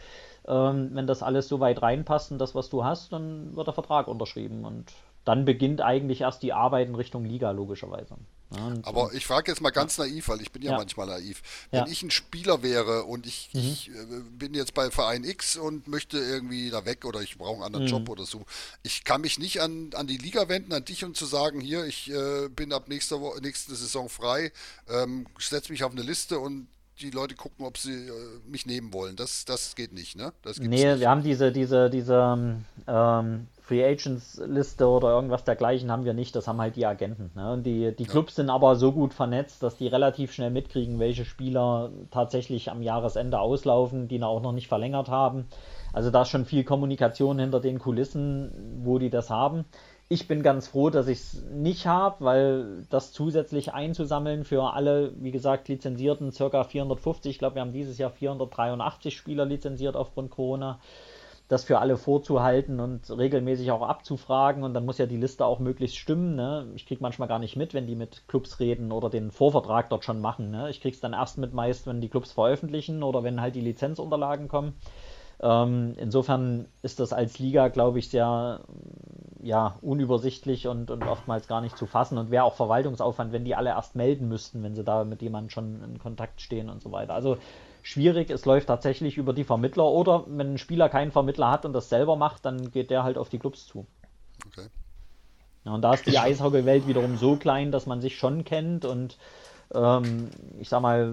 ähm, 0.46 0.90
wenn 0.92 1.06
das 1.06 1.22
alles 1.22 1.48
so 1.48 1.58
weit 1.60 1.82
reinpasst 1.82 2.32
und 2.32 2.38
das, 2.38 2.54
was 2.54 2.70
du 2.70 2.84
hast, 2.84 3.12
dann 3.12 3.56
wird 3.56 3.66
der 3.66 3.74
Vertrag 3.74 4.08
unterschrieben 4.08 4.64
und 4.64 4.92
dann 5.24 5.44
beginnt 5.44 5.80
eigentlich 5.80 6.22
erst 6.22 6.42
die 6.42 6.52
Arbeit 6.52 6.88
in 6.88 6.94
Richtung 6.94 7.24
Liga, 7.24 7.50
logischerweise. 7.50 8.16
Ja, 8.54 8.74
Aber 8.82 9.12
ich 9.14 9.26
frage 9.26 9.50
jetzt 9.50 9.60
mal 9.60 9.70
ganz 9.70 9.96
ja. 9.96 10.04
naiv, 10.04 10.28
weil 10.28 10.40
ich 10.40 10.50
bin 10.50 10.62
ja, 10.62 10.72
ja. 10.72 10.76
manchmal 10.76 11.06
naiv. 11.06 11.42
Wenn 11.70 11.86
ich 11.86 12.02
ein 12.02 12.10
Spieler 12.10 12.62
wäre 12.62 13.04
und 13.04 13.26
ich, 13.26 13.50
mhm. 13.52 13.60
ich 13.60 13.90
äh, 13.90 14.20
bin 14.32 14.54
jetzt 14.54 14.74
bei 14.74 14.90
Verein 14.90 15.22
X 15.22 15.56
und 15.56 15.86
möchte 15.86 16.18
irgendwie 16.18 16.70
da 16.70 16.84
weg 16.84 17.04
oder 17.04 17.20
ich 17.20 17.38
brauche 17.38 17.54
einen 17.54 17.62
anderen 17.62 17.84
mhm. 17.84 17.90
Job 17.90 18.08
oder 18.08 18.24
so, 18.24 18.44
ich 18.82 19.04
kann 19.04 19.20
mich 19.20 19.38
nicht 19.38 19.60
an, 19.60 19.90
an 19.94 20.06
die 20.06 20.18
Liga 20.18 20.48
wenden, 20.48 20.72
an 20.72 20.84
dich 20.84 21.04
und 21.04 21.16
zu 21.16 21.26
sagen, 21.26 21.60
hier, 21.60 21.84
ich 21.84 22.10
äh, 22.10 22.48
bin 22.48 22.72
ab 22.72 22.88
nächster 22.88 23.20
nächste 23.40 23.74
Saison 23.74 24.08
frei, 24.08 24.52
ähm, 24.88 25.26
setze 25.38 25.70
mich 25.70 25.84
auf 25.84 25.92
eine 25.92 26.02
Liste 26.02 26.38
und 26.38 26.66
die 27.00 27.10
Leute 27.10 27.34
gucken, 27.34 27.64
ob 27.64 27.78
sie 27.78 27.92
äh, 27.92 28.12
mich 28.46 28.66
nehmen 28.66 28.92
wollen. 28.92 29.16
Das, 29.16 29.44
das 29.44 29.74
geht 29.74 29.92
nicht, 29.92 30.16
ne? 30.16 30.32
Das 30.42 30.58
nee, 30.58 30.68
nicht. 30.68 31.00
wir 31.00 31.08
haben 31.08 31.22
diese, 31.22 31.52
diese, 31.52 31.88
diese 31.88 32.64
ähm, 32.86 33.46
Free 33.70 33.84
Agents 33.84 34.42
Liste 34.44 34.88
oder 34.88 35.10
irgendwas 35.10 35.44
dergleichen 35.44 35.92
haben 35.92 36.04
wir 36.04 36.12
nicht, 36.12 36.34
das 36.34 36.48
haben 36.48 36.60
halt 36.60 36.74
die 36.74 36.86
Agenten. 36.86 37.30
Ne? 37.36 37.52
Und 37.52 37.62
die, 37.62 37.94
die 37.94 38.04
Clubs 38.04 38.32
ja. 38.32 38.42
sind 38.42 38.50
aber 38.50 38.74
so 38.74 38.90
gut 38.90 39.14
vernetzt, 39.14 39.62
dass 39.62 39.76
die 39.76 39.86
relativ 39.86 40.32
schnell 40.32 40.50
mitkriegen, 40.50 40.98
welche 40.98 41.24
Spieler 41.24 41.92
tatsächlich 42.10 42.72
am 42.72 42.82
Jahresende 42.82 43.38
auslaufen, 43.38 44.08
die 44.08 44.20
auch 44.24 44.42
noch 44.42 44.50
nicht 44.50 44.66
verlängert 44.66 45.08
haben. 45.08 45.46
Also 45.92 46.10
da 46.10 46.22
ist 46.22 46.30
schon 46.30 46.46
viel 46.46 46.64
Kommunikation 46.64 47.38
hinter 47.38 47.60
den 47.60 47.78
Kulissen, 47.78 48.80
wo 48.82 48.98
die 48.98 49.08
das 49.08 49.30
haben. 49.30 49.64
Ich 50.08 50.26
bin 50.26 50.42
ganz 50.42 50.66
froh, 50.66 50.90
dass 50.90 51.06
ich 51.06 51.18
es 51.18 51.44
nicht 51.52 51.86
habe, 51.86 52.24
weil 52.24 52.86
das 52.90 53.12
zusätzlich 53.12 53.72
einzusammeln 53.72 54.42
für 54.42 54.74
alle, 54.74 55.12
wie 55.20 55.30
gesagt, 55.30 55.68
lizenzierten, 55.68 56.32
circa 56.32 56.64
450, 56.64 57.30
ich 57.30 57.38
glaube, 57.38 57.54
wir 57.54 57.62
haben 57.62 57.72
dieses 57.72 57.98
Jahr 57.98 58.10
483 58.10 59.16
Spieler 59.16 59.44
lizenziert 59.44 59.94
aufgrund 59.94 60.32
Corona 60.32 60.80
das 61.50 61.64
für 61.64 61.80
alle 61.80 61.96
vorzuhalten 61.96 62.78
und 62.78 63.10
regelmäßig 63.10 63.72
auch 63.72 63.82
abzufragen 63.82 64.62
und 64.62 64.72
dann 64.72 64.84
muss 64.84 64.98
ja 64.98 65.06
die 65.06 65.16
Liste 65.16 65.44
auch 65.44 65.58
möglichst 65.58 65.96
stimmen. 65.96 66.36
Ne? 66.36 66.68
Ich 66.76 66.86
kriege 66.86 67.02
manchmal 67.02 67.26
gar 67.26 67.40
nicht 67.40 67.56
mit, 67.56 67.74
wenn 67.74 67.88
die 67.88 67.96
mit 67.96 68.28
Clubs 68.28 68.60
reden 68.60 68.92
oder 68.92 69.10
den 69.10 69.32
Vorvertrag 69.32 69.90
dort 69.90 70.04
schon 70.04 70.20
machen. 70.20 70.52
Ne? 70.52 70.70
Ich 70.70 70.80
krieg's 70.80 71.00
dann 71.00 71.12
erst 71.12 71.38
mit 71.38 71.52
meist, 71.52 71.88
wenn 71.88 72.00
die 72.00 72.08
Clubs 72.08 72.30
veröffentlichen 72.30 73.02
oder 73.02 73.24
wenn 73.24 73.40
halt 73.40 73.56
die 73.56 73.62
Lizenzunterlagen 73.62 74.46
kommen. 74.46 74.74
Ähm, 75.42 75.94
insofern 75.96 76.66
ist 76.82 77.00
das 77.00 77.12
als 77.12 77.40
Liga, 77.40 77.66
glaube 77.66 77.98
ich, 77.98 78.10
sehr 78.10 78.60
ja, 79.42 79.74
unübersichtlich 79.82 80.68
und, 80.68 80.92
und 80.92 81.02
oftmals 81.02 81.48
gar 81.48 81.62
nicht 81.62 81.76
zu 81.76 81.86
fassen 81.86 82.16
und 82.16 82.30
wäre 82.30 82.44
auch 82.44 82.54
Verwaltungsaufwand, 82.54 83.32
wenn 83.32 83.44
die 83.44 83.56
alle 83.56 83.70
erst 83.70 83.96
melden 83.96 84.28
müssten, 84.28 84.62
wenn 84.62 84.76
sie 84.76 84.84
da 84.84 85.02
mit 85.02 85.20
jemandem 85.20 85.50
schon 85.50 85.82
in 85.82 85.98
Kontakt 85.98 86.40
stehen 86.42 86.70
und 86.70 86.80
so 86.80 86.92
weiter. 86.92 87.14
Also 87.14 87.38
schwierig. 87.82 88.30
Es 88.30 88.44
läuft 88.44 88.68
tatsächlich 88.68 89.16
über 89.16 89.32
die 89.32 89.44
Vermittler 89.44 89.84
oder 89.84 90.24
wenn 90.26 90.54
ein 90.54 90.58
Spieler 90.58 90.88
keinen 90.88 91.12
Vermittler 91.12 91.50
hat 91.50 91.64
und 91.64 91.72
das 91.72 91.88
selber 91.88 92.16
macht, 92.16 92.44
dann 92.44 92.70
geht 92.70 92.90
der 92.90 93.02
halt 93.02 93.18
auf 93.18 93.28
die 93.28 93.38
Clubs 93.38 93.66
zu. 93.66 93.86
Okay. 94.46 94.68
Ja, 95.64 95.74
und 95.74 95.82
da 95.82 95.94
ist 95.94 96.06
die 96.06 96.18
Eishockeywelt 96.18 96.86
wiederum 96.86 97.16
so 97.16 97.36
klein, 97.36 97.70
dass 97.70 97.86
man 97.86 98.00
sich 98.00 98.16
schon 98.16 98.44
kennt 98.44 98.84
und 98.84 99.18
ähm, 99.74 100.30
ich 100.58 100.68
sag 100.68 100.80
mal, 100.80 101.12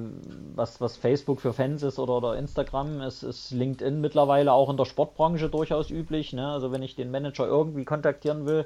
was, 0.56 0.82
was 0.82 0.98
Facebook 0.98 1.42
für 1.42 1.54
Fans 1.54 1.84
ist 1.84 2.00
oder, 2.00 2.18
oder 2.18 2.38
Instagram, 2.38 3.02
ist, 3.02 3.24
ist 3.24 3.52
LinkedIn 3.52 4.02
mittlerweile 4.02 4.54
auch 4.54 4.70
in 4.70 4.78
der 4.78 4.86
Sportbranche 4.86 5.50
durchaus 5.50 5.92
üblich. 5.92 6.34
Ne? 6.34 6.48
Also 6.48 6.72
wenn 6.72 6.82
ich 6.82 6.96
den 6.96 7.12
Manager 7.12 7.46
irgendwie 7.46 7.86
kontaktieren 7.86 8.46
will, 8.46 8.66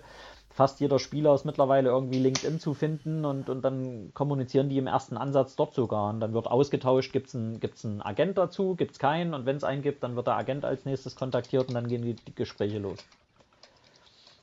fast 0.53 0.79
jeder 0.79 0.99
Spieler 0.99 1.33
ist 1.33 1.45
mittlerweile 1.45 1.89
irgendwie 1.89 2.19
LinkedIn 2.19 2.59
zu 2.59 2.73
finden 2.73 3.25
und, 3.25 3.49
und 3.49 3.61
dann 3.63 4.11
kommunizieren 4.13 4.69
die 4.69 4.77
im 4.77 4.87
ersten 4.87 5.17
Ansatz 5.17 5.55
dort 5.55 5.73
sogar. 5.73 6.09
Und 6.09 6.19
dann 6.19 6.33
wird 6.33 6.47
ausgetauscht, 6.47 7.13
gibt 7.13 7.27
es 7.27 7.35
einen, 7.35 7.59
gibt's 7.59 7.85
einen 7.85 8.01
Agent 8.01 8.37
dazu, 8.37 8.75
gibt 8.75 8.91
es 8.91 8.99
keinen 8.99 9.33
und 9.33 9.45
wenn 9.45 9.55
es 9.55 9.63
einen 9.63 9.81
gibt, 9.81 10.03
dann 10.03 10.15
wird 10.15 10.27
der 10.27 10.37
Agent 10.37 10.65
als 10.65 10.85
nächstes 10.85 11.15
kontaktiert 11.15 11.67
und 11.67 11.75
dann 11.75 11.87
gehen 11.87 12.03
die, 12.03 12.15
die 12.15 12.35
Gespräche 12.35 12.79
los. 12.79 12.99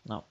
Ja. 0.05 0.23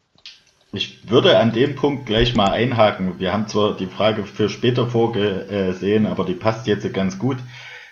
Ich 0.74 1.10
würde 1.10 1.38
an 1.40 1.54
dem 1.54 1.76
Punkt 1.76 2.06
gleich 2.06 2.36
mal 2.36 2.52
einhaken. 2.52 3.20
Wir 3.20 3.32
haben 3.32 3.48
zwar 3.48 3.78
die 3.78 3.86
Frage 3.86 4.24
für 4.24 4.50
später 4.50 4.88
vorgesehen, 4.88 6.06
aber 6.06 6.26
die 6.26 6.34
passt 6.34 6.68
jetzt 6.68 6.92
ganz 6.94 7.18
gut. 7.18 7.38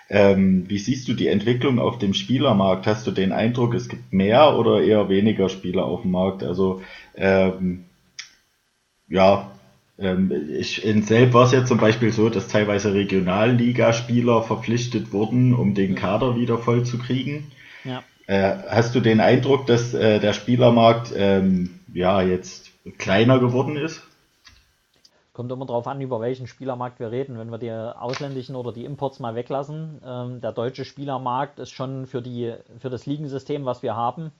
Ähm, 0.07 0.65
wie 0.67 0.77
siehst 0.77 1.07
du 1.07 1.13
die 1.13 1.27
Entwicklung 1.27 1.79
auf 1.79 1.97
dem 1.97 2.13
Spielermarkt? 2.13 2.85
Hast 2.85 3.07
du 3.07 3.11
den 3.11 3.31
Eindruck, 3.31 3.73
es 3.73 3.89
gibt 3.89 4.13
mehr 4.13 4.55
oder 4.57 4.83
eher 4.83 5.09
weniger 5.09 5.49
Spieler 5.49 5.85
auf 5.85 6.03
dem 6.03 6.11
Markt? 6.11 6.43
Also 6.43 6.81
ähm, 7.15 7.85
ja, 9.07 9.51
ähm, 9.97 10.31
ich, 10.49 10.83
in 10.83 11.03
Selb 11.03 11.33
war 11.33 11.45
es 11.45 11.51
ja 11.51 11.65
zum 11.65 11.77
Beispiel 11.77 12.11
so, 12.11 12.29
dass 12.29 12.47
teilweise 12.47 12.93
Regionalligaspieler 12.93 14.43
verpflichtet 14.43 15.13
wurden, 15.13 15.53
um 15.53 15.73
den 15.73 15.95
Kader 15.95 16.35
wieder 16.35 16.57
voll 16.57 16.83
zu 16.83 16.97
kriegen. 16.97 17.51
Ja. 17.83 18.03
Äh, 18.27 18.57
hast 18.69 18.95
du 18.95 18.99
den 18.99 19.21
Eindruck, 19.21 19.67
dass 19.67 19.93
äh, 19.93 20.19
der 20.19 20.33
Spielermarkt 20.33 21.13
ähm, 21.15 21.79
ja 21.93 22.21
jetzt 22.21 22.71
kleiner 22.97 23.39
geworden 23.39 23.77
ist? 23.77 24.01
Kommt 25.31 25.51
immer 25.51 25.65
darauf 25.65 25.85
an, 25.87 25.99
über 25.99 26.21
welchen 26.21 26.47
Spielermarkt 26.47 26.99
wir 26.99 27.11
reden. 27.11 27.37
Wenn 27.37 27.49
wir 27.51 27.57
die 27.57 27.71
ausländischen 27.71 28.55
oder 28.55 28.71
die 28.71 28.85
Imports 28.85 29.19
mal 29.19 29.35
weglassen, 29.35 30.01
ähm, 30.05 30.41
der 30.41 30.53
deutsche 30.53 30.85
Spielermarkt 30.85 31.59
ist 31.59 31.71
schon 31.71 32.07
für, 32.07 32.21
die, 32.21 32.53
für 32.79 32.89
das 32.89 33.05
Ligensystem, 33.05 33.65
was 33.65 33.83
wir 33.83 33.95
haben, 33.95 34.31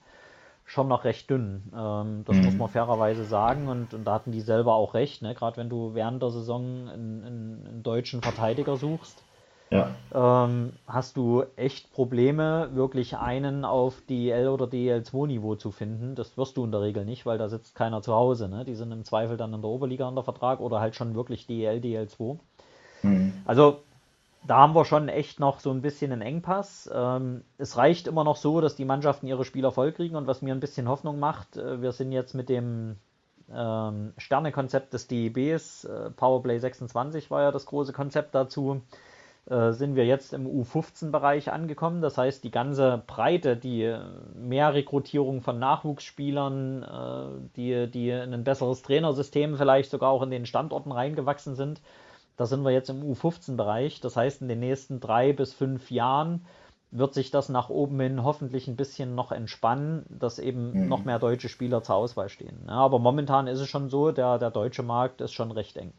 schon 0.66 0.88
noch 0.88 1.04
recht 1.04 1.30
dünn. 1.30 1.72
Ähm, 1.74 2.24
das 2.26 2.36
mhm. 2.36 2.44
muss 2.44 2.54
man 2.56 2.68
fairerweise 2.68 3.24
sagen 3.24 3.68
und, 3.68 3.94
und, 3.94 4.04
da 4.04 4.14
hatten 4.14 4.32
die 4.32 4.40
selber 4.40 4.74
auch 4.74 4.94
recht. 4.94 5.22
Ne? 5.22 5.34
Gerade 5.34 5.56
wenn 5.56 5.68
du 5.68 5.94
während 5.94 6.22
der 6.22 6.30
Saison 6.30 6.88
einen, 6.88 7.24
einen, 7.24 7.66
einen 7.66 7.82
deutschen 7.82 8.20
Verteidiger 8.20 8.76
suchst, 8.76 9.22
ja. 9.70 9.94
ähm, 10.12 10.72
hast 10.86 11.16
du 11.16 11.44
echt 11.54 11.92
Probleme, 11.92 12.70
wirklich 12.74 13.16
einen 13.16 13.64
auf 13.64 14.02
DL 14.08 14.48
oder 14.48 14.66
DL2-Niveau 14.66 15.54
zu 15.54 15.70
finden. 15.70 16.16
Das 16.16 16.36
wirst 16.36 16.56
du 16.56 16.64
in 16.64 16.72
der 16.72 16.82
Regel 16.82 17.04
nicht, 17.04 17.26
weil 17.26 17.38
da 17.38 17.48
sitzt 17.48 17.76
keiner 17.76 18.02
zu 18.02 18.12
Hause. 18.12 18.48
Ne? 18.48 18.64
Die 18.64 18.74
sind 18.74 18.90
im 18.90 19.04
Zweifel 19.04 19.36
dann 19.36 19.54
in 19.54 19.62
der 19.62 19.70
Oberliga 19.70 20.08
unter 20.08 20.24
Vertrag 20.24 20.60
oder 20.60 20.80
halt 20.80 20.96
schon 20.96 21.14
wirklich 21.14 21.46
DL, 21.46 21.78
DL2. 21.78 22.38
Mhm. 23.02 23.32
Also 23.44 23.82
da 24.46 24.58
haben 24.58 24.74
wir 24.74 24.84
schon 24.84 25.08
echt 25.08 25.40
noch 25.40 25.60
so 25.60 25.70
ein 25.70 25.82
bisschen 25.82 26.12
einen 26.12 26.22
Engpass. 26.22 26.90
Ähm, 26.92 27.44
es 27.58 27.76
reicht 27.76 28.06
immer 28.06 28.24
noch 28.24 28.36
so, 28.36 28.60
dass 28.60 28.76
die 28.76 28.84
Mannschaften 28.84 29.26
ihre 29.26 29.44
Spieler 29.44 29.72
vollkriegen 29.72 30.16
und 30.16 30.26
was 30.26 30.42
mir 30.42 30.54
ein 30.54 30.60
bisschen 30.60 30.88
Hoffnung 30.88 31.18
macht, 31.18 31.56
äh, 31.56 31.80
wir 31.82 31.92
sind 31.92 32.12
jetzt 32.12 32.34
mit 32.34 32.48
dem 32.48 32.96
ähm, 33.52 34.12
Sternekonzept 34.18 34.92
des 34.92 35.06
DEBs, 35.08 35.84
äh, 35.84 36.10
Powerplay 36.10 36.58
26 36.58 37.30
war 37.30 37.42
ja 37.42 37.52
das 37.52 37.66
große 37.66 37.92
Konzept 37.92 38.34
dazu, 38.34 38.82
äh, 39.48 39.72
sind 39.72 39.94
wir 39.94 40.04
jetzt 40.04 40.32
im 40.32 40.46
U15-Bereich 40.46 41.52
angekommen. 41.52 42.02
Das 42.02 42.18
heißt, 42.18 42.42
die 42.42 42.50
ganze 42.50 43.02
Breite, 43.06 43.56
die 43.56 43.96
Mehrrekrutierung 44.34 45.40
von 45.40 45.58
Nachwuchsspielern, 45.58 46.82
äh, 46.82 47.48
die, 47.56 47.90
die 47.90 48.10
in 48.10 48.34
ein 48.34 48.44
besseres 48.44 48.82
Trainersystem 48.82 49.56
vielleicht 49.56 49.90
sogar 49.90 50.10
auch 50.10 50.22
in 50.22 50.30
den 50.30 50.46
Standorten 50.46 50.90
reingewachsen 50.90 51.54
sind, 51.54 51.80
da 52.36 52.46
sind 52.46 52.64
wir 52.64 52.70
jetzt 52.70 52.90
im 52.90 53.02
U15-Bereich. 53.02 54.00
Das 54.00 54.16
heißt, 54.16 54.42
in 54.42 54.48
den 54.48 54.60
nächsten 54.60 55.00
drei 55.00 55.32
bis 55.32 55.54
fünf 55.54 55.90
Jahren 55.90 56.46
wird 56.90 57.14
sich 57.14 57.30
das 57.30 57.48
nach 57.48 57.68
oben 57.68 57.98
hin 58.00 58.22
hoffentlich 58.22 58.68
ein 58.68 58.76
bisschen 58.76 59.14
noch 59.14 59.32
entspannen, 59.32 60.04
dass 60.08 60.38
eben 60.38 60.72
mhm. 60.72 60.88
noch 60.88 61.04
mehr 61.04 61.18
deutsche 61.18 61.48
Spieler 61.48 61.82
zur 61.82 61.96
Auswahl 61.96 62.28
stehen. 62.28 62.64
Ja, 62.66 62.74
aber 62.74 62.98
momentan 62.98 63.46
ist 63.48 63.60
es 63.60 63.68
schon 63.68 63.90
so, 63.90 64.12
der, 64.12 64.38
der 64.38 64.50
deutsche 64.50 64.82
Markt 64.82 65.20
ist 65.20 65.32
schon 65.32 65.50
recht 65.50 65.76
eng. 65.76 65.92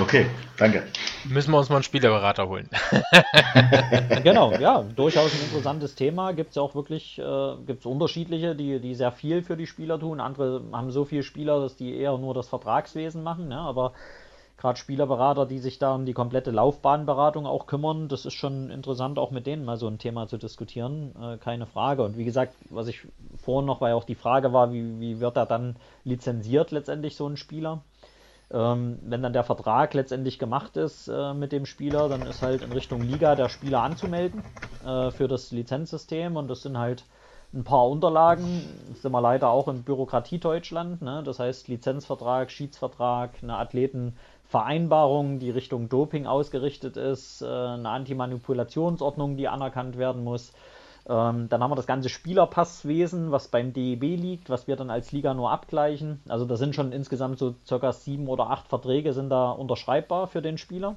Okay, 0.00 0.26
danke. 0.56 0.84
Müssen 1.28 1.50
wir 1.50 1.58
uns 1.58 1.68
mal 1.68 1.76
einen 1.76 1.82
Spielerberater 1.82 2.48
holen. 2.48 2.68
genau, 4.24 4.52
ja, 4.54 4.82
durchaus 4.82 5.34
ein 5.34 5.40
interessantes 5.42 5.94
Thema. 5.94 6.32
Gibt 6.32 6.50
es 6.50 6.56
ja 6.56 6.62
auch 6.62 6.74
wirklich 6.74 7.18
äh, 7.18 7.56
gibt's 7.66 7.84
unterschiedliche, 7.84 8.56
die, 8.56 8.80
die 8.80 8.94
sehr 8.94 9.12
viel 9.12 9.42
für 9.42 9.56
die 9.56 9.66
Spieler 9.66 10.00
tun. 10.00 10.20
Andere 10.20 10.62
haben 10.72 10.90
so 10.90 11.04
viele 11.04 11.22
Spieler, 11.22 11.60
dass 11.60 11.76
die 11.76 11.94
eher 11.94 12.16
nur 12.16 12.32
das 12.32 12.48
Vertragswesen 12.48 13.22
machen. 13.22 13.48
Ne? 13.48 13.58
Aber 13.58 13.92
gerade 14.56 14.78
Spielerberater, 14.78 15.44
die 15.44 15.58
sich 15.58 15.78
da 15.78 15.94
um 15.94 16.06
die 16.06 16.14
komplette 16.14 16.52
Laufbahnberatung 16.52 17.44
auch 17.44 17.66
kümmern, 17.66 18.08
das 18.08 18.24
ist 18.24 18.34
schon 18.34 18.70
interessant, 18.70 19.18
auch 19.18 19.30
mit 19.30 19.46
denen 19.46 19.66
mal 19.66 19.76
so 19.76 19.88
ein 19.88 19.98
Thema 19.98 20.26
zu 20.26 20.38
diskutieren. 20.38 21.12
Äh, 21.20 21.36
keine 21.36 21.66
Frage. 21.66 22.02
Und 22.02 22.16
wie 22.16 22.24
gesagt, 22.24 22.54
was 22.70 22.88
ich 22.88 23.02
vorhin 23.36 23.66
noch, 23.66 23.82
weil 23.82 23.92
auch 23.92 24.04
die 24.04 24.14
Frage 24.14 24.54
war, 24.54 24.72
wie, 24.72 25.00
wie 25.00 25.20
wird 25.20 25.36
er 25.36 25.44
dann 25.44 25.76
lizenziert 26.04 26.70
letztendlich 26.70 27.14
so 27.14 27.26
ein 27.26 27.36
Spieler? 27.36 27.82
Ähm, 28.52 28.98
wenn 29.02 29.22
dann 29.22 29.32
der 29.32 29.44
Vertrag 29.44 29.94
letztendlich 29.94 30.38
gemacht 30.38 30.76
ist 30.76 31.08
äh, 31.08 31.32
mit 31.32 31.52
dem 31.52 31.64
Spieler, 31.64 32.08
dann 32.08 32.26
ist 32.26 32.42
halt 32.42 32.62
in 32.62 32.72
Richtung 32.72 33.02
Liga 33.02 33.34
der 33.34 33.48
Spieler 33.48 33.82
anzumelden 33.82 34.44
äh, 34.84 35.10
für 35.10 35.26
das 35.26 35.52
Lizenzsystem 35.52 36.36
und 36.36 36.48
das 36.48 36.62
sind 36.62 36.76
halt 36.76 37.04
ein 37.54 37.64
paar 37.64 37.88
Unterlagen. 37.88 38.62
Das 38.90 39.02
sind 39.02 39.12
wir 39.12 39.20
leider 39.20 39.50
auch 39.50 39.68
im 39.68 39.82
Bürokratie-Deutschland. 39.82 41.02
Ne? 41.02 41.22
Das 41.24 41.38
heißt 41.38 41.68
Lizenzvertrag, 41.68 42.50
Schiedsvertrag, 42.50 43.30
eine 43.42 43.56
Athletenvereinbarung, 43.56 45.38
die 45.38 45.50
Richtung 45.50 45.88
Doping 45.88 46.26
ausgerichtet 46.26 46.96
ist, 46.96 47.42
äh, 47.42 47.46
eine 47.46 47.88
Antimanipulationsordnung, 47.88 49.36
die 49.36 49.48
anerkannt 49.48 49.96
werden 49.96 50.24
muss 50.24 50.52
ähm, 51.08 51.48
dann 51.48 51.62
haben 51.62 51.70
wir 51.70 51.76
das 51.76 51.86
ganze 51.86 52.08
Spielerpasswesen, 52.08 53.32
was 53.32 53.48
beim 53.48 53.72
DEB 53.72 54.02
liegt, 54.02 54.50
was 54.50 54.68
wir 54.68 54.76
dann 54.76 54.90
als 54.90 55.12
Liga 55.12 55.34
nur 55.34 55.50
abgleichen. 55.50 56.20
Also 56.28 56.44
da 56.44 56.56
sind 56.56 56.74
schon 56.74 56.92
insgesamt 56.92 57.38
so 57.38 57.54
circa 57.66 57.92
sieben 57.92 58.28
oder 58.28 58.50
acht 58.50 58.68
Verträge 58.68 59.12
sind 59.12 59.28
da 59.30 59.50
unterschreibbar 59.50 60.28
für 60.28 60.42
den 60.42 60.58
Spieler. 60.58 60.96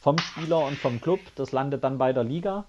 Vom 0.00 0.18
Spieler 0.18 0.64
und 0.64 0.76
vom 0.76 1.00
Club. 1.00 1.20
Das 1.36 1.52
landet 1.52 1.84
dann 1.84 1.98
bei 1.98 2.12
der 2.12 2.24
Liga. 2.24 2.64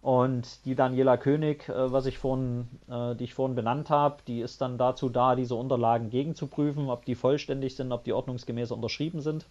Und 0.00 0.64
die 0.64 0.74
Daniela 0.74 1.16
König, 1.16 1.68
äh, 1.68 1.92
was 1.92 2.06
ich 2.06 2.18
vorhin, 2.18 2.68
äh, 2.88 3.16
die 3.16 3.24
ich 3.24 3.34
vorhin 3.34 3.56
benannt 3.56 3.90
habe, 3.90 4.18
die 4.26 4.40
ist 4.40 4.60
dann 4.60 4.78
dazu 4.78 5.08
da, 5.08 5.34
diese 5.34 5.56
Unterlagen 5.56 6.10
gegenzuprüfen, 6.10 6.88
ob 6.88 7.04
die 7.04 7.14
vollständig 7.14 7.74
sind, 7.74 7.90
ob 7.90 8.04
die 8.04 8.12
ordnungsgemäß 8.12 8.70
unterschrieben 8.70 9.20
sind 9.22 9.46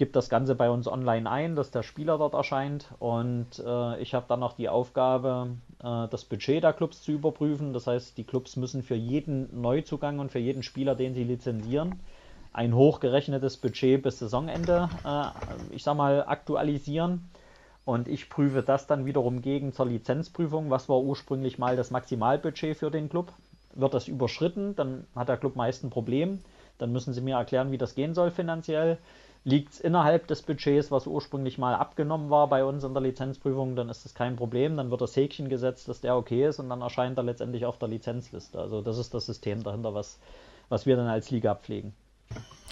gibt 0.00 0.16
das 0.16 0.30
Ganze 0.30 0.54
bei 0.54 0.70
uns 0.70 0.88
online 0.88 1.30
ein, 1.30 1.56
dass 1.56 1.72
der 1.72 1.82
Spieler 1.82 2.16
dort 2.16 2.32
erscheint 2.32 2.86
und 3.00 3.58
äh, 3.58 4.00
ich 4.00 4.14
habe 4.14 4.24
dann 4.28 4.40
noch 4.40 4.54
die 4.54 4.70
Aufgabe, 4.70 5.48
das 5.82 6.24
Budget 6.24 6.62
der 6.62 6.72
Clubs 6.72 7.02
zu 7.02 7.12
überprüfen. 7.12 7.72
Das 7.72 7.86
heißt, 7.86 8.18
die 8.18 8.24
Clubs 8.24 8.56
müssen 8.56 8.82
für 8.82 8.94
jeden 8.94 9.60
Neuzugang 9.60 10.18
und 10.18 10.30
für 10.30 10.38
jeden 10.38 10.62
Spieler, 10.62 10.94
den 10.94 11.14
sie 11.14 11.24
lizenzieren, 11.24 12.00
ein 12.52 12.74
hochgerechnetes 12.74 13.56
Budget 13.56 14.02
bis 14.02 14.18
Saisonende, 14.18 14.90
äh, 15.04 15.74
ich 15.74 15.84
sag 15.84 15.96
mal, 15.96 16.24
aktualisieren. 16.26 17.30
Und 17.84 18.08
ich 18.08 18.28
prüfe 18.28 18.62
das 18.62 18.86
dann 18.86 19.06
wiederum 19.06 19.40
gegen 19.42 19.72
zur 19.72 19.86
Lizenzprüfung. 19.86 20.70
Was 20.70 20.88
war 20.88 21.00
ursprünglich 21.00 21.58
mal 21.58 21.76
das 21.76 21.90
Maximalbudget 21.90 22.76
für 22.76 22.90
den 22.90 23.08
Club? 23.08 23.32
Wird 23.74 23.94
das 23.94 24.08
überschritten, 24.08 24.76
dann 24.76 25.06
hat 25.14 25.28
der 25.28 25.36
Club 25.36 25.56
meist 25.56 25.84
ein 25.84 25.90
Problem. 25.90 26.40
Dann 26.78 26.92
müssen 26.92 27.14
sie 27.14 27.20
mir 27.20 27.36
erklären, 27.36 27.72
wie 27.72 27.78
das 27.78 27.94
gehen 27.94 28.14
soll 28.14 28.30
finanziell. 28.30 28.98
Liegt 29.44 29.72
es 29.72 29.80
innerhalb 29.80 30.26
des 30.26 30.42
Budgets, 30.42 30.90
was 30.90 31.06
ursprünglich 31.06 31.56
mal 31.56 31.74
abgenommen 31.74 32.28
war 32.28 32.48
bei 32.48 32.62
uns 32.64 32.84
in 32.84 32.92
der 32.92 33.02
Lizenzprüfung, 33.02 33.74
dann 33.74 33.88
ist 33.88 34.04
das 34.04 34.14
kein 34.14 34.36
Problem. 34.36 34.76
Dann 34.76 34.90
wird 34.90 35.00
das 35.00 35.16
Häkchen 35.16 35.48
gesetzt, 35.48 35.88
dass 35.88 36.02
der 36.02 36.16
okay 36.16 36.46
ist 36.46 36.58
und 36.58 36.68
dann 36.68 36.82
erscheint 36.82 37.16
er 37.16 37.24
letztendlich 37.24 37.64
auf 37.64 37.78
der 37.78 37.88
Lizenzliste. 37.88 38.58
Also 38.58 38.82
das 38.82 38.98
ist 38.98 39.14
das 39.14 39.26
System 39.26 39.62
dahinter, 39.62 39.94
was, 39.94 40.18
was 40.68 40.84
wir 40.84 40.96
dann 40.96 41.06
als 41.06 41.30
Liga 41.30 41.54
pflegen. 41.54 41.94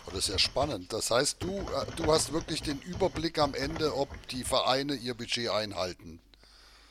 Das 0.06 0.20
ist 0.20 0.28
ja 0.28 0.38
spannend. 0.38 0.92
Das 0.92 1.10
heißt, 1.10 1.42
du, 1.42 1.48
äh, 1.48 1.86
du 1.96 2.10
hast 2.10 2.32
wirklich 2.32 2.62
den 2.62 2.78
Überblick 2.80 3.38
am 3.38 3.54
Ende, 3.54 3.94
ob 3.94 4.08
die 4.28 4.44
Vereine 4.44 4.94
ihr 4.94 5.14
Budget 5.14 5.50
einhalten. 5.50 6.20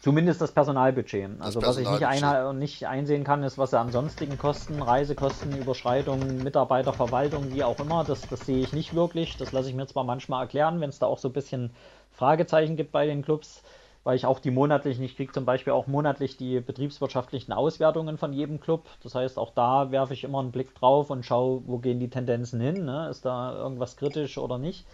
Zumindest 0.08 0.40
das 0.40 0.54
Personalbudget. 0.54 1.32
Also 1.42 1.60
das 1.60 1.72
was 1.72 1.78
ich 1.80 1.90
nicht, 1.90 2.06
ein, 2.06 2.60
nicht, 2.60 2.88
einsehen 2.88 3.26
kann, 3.26 3.44
ist, 3.44 3.58
was 3.58 3.72
sie 3.72 3.78
an 3.78 3.92
sonstigen 3.92 4.38
Kosten, 4.38 4.82
Reisekosten, 4.82 5.54
Überschreitungen, 5.58 6.44
Mitarbeiterverwaltung, 6.44 7.52
wie 7.52 7.66
auch 7.66 7.82
immer, 7.82 8.06
das, 8.06 8.26
das 8.30 8.46
sehe 8.46 8.64
ich 8.64 8.72
nicht 8.72 8.94
wirklich. 8.94 9.36
Das 9.36 9.52
lasse 9.52 9.68
ich 9.68 9.76
mir 9.76 9.86
zwar 9.86 10.06
manchmal 10.06 10.44
erklären, 10.44 10.80
wenn 10.80 10.88
es 10.88 11.00
da 11.00 11.08
auch 11.08 11.18
so 11.18 11.28
ein 11.28 11.34
bisschen 11.34 11.72
Fragezeichen 12.14 12.78
gibt 12.78 12.94
bei 12.94 13.06
den 13.06 13.22
Clubs, 13.22 13.64
weil 14.06 14.16
ich 14.16 14.26
auch 14.26 14.40
die 14.40 14.50
monatlichen, 14.50 15.04
ich 15.04 15.18
kriege 15.18 15.34
zum 15.34 15.44
Beispiel 15.44 15.74
auch 15.74 15.88
monatlich 15.88 16.38
die 16.38 16.62
betriebswirtschaftlichen 16.62 17.52
Auswertungen 17.52 18.18
von 18.18 18.32
jedem 18.32 18.62
Club. 18.62 18.86
Das 19.04 19.14
heißt, 19.14 19.38
auch 19.38 19.52
da 19.54 19.92
werfe 19.92 20.14
ich 20.14 20.24
immer 20.24 20.40
einen 20.40 20.54
Blick 20.54 20.74
drauf 20.74 21.10
und 21.10 21.26
schaue, 21.26 21.64
wo 21.66 21.80
gehen 21.80 22.00
die 22.00 22.10
Tendenzen 22.10 22.62
hin. 22.62 22.86
Ne? 22.86 23.10
Ist 23.10 23.26
da 23.26 23.54
irgendwas 23.58 23.98
kritisch 23.98 24.38
oder 24.38 24.58
nicht? 24.58 24.86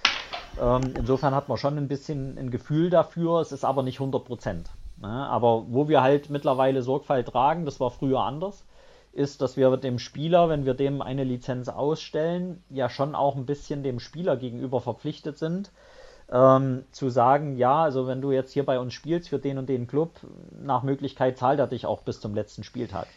Ähm, 0.57 0.95
insofern 0.97 1.35
hat 1.35 1.49
man 1.49 1.59
schon 1.59 1.77
ein 1.77 1.87
bisschen 1.87 2.35
ein 2.39 2.49
Gefühl 2.49 2.89
dafür, 2.89 3.41
es 3.41 3.51
ist 3.51 3.63
aber 3.63 3.83
nicht 3.83 3.99
100 3.99 4.25
Prozent. 4.25 4.71
Ne? 5.03 5.27
Aber 5.27 5.65
wo 5.67 5.89
wir 5.89 6.01
halt 6.01 6.29
mittlerweile 6.29 6.81
Sorgfalt 6.81 7.27
tragen, 7.27 7.65
das 7.65 7.79
war 7.81 7.91
früher 7.91 8.21
anders, 8.21 8.65
ist, 9.11 9.41
dass 9.41 9.57
wir 9.57 9.75
dem 9.75 9.99
Spieler, 9.99 10.47
wenn 10.47 10.65
wir 10.65 10.73
dem 10.73 11.01
eine 11.01 11.25
Lizenz 11.25 11.67
ausstellen, 11.67 12.63
ja 12.69 12.89
schon 12.89 13.13
auch 13.13 13.35
ein 13.35 13.45
bisschen 13.45 13.83
dem 13.83 13.99
Spieler 13.99 14.37
gegenüber 14.37 14.79
verpflichtet 14.79 15.37
sind, 15.37 15.71
ähm, 16.31 16.85
zu 16.91 17.09
sagen, 17.09 17.57
ja, 17.57 17.83
also 17.83 18.07
wenn 18.07 18.21
du 18.21 18.31
jetzt 18.31 18.53
hier 18.53 18.65
bei 18.65 18.79
uns 18.79 18.93
spielst 18.93 19.29
für 19.29 19.39
den 19.39 19.57
und 19.57 19.67
den 19.67 19.87
Club, 19.87 20.11
nach 20.57 20.83
Möglichkeit 20.83 21.37
zahlt 21.37 21.59
er 21.59 21.67
dich 21.67 21.85
auch 21.85 22.01
bis 22.01 22.21
zum 22.21 22.33
letzten 22.33 22.63
Spieltag. 22.63 23.07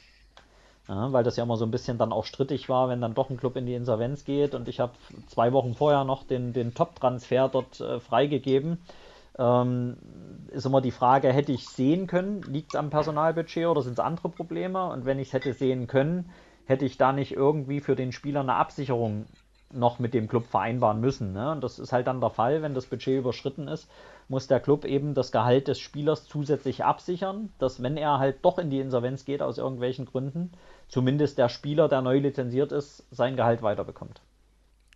Ja, 0.89 1.13
weil 1.13 1.25
das 1.25 1.37
ja 1.37 1.45
immer 1.45 1.57
so 1.57 1.65
ein 1.65 1.71
bisschen 1.71 1.99
dann 1.99 2.13
auch 2.13 2.25
strittig 2.25 2.69
war, 2.69 2.89
wenn 2.89 3.01
dann 3.01 3.15
doch 3.15 3.31
ein 3.31 3.37
Club 3.37 3.57
in 3.57 3.67
die 3.67 3.75
Insolvenz 3.75 4.25
geht 4.25 4.55
und 4.57 4.69
ich 4.69 4.81
habe 4.81 4.93
zwei 5.29 5.53
Wochen 5.53 5.75
vorher 5.75 6.05
noch 6.05 6.25
den, 6.25 6.53
den 6.53 6.75
Top-Transfer 6.75 7.49
dort 7.49 7.81
äh, 7.81 8.01
freigegeben. 8.01 8.79
Ähm, 9.39 9.97
ist 10.51 10.67
immer 10.67 10.81
die 10.81 10.91
Frage, 10.91 11.33
hätte 11.33 11.53
ich 11.53 11.69
sehen 11.69 12.07
können, 12.07 12.43
liegt 12.43 12.75
es 12.75 12.79
am 12.79 12.91
Personalbudget 12.91 13.67
oder 13.67 13.83
sind 13.83 13.95
es 13.95 14.01
andere 14.01 14.29
Probleme? 14.29 14.89
Und 14.91 15.05
wenn 15.05 15.19
ich 15.19 15.29
es 15.29 15.35
hätte 15.35 15.53
sehen 15.53 15.87
können, 15.87 16.31
hätte 16.65 16.85
ich 16.85 16.97
da 16.97 17.13
nicht 17.13 17.33
irgendwie 17.33 17.81
für 17.81 17.97
den 17.97 18.13
Spieler 18.13 18.41
eine 18.41 18.55
Absicherung 18.55 19.27
noch 19.73 19.99
mit 19.99 20.15
dem 20.15 20.29
Club 20.29 20.47
vereinbaren 20.47 21.01
müssen. 21.01 21.33
Ne? 21.33 21.51
Und 21.53 21.63
das 21.63 21.79
ist 21.79 21.93
halt 21.93 22.07
dann 22.07 22.21
der 22.21 22.31
Fall, 22.31 22.63
wenn 22.63 22.75
das 22.75 22.87
Budget 22.87 23.19
überschritten 23.19 23.69
ist, 23.69 23.89
muss 24.29 24.47
der 24.47 24.61
Club 24.61 24.85
eben 24.85 25.15
das 25.15 25.33
Gehalt 25.33 25.69
des 25.69 25.79
Spielers 25.79 26.27
zusätzlich 26.27 26.85
absichern, 26.85 27.53
dass 27.59 27.83
wenn 27.83 27.97
er 27.97 28.19
halt 28.19 28.45
doch 28.45 28.59
in 28.59 28.71
die 28.71 28.81
Insolvenz 28.81 29.25
geht 29.25 29.43
aus 29.43 29.59
irgendwelchen 29.59 30.07
Gründen, 30.07 30.53
zumindest 30.89 31.39
der 31.39 31.49
Spieler, 31.49 31.89
der 31.89 32.01
neu 32.01 32.19
lizenziert 32.19 32.73
ist, 32.73 33.05
sein 33.11 33.37
Gehalt 33.37 33.63
weiterbekommt. 33.63 34.21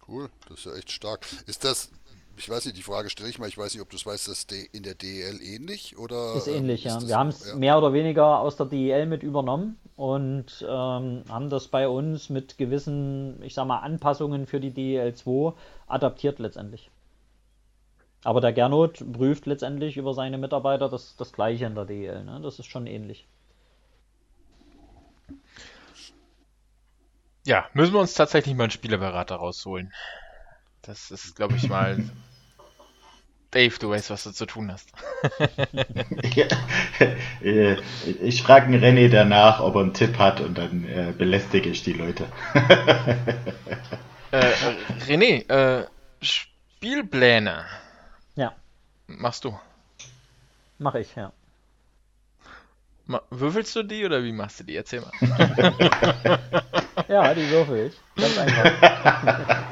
Cool, 0.07 0.29
das 0.49 0.61
ist 0.61 0.67
ja 0.67 0.75
echt 0.75 0.91
stark. 0.91 1.27
Ist 1.47 1.65
das, 1.65 1.93
ich 2.41 2.49
weiß 2.49 2.65
nicht, 2.65 2.79
die 2.79 2.83
Frage 2.83 3.11
stelle 3.11 3.29
ich 3.29 3.39
mal, 3.39 3.49
ich 3.49 3.59
weiß 3.59 3.75
nicht, 3.75 3.83
ob 3.83 3.91
du 3.91 3.97
es 3.97 4.07
weißt, 4.07 4.29
ist 4.29 4.51
das 4.51 4.59
in 4.73 4.83
der 4.83 4.95
DEL 4.95 5.41
ähnlich 5.43 5.99
oder? 5.99 6.35
Ist 6.35 6.49
ähnlich, 6.49 6.87
ist 6.87 7.03
ja. 7.03 7.09
Wir 7.09 7.19
haben 7.19 7.29
es 7.29 7.47
ja. 7.47 7.55
mehr 7.55 7.77
oder 7.77 7.93
weniger 7.93 8.39
aus 8.39 8.57
der 8.57 8.67
DEL 8.67 9.05
mit 9.07 9.23
übernommen 9.23 9.79
und 9.97 10.65
ähm, 10.67 11.25
haben 11.29 11.51
das 11.51 11.69
bei 11.69 11.87
uns 11.87 12.31
mit 12.31 12.57
gewissen, 12.57 13.43
ich 13.43 13.53
sag 13.53 13.67
mal, 13.67 13.81
Anpassungen 13.81 14.47
für 14.47 14.59
die 14.59 14.71
DEL 14.71 15.15
2 15.15 15.53
adaptiert 15.87 16.39
letztendlich. 16.39 16.91
Aber 18.25 18.41
der 18.41 18.55
Gernot 18.55 19.05
prüft 19.13 19.45
letztendlich 19.45 19.99
über 19.99 20.15
seine 20.15 20.39
Mitarbeiter 20.39 20.89
das, 20.89 21.17
das 21.17 21.33
gleiche 21.33 21.67
in 21.67 21.75
der 21.75 21.85
DEL. 21.85 22.25
Ne? 22.25 22.41
Das 22.43 22.59
ist 22.59 22.67
schon 22.67 22.87
ähnlich. 22.87 23.27
Ja, 27.47 27.67
müssen 27.75 27.93
wir 27.93 28.01
uns 28.01 28.15
tatsächlich 28.15 28.55
mal 28.55 28.65
einen 28.65 28.71
Spielerberater 28.71 29.37
rausholen. 29.37 29.93
Das 30.83 31.11
ist, 31.11 31.37
glaube 31.37 31.57
ich, 31.57 31.69
mal. 31.69 32.03
Dave, 33.51 33.77
du 33.81 33.91
weißt, 33.91 34.11
was 34.11 34.23
du 34.25 34.31
zu 34.31 34.47
tun 34.47 34.73
hast. 34.73 34.91
Äh, 37.43 37.77
ich 38.21 38.43
frage 38.43 38.67
einen 38.67 38.83
René 38.83 39.09
danach, 39.09 39.61
ob 39.61 39.75
er 39.75 39.81
einen 39.81 39.95
Tipp 39.95 40.19
hat 40.19 40.41
und 40.41 40.59
dann 40.59 40.85
äh, 40.85 41.15
belästige 41.17 41.71
ich 41.71 41.83
die 41.83 41.95
Leute. 41.95 42.27
äh, 44.31 44.53
René, 45.09 45.49
äh, 45.49 45.87
Spielpläne. 46.21 47.65
Ja. 48.37 48.55
Machst 49.07 49.45
du? 49.45 49.59
Mach 50.79 50.95
ich, 50.95 51.15
ja. 51.17 51.33
Würfelst 53.31 53.75
du 53.75 53.83
die 53.83 54.05
oder 54.05 54.23
wie 54.23 54.33
machst 54.33 54.61
du 54.61 54.65
die? 54.65 54.77
Erzähl 54.77 55.01
mal. 55.01 55.13
ja, 57.09 57.33
die 57.33 57.49
würfel 57.49 57.87
ich. 57.87 58.23
Ganz 58.23 58.39
einfach. 58.39 59.65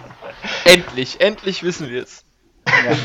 endlich, 0.64 1.20
endlich 1.20 1.62
wissen 1.62 1.90
wir 1.90 2.02
es. 2.02 2.24
Ja. 2.66 2.96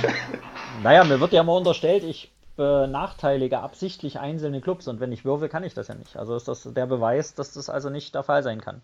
Naja, 0.81 1.03
mir 1.03 1.19
wird 1.19 1.33
ja 1.33 1.43
mal 1.43 1.57
unterstellt, 1.57 2.03
ich 2.03 2.31
benachteilige 2.55 3.59
absichtlich 3.59 4.19
einzelne 4.19 4.61
Clubs 4.61 4.87
und 4.87 4.99
wenn 4.99 5.11
ich 5.11 5.25
würfel, 5.25 5.49
kann 5.49 5.63
ich 5.63 5.73
das 5.73 5.87
ja 5.87 5.95
nicht. 5.95 6.17
Also 6.17 6.35
ist 6.35 6.47
das 6.47 6.63
der 6.63 6.85
Beweis, 6.85 7.33
dass 7.35 7.53
das 7.53 7.69
also 7.69 7.89
nicht 7.89 8.13
der 8.15 8.23
Fall 8.23 8.43
sein 8.43 8.61
kann. 8.61 8.81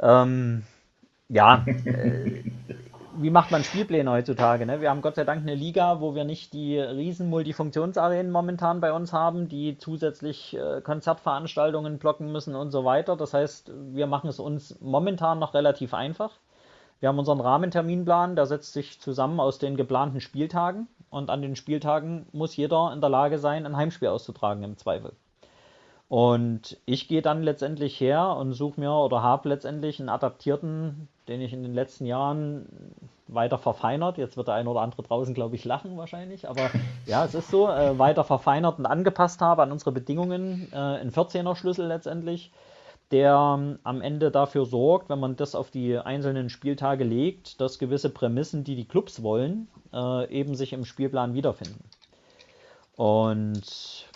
Ähm, 0.00 0.64
ja, 1.28 1.64
äh, 1.66 2.42
wie 3.20 3.30
macht 3.30 3.50
man 3.50 3.64
Spielpläne 3.64 4.10
heutzutage? 4.10 4.64
Ne? 4.64 4.80
Wir 4.80 4.90
haben 4.90 5.02
Gott 5.02 5.16
sei 5.16 5.24
Dank 5.24 5.42
eine 5.42 5.54
Liga, 5.54 6.00
wo 6.00 6.14
wir 6.14 6.24
nicht 6.24 6.52
die 6.52 6.78
riesen 6.78 7.28
Multifunktionsarenen 7.30 8.30
momentan 8.30 8.80
bei 8.80 8.92
uns 8.92 9.12
haben, 9.12 9.48
die 9.48 9.76
zusätzlich 9.78 10.56
äh, 10.56 10.80
Konzertveranstaltungen 10.80 11.98
blocken 11.98 12.32
müssen 12.32 12.54
und 12.54 12.70
so 12.70 12.84
weiter. 12.84 13.16
Das 13.16 13.34
heißt, 13.34 13.72
wir 13.92 14.06
machen 14.06 14.30
es 14.30 14.38
uns 14.38 14.80
momentan 14.80 15.38
noch 15.38 15.54
relativ 15.54 15.94
einfach. 15.94 16.30
Wir 17.00 17.08
haben 17.08 17.18
unseren 17.18 17.40
Rahmenterminplan, 17.40 18.34
der 18.34 18.46
setzt 18.46 18.72
sich 18.72 19.00
zusammen 19.00 19.40
aus 19.40 19.58
den 19.58 19.76
geplanten 19.76 20.20
Spieltagen 20.20 20.88
und 21.10 21.30
an 21.30 21.42
den 21.42 21.56
Spieltagen 21.56 22.26
muss 22.32 22.56
jeder 22.56 22.92
in 22.92 23.00
der 23.00 23.10
Lage 23.10 23.38
sein, 23.38 23.66
ein 23.66 23.76
Heimspiel 23.76 24.08
auszutragen 24.08 24.62
im 24.64 24.76
Zweifel. 24.76 25.12
Und 26.08 26.78
ich 26.86 27.06
gehe 27.06 27.20
dann 27.20 27.42
letztendlich 27.42 28.00
her 28.00 28.34
und 28.38 28.54
suche 28.54 28.80
mir 28.80 28.92
oder 28.92 29.22
habe 29.22 29.50
letztendlich 29.50 30.00
einen 30.00 30.08
adaptierten, 30.08 31.08
den 31.28 31.42
ich 31.42 31.52
in 31.52 31.62
den 31.62 31.74
letzten 31.74 32.06
Jahren 32.06 32.66
weiter 33.26 33.58
verfeinert. 33.58 34.16
Jetzt 34.16 34.38
wird 34.38 34.48
der 34.48 34.54
eine 34.54 34.70
oder 34.70 34.80
andere 34.80 35.02
draußen, 35.02 35.34
glaube 35.34 35.54
ich, 35.54 35.66
lachen 35.66 35.98
wahrscheinlich. 35.98 36.48
Aber 36.48 36.70
ja, 37.06 37.26
es 37.26 37.34
ist 37.34 37.50
so, 37.50 37.68
äh, 37.68 37.98
weiter 37.98 38.24
verfeinert 38.24 38.78
und 38.78 38.86
angepasst 38.86 39.42
habe 39.42 39.62
an 39.62 39.70
unsere 39.70 39.92
Bedingungen. 39.92 40.68
Äh, 40.72 40.76
ein 40.76 41.12
14er 41.12 41.54
Schlüssel 41.54 41.86
letztendlich, 41.86 42.52
der 43.10 43.56
ähm, 43.58 43.78
am 43.84 44.00
Ende 44.02 44.30
dafür 44.30 44.66
sorgt, 44.66 45.08
wenn 45.08 45.20
man 45.20 45.36
das 45.36 45.54
auf 45.54 45.70
die 45.70 45.96
einzelnen 45.96 46.50
Spieltage 46.50 47.04
legt, 47.04 47.60
dass 47.60 47.78
gewisse 47.78 48.10
Prämissen, 48.10 48.64
die 48.64 48.76
die 48.76 48.86
Clubs 48.86 49.22
wollen, 49.22 49.68
äh, 49.92 50.30
eben 50.30 50.54
sich 50.54 50.72
im 50.72 50.84
Spielplan 50.84 51.34
wiederfinden. 51.34 51.84
Und 52.96 54.06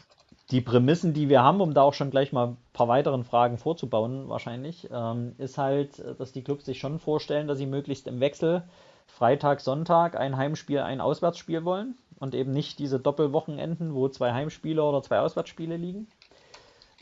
die 0.50 0.60
Prämissen, 0.60 1.14
die 1.14 1.28
wir 1.28 1.42
haben, 1.42 1.60
um 1.60 1.72
da 1.72 1.82
auch 1.82 1.94
schon 1.94 2.10
gleich 2.10 2.32
mal 2.32 2.48
ein 2.48 2.56
paar 2.74 2.88
weiteren 2.88 3.24
Fragen 3.24 3.56
vorzubauen, 3.56 4.28
wahrscheinlich, 4.28 4.88
ähm, 4.92 5.34
ist 5.38 5.56
halt, 5.56 6.02
dass 6.18 6.32
die 6.32 6.42
Clubs 6.42 6.66
sich 6.66 6.78
schon 6.78 6.98
vorstellen, 6.98 7.46
dass 7.46 7.58
sie 7.58 7.66
möglichst 7.66 8.06
im 8.06 8.20
Wechsel 8.20 8.62
Freitag, 9.06 9.60
Sonntag 9.60 10.18
ein 10.18 10.36
Heimspiel, 10.36 10.80
ein 10.80 11.00
Auswärtsspiel 11.00 11.64
wollen 11.64 11.96
und 12.18 12.34
eben 12.34 12.52
nicht 12.52 12.78
diese 12.78 13.00
Doppelwochenenden, 13.00 13.94
wo 13.94 14.08
zwei 14.08 14.32
Heimspiele 14.32 14.82
oder 14.82 15.02
zwei 15.02 15.20
Auswärtsspiele 15.20 15.76
liegen. 15.76 16.06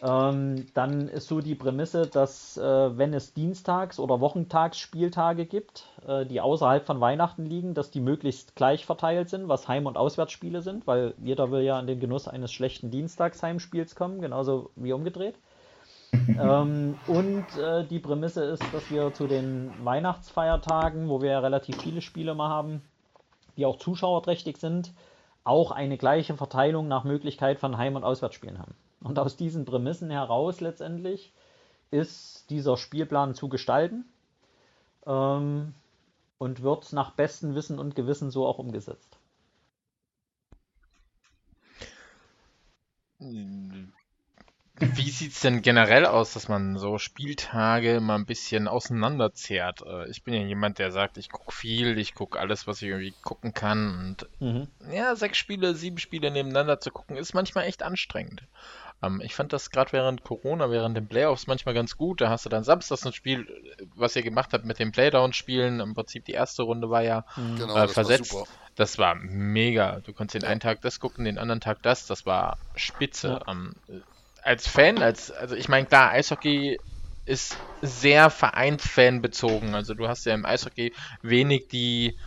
Ähm, 0.03 0.67
dann 0.73 1.09
ist 1.09 1.29
so 1.29 1.41
die 1.41 1.55
Prämisse, 1.55 2.07
dass 2.07 2.57
äh, 2.57 2.63
wenn 2.97 3.13
es 3.13 3.35
Dienstags- 3.35 3.99
oder 3.99 4.21
Wochentagsspieltage 4.21 5.45
gibt, 5.45 5.85
äh, 6.07 6.25
die 6.25 6.41
außerhalb 6.41 6.87
von 6.87 7.01
Weihnachten 7.01 7.45
liegen, 7.45 7.75
dass 7.75 7.91
die 7.91 8.01
möglichst 8.01 8.57
gleich 8.57 8.87
verteilt 8.87 9.29
sind, 9.29 9.49
was 9.49 9.69
Heim- 9.69 9.87
und 9.87 9.99
Auswärtsspiele 9.99 10.63
sind, 10.63 10.87
weil 10.87 11.13
jeder 11.23 11.51
will 11.51 11.61
ja 11.63 11.79
an 11.79 11.87
den 11.87 12.01
Genuss 12.01 12.29
eines 12.29 12.51
schlechten 12.51 12.91
Dienstagsheimspiels 12.91 13.95
kommen, 13.95 14.23
genauso 14.23 14.71
wie 14.75 14.95
umgedreht. 14.95 15.35
ähm, 16.29 16.97
und 17.07 17.47
äh, 17.59 17.85
die 17.85 17.99
Prämisse 17.99 18.43
ist, 18.45 18.65
dass 18.73 18.91
wir 18.91 19.13
zu 19.13 19.27
den 19.27 19.71
Weihnachtsfeiertagen, 19.85 21.11
wo 21.11 21.21
wir 21.21 21.33
ja 21.33 21.39
relativ 21.41 21.77
viele 21.77 22.01
Spiele 22.01 22.35
mal 22.35 22.49
haben, 22.49 22.81
die 23.59 23.67
auch 23.67 23.77
zuschauerträchtig 23.77 24.57
sind, 24.57 24.93
auch 25.45 25.73
eine 25.73 25.99
gleiche 25.99 26.37
Verteilung 26.37 26.89
nach 26.89 27.05
Möglichkeit 27.05 27.59
von 27.59 27.77
Heim- 27.77 27.97
und 27.97 28.05
Auswärtsspielen 28.05 28.59
haben. 28.59 28.75
Und 29.03 29.19
aus 29.19 29.37
diesen 29.37 29.65
Prämissen 29.65 30.11
heraus 30.11 30.61
letztendlich 30.61 31.33
ist 31.91 32.51
dieser 32.51 32.77
Spielplan 32.77 33.35
zu 33.35 33.49
gestalten 33.49 34.05
ähm, 35.07 35.75
und 36.39 36.63
wird 36.63 36.93
nach 36.93 37.13
bestem 37.13 37.55
Wissen 37.55 37.79
und 37.79 37.95
Gewissen 37.95 38.31
so 38.31 38.47
auch 38.47 38.59
umgesetzt. 38.59 39.17
Wie 44.81 45.11
sieht 45.11 45.33
es 45.33 45.41
denn 45.41 45.61
generell 45.61 46.07
aus, 46.07 46.33
dass 46.33 46.49
man 46.49 46.79
so 46.79 46.97
Spieltage 46.97 48.01
mal 48.01 48.15
ein 48.15 48.25
bisschen 48.25 48.67
auseinanderzehrt? 48.67 49.83
Äh, 49.83 50.09
ich 50.09 50.23
bin 50.23 50.33
ja 50.33 50.41
jemand, 50.41 50.79
der 50.79 50.91
sagt, 50.91 51.19
ich 51.19 51.29
gucke 51.29 51.53
viel, 51.53 51.99
ich 51.99 52.15
gucke 52.15 52.39
alles, 52.41 52.67
was 52.67 52.81
ich 52.81 52.89
irgendwie 52.89 53.13
gucken 53.23 53.53
kann. 53.53 53.99
Und 53.99 54.29
mhm. 54.41 54.69
ja, 54.91 55.15
sechs 55.17 55.37
Spiele, 55.37 55.75
sieben 55.75 55.99
Spiele 55.99 56.31
nebeneinander 56.31 56.81
zu 56.81 56.91
gucken, 56.91 57.17
ist 57.17 57.35
manchmal 57.35 57.67
echt 57.67 57.83
anstrengend. 57.83 58.43
Ähm, 59.03 59.21
ich 59.25 59.35
fand 59.35 59.53
das 59.53 59.71
gerade 59.71 59.93
während 59.93 60.23
Corona, 60.25 60.71
während 60.71 60.97
den 60.97 61.09
Playoffs 61.09 61.47
manchmal 61.47 61.75
ganz 61.75 61.97
gut. 61.97 62.21
Da 62.21 62.29
hast 62.29 62.45
du 62.45 62.49
dann 62.49 62.65
samstags 62.65 63.07
ein 63.07 63.13
Spiel, 63.13 63.47
was 63.95 64.17
ihr 64.17 64.23
gemacht 64.23 64.53
habt 64.53 64.65
mit 64.65 64.79
den 64.79 64.93
Playdown-Spielen. 64.93 65.81
Im 65.81 65.95
Prinzip 65.95 66.25
die 66.25 66.33
erste 66.33 66.63
Runde 66.63 66.91
war 66.91 67.03
ja 67.03 67.25
mhm. 67.37 67.57
genau, 67.57 67.77
äh, 67.77 67.89
versetzt. 67.89 68.35
War 68.35 68.45
das 68.77 68.99
war 68.99 69.15
mega. 69.15 70.01
Du 70.01 70.13
konntest 70.13 70.43
den 70.43 70.49
einen 70.49 70.61
Tag 70.61 70.81
das 70.81 71.01
gucken, 71.01 71.25
den 71.25 71.39
anderen 71.39 71.61
Tag 71.61 71.83
das. 71.83 72.07
Das 72.07 72.25
war 72.25 72.57
spitze. 72.75 73.41
Ja. 73.47 73.53
Ähm, 73.53 73.75
als 74.43 74.67
Fan, 74.67 75.03
als, 75.03 75.31
also 75.31 75.55
ich 75.55 75.69
meine, 75.69 75.87
klar, 75.87 76.11
Eishockey 76.13 76.79
ist 77.27 77.57
sehr 77.83 78.31
Vereinsfan 78.31 79.21
bezogen. 79.21 79.75
Also 79.75 79.95
du 79.95 80.09
hast 80.09 80.25
ja 80.25 80.35
im 80.35 80.47
Eishockey 80.47 80.95
wenig, 81.23 81.69
die 81.69 82.19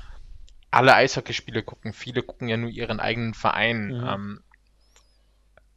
alle 0.69 0.95
Eishockeyspiele 0.95 1.63
gucken. 1.63 1.93
Viele 1.93 2.21
gucken 2.21 2.47
ja 2.47 2.57
nur 2.57 2.69
ihren 2.69 2.99
eigenen 2.99 3.33
Verein. 3.33 3.87
Mhm. 3.87 4.07
Ähm, 4.07 4.43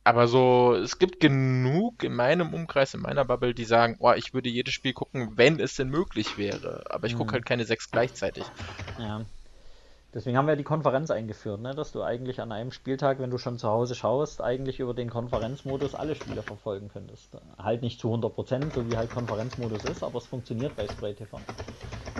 aber 0.07 0.29
so, 0.29 0.77
es 0.77 1.01
gibt 1.01 1.19
genug 1.19 2.05
in 2.05 2.15
meinem 2.15 2.55
Umkreis, 2.55 2.95
in 2.95 3.01
meiner 3.01 3.25
Bubble, 3.25 3.55
die 3.55 3.65
sagen, 3.65 3.97
oh, 3.99 4.13
ich 4.13 4.33
würde 4.33 4.49
jedes 4.49 4.73
Spiel 4.73 4.93
gucken, 4.93 5.33
wenn 5.35 5.59
es 5.59 5.75
denn 5.75 5.89
möglich 5.89 6.39
wäre. 6.39 6.85
Aber 6.89 7.09
ich 7.09 7.15
mhm. 7.15 7.19
gucke 7.19 7.33
halt 7.33 7.45
keine 7.45 7.65
sechs 7.65 7.91
gleichzeitig. 7.91 8.45
Ja. 9.01 9.23
Deswegen 10.15 10.37
haben 10.37 10.47
wir 10.47 10.55
die 10.55 10.63
Konferenz 10.63 11.11
eingeführt, 11.11 11.61
ne? 11.61 11.75
dass 11.75 11.91
du 11.91 12.05
eigentlich 12.05 12.41
an 12.41 12.53
einem 12.53 12.71
Spieltag, 12.71 13.19
wenn 13.19 13.31
du 13.31 13.39
schon 13.39 13.59
zu 13.59 13.69
Hause 13.69 13.97
schaust, 13.97 14.41
eigentlich 14.41 14.79
über 14.79 14.95
den 14.95 15.11
Konferenzmodus 15.11 15.97
alle 15.97 16.15
Spiele 16.15 16.43
verfolgen 16.43 16.89
könntest. 16.89 17.37
Halt 17.59 17.83
nicht 17.83 18.01
zu 18.01 18.15
100%, 18.15 18.73
so 18.73 18.89
wie 18.89 18.97
halt 18.97 19.11
Konferenzmodus 19.11 19.85
ist, 19.87 20.05
aber 20.05 20.19
es 20.19 20.27
funktioniert 20.27 20.77
bei 20.77 20.87
Spray 20.87 21.15
TV. 21.15 21.41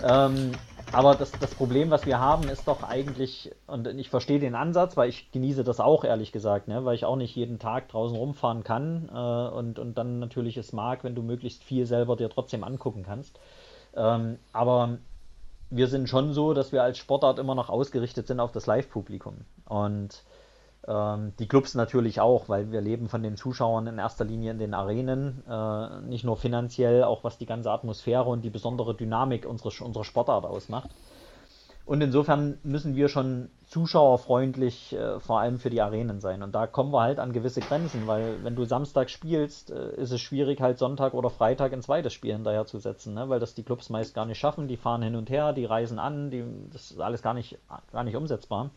Ähm, 0.03 0.51
aber 0.91 1.15
das, 1.15 1.31
das 1.31 1.53
Problem, 1.53 1.89
was 1.89 2.05
wir 2.05 2.19
haben, 2.19 2.47
ist 2.49 2.67
doch 2.67 2.83
eigentlich, 2.83 3.51
und 3.67 3.87
ich 3.87 4.09
verstehe 4.09 4.39
den 4.39 4.55
Ansatz, 4.55 4.95
weil 4.95 5.09
ich 5.09 5.31
genieße 5.31 5.63
das 5.63 5.79
auch, 5.79 6.03
ehrlich 6.03 6.31
gesagt, 6.31 6.67
ne? 6.67 6.85
weil 6.85 6.95
ich 6.95 7.05
auch 7.05 7.17
nicht 7.17 7.35
jeden 7.35 7.59
Tag 7.59 7.89
draußen 7.89 8.17
rumfahren 8.17 8.63
kann 8.63 9.09
äh, 9.13 9.55
und, 9.55 9.79
und 9.79 9.97
dann 9.97 10.19
natürlich 10.19 10.57
es 10.57 10.73
mag, 10.73 11.03
wenn 11.03 11.15
du 11.15 11.21
möglichst 11.21 11.63
viel 11.63 11.85
selber 11.85 12.15
dir 12.15 12.29
trotzdem 12.29 12.63
angucken 12.63 13.03
kannst. 13.03 13.39
Ähm, 13.95 14.39
aber 14.53 14.97
wir 15.69 15.87
sind 15.87 16.07
schon 16.07 16.33
so, 16.33 16.53
dass 16.53 16.71
wir 16.71 16.83
als 16.83 16.97
Sportart 16.97 17.39
immer 17.39 17.55
noch 17.55 17.69
ausgerichtet 17.69 18.27
sind 18.27 18.39
auf 18.39 18.51
das 18.51 18.65
Live-Publikum. 18.65 19.41
Und 19.65 20.23
die 20.87 21.47
Clubs 21.47 21.75
natürlich 21.75 22.21
auch, 22.21 22.47
weil 22.47 22.71
wir 22.71 22.79
leben 22.79 23.09
von 23.09 23.21
den 23.21 23.35
Zuschauern 23.35 23.87
in 23.87 23.97
erster 23.97 24.23
Linie 24.23 24.51
in 24.51 24.59
den 24.59 24.73
Arenen, 24.73 25.43
äh, 25.45 26.01
nicht 26.01 26.23
nur 26.23 26.37
finanziell, 26.37 27.03
auch 27.03 27.25
was 27.25 27.37
die 27.37 27.45
ganze 27.45 27.71
Atmosphäre 27.71 28.23
und 28.23 28.43
die 28.43 28.49
besondere 28.49 28.95
Dynamik 28.95 29.45
unserer, 29.45 29.85
unserer 29.85 30.05
Sportart 30.05 30.45
ausmacht. 30.45 30.89
Und 31.87 32.01
insofern 32.01 32.57
müssen 32.63 32.97
wir 32.97 33.07
schon 33.07 33.49
zuschauerfreundlich 33.65 34.93
äh, 34.93 35.21
vor 35.21 35.39
allem 35.39 35.57
für 35.57 35.69
die 35.69 35.81
Arenen 35.81 36.19
sein. 36.19 36.43
Und 36.43 36.53
da 36.53 36.67
kommen 36.67 36.91
wir 36.91 37.01
halt 37.01 37.17
an 37.17 37.31
gewisse 37.31 37.61
Grenzen, 37.61 38.07
weil 38.07 38.43
wenn 38.43 38.57
du 38.57 38.65
Samstag 38.65 39.09
spielst, 39.09 39.71
äh, 39.71 39.95
ist 39.95 40.11
es 40.11 40.19
schwierig, 40.19 40.59
halt 40.59 40.79
Sonntag 40.79 41.13
oder 41.13 41.29
Freitag 41.29 41.71
ein 41.71 41.81
zweites 41.81 42.11
Spiel 42.11 42.33
hinterher 42.33 42.65
zu 42.65 42.79
setzen, 42.79 43.13
ne? 43.13 43.29
weil 43.29 43.39
das 43.39 43.55
die 43.55 43.63
Clubs 43.63 43.89
meist 43.89 44.13
gar 44.13 44.25
nicht 44.25 44.37
schaffen. 44.37 44.67
Die 44.67 44.75
fahren 44.75 45.01
hin 45.01 45.15
und 45.15 45.29
her, 45.29 45.53
die 45.53 45.63
reisen 45.63 45.97
an, 45.97 46.29
die, 46.29 46.43
das 46.73 46.91
ist 46.91 46.99
alles 46.99 47.21
gar 47.21 47.33
nicht, 47.33 47.57
gar 47.93 48.03
nicht 48.03 48.17
umsetzbar. 48.17 48.69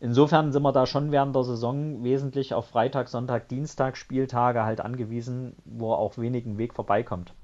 Insofern 0.00 0.52
sind 0.52 0.62
wir 0.62 0.72
da 0.72 0.86
schon 0.86 1.12
während 1.12 1.34
der 1.34 1.44
Saison 1.44 2.04
wesentlich 2.04 2.54
auf 2.54 2.68
Freitag, 2.68 3.08
Sonntag, 3.08 3.48
Dienstag 3.48 3.96
Spieltage 3.96 4.64
halt 4.64 4.80
angewiesen, 4.80 5.56
wo 5.64 5.92
auch 5.92 6.18
wenig 6.18 6.46
ein 6.46 6.58
Weg 6.58 6.74
vorbeikommt. 6.74 7.34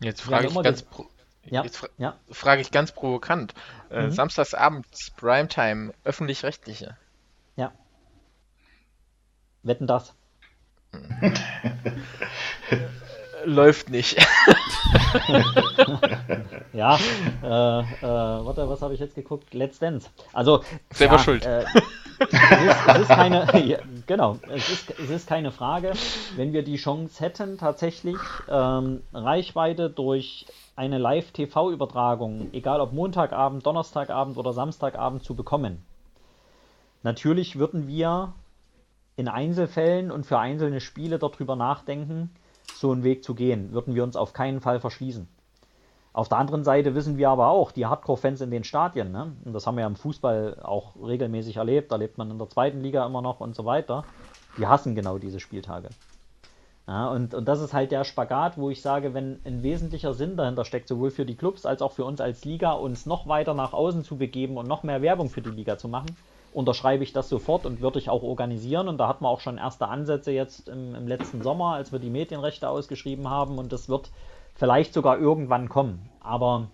Jetzt 0.00 0.22
frage 0.22 0.48
ich 0.48 0.62
ganz 0.62 0.84
ja, 1.44 1.64
Jetzt 1.64 1.78
fra 1.78 1.88
ja. 1.96 2.18
frage 2.30 2.60
ich 2.60 2.70
ganz 2.70 2.92
provokant. 2.92 3.54
Äh, 3.90 4.06
mhm. 4.06 4.10
Samstagsabends, 4.10 5.10
Primetime, 5.16 5.94
öffentlich-rechtliche. 6.04 6.96
Ja. 7.56 7.72
Wetten 9.62 9.86
das? 9.86 10.14
Läuft 13.44 13.90
nicht. 13.90 14.16
ja, 16.72 16.96
äh, 17.42 17.46
äh, 17.46 17.84
warte, 18.02 18.68
was 18.68 18.82
habe 18.82 18.94
ich 18.94 19.00
jetzt 19.00 19.14
geguckt? 19.14 19.54
Let's 19.54 19.78
Dance. 19.78 20.10
Also, 20.32 20.62
selber 20.90 21.16
ja, 21.16 21.18
schuld. 21.18 21.46
Äh, 21.46 21.64
es, 22.18 22.34
ist, 22.34 22.88
es 22.88 22.98
ist 23.00 23.08
keine, 23.08 23.60
ja, 23.66 23.78
genau, 24.06 24.38
es 24.48 24.68
ist, 24.68 24.90
es 24.98 25.10
ist 25.10 25.28
keine 25.28 25.52
Frage, 25.52 25.92
wenn 26.36 26.52
wir 26.52 26.62
die 26.62 26.76
Chance 26.76 27.22
hätten, 27.22 27.58
tatsächlich 27.58 28.18
ähm, 28.48 29.02
Reichweite 29.12 29.90
durch 29.90 30.46
eine 30.76 30.98
Live-TV-Übertragung, 30.98 32.48
egal 32.52 32.80
ob 32.80 32.92
Montagabend, 32.92 33.66
Donnerstagabend 33.66 34.36
oder 34.38 34.52
Samstagabend, 34.52 35.24
zu 35.24 35.34
bekommen. 35.34 35.84
Natürlich 37.02 37.58
würden 37.58 37.86
wir 37.86 38.34
in 39.16 39.28
Einzelfällen 39.28 40.10
und 40.10 40.24
für 40.24 40.38
einzelne 40.38 40.80
Spiele 40.80 41.18
darüber 41.18 41.56
nachdenken, 41.56 42.30
so 42.74 42.92
einen 42.92 43.04
Weg 43.04 43.24
zu 43.24 43.34
gehen. 43.34 43.72
Würden 43.72 43.94
wir 43.94 44.04
uns 44.04 44.16
auf 44.16 44.32
keinen 44.32 44.60
Fall 44.60 44.80
verschließen. 44.80 45.28
Auf 46.12 46.28
der 46.28 46.38
anderen 46.38 46.64
Seite 46.64 46.94
wissen 46.94 47.18
wir 47.18 47.30
aber 47.30 47.48
auch, 47.48 47.70
die 47.70 47.86
Hardcore-Fans 47.86 48.40
in 48.40 48.50
den 48.50 48.64
Stadien, 48.64 49.12
ne? 49.12 49.32
und 49.44 49.52
das 49.52 49.66
haben 49.66 49.76
wir 49.76 49.82
ja 49.82 49.86
im 49.86 49.94
Fußball 49.94 50.58
auch 50.62 50.96
regelmäßig 51.00 51.58
erlebt, 51.58 51.92
erlebt 51.92 52.18
man 52.18 52.30
in 52.32 52.38
der 52.38 52.48
zweiten 52.48 52.80
Liga 52.80 53.06
immer 53.06 53.22
noch 53.22 53.38
und 53.38 53.54
so 53.54 53.64
weiter, 53.64 54.04
die 54.58 54.66
hassen 54.66 54.96
genau 54.96 55.18
diese 55.18 55.38
Spieltage. 55.38 55.90
Ja, 56.88 57.08
und, 57.10 57.34
und 57.34 57.46
das 57.46 57.60
ist 57.60 57.72
halt 57.72 57.92
der 57.92 58.02
Spagat, 58.02 58.58
wo 58.58 58.70
ich 58.70 58.82
sage, 58.82 59.14
wenn 59.14 59.38
ein 59.44 59.62
wesentlicher 59.62 60.12
Sinn 60.12 60.36
dahinter 60.36 60.64
steckt, 60.64 60.88
sowohl 60.88 61.12
für 61.12 61.24
die 61.24 61.36
Clubs 61.36 61.64
als 61.64 61.82
auch 61.82 61.92
für 61.92 62.04
uns 62.04 62.20
als 62.20 62.44
Liga, 62.44 62.72
uns 62.72 63.06
noch 63.06 63.28
weiter 63.28 63.54
nach 63.54 63.72
außen 63.72 64.02
zu 64.02 64.16
begeben 64.16 64.56
und 64.56 64.66
noch 64.66 64.82
mehr 64.82 65.02
Werbung 65.02 65.30
für 65.30 65.42
die 65.42 65.50
Liga 65.50 65.78
zu 65.78 65.86
machen, 65.86 66.16
unterschreibe 66.52 67.04
ich 67.04 67.12
das 67.12 67.28
sofort 67.28 67.66
und 67.66 67.80
würde 67.80 67.98
ich 67.98 68.10
auch 68.10 68.22
organisieren. 68.22 68.88
Und 68.88 68.98
da 68.98 69.08
hatten 69.08 69.24
wir 69.24 69.28
auch 69.28 69.40
schon 69.40 69.58
erste 69.58 69.88
Ansätze 69.88 70.32
jetzt 70.32 70.68
im, 70.68 70.94
im 70.94 71.06
letzten 71.06 71.42
Sommer, 71.42 71.74
als 71.74 71.92
wir 71.92 71.98
die 71.98 72.10
Medienrechte 72.10 72.68
ausgeschrieben 72.68 73.28
haben. 73.30 73.58
Und 73.58 73.72
das 73.72 73.88
wird 73.88 74.10
vielleicht 74.54 74.92
sogar 74.92 75.18
irgendwann 75.18 75.68
kommen. 75.68 76.08
Aber, 76.20 76.68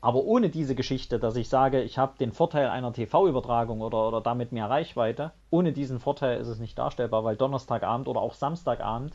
aber 0.00 0.22
ohne 0.24 0.50
diese 0.50 0.74
Geschichte, 0.74 1.18
dass 1.18 1.36
ich 1.36 1.48
sage, 1.48 1.82
ich 1.82 1.98
habe 1.98 2.16
den 2.18 2.32
Vorteil 2.32 2.68
einer 2.68 2.92
TV-Übertragung 2.92 3.80
oder, 3.80 4.08
oder 4.08 4.20
damit 4.20 4.52
mehr 4.52 4.70
Reichweite, 4.70 5.32
ohne 5.50 5.72
diesen 5.72 5.98
Vorteil 5.98 6.40
ist 6.40 6.48
es 6.48 6.60
nicht 6.60 6.78
darstellbar, 6.78 7.24
weil 7.24 7.36
Donnerstagabend 7.36 8.08
oder 8.08 8.20
auch 8.20 8.34
Samstagabend, 8.34 9.14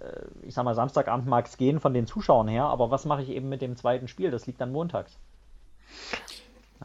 äh, 0.00 0.46
ich 0.46 0.54
sag 0.54 0.64
mal, 0.64 0.74
Samstagabend 0.74 1.26
mag 1.26 1.46
es 1.46 1.56
gehen 1.56 1.80
von 1.80 1.94
den 1.94 2.06
Zuschauern 2.06 2.48
her, 2.48 2.64
aber 2.64 2.90
was 2.90 3.04
mache 3.04 3.22
ich 3.22 3.30
eben 3.30 3.48
mit 3.48 3.62
dem 3.62 3.76
zweiten 3.76 4.08
Spiel? 4.08 4.30
Das 4.30 4.46
liegt 4.46 4.60
dann 4.60 4.72
montags. 4.72 5.18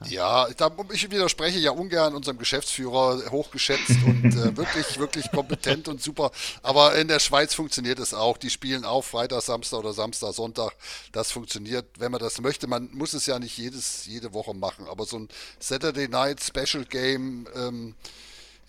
Ja, 0.05 0.47
da, 0.55 0.71
ich 0.91 1.09
widerspreche 1.09 1.59
ja 1.59 1.71
ungern 1.71 2.15
unserem 2.15 2.37
Geschäftsführer, 2.37 3.31
hochgeschätzt 3.31 3.97
und 4.05 4.25
äh, 4.25 4.57
wirklich, 4.57 4.99
wirklich 4.99 5.31
kompetent 5.31 5.87
und 5.87 6.01
super. 6.01 6.31
Aber 6.61 6.95
in 6.95 7.07
der 7.07 7.19
Schweiz 7.19 7.53
funktioniert 7.53 7.99
es 7.99 8.13
auch. 8.13 8.37
Die 8.37 8.49
spielen 8.49 8.85
auch 8.85 9.03
Freitag, 9.03 9.41
Samstag 9.41 9.79
oder 9.79 9.93
Samstag, 9.93 10.33
Sonntag. 10.33 10.73
Das 11.11 11.31
funktioniert, 11.31 11.85
wenn 11.97 12.11
man 12.11 12.19
das 12.19 12.41
möchte. 12.41 12.67
Man 12.67 12.89
muss 12.93 13.13
es 13.13 13.25
ja 13.25 13.39
nicht 13.39 13.57
jedes, 13.57 14.05
jede 14.05 14.33
Woche 14.33 14.53
machen. 14.53 14.87
Aber 14.87 15.05
so 15.05 15.19
ein 15.19 15.29
Saturday 15.59 16.07
Night 16.07 16.41
Special 16.41 16.85
Game, 16.85 17.47
ähm, 17.55 17.95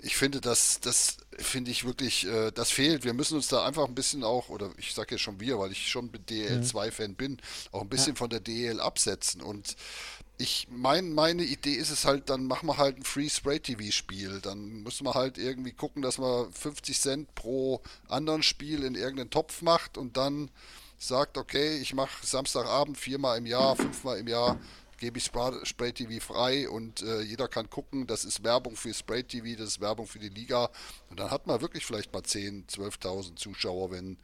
ich 0.00 0.16
finde, 0.16 0.40
das, 0.40 0.78
das 0.80 1.16
finde 1.36 1.70
ich 1.70 1.84
wirklich, 1.84 2.26
äh, 2.26 2.52
das 2.52 2.70
fehlt. 2.70 3.04
Wir 3.04 3.14
müssen 3.14 3.34
uns 3.34 3.48
da 3.48 3.64
einfach 3.66 3.86
ein 3.86 3.94
bisschen 3.94 4.22
auch, 4.22 4.48
oder 4.48 4.70
ich 4.76 4.94
sage 4.94 5.16
ja 5.16 5.18
schon 5.18 5.40
wir, 5.40 5.58
weil 5.58 5.72
ich 5.72 5.88
schon 5.88 6.10
DL2-Fan 6.10 7.12
mhm. 7.12 7.16
bin, 7.16 7.38
auch 7.72 7.82
ein 7.82 7.88
bisschen 7.88 8.14
ja. 8.14 8.18
von 8.18 8.30
der 8.30 8.40
DL 8.40 8.80
absetzen. 8.80 9.42
Und 9.42 9.76
ich 10.38 10.68
mein, 10.70 11.12
meine 11.12 11.42
Idee 11.42 11.74
ist 11.74 11.90
es 11.90 12.04
halt, 12.04 12.30
dann 12.30 12.46
machen 12.46 12.68
wir 12.68 12.78
halt 12.78 12.96
ein 12.96 13.02
Free 13.02 13.28
Spray 13.28 13.58
TV 13.58 13.90
Spiel. 13.90 14.40
Dann 14.40 14.82
müssen 14.84 15.04
wir 15.04 15.14
halt 15.14 15.36
irgendwie 15.36 15.72
gucken, 15.72 16.00
dass 16.00 16.18
man 16.18 16.52
50 16.52 16.98
Cent 16.98 17.34
pro 17.34 17.82
anderen 18.08 18.44
Spiel 18.44 18.84
in 18.84 18.94
irgendeinen 18.94 19.30
Topf 19.30 19.62
macht 19.62 19.98
und 19.98 20.16
dann 20.16 20.50
sagt, 20.96 21.38
okay, 21.38 21.78
ich 21.78 21.92
mache 21.92 22.24
Samstagabend 22.24 22.96
viermal 22.96 23.38
im 23.38 23.46
Jahr, 23.46 23.76
fünfmal 23.76 24.18
im 24.18 24.28
Jahr 24.28 24.58
gebe 24.98 25.18
ich 25.18 25.24
Spray 25.24 25.92
TV 25.92 26.24
frei 26.24 26.68
und 26.68 27.02
äh, 27.02 27.22
jeder 27.22 27.48
kann 27.48 27.70
gucken, 27.70 28.06
das 28.06 28.24
ist 28.24 28.42
Werbung 28.42 28.76
für 28.76 28.92
Spray 28.92 29.22
TV, 29.22 29.56
das 29.56 29.70
ist 29.70 29.80
Werbung 29.80 30.06
für 30.06 30.18
die 30.18 30.28
Liga 30.28 30.70
und 31.08 31.20
dann 31.20 31.30
hat 31.30 31.46
man 31.46 31.60
wirklich 31.60 31.86
vielleicht 31.86 32.12
mal 32.12 32.24
10, 32.24 32.66
12.000 32.66 33.36
Zuschauer, 33.36 33.92
wenn 33.92 34.18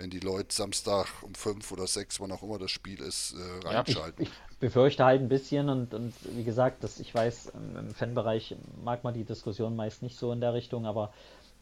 wenn 0.00 0.10
die 0.10 0.20
Leute 0.20 0.54
Samstag 0.54 1.06
um 1.22 1.34
fünf 1.34 1.70
oder 1.72 1.86
sechs, 1.86 2.20
wann 2.20 2.32
auch 2.32 2.42
immer 2.42 2.58
das 2.58 2.70
Spiel 2.70 3.00
ist, 3.00 3.34
äh, 3.34 3.68
reinschalten. 3.68 4.24
Ja, 4.24 4.28
ich, 4.28 4.28
ich, 4.28 4.58
befürchte 4.58 5.04
halt 5.04 5.20
ein 5.20 5.28
bisschen 5.28 5.68
und, 5.68 5.94
und 5.94 6.12
wie 6.36 6.44
gesagt, 6.44 6.82
dass 6.84 7.00
ich 7.00 7.14
weiß, 7.14 7.52
im 7.78 7.94
Fanbereich 7.94 8.56
mag 8.82 9.04
man 9.04 9.14
die 9.14 9.24
Diskussion 9.24 9.76
meist 9.76 10.02
nicht 10.02 10.18
so 10.18 10.32
in 10.32 10.40
der 10.40 10.54
Richtung, 10.54 10.86
aber 10.86 11.12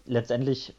letztendlich 0.04 0.74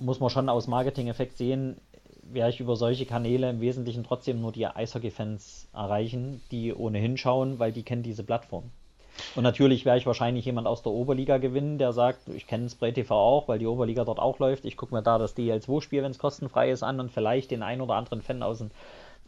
muss 0.00 0.20
man 0.20 0.30
schon 0.30 0.48
aus 0.48 0.66
Marketing-Effekt 0.66 1.38
sehen, 1.38 1.80
werde 2.22 2.50
ich 2.50 2.60
über 2.60 2.76
solche 2.76 3.06
Kanäle 3.06 3.50
im 3.50 3.60
Wesentlichen 3.60 4.04
trotzdem 4.04 4.40
nur 4.40 4.52
die 4.52 4.66
Eishockey-Fans 4.66 5.68
erreichen, 5.72 6.42
die 6.50 6.72
ohnehin 6.74 7.16
schauen, 7.16 7.58
weil 7.58 7.72
die 7.72 7.82
kennen 7.82 8.02
diese 8.02 8.24
Plattform. 8.24 8.70
Und 9.34 9.44
natürlich 9.44 9.84
werde 9.84 9.98
ich 9.98 10.06
wahrscheinlich 10.06 10.44
jemand 10.44 10.66
aus 10.66 10.82
der 10.82 10.92
Oberliga 10.92 11.38
gewinnen, 11.38 11.78
der 11.78 11.92
sagt, 11.92 12.28
ich 12.28 12.46
kenne 12.46 12.68
Spray 12.68 12.92
TV 12.92 13.14
auch, 13.14 13.48
weil 13.48 13.58
die 13.58 13.66
Oberliga 13.66 14.04
dort 14.04 14.18
auch 14.18 14.38
läuft. 14.38 14.64
Ich 14.64 14.76
gucke 14.76 14.94
mir 14.94 15.02
da 15.02 15.18
das 15.18 15.36
DL2-Spiel, 15.36 16.02
wenn 16.02 16.10
es 16.10 16.18
kostenfrei 16.18 16.70
ist, 16.70 16.82
an 16.82 17.00
und 17.00 17.10
vielleicht 17.10 17.50
den 17.50 17.62
einen 17.62 17.80
oder 17.80 17.94
anderen 17.94 18.22
Fan 18.22 18.42
aus, 18.42 18.58
den, 18.58 18.70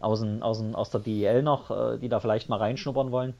aus, 0.01 0.21
den, 0.21 0.43
aus, 0.43 0.59
den, 0.59 0.75
aus 0.75 0.91
der 0.91 1.01
DEL 1.01 1.43
noch, 1.43 1.71
äh, 1.71 1.99
die 1.99 2.09
da 2.09 2.21
vielleicht 2.21 2.49
mal 2.49 2.59
reinschnuppern 2.59 3.13
wollen. 3.13 3.35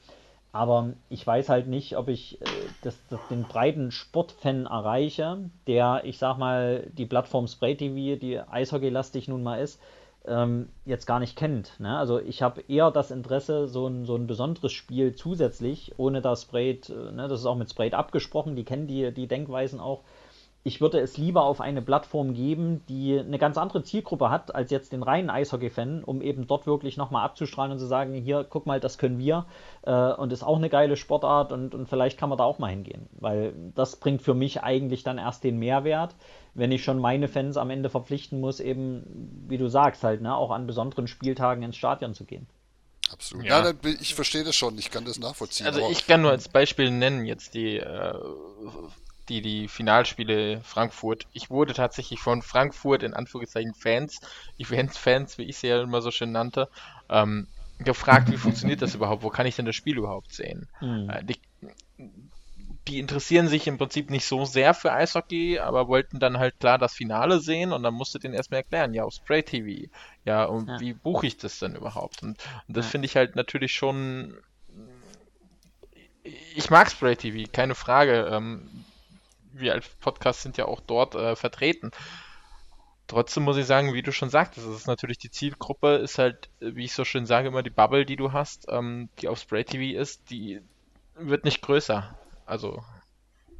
Aber 0.51 0.93
ich 1.09 1.27
weiß 1.27 1.49
halt 1.49 1.67
nicht, 1.67 1.97
ob 1.97 2.07
ich 2.07 2.41
äh, 2.41 2.45
das, 2.81 2.97
das, 3.09 3.19
den 3.29 3.43
breiten 3.43 3.91
Sportfan 3.91 4.67
erreiche, 4.67 5.49
der, 5.67 6.01
ich 6.05 6.17
sag 6.17 6.37
mal, 6.37 6.87
die 6.93 7.05
Plattform 7.05 7.47
Spray 7.47 7.75
TV, 7.75 8.17
die 8.17 8.39
eishockeylastig 8.39 9.27
nun 9.27 9.43
mal 9.43 9.57
ist, 9.57 9.81
ähm, 10.27 10.69
jetzt 10.85 11.05
gar 11.05 11.19
nicht 11.19 11.35
kennt. 11.35 11.79
Ne? 11.79 11.97
Also 11.97 12.19
ich 12.19 12.41
habe 12.41 12.61
eher 12.67 12.91
das 12.91 13.11
Interesse, 13.11 13.67
so 13.67 13.87
ein, 13.87 14.05
so 14.05 14.15
ein 14.15 14.27
besonderes 14.27 14.71
Spiel 14.71 15.15
zusätzlich, 15.15 15.93
ohne 15.97 16.21
dass 16.21 16.43
Sprayt, 16.43 16.89
äh, 16.89 17.11
ne, 17.11 17.27
das 17.27 17.41
ist 17.41 17.45
auch 17.45 17.55
mit 17.55 17.69
Sprayt 17.69 17.93
abgesprochen, 17.93 18.55
die 18.55 18.63
kennen 18.63 18.87
die, 18.87 19.11
die 19.13 19.27
Denkweisen 19.27 19.79
auch, 19.79 20.03
ich 20.67 20.81
würde 20.81 20.99
es 20.99 21.15
lieber 21.15 21.43
auf 21.43 21.61
eine 21.61 21.83
Plattform 21.83 22.33
geben, 22.33 22.83
die 22.89 23.19
eine 23.19 23.37
ganz 23.37 23.55
andere 23.55 23.83
Zielgruppe 23.83 24.31
hat 24.31 24.55
als 24.55 24.71
jetzt 24.71 24.93
den 24.93 25.03
reinen 25.03 25.29
Eishockey-Fan, 25.29 26.03
um 26.03 26.23
eben 26.23 26.47
dort 26.47 26.65
wirklich 26.65 26.97
nochmal 26.97 27.23
abzustrahlen 27.23 27.73
und 27.73 27.77
zu 27.77 27.85
sagen, 27.85 28.15
hier, 28.15 28.43
guck 28.49 28.65
mal, 28.65 28.79
das 28.79 28.97
können 28.97 29.19
wir 29.19 29.45
äh, 29.83 30.11
und 30.13 30.33
ist 30.33 30.41
auch 30.41 30.57
eine 30.57 30.69
geile 30.69 30.97
Sportart 30.97 31.51
und, 31.51 31.75
und 31.75 31.87
vielleicht 31.87 32.17
kann 32.17 32.29
man 32.29 32.39
da 32.39 32.45
auch 32.45 32.57
mal 32.57 32.71
hingehen, 32.71 33.07
weil 33.11 33.53
das 33.75 33.97
bringt 33.97 34.23
für 34.23 34.33
mich 34.33 34.63
eigentlich 34.63 35.03
dann 35.03 35.19
erst 35.19 35.43
den 35.43 35.59
Mehrwert, 35.59 36.15
wenn 36.55 36.71
ich 36.71 36.83
schon 36.83 36.97
meine 36.97 37.27
Fans 37.27 37.57
am 37.57 37.69
Ende 37.69 37.91
verpflichten 37.91 38.39
muss, 38.39 38.59
eben, 38.59 39.45
wie 39.47 39.59
du 39.59 39.67
sagst, 39.67 40.03
halt, 40.03 40.21
ne, 40.21 40.35
auch 40.35 40.49
an 40.49 40.65
besonderen 40.65 41.05
Spieltagen 41.05 41.61
ins 41.61 41.77
Stadion 41.77 42.15
zu 42.15 42.25
gehen. 42.25 42.47
Absolut. 43.11 43.45
Ja, 43.45 43.63
ja 43.63 43.73
ich 44.01 44.15
verstehe 44.15 44.43
das 44.43 44.55
schon, 44.55 44.79
ich 44.79 44.89
kann 44.89 45.05
das 45.05 45.19
nachvollziehen. 45.19 45.67
Also 45.67 45.87
ich 45.91 46.07
kann 46.07 46.23
nur 46.23 46.31
als 46.31 46.49
Beispiel 46.49 46.89
nennen 46.89 47.27
jetzt 47.27 47.53
die 47.53 47.77
äh, 47.77 48.13
die, 49.29 49.41
die 49.41 49.67
Finalspiele 49.67 50.61
Frankfurt. 50.61 51.25
Ich 51.33 51.49
wurde 51.49 51.73
tatsächlich 51.73 52.19
von 52.19 52.41
Frankfurt 52.41 53.03
in 53.03 53.13
Anführungszeichen 53.13 53.73
Fans, 53.73 54.19
Events-Fans, 54.57 55.37
wie 55.37 55.43
ich 55.43 55.57
sie 55.57 55.67
ja 55.67 55.81
immer 55.81 56.01
so 56.01 56.11
schön 56.11 56.31
nannte, 56.31 56.69
ähm, 57.09 57.47
gefragt, 57.79 58.31
wie 58.31 58.37
funktioniert 58.37 58.81
das 58.81 58.95
überhaupt? 58.95 59.23
Wo 59.23 59.29
kann 59.29 59.45
ich 59.45 59.55
denn 59.55 59.65
das 59.65 59.75
Spiel 59.75 59.97
überhaupt 59.97 60.33
sehen? 60.33 60.67
Mhm. 60.79 61.11
Die, 61.23 61.39
die, 62.87 62.99
interessieren 62.99 63.47
sich 63.47 63.67
im 63.67 63.77
Prinzip 63.77 64.09
nicht 64.09 64.25
so 64.25 64.45
sehr 64.45 64.73
für 64.73 64.93
Eishockey, 64.93 65.59
aber 65.59 65.87
wollten 65.87 66.19
dann 66.19 66.37
halt 66.37 66.59
klar 66.59 66.77
das 66.77 66.93
Finale 66.93 67.39
sehen 67.39 67.73
und 67.73 67.83
dann 67.83 67.93
musste 67.93 68.19
den 68.19 68.33
erstmal 68.33 68.59
erklären, 68.61 68.93
ja, 68.93 69.03
auf 69.03 69.13
Spray 69.13 69.43
TV. 69.43 69.89
Ja, 70.23 70.45
und 70.45 70.69
ja. 70.69 70.79
wie 70.79 70.93
buche 70.93 71.27
ich 71.27 71.37
das 71.37 71.59
denn 71.59 71.75
überhaupt? 71.75 72.23
Und, 72.23 72.37
und 72.67 72.77
das 72.77 72.85
ja. 72.85 72.91
finde 72.91 73.07
ich 73.07 73.15
halt 73.15 73.35
natürlich 73.35 73.73
schon. 73.73 74.37
Ich 76.55 76.69
mag 76.69 76.89
Spray 76.89 77.15
TV, 77.15 77.51
keine 77.51 77.75
Frage. 77.75 78.29
Ähm, 78.31 78.84
wir 79.59 79.73
als 79.73 79.87
Podcast 79.87 80.41
sind 80.41 80.57
ja 80.57 80.65
auch 80.65 80.79
dort 80.79 81.15
äh, 81.15 81.35
vertreten. 81.35 81.91
Trotzdem 83.07 83.43
muss 83.43 83.57
ich 83.57 83.65
sagen, 83.65 83.93
wie 83.93 84.01
du 84.01 84.11
schon 84.11 84.29
sagtest, 84.29 84.65
es 84.67 84.75
ist 84.75 84.87
natürlich 84.87 85.19
die 85.19 85.29
Zielgruppe, 85.29 85.95
ist 85.95 86.17
halt, 86.17 86.49
wie 86.59 86.85
ich 86.85 86.93
so 86.93 87.05
schön 87.05 87.25
sage, 87.25 87.49
immer 87.49 87.61
die 87.61 87.69
Bubble, 87.69 88.05
die 88.05 88.15
du 88.15 88.33
hast, 88.33 88.65
ähm, 88.69 89.09
die 89.19 89.27
auf 89.27 89.39
Spray 89.39 89.63
TV 89.63 89.99
ist, 89.99 90.29
die 90.31 90.61
wird 91.15 91.45
nicht 91.45 91.61
größer. 91.61 92.15
Also. 92.45 92.83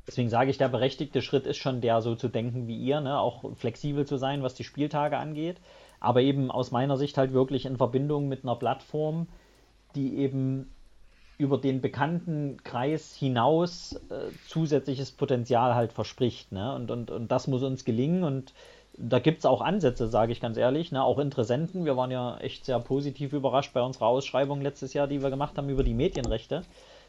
Deswegen 0.07 0.29
sage 0.29 0.49
ich, 0.49 0.57
der 0.57 0.69
berechtigte 0.69 1.21
Schritt 1.21 1.45
ist 1.45 1.57
schon 1.57 1.81
der, 1.81 2.01
so 2.01 2.15
zu 2.15 2.27
denken 2.27 2.67
wie 2.67 2.77
ihr, 2.77 3.01
ne? 3.01 3.19
auch 3.19 3.55
flexibel 3.55 4.05
zu 4.05 4.17
sein, 4.17 4.43
was 4.43 4.55
die 4.55 4.63
Spieltage 4.63 5.17
angeht, 5.17 5.57
aber 5.99 6.21
eben 6.21 6.51
aus 6.51 6.71
meiner 6.71 6.97
Sicht 6.97 7.17
halt 7.17 7.33
wirklich 7.33 7.65
in 7.65 7.77
Verbindung 7.77 8.27
mit 8.27 8.43
einer 8.43 8.55
Plattform, 8.55 9.27
die 9.95 10.17
eben 10.17 10.71
über 11.37 11.57
den 11.57 11.81
bekannten 11.81 12.57
Kreis 12.63 13.15
hinaus 13.15 13.93
äh, 14.09 14.31
zusätzliches 14.47 15.11
Potenzial 15.11 15.75
halt 15.75 15.91
verspricht. 15.91 16.51
Ne? 16.51 16.73
Und, 16.73 16.91
und, 16.91 17.11
und 17.11 17.31
das 17.31 17.47
muss 17.47 17.63
uns 17.63 17.83
gelingen 17.83 18.23
und 18.23 18.53
da 18.97 19.19
gibt 19.19 19.39
es 19.39 19.45
auch 19.45 19.61
Ansätze, 19.61 20.07
sage 20.07 20.31
ich 20.31 20.39
ganz 20.39 20.57
ehrlich, 20.57 20.91
ne? 20.91 21.03
auch 21.03 21.19
Interessenten. 21.19 21.85
Wir 21.85 21.97
waren 21.97 22.11
ja 22.11 22.37
echt 22.37 22.65
sehr 22.65 22.79
positiv 22.79 23.33
überrascht 23.33 23.73
bei 23.73 23.81
unserer 23.81 24.07
Ausschreibung 24.07 24.61
letztes 24.61 24.93
Jahr, 24.93 25.07
die 25.07 25.21
wir 25.21 25.29
gemacht 25.29 25.57
haben 25.57 25.69
über 25.69 25.83
die 25.83 25.93
Medienrechte, 25.93 26.63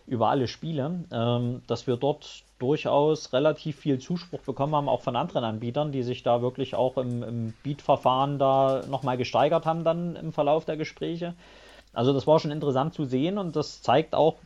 über 0.06 0.28
alle 0.28 0.48
Spiele, 0.48 1.04
ähm, 1.12 1.62
dass 1.68 1.86
wir 1.86 1.96
dort 1.96 2.42
durchaus 2.58 3.32
relativ 3.32 3.76
viel 3.76 3.98
Zuspruch 3.98 4.40
bekommen 4.40 4.74
haben, 4.74 4.88
auch 4.88 5.02
von 5.02 5.14
anderen 5.14 5.44
Anbietern, 5.44 5.92
die 5.92 6.02
sich 6.02 6.22
da 6.22 6.42
wirklich 6.42 6.74
auch 6.74 6.96
im, 6.96 7.22
im 7.22 7.54
Beat-Verfahren 7.62 8.38
da 8.38 8.82
nochmal 8.88 9.16
gesteigert 9.16 9.66
haben 9.66 9.84
dann 9.84 10.16
im 10.16 10.32
Verlauf 10.32 10.64
der 10.64 10.76
Gespräche. 10.76 11.34
Also 11.96 12.12
das 12.12 12.26
war 12.26 12.38
schon 12.38 12.50
interessant 12.50 12.92
zu 12.92 13.06
sehen 13.06 13.38
und 13.38 13.56
das 13.56 13.80
zeigt 13.80 14.14
auch, 14.14 14.36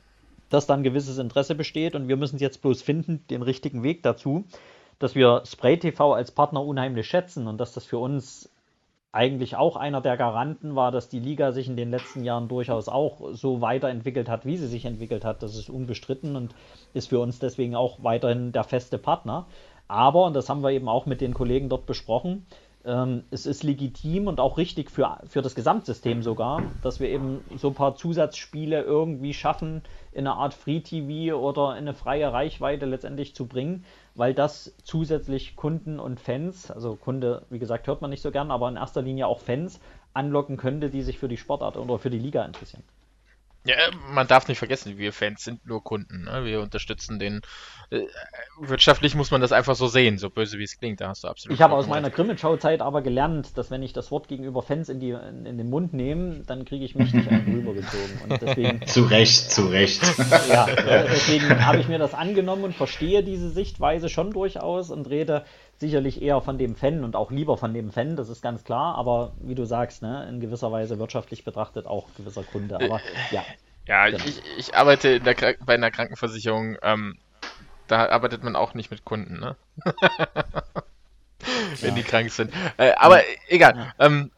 dass 0.50 0.66
da 0.66 0.74
ein 0.74 0.84
gewisses 0.84 1.18
Interesse 1.18 1.56
besteht 1.56 1.96
und 1.96 2.06
wir 2.06 2.16
müssen 2.16 2.36
es 2.36 2.42
jetzt 2.42 2.62
bloß 2.62 2.80
finden, 2.80 3.24
den 3.28 3.42
richtigen 3.42 3.82
Weg 3.82 4.04
dazu, 4.04 4.44
dass 5.00 5.16
wir 5.16 5.42
Spray 5.44 5.76
TV 5.76 6.12
als 6.14 6.30
Partner 6.30 6.64
unheimlich 6.64 7.08
schätzen 7.08 7.48
und 7.48 7.58
dass 7.58 7.72
das 7.72 7.84
für 7.84 7.98
uns 7.98 8.48
eigentlich 9.10 9.56
auch 9.56 9.74
einer 9.74 10.00
der 10.00 10.16
Garanten 10.16 10.76
war, 10.76 10.92
dass 10.92 11.08
die 11.08 11.18
Liga 11.18 11.50
sich 11.50 11.66
in 11.66 11.76
den 11.76 11.90
letzten 11.90 12.22
Jahren 12.22 12.46
durchaus 12.46 12.88
auch 12.88 13.32
so 13.32 13.60
weiterentwickelt 13.60 14.28
hat, 14.28 14.46
wie 14.46 14.56
sie 14.56 14.68
sich 14.68 14.84
entwickelt 14.84 15.24
hat. 15.24 15.42
Das 15.42 15.56
ist 15.56 15.68
unbestritten 15.68 16.36
und 16.36 16.54
ist 16.94 17.08
für 17.08 17.18
uns 17.18 17.40
deswegen 17.40 17.74
auch 17.74 18.04
weiterhin 18.04 18.52
der 18.52 18.62
feste 18.62 18.98
Partner. 18.98 19.46
Aber, 19.88 20.26
und 20.26 20.34
das 20.34 20.48
haben 20.48 20.62
wir 20.62 20.70
eben 20.70 20.88
auch 20.88 21.06
mit 21.06 21.20
den 21.20 21.34
Kollegen 21.34 21.68
dort 21.68 21.86
besprochen, 21.86 22.46
ähm, 22.84 23.24
es 23.30 23.46
ist 23.46 23.62
legitim 23.62 24.26
und 24.26 24.40
auch 24.40 24.56
richtig 24.56 24.90
für, 24.90 25.18
für 25.26 25.42
das 25.42 25.54
Gesamtsystem 25.54 26.22
sogar, 26.22 26.62
dass 26.82 27.00
wir 27.00 27.08
eben 27.08 27.40
so 27.56 27.68
ein 27.68 27.74
paar 27.74 27.94
Zusatzspiele 27.94 28.82
irgendwie 28.82 29.34
schaffen, 29.34 29.82
in 30.12 30.26
eine 30.26 30.36
Art 30.36 30.54
Free-TV 30.54 31.36
oder 31.36 31.72
in 31.72 31.78
eine 31.78 31.94
freie 31.94 32.32
Reichweite 32.32 32.86
letztendlich 32.86 33.34
zu 33.34 33.46
bringen, 33.46 33.84
weil 34.14 34.34
das 34.34 34.74
zusätzlich 34.82 35.56
Kunden 35.56 36.00
und 36.00 36.20
Fans, 36.20 36.70
also 36.70 36.96
Kunde, 36.96 37.42
wie 37.50 37.58
gesagt, 37.58 37.86
hört 37.86 38.00
man 38.00 38.10
nicht 38.10 38.22
so 38.22 38.30
gern, 38.30 38.50
aber 38.50 38.68
in 38.68 38.76
erster 38.76 39.02
Linie 39.02 39.26
auch 39.26 39.40
Fans 39.40 39.80
anlocken 40.14 40.56
könnte, 40.56 40.90
die 40.90 41.02
sich 41.02 41.18
für 41.18 41.28
die 41.28 41.36
Sportart 41.36 41.76
oder 41.76 41.98
für 41.98 42.10
die 42.10 42.18
Liga 42.18 42.44
interessieren. 42.44 42.82
Ja, 43.64 43.76
man 44.10 44.26
darf 44.26 44.48
nicht 44.48 44.58
vergessen, 44.58 44.96
wir 44.96 45.12
Fans 45.12 45.44
sind 45.44 45.66
nur 45.66 45.84
Kunden. 45.84 46.24
Ne? 46.24 46.44
Wir 46.44 46.60
unterstützen 46.62 47.18
den. 47.18 47.42
Äh, 47.90 48.04
wirtschaftlich 48.58 49.14
muss 49.14 49.30
man 49.30 49.42
das 49.42 49.52
einfach 49.52 49.74
so 49.74 49.86
sehen, 49.86 50.16
so 50.16 50.30
böse 50.30 50.58
wie 50.58 50.62
es 50.62 50.78
klingt. 50.78 51.02
Da 51.02 51.08
hast 51.08 51.24
du 51.24 51.28
absolut. 51.28 51.54
Ich 51.54 51.62
habe 51.62 51.74
aus 51.74 51.86
meiner 51.86 52.08
Grimmitschau-Zeit 52.08 52.80
aber 52.80 53.02
gelernt, 53.02 53.58
dass 53.58 53.70
wenn 53.70 53.82
ich 53.82 53.92
das 53.92 54.10
Wort 54.10 54.28
gegenüber 54.28 54.62
Fans 54.62 54.88
in, 54.88 54.98
die, 54.98 55.10
in, 55.10 55.44
in 55.44 55.58
den 55.58 55.68
Mund 55.68 55.92
nehme, 55.92 56.42
dann 56.46 56.64
kriege 56.64 56.86
ich 56.86 56.94
mich 56.94 57.12
nicht 57.12 57.30
rübergezogen. 57.46 58.20
Und 58.28 58.40
deswegen, 58.40 58.80
zu 58.86 59.02
Recht, 59.02 59.50
zu 59.50 59.66
Recht. 59.66 60.02
ja, 60.48 60.66
deswegen 61.04 61.66
habe 61.66 61.80
ich 61.80 61.88
mir 61.88 61.98
das 61.98 62.14
angenommen 62.14 62.64
und 62.64 62.74
verstehe 62.74 63.22
diese 63.22 63.50
Sichtweise 63.50 64.08
schon 64.08 64.30
durchaus 64.30 64.90
und 64.90 65.10
rede 65.10 65.44
sicherlich 65.80 66.20
eher 66.20 66.40
von 66.42 66.58
dem 66.58 66.76
Fan 66.76 67.02
und 67.04 67.16
auch 67.16 67.30
lieber 67.30 67.56
von 67.56 67.72
dem 67.72 67.90
Fan, 67.90 68.14
das 68.14 68.28
ist 68.28 68.42
ganz 68.42 68.64
klar, 68.64 68.96
aber 68.96 69.32
wie 69.40 69.54
du 69.54 69.64
sagst, 69.64 70.02
ne, 70.02 70.28
in 70.28 70.38
gewisser 70.38 70.70
Weise 70.70 70.98
wirtschaftlich 70.98 71.42
betrachtet 71.42 71.86
auch 71.86 72.06
gewisser 72.16 72.44
Kunde. 72.44 72.76
Aber 72.76 72.96
äh, 72.96 73.34
ja. 73.34 73.44
Ja, 73.86 74.08
genau. 74.08 74.24
ich, 74.24 74.42
ich 74.58 74.74
arbeite 74.76 75.20
der, 75.20 75.34
bei 75.64 75.74
einer 75.74 75.90
Krankenversicherung, 75.90 76.76
ähm, 76.82 77.16
da 77.88 78.08
arbeitet 78.10 78.44
man 78.44 78.54
auch 78.54 78.74
nicht 78.74 78.90
mit 78.90 79.04
Kunden, 79.04 79.40
ne? 79.40 79.56
Wenn 81.80 81.90
ja. 81.90 81.94
die 81.96 82.02
krank 82.02 82.30
sind. 82.30 82.52
Äh, 82.76 82.92
aber 82.96 83.22
egal. 83.48 83.74
Ja. 83.74 84.06
Ähm, 84.06 84.30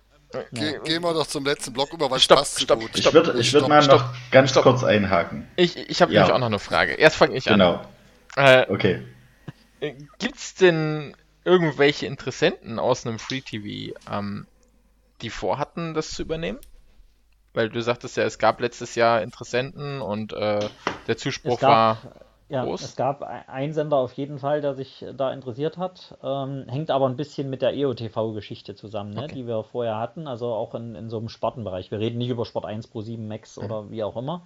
Ge 0.52 0.80
gehen 0.84 1.02
wir 1.02 1.12
doch 1.12 1.26
zum 1.26 1.44
letzten 1.44 1.74
Block 1.74 1.92
über, 1.92 2.10
was 2.10 2.22
stopp, 2.22 2.38
passt 2.38 2.62
stopp, 2.62 2.80
gut. 2.80 2.90
Ich 2.94 3.12
würde 3.12 3.38
ich 3.38 3.52
würd 3.52 3.68
mal 3.68 3.84
noch 3.86 4.14
ganz 4.30 4.50
stopp. 4.50 4.62
kurz 4.62 4.82
einhaken. 4.82 5.46
Ich, 5.56 5.76
ich 5.76 6.00
habe 6.00 6.12
ja. 6.12 6.20
nämlich 6.20 6.34
auch 6.34 6.38
noch 6.38 6.46
eine 6.46 6.58
Frage. 6.58 6.92
Erst 6.92 7.16
fange 7.16 7.36
ich 7.36 7.44
genau. 7.44 7.74
an. 7.74 7.86
Genau. 8.36 8.48
Äh, 8.48 8.66
okay. 8.70 9.02
Gibt's 10.18 10.54
denn 10.54 11.14
irgendwelche 11.44 12.06
Interessenten 12.06 12.78
aus 12.78 13.06
einem 13.06 13.18
Free 13.18 13.40
TV, 13.40 13.98
ähm, 14.10 14.46
die 15.20 15.30
vorhatten, 15.30 15.94
das 15.94 16.10
zu 16.12 16.22
übernehmen? 16.22 16.58
Weil 17.54 17.68
du 17.68 17.82
sagtest 17.82 18.16
ja, 18.16 18.24
es 18.24 18.38
gab 18.38 18.60
letztes 18.60 18.94
Jahr 18.94 19.22
Interessenten 19.22 20.00
und 20.00 20.32
äh, 20.32 20.68
der 21.06 21.16
Zuspruch 21.16 21.60
gab, 21.60 22.04
war 22.04 22.12
ja, 22.52 22.64
groß. 22.64 22.82
Es 22.82 22.96
gab 22.96 23.22
einen 23.22 23.72
Sender 23.72 23.96
auf 23.96 24.12
jeden 24.12 24.38
Fall, 24.38 24.60
der 24.60 24.74
sich 24.74 25.04
da 25.16 25.32
interessiert 25.32 25.78
hat. 25.78 26.18
Ähm, 26.22 26.66
hängt 26.68 26.90
aber 26.90 27.06
ein 27.06 27.16
bisschen 27.16 27.48
mit 27.48 27.62
der 27.62 27.74
EOTV-Geschichte 27.74 28.74
zusammen, 28.74 29.14
ne, 29.14 29.24
okay. 29.24 29.34
die 29.34 29.46
wir 29.46 29.64
vorher 29.64 29.98
hatten. 29.98 30.26
Also 30.26 30.52
auch 30.52 30.74
in, 30.74 30.94
in 30.94 31.08
so 31.08 31.16
einem 31.16 31.30
Spartenbereich. 31.30 31.90
Wir 31.90 31.98
reden 31.98 32.18
nicht 32.18 32.28
über 32.28 32.44
Sport 32.44 32.66
1 32.66 32.88
Pro 32.88 33.00
7 33.00 33.26
Max 33.26 33.56
mhm. 33.56 33.64
oder 33.64 33.90
wie 33.90 34.04
auch 34.04 34.16
immer. 34.18 34.44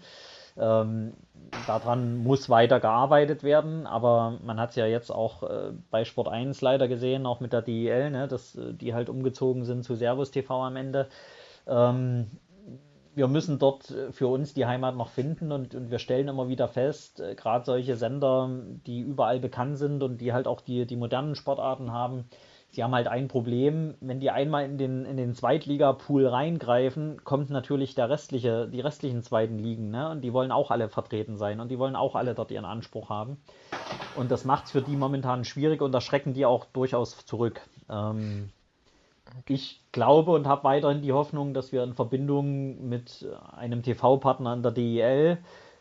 Ähm, 0.59 1.13
daran 1.67 2.17
muss 2.17 2.49
weiter 2.49 2.81
gearbeitet 2.81 3.43
werden, 3.43 3.87
aber 3.87 4.39
man 4.45 4.59
hat 4.59 4.71
es 4.71 4.77
ja 4.77 4.87
jetzt 4.87 5.11
auch 5.11 5.43
äh, 5.43 5.73
bei 5.91 6.05
Sport 6.05 6.29
1 6.29 6.61
leider 6.61 6.89
gesehen, 6.89 7.27
auch 7.27 7.41
mit 7.41 7.53
der 7.53 7.63
DEL, 7.63 8.11
ne, 8.11 8.29
dass 8.29 8.57
äh, 8.57 8.75
die 8.75 8.95
halt 8.95 9.09
umgezogen 9.09 9.65
sind 9.65 9.85
zu 9.85 9.95
Servus 9.95 10.31
TV 10.31 10.63
am 10.63 10.77
Ende. 10.77 11.09
Ähm, 11.67 12.31
wir 13.15 13.29
müssen 13.29 13.59
dort 13.59 13.91
äh, 13.91 14.13
für 14.13 14.29
uns 14.29 14.55
die 14.55 14.67
Heimat 14.67 14.97
noch 14.97 15.09
finden 15.09 15.51
und, 15.51 15.75
und 15.75 15.91
wir 15.91 15.99
stellen 15.99 16.29
immer 16.29 16.49
wieder 16.49 16.69
fest, 16.69 17.21
äh, 17.21 17.35
gerade 17.35 17.65
solche 17.65 17.97
Sender, 17.97 18.51
die 18.87 19.01
überall 19.01 19.41
bekannt 19.41 19.79
sind 19.79 20.03
und 20.03 20.21
die 20.21 20.33
halt 20.33 20.47
auch 20.47 20.61
die, 20.61 20.87
die 20.87 20.97
modernen 20.97 21.35
Sportarten 21.35 21.93
haben, 21.93 22.27
Sie 22.71 22.83
haben 22.85 22.95
halt 22.95 23.09
ein 23.09 23.29
Problem, 23.29 23.95
wenn 24.01 24.21
die 24.21 24.31
einmal 24.31 24.65
in 24.65 24.77
den, 24.77 25.07
in 25.07 25.17
den 25.17 25.35
Zweitliga-Pool 25.35 26.27
reingreifen, 26.27 27.25
kommt 27.25 27.49
natürlich 27.49 27.95
der 27.95 28.11
restliche, 28.11 28.69
die 28.69 28.81
restlichen 28.81 29.23
zweiten 29.23 29.59
Ligen, 29.59 29.91
ne? 29.91 30.11
Und 30.11 30.21
die 30.21 30.33
wollen 30.33 30.53
auch 30.53 30.71
alle 30.71 30.89
vertreten 30.89 31.39
sein 31.39 31.61
und 31.61 31.71
die 31.71 31.79
wollen 31.79 31.97
auch 31.97 32.15
alle 32.15 32.35
dort 32.35 32.51
ihren 32.51 32.67
Anspruch 32.67 33.09
haben. 33.09 33.39
Und 34.17 34.31
das 34.31 34.45
macht 34.45 34.67
es 34.67 34.73
für 34.73 34.83
die 34.83 34.97
momentan 34.97 35.45
schwierig 35.45 35.81
und 35.81 35.93
da 35.93 36.01
schrecken 36.01 36.35
die 36.35 36.45
auch 36.45 36.67
durchaus 36.67 37.25
zurück. 37.25 37.63
Ähm, 37.89 38.51
ich 39.49 39.81
glaube 39.93 40.33
und 40.33 40.47
habe 40.47 40.65
weiterhin 40.65 41.03
die 41.03 41.13
Hoffnung, 41.13 41.55
dass 41.55 41.73
wir 41.73 41.83
in 41.83 41.95
Verbindung 41.95 42.89
mit 42.89 43.27
einem 43.57 43.83
TV-Partner 43.83 44.51
an 44.51 44.63
der 44.63 44.73
DEL 44.73 45.39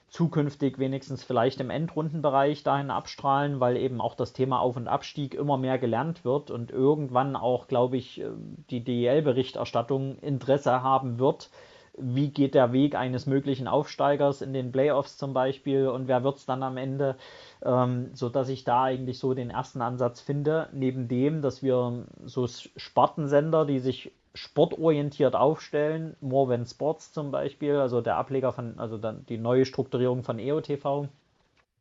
zukünftig 0.10 0.80
wenigstens 0.80 1.24
vielleicht 1.24 1.60
im 1.60 1.70
Endrundenbereich 1.70 2.64
dahin 2.64 2.90
abstrahlen, 2.90 3.60
weil 3.60 3.78
eben 3.78 4.00
auch 4.00 4.16
das 4.16 4.34
Thema 4.34 4.60
Auf- 4.60 4.78
und 4.78 4.88
Abstieg 4.88 5.34
immer 5.34 5.58
mehr 5.58 5.78
gelernt 5.78 6.24
wird 6.24 6.52
und 6.52 6.72
irgendwann 6.72 7.36
auch, 7.36 7.68
glaube 7.68 7.98
ich, 7.98 8.22
äh, 8.22 8.30
die 8.70 8.84
DEL-Berichterstattung 8.84 10.18
Interesse 10.20 10.84
haben 10.84 11.20
wird. 11.20 11.50
Wie 11.98 12.30
geht 12.30 12.56
der 12.56 12.74
Weg 12.74 12.96
eines 12.96 13.26
möglichen 13.26 13.68
Aufsteigers 13.68 14.42
in 14.42 14.54
den 14.54 14.72
Playoffs 14.72 15.18
zum 15.18 15.34
Beispiel 15.34 15.88
und 15.88 16.08
wer 16.08 16.24
wird 16.24 16.38
es 16.38 16.46
dann 16.46 16.62
am 16.62 16.78
Ende? 16.78 17.16
Ähm, 17.64 18.10
so 18.14 18.30
dass 18.30 18.50
ich 18.50 18.64
da 18.66 18.84
eigentlich 18.84 19.18
so 19.18 19.34
den 19.34 19.50
ersten 19.50 19.82
Ansatz 19.82 20.20
finde, 20.20 20.70
neben 20.74 21.08
dem, 21.08 21.42
dass 21.42 21.64
wir 21.64 22.06
so 22.26 22.48
Spartensender, 22.48 23.66
die 23.66 23.80
sich 23.80 24.12
sportorientiert 24.36 25.36
aufstellen. 25.36 26.16
More 26.22 26.52
Than 26.54 26.66
Sports 26.66 27.12
zum 27.12 27.32
Beispiel, 27.32 27.78
also 27.78 28.02
der 28.02 28.18
Ableger 28.18 28.52
von, 28.52 28.78
also 28.78 28.98
dann 28.98 29.26
die 29.28 29.38
neue 29.38 29.66
Strukturierung 29.66 30.24
von 30.24 30.38
EOTV, 30.38 31.08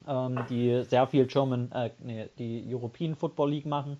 ähm, 0.08 0.40
die 0.48 0.82
sehr 0.84 1.06
viel 1.06 1.26
German, 1.26 1.70
äh, 1.72 1.90
nee, 2.02 2.28
die 2.38 2.64
European 2.66 3.16
Football 3.16 3.50
League 3.50 3.66
machen. 3.66 3.98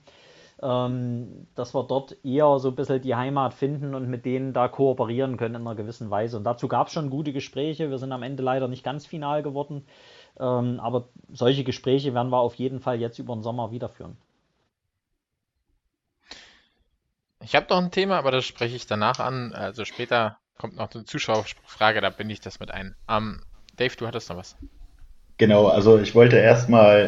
Ähm, 0.63 1.49
dass 1.57 1.75
wir 1.75 1.83
dort 1.83 2.17
eher 2.25 2.61
so 2.61 2.69
ein 2.69 2.77
bisschen 2.77 3.03
die 3.03 3.17
Heimat 3.17 3.55
finden 3.55 3.93
und 3.93 4.09
mit 4.09 4.25
denen 4.25 4.53
da 4.53 4.69
kooperieren 4.69 5.37
können 5.37 5.57
in 5.57 5.61
einer 5.63 5.75
gewissen 5.75 6.11
Weise. 6.11 6.37
Und 6.37 6.45
dazu 6.45 6.69
gab 6.69 6.87
es 6.87 6.93
schon 6.93 7.11
gute 7.11 7.33
Gespräche. 7.33 7.91
Wir 7.91 7.99
sind 7.99 8.13
am 8.13 8.23
Ende 8.23 8.45
leider 8.45 8.69
nicht 8.69 8.85
ganz 8.85 9.05
final 9.05 9.43
geworden. 9.43 9.85
Ähm, 10.39 10.79
aber 10.81 11.09
solche 11.33 11.65
Gespräche 11.65 12.15
werden 12.15 12.31
wir 12.31 12.39
auf 12.39 12.55
jeden 12.55 12.79
Fall 12.79 13.01
jetzt 13.01 13.19
über 13.19 13.35
den 13.35 13.43
Sommer 13.43 13.73
wiederführen. 13.73 14.17
Ich 17.45 17.55
habe 17.55 17.67
noch 17.69 17.79
ein 17.79 17.91
Thema, 17.91 18.19
aber 18.19 18.31
das 18.31 18.45
spreche 18.45 18.77
ich 18.77 18.87
danach 18.87 19.21
an, 19.21 19.53
also 19.53 19.85
später 19.85 20.39
Kommt 20.59 20.77
noch 20.77 20.95
eine 20.95 21.05
Zuschauerfrage, 21.05 22.01
da 22.01 22.11
bin 22.11 22.31
ich 22.31 22.41
das 22.41 22.61
mit 22.61 22.71
ein. 22.71 22.95
Ähm, 23.09 23.41
Dave, 23.77 23.95
du 23.97 24.07
hattest 24.07 24.31
noch 24.31 24.37
was. 24.37 24.57
Genau, 25.37 25.67
also 25.67 25.99
ich 25.99 26.15
wollte 26.15 26.37
erstmal 26.37 27.01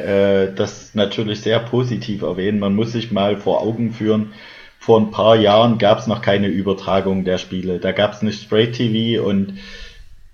äh, 0.51 0.55
das 0.55 0.95
natürlich 0.97 1.43
sehr 1.43 1.61
positiv 1.61 2.23
erwähnen. 2.23 2.59
Man 2.59 2.75
muss 2.75 2.91
sich 2.91 3.13
mal 3.13 3.37
vor 3.37 3.61
Augen 3.61 3.93
führen, 3.93 4.33
vor 4.81 5.01
ein 5.01 5.13
paar 5.13 5.37
Jahren 5.37 5.79
gab 5.79 6.01
es 6.01 6.09
noch 6.09 6.23
keine 6.23 6.49
Übertragung 6.49 7.25
der 7.25 7.39
Spiele. 7.39 7.79
Da 7.79 7.93
gab 7.93 8.15
es 8.15 8.23
nicht 8.23 8.43
Spray 8.43 8.73
TV 8.73 9.25
und 9.25 9.59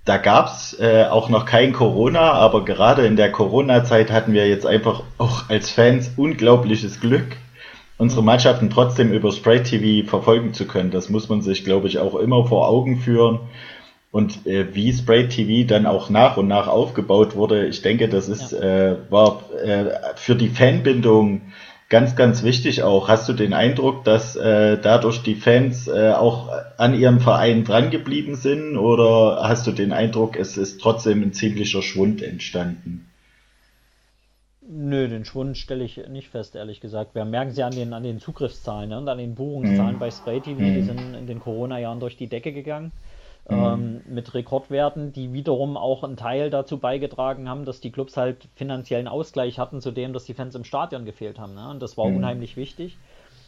da 0.06 0.16
gab 0.16 0.46
es 0.46 0.78
äh, 0.80 1.04
auch 1.04 1.28
noch 1.28 1.44
kein 1.44 1.74
Corona, 1.74 2.32
aber 2.32 2.64
gerade 2.64 3.06
in 3.06 3.16
der 3.16 3.30
Corona-Zeit 3.30 4.10
hatten 4.10 4.32
wir 4.32 4.48
jetzt 4.48 4.66
einfach 4.66 5.02
auch 5.18 5.50
als 5.50 5.70
Fans 5.70 6.12
unglaubliches 6.16 6.98
Glück, 6.98 7.36
unsere 8.02 8.24
Mannschaften 8.24 8.68
trotzdem 8.68 9.12
über 9.12 9.30
Spray 9.30 9.62
TV 9.62 10.08
verfolgen 10.08 10.52
zu 10.52 10.66
können. 10.66 10.90
Das 10.90 11.08
muss 11.08 11.28
man 11.28 11.40
sich, 11.40 11.64
glaube 11.64 11.86
ich, 11.86 12.00
auch 12.00 12.16
immer 12.16 12.44
vor 12.44 12.68
Augen 12.68 12.98
führen. 12.98 13.38
Und 14.10 14.44
äh, 14.44 14.74
wie 14.74 14.92
Spray 14.92 15.28
TV 15.28 15.68
dann 15.68 15.86
auch 15.86 16.10
nach 16.10 16.36
und 16.36 16.48
nach 16.48 16.66
aufgebaut 16.66 17.36
wurde, 17.36 17.64
ich 17.66 17.80
denke, 17.80 18.08
das 18.08 18.28
ist, 18.28 18.50
ja. 18.50 18.58
äh, 18.90 18.96
war 19.08 19.44
äh, 19.64 19.84
für 20.16 20.34
die 20.34 20.48
Fanbindung 20.48 21.42
ganz, 21.88 22.16
ganz 22.16 22.42
wichtig 22.42 22.82
auch. 22.82 23.06
Hast 23.06 23.28
du 23.28 23.34
den 23.34 23.52
Eindruck, 23.52 24.02
dass 24.02 24.34
äh, 24.34 24.78
dadurch 24.82 25.22
die 25.22 25.36
Fans 25.36 25.86
äh, 25.86 26.10
auch 26.10 26.50
an 26.78 26.98
ihrem 26.98 27.20
Verein 27.20 27.62
drangeblieben 27.62 28.34
sind 28.34 28.76
oder 28.76 29.42
hast 29.44 29.68
du 29.68 29.70
den 29.70 29.92
Eindruck, 29.92 30.36
es 30.36 30.56
ist 30.56 30.80
trotzdem 30.80 31.22
ein 31.22 31.32
ziemlicher 31.32 31.82
Schwund 31.82 32.20
entstanden? 32.20 33.11
Nö, 34.68 35.08
den 35.08 35.24
Schwund 35.24 35.56
stelle 35.56 35.84
ich 35.84 35.96
nicht 36.08 36.28
fest, 36.28 36.54
ehrlich 36.54 36.80
gesagt. 36.80 37.14
Wir 37.14 37.24
merken 37.24 37.50
sie 37.50 37.64
an 37.64 37.72
den, 37.72 37.92
an 37.92 38.04
den 38.04 38.20
Zugriffszahlen 38.20 38.90
ne? 38.90 38.98
und 38.98 39.08
an 39.08 39.18
den 39.18 39.34
Buchungszahlen 39.34 39.96
mhm. 39.96 39.98
bei 39.98 40.10
Spray 40.10 40.40
TV, 40.40 40.60
mhm. 40.60 40.74
die 40.74 40.82
sind 40.82 41.14
in 41.14 41.26
den 41.26 41.40
Corona-Jahren 41.40 41.98
durch 41.98 42.16
die 42.16 42.28
Decke 42.28 42.52
gegangen 42.52 42.92
mhm. 43.48 43.56
ähm, 43.56 44.00
mit 44.06 44.34
Rekordwerten, 44.34 45.12
die 45.12 45.32
wiederum 45.32 45.76
auch 45.76 46.04
einen 46.04 46.16
Teil 46.16 46.50
dazu 46.50 46.78
beigetragen 46.78 47.48
haben, 47.48 47.64
dass 47.64 47.80
die 47.80 47.90
Clubs 47.90 48.16
halt 48.16 48.48
finanziellen 48.54 49.08
Ausgleich 49.08 49.58
hatten 49.58 49.80
zu 49.80 49.90
dem, 49.90 50.12
dass 50.12 50.24
die 50.24 50.34
Fans 50.34 50.54
im 50.54 50.64
Stadion 50.64 51.04
gefehlt 51.04 51.38
haben. 51.38 51.54
Ne? 51.54 51.68
Und 51.68 51.82
das 51.82 51.96
war 51.96 52.08
mhm. 52.08 52.18
unheimlich 52.18 52.56
wichtig. 52.56 52.96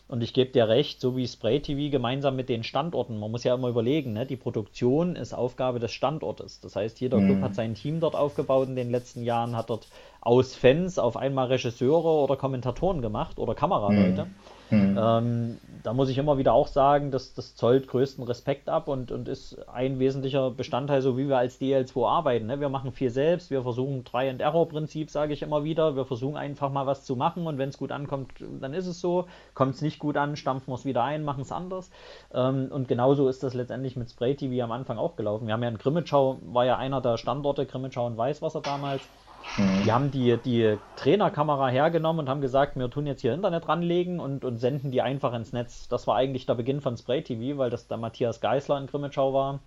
Und 0.07 0.23
ich 0.23 0.35
gebe 0.35 0.51
dir 0.51 0.69
recht, 0.69 1.01
so 1.01 1.17
wie 1.17 1.27
Spray 1.27 1.61
TV 1.61 1.91
gemeinsam 1.91 2.37
mit 2.37 2.51
den 2.51 2.63
Standorten. 2.63 3.19
Man 3.19 3.31
muss 3.31 3.43
ja 3.43 3.55
immer 3.55 3.69
überlegen, 3.69 4.13
ne? 4.13 4.27
die 4.27 4.37
Produktion 4.37 5.17
ist 5.17 5.33
Aufgabe 5.33 5.81
des 5.81 5.93
Standortes. 5.93 6.61
Das 6.61 6.77
heißt, 6.77 7.01
jeder 7.01 7.19
mhm. 7.19 7.27
Club 7.27 7.43
hat 7.43 7.55
sein 7.55 7.75
Team 7.75 8.01
dort 8.01 8.15
aufgebaut 8.15 8.69
in 8.69 8.77
den 8.77 8.91
letzten 8.91 9.23
Jahren, 9.23 9.57
hat 9.57 9.71
dort 9.71 9.89
aus 10.21 10.55
Fans 10.55 10.99
auf 10.99 11.17
einmal 11.17 11.47
Regisseure 11.47 12.23
oder 12.23 12.37
Kommentatoren 12.37 13.01
gemacht 13.01 13.39
oder 13.39 13.55
Kameraleute. 13.55 14.27
Mhm. 14.27 14.35
Mhm. 14.75 14.99
Ähm, 14.99 15.59
da 15.83 15.93
muss 15.93 16.09
ich 16.09 16.17
immer 16.19 16.39
wieder 16.39 16.55
auch 16.55 16.67
sagen, 16.67 17.11
dass 17.11 17.35
das 17.35 17.55
zollt 17.57 17.89
größten 17.89 18.25
Respekt 18.25 18.69
ab 18.69 18.89
und, 18.89 19.13
und 19.13 19.29
ist 19.29 19.69
ein 19.69 19.99
wesentlicher 19.99 20.51
Bestandteil, 20.51 21.03
so 21.03 21.19
wie 21.19 21.29
wir 21.29 21.37
als 21.37 21.61
DL2 21.61 22.09
arbeiten. 22.09 22.47
Ne? 22.47 22.59
Wir 22.59 22.71
machen 22.71 22.93
viel 22.93 23.11
selbst, 23.11 23.51
wir 23.51 23.63
versuchen 23.63 24.05
Try-and-Error-Prinzip, 24.05 25.11
sage 25.11 25.35
ich 25.35 25.43
immer 25.43 25.63
wieder. 25.63 25.95
Wir 25.95 26.07
versuchen 26.07 26.37
einfach 26.37 26.71
mal 26.71 26.87
was 26.87 27.05
zu 27.05 27.17
machen 27.17 27.47
und 27.47 27.59
wenn 27.59 27.69
es 27.69 27.79
gut 27.79 27.93
ankommt, 27.93 28.33
dann 28.61 28.73
ist 28.73 28.87
es 28.87 29.01
so. 29.01 29.27
Kommt 29.53 29.75
es 29.75 29.83
nicht 29.83 29.99
gut 29.99 30.17
an, 30.17 30.37
stampfen 30.37 30.71
wir 30.71 30.77
es 30.77 30.87
wieder 30.87 31.05
ein, 31.05 31.23
machen 31.23 31.43
es 31.43 31.53
anders. 31.53 31.91
Ähm, 32.33 32.69
und 32.71 32.89
genauso 32.89 33.29
ist 33.29 33.43
das 33.43 33.53
letztendlich 33.53 33.97
mit 33.97 34.11
Spray 34.11 34.35
TV 34.35 34.65
am 34.65 34.73
Anfang 34.73 34.97
auch 34.97 35.17
gelaufen. 35.17 35.47
Wir 35.47 35.53
haben 35.53 35.63
ja 35.63 35.69
in 35.69 35.79
Grimmitschau, 35.79 36.39
war 36.47 36.65
ja 36.65 36.79
einer 36.79 37.01
der 37.01 37.19
Standorte, 37.19 37.67
Grimmitschau 37.67 38.07
und 38.07 38.17
Weißwasser 38.17 38.63
damals. 38.63 39.03
Mhm. 39.57 39.83
Die 39.85 39.93
haben 39.93 40.11
die, 40.11 40.37
die 40.37 40.79
Trainerkamera 40.97 41.69
hergenommen 41.69 42.21
und 42.21 42.29
haben 42.29 42.41
gesagt, 42.41 42.77
wir 42.77 42.91
tun 42.91 43.07
jetzt 43.07 43.21
hier 43.21 43.35
Internet 43.35 43.69
ranlegen 43.69 44.21
und, 44.21 44.45
und 44.45 44.59
senden 44.59 44.91
die 44.91 45.03
einfach 45.03 45.33
ins 45.35 45.53
Netz. 45.53 45.89
Das 45.89 46.07
war 46.07 46.17
eigentlich 46.17 46.47
der 46.47 46.55
Beginn 46.55 46.81
von 46.81 46.97
Spray 46.97 47.23
TV, 47.23 47.59
weil 47.59 47.71
das 47.71 47.87
der 47.87 47.97
Matthias 47.97 48.41
Geisler 48.41 48.79
in 48.79 48.87
Grimmitschau 48.87 49.33
war, 49.33 49.61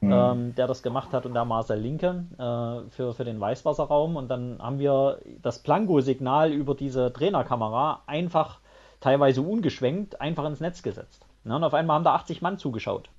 mhm. 0.00 0.12
ähm, 0.12 0.54
der 0.54 0.66
das 0.66 0.82
gemacht 0.82 1.12
hat 1.12 1.26
und 1.26 1.34
der 1.34 1.44
Marcel 1.44 1.78
Linke 1.78 2.24
äh, 2.38 2.90
für, 2.90 3.14
für 3.14 3.24
den 3.24 3.40
Weißwasserraum. 3.40 4.16
Und 4.16 4.28
dann 4.28 4.58
haben 4.60 4.78
wir 4.78 5.18
das 5.42 5.60
Plango-Signal 5.60 6.52
über 6.52 6.74
diese 6.74 7.12
Trainerkamera 7.12 8.02
einfach 8.06 8.60
teilweise 9.00 9.42
ungeschwenkt 9.42 10.20
einfach 10.20 10.44
ins 10.44 10.60
Netz 10.60 10.82
gesetzt. 10.82 11.26
Ja, 11.44 11.56
und 11.56 11.64
auf 11.64 11.74
einmal 11.74 11.96
haben 11.96 12.04
da 12.04 12.14
80 12.14 12.40
Mann 12.42 12.58
zugeschaut 12.58 13.10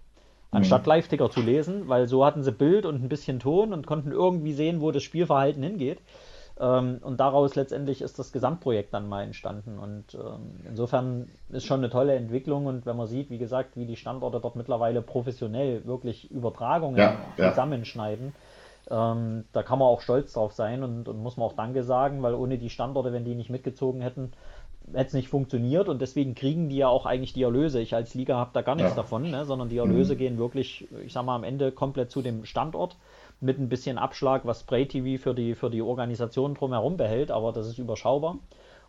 anstatt 0.53 0.83
mhm. 0.83 0.89
Live-Ticker 0.89 1.29
zu 1.29 1.41
lesen, 1.41 1.87
weil 1.87 2.07
so 2.07 2.25
hatten 2.25 2.43
sie 2.43 2.51
Bild 2.51 2.85
und 2.85 3.03
ein 3.03 3.09
bisschen 3.09 3.39
Ton 3.39 3.73
und 3.73 3.87
konnten 3.87 4.11
irgendwie 4.11 4.53
sehen, 4.53 4.81
wo 4.81 4.91
das 4.91 5.03
Spielverhalten 5.03 5.63
hingeht. 5.63 5.99
Ähm, 6.59 6.99
und 7.01 7.19
daraus 7.19 7.55
letztendlich 7.55 8.01
ist 8.01 8.19
das 8.19 8.31
Gesamtprojekt 8.31 8.93
dann 8.93 9.09
mal 9.09 9.23
entstanden. 9.23 9.79
Und 9.79 10.13
ähm, 10.13 10.59
insofern 10.67 11.29
ist 11.49 11.65
schon 11.65 11.79
eine 11.79 11.89
tolle 11.89 12.15
Entwicklung. 12.15 12.67
Und 12.67 12.85
wenn 12.85 12.95
man 12.95 13.07
sieht, 13.07 13.29
wie 13.29 13.39
gesagt, 13.39 13.75
wie 13.75 13.85
die 13.85 13.95
Standorte 13.95 14.39
dort 14.39 14.55
mittlerweile 14.55 15.01
professionell 15.01 15.85
wirklich 15.85 16.29
Übertragungen 16.29 16.97
ja, 16.97 17.17
zusammenschneiden, 17.35 18.33
ja. 18.89 19.13
ähm, 19.13 19.45
da 19.51 19.63
kann 19.63 19.79
man 19.79 19.87
auch 19.87 20.01
stolz 20.01 20.33
drauf 20.33 20.53
sein 20.53 20.83
und, 20.83 21.07
und 21.07 21.17
muss 21.17 21.37
man 21.37 21.47
auch 21.47 21.53
Danke 21.53 21.83
sagen, 21.83 22.21
weil 22.21 22.35
ohne 22.35 22.59
die 22.59 22.69
Standorte, 22.69 23.11
wenn 23.13 23.25
die 23.25 23.35
nicht 23.35 23.49
mitgezogen 23.49 24.01
hätten, 24.01 24.31
hätte 24.93 25.07
es 25.07 25.13
nicht 25.13 25.29
funktioniert 25.29 25.89
und 25.89 26.01
deswegen 26.01 26.35
kriegen 26.35 26.69
die 26.69 26.77
ja 26.77 26.87
auch 26.87 27.05
eigentlich 27.05 27.33
die 27.33 27.43
Erlöse. 27.43 27.79
Ich 27.79 27.95
als 27.95 28.13
Liga 28.13 28.35
habe 28.35 28.51
da 28.53 28.61
gar 28.61 28.75
nichts 28.75 28.91
ja. 28.91 28.95
davon, 28.95 29.29
ne? 29.29 29.45
sondern 29.45 29.69
die 29.69 29.77
Erlöse 29.77 30.13
mhm. 30.13 30.17
gehen 30.17 30.37
wirklich, 30.37 30.87
ich 31.05 31.13
sag 31.13 31.25
mal, 31.25 31.35
am 31.35 31.43
Ende 31.43 31.71
komplett 31.71 32.11
zu 32.11 32.21
dem 32.21 32.45
Standort 32.45 32.95
mit 33.41 33.59
ein 33.59 33.69
bisschen 33.69 33.97
Abschlag, 33.97 34.45
was 34.45 34.61
Spray 34.61 34.87
TV 34.87 35.21
für 35.21 35.33
die, 35.33 35.55
für 35.55 35.69
die 35.69 35.81
Organisation 35.81 36.55
drumherum 36.55 36.97
behält, 36.97 37.31
aber 37.31 37.51
das 37.51 37.67
ist 37.67 37.77
überschaubar 37.77 38.37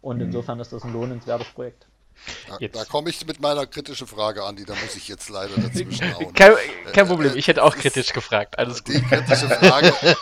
und 0.00 0.16
mhm. 0.18 0.24
insofern 0.24 0.60
ist 0.60 0.72
das 0.72 0.84
ein 0.84 0.92
lohnenswertes 0.92 1.48
Projekt. 1.48 1.86
Da, 2.48 2.58
da 2.68 2.84
komme 2.84 3.10
ich 3.10 3.26
mit 3.26 3.40
meiner 3.40 3.66
kritischen 3.66 4.06
Frage 4.06 4.44
an, 4.44 4.56
die 4.56 4.64
da 4.64 4.74
muss 4.74 4.94
ich 4.96 5.08
jetzt 5.08 5.28
leider 5.30 5.56
dazwischen 5.56 6.14
hauen. 6.14 6.32
Kein, 6.32 6.52
kein 6.92 7.06
Problem, 7.08 7.32
äh, 7.32 7.38
ich 7.38 7.48
hätte 7.48 7.62
auch 7.62 7.74
kritisch 7.74 8.12
gefragt. 8.12 8.58
Alles 8.58 8.84
die 8.84 8.92
gut. 8.92 9.08
kritische 9.08 9.48
Frage 9.48 9.92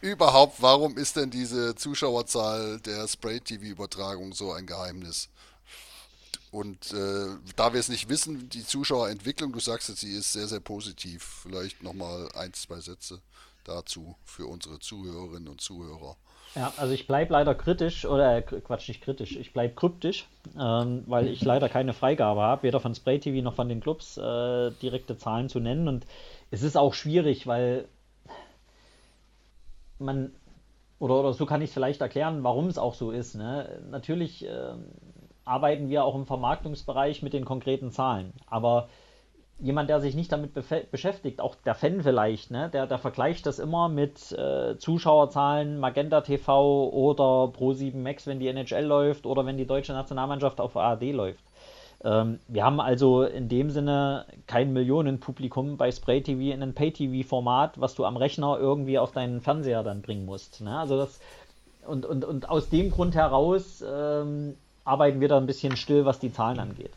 überhaupt, 0.00 0.60
warum 0.60 0.96
ist 0.96 1.16
denn 1.16 1.30
diese 1.30 1.74
Zuschauerzahl 1.74 2.80
der 2.80 3.06
Spray-TV-Übertragung 3.06 4.32
so 4.32 4.52
ein 4.52 4.66
Geheimnis? 4.66 5.28
Und 6.50 6.92
äh, 6.92 7.26
da 7.56 7.72
wir 7.72 7.80
es 7.80 7.88
nicht 7.88 8.08
wissen, 8.08 8.48
die 8.48 8.64
Zuschauerentwicklung, 8.64 9.52
du 9.52 9.60
sagst 9.60 9.88
jetzt, 9.90 10.00
sie 10.00 10.14
ist 10.14 10.32
sehr, 10.32 10.48
sehr 10.48 10.60
positiv. 10.60 11.42
Vielleicht 11.42 11.82
nochmal 11.82 12.28
ein, 12.34 12.54
zwei 12.54 12.80
Sätze 12.80 13.20
dazu 13.64 14.16
für 14.24 14.46
unsere 14.46 14.78
Zuhörerinnen 14.78 15.48
und 15.48 15.60
Zuhörer. 15.60 16.16
Ja, 16.54 16.72
also 16.78 16.94
ich 16.94 17.06
bleibe 17.06 17.34
leider 17.34 17.54
kritisch, 17.54 18.06
oder 18.06 18.38
äh, 18.38 18.42
Quatsch, 18.42 18.88
nicht 18.88 19.02
kritisch, 19.02 19.36
ich 19.36 19.52
bleibe 19.52 19.74
kryptisch, 19.74 20.26
ähm, 20.58 21.04
weil 21.06 21.28
ich 21.28 21.42
leider 21.42 21.68
keine 21.68 21.92
Freigabe 21.92 22.40
habe, 22.40 22.62
weder 22.62 22.80
von 22.80 22.94
Spray 22.94 23.18
TV 23.18 23.42
noch 23.42 23.54
von 23.54 23.68
den 23.68 23.80
Clubs 23.80 24.16
äh, 24.16 24.70
direkte 24.82 25.18
Zahlen 25.18 25.50
zu 25.50 25.60
nennen. 25.60 25.88
Und 25.88 26.06
es 26.50 26.62
ist 26.62 26.78
auch 26.78 26.94
schwierig, 26.94 27.46
weil 27.46 27.86
man, 30.00 30.32
oder, 30.98 31.20
oder 31.20 31.32
so 31.32 31.46
kann 31.46 31.62
ich 31.62 31.70
es 31.70 31.74
vielleicht 31.74 32.00
erklären, 32.00 32.42
warum 32.44 32.66
es 32.66 32.78
auch 32.78 32.94
so 32.94 33.10
ist. 33.10 33.34
Ne? 33.34 33.80
Natürlich 33.90 34.46
äh, 34.46 34.74
arbeiten 35.44 35.88
wir 35.88 36.04
auch 36.04 36.14
im 36.14 36.26
Vermarktungsbereich 36.26 37.22
mit 37.22 37.32
den 37.32 37.44
konkreten 37.44 37.90
Zahlen, 37.90 38.32
aber 38.46 38.88
jemand, 39.58 39.90
der 39.90 40.00
sich 40.00 40.14
nicht 40.14 40.30
damit 40.30 40.54
beschäftigt, 40.90 41.40
auch 41.40 41.56
der 41.56 41.74
Fan 41.74 42.02
vielleicht, 42.02 42.50
ne, 42.50 42.70
der, 42.70 42.86
der 42.86 42.98
vergleicht 42.98 43.46
das 43.46 43.58
immer 43.58 43.88
mit 43.88 44.32
äh, 44.32 44.78
Zuschauerzahlen, 44.78 45.80
Magenta 45.80 46.20
TV 46.20 46.90
oder 46.90 47.52
Pro7 47.52 47.96
Max, 47.96 48.26
wenn 48.26 48.38
die 48.38 48.48
NHL 48.48 48.84
läuft 48.84 49.26
oder 49.26 49.44
wenn 49.46 49.56
die 49.56 49.66
deutsche 49.66 49.92
Nationalmannschaft 49.92 50.60
auf 50.60 50.76
ARD 50.76 51.12
läuft. 51.12 51.44
Ähm, 52.04 52.38
wir 52.46 52.64
haben 52.64 52.80
also 52.80 53.22
in 53.22 53.48
dem 53.48 53.70
Sinne 53.70 54.26
kein 54.46 54.72
Millionenpublikum 54.72 55.76
bei 55.76 55.90
Spray 55.90 56.22
TV 56.22 56.54
in 56.54 56.62
einem 56.62 56.74
Pay-TV-Format, 56.74 57.80
was 57.80 57.94
du 57.94 58.04
am 58.04 58.16
Rechner 58.16 58.56
irgendwie 58.58 58.98
auf 58.98 59.12
deinen 59.12 59.40
Fernseher 59.40 59.82
dann 59.82 60.02
bringen 60.02 60.24
musst. 60.24 60.60
Ne? 60.60 60.78
Also 60.78 60.96
das, 60.96 61.20
und, 61.86 62.06
und, 62.06 62.24
und 62.24 62.48
aus 62.48 62.68
dem 62.68 62.90
Grund 62.90 63.14
heraus 63.14 63.84
ähm, 63.86 64.54
arbeiten 64.84 65.20
wir 65.20 65.28
da 65.28 65.38
ein 65.38 65.46
bisschen 65.46 65.76
still, 65.76 66.04
was 66.04 66.18
die 66.18 66.32
Zahlen 66.32 66.60
angeht. 66.60 66.92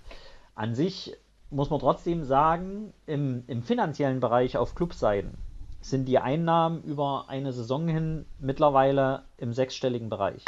An 0.55 0.75
sich 0.75 1.15
muss 1.49 1.69
man 1.69 1.79
trotzdem 1.79 2.23
sagen, 2.23 2.93
im, 3.07 3.43
im 3.47 3.63
finanziellen 3.63 4.19
Bereich 4.19 4.57
auf 4.57 4.75
Clubseiten 4.75 5.37
sind 5.81 6.07
die 6.07 6.19
Einnahmen 6.19 6.83
über 6.83 7.25
eine 7.27 7.51
Saison 7.51 7.87
hin 7.87 8.25
mittlerweile 8.39 9.23
im 9.37 9.51
sechsstelligen 9.51 10.09
Bereich. 10.09 10.45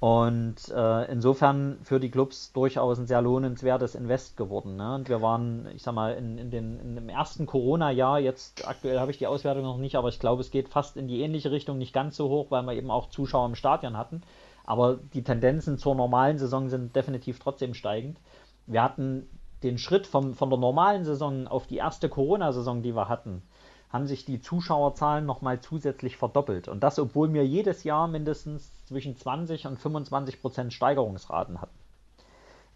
Und 0.00 0.68
äh, 0.68 1.10
insofern 1.10 1.78
für 1.82 1.98
die 1.98 2.10
Clubs 2.10 2.52
durchaus 2.52 2.98
ein 2.98 3.08
sehr 3.08 3.20
lohnenswertes 3.20 3.96
Invest 3.96 4.36
geworden. 4.36 4.76
Ne? 4.76 4.94
Und 4.94 5.08
wir 5.08 5.20
waren, 5.22 5.68
ich 5.74 5.82
sag 5.82 5.94
mal, 5.94 6.14
in, 6.14 6.38
in, 6.38 6.50
den, 6.52 6.78
in 6.78 6.94
dem 6.94 7.08
ersten 7.08 7.46
Corona-Jahr, 7.46 8.20
jetzt 8.20 8.68
aktuell 8.68 9.00
habe 9.00 9.10
ich 9.10 9.18
die 9.18 9.26
Auswertung 9.26 9.64
noch 9.64 9.78
nicht, 9.78 9.96
aber 9.96 10.08
ich 10.08 10.20
glaube, 10.20 10.40
es 10.40 10.52
geht 10.52 10.68
fast 10.68 10.96
in 10.96 11.08
die 11.08 11.20
ähnliche 11.20 11.50
Richtung, 11.50 11.78
nicht 11.78 11.92
ganz 11.92 12.16
so 12.16 12.28
hoch, 12.28 12.50
weil 12.50 12.62
wir 12.62 12.74
eben 12.74 12.92
auch 12.92 13.10
Zuschauer 13.10 13.46
im 13.46 13.56
Stadion 13.56 13.96
hatten. 13.96 14.22
Aber 14.64 14.98
die 15.14 15.24
Tendenzen 15.24 15.78
zur 15.78 15.96
normalen 15.96 16.38
Saison 16.38 16.68
sind 16.68 16.94
definitiv 16.94 17.40
trotzdem 17.40 17.74
steigend. 17.74 18.20
Wir 18.66 18.84
hatten 18.84 19.28
den 19.64 19.78
Schritt 19.78 20.06
vom, 20.06 20.34
von 20.34 20.50
der 20.50 20.60
normalen 20.60 21.04
Saison 21.04 21.48
auf 21.48 21.66
die 21.66 21.78
erste 21.78 22.08
Corona-Saison, 22.08 22.82
die 22.82 22.94
wir 22.94 23.08
hatten, 23.08 23.42
haben 23.90 24.06
sich 24.06 24.24
die 24.24 24.40
Zuschauerzahlen 24.40 25.24
nochmal 25.24 25.60
zusätzlich 25.60 26.16
verdoppelt. 26.16 26.68
Und 26.68 26.82
das, 26.82 26.98
obwohl 26.98 27.32
wir 27.32 27.46
jedes 27.46 27.84
Jahr 27.84 28.06
mindestens 28.08 28.70
zwischen 28.84 29.16
20 29.16 29.66
und 29.66 29.78
25 29.78 30.40
Prozent 30.40 30.72
Steigerungsraten 30.72 31.60
hatten. 31.60 31.78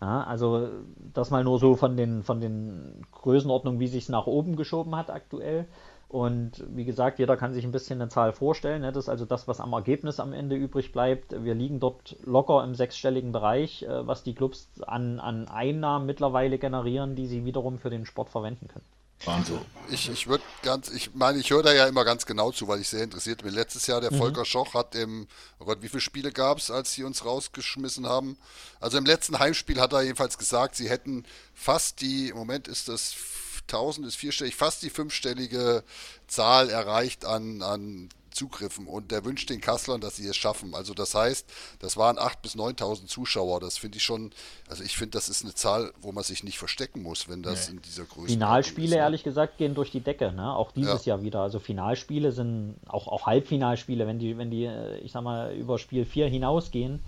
Ja, 0.01 0.25
also 0.25 0.69
das 1.15 1.31
mal 1.31 1.45
nur 1.45 1.61
so 1.61 1.77
von 1.77 1.97
den, 1.97 2.25
von 2.25 2.41
den 2.41 3.07
Größenordnungen, 3.13 3.79
wie 3.79 3.87
sich 3.87 4.05
es 4.05 4.09
nach 4.09 4.27
oben 4.27 4.57
geschoben 4.57 4.97
hat 4.97 5.11
aktuell. 5.11 5.67
Und 6.09 6.63
wie 6.69 6.85
gesagt, 6.85 7.19
jeder 7.19 7.37
kann 7.37 7.55
sich 7.55 7.65
ein 7.65 7.73
bisschen 7.73 8.01
eine 8.01 8.11
Zahl 8.11 8.33
vorstellen. 8.33 8.83
Ne? 8.83 8.93
Das 8.93 9.05
ist 9.05 9.09
also 9.09 9.25
das, 9.25 9.49
was 9.49 9.61
am 9.61 9.73
Ergebnis 9.73 10.21
am 10.21 10.33
Ende 10.33 10.57
übrig 10.57 10.93
bleibt. 10.93 11.45
Wir 11.45 11.55
liegen 11.55 11.81
dort 11.81 12.17
locker 12.25 12.65
im 12.65 12.75
sechsstelligen 12.75 13.33
Bereich, 13.33 13.85
äh, 13.85 14.07
was 14.07 14.23
die 14.23 14.35
Clubs 14.35 14.69
an, 14.87 15.21
an 15.21 15.49
Einnahmen 15.49 16.05
mittlerweile 16.05 16.59
generieren, 16.59 17.15
die 17.15 17.27
sie 17.27 17.45
wiederum 17.45 17.79
für 17.79 17.89
den 17.89 18.05
Sport 18.05 18.29
verwenden 18.29 18.69
können. 18.69 18.85
Wahnsinn. 19.25 19.61
Ich, 19.91 20.09
ich 20.09 20.27
würde 20.27 20.45
ganz, 20.63 20.89
ich 20.89 21.15
meine, 21.15 21.39
ich 21.39 21.51
höre 21.51 21.63
da 21.63 21.73
ja 21.73 21.87
immer 21.87 22.05
ganz 22.05 22.25
genau 22.27 22.51
zu, 22.51 22.69
weil 22.69 22.81
ich 22.81 22.89
sehr 22.89 23.03
interessiert 23.03 23.43
bin. 23.43 23.53
Letztes 23.53 23.87
Jahr 23.87 24.01
der 24.01 24.13
mhm. 24.13 24.19
Volker 24.19 24.45
Schoch 24.45 24.75
hat 24.75 24.95
im, 24.95 25.27
oh 25.59 25.65
Gott, 25.65 25.83
wie 25.83 25.89
viele 25.89 26.01
Spiele 26.01 26.33
gab 26.33 26.59
es, 26.59 26.71
als 26.71 26.93
sie 26.93 27.05
uns 27.05 27.25
rausgeschmissen 27.25 28.07
haben? 28.07 28.39
Also 28.81 28.99
im 28.99 29.05
letzten 29.05 29.39
Heimspiel 29.39 29.81
hat 29.81 29.93
er 29.93 30.03
jedenfalls 30.03 30.39
gesagt, 30.39 30.77
sie 30.77 30.89
hätten 30.89 31.25
fast 31.55 32.01
die, 32.01 32.29
im 32.29 32.37
Moment 32.37 32.69
ist 32.69 32.89
das 32.89 33.15
1000 33.63 34.07
ist 34.07 34.17
vierstellig, 34.17 34.57
fast 34.57 34.83
die 34.83 34.91
fünfstellige 34.91 35.85
Zahl 36.27 36.71
erreicht 36.71 37.25
an, 37.25 37.63
an 37.63 38.09
Zugriffen 38.33 38.87
und 38.87 39.11
der 39.11 39.25
wünscht 39.25 39.51
den 39.51 39.61
Kasslern, 39.61 40.01
dass 40.01 40.17
sie 40.17 40.27
es 40.27 40.37
schaffen. 40.37 40.75
Also 40.75 40.95
das 40.95 41.15
heißt, 41.15 41.47
das 41.79 41.97
waren 41.97 42.17
8.000 42.17 42.43
bis 42.43 42.57
9.000 42.57 43.07
Zuschauer. 43.07 43.61
Das 43.61 43.79
finde 43.79 43.99
ich 43.99 44.05
schon, 44.05 44.33
also 44.69 44.83
ich 44.83 44.97
finde, 44.97 45.13
das 45.13 45.29
ist 45.29 45.45
eine 45.45 45.55
Zahl, 45.55 45.93
wo 46.01 46.13
man 46.13 46.25
sich 46.25 46.45
nicht 46.45 46.59
verstecken 46.59 47.03
muss, 47.03 47.29
wenn 47.29 47.43
das 47.43 47.69
nee. 47.69 47.77
in 47.77 47.83
dieser 47.83 48.05
Größe 48.05 48.29
Finalspiele, 48.29 48.87
ist, 48.87 48.93
ne? 48.93 48.99
ehrlich 48.99 49.25
gesagt, 49.25 49.59
gehen 49.59 49.75
durch 49.75 49.91
die 49.91 50.01
Decke, 50.01 50.33
ne? 50.33 50.55
auch 50.55 50.73
dieses 50.73 51.05
ja. 51.05 51.15
Jahr 51.15 51.23
wieder. 51.23 51.41
Also 51.41 51.59
Finalspiele 51.59 52.33
sind, 52.33 52.77
auch, 52.87 53.09
auch 53.09 53.27
Halbfinalspiele, 53.27 54.07
wenn 54.07 54.19
die, 54.19 54.39
wenn 54.39 54.51
die, 54.51 54.65
äh, 54.65 54.99
ich 54.99 55.13
sag 55.13 55.23
mal, 55.23 55.55
über 55.55 55.79
Spiel 55.79 56.05
4 56.05 56.29
hinausgehen, 56.29 57.01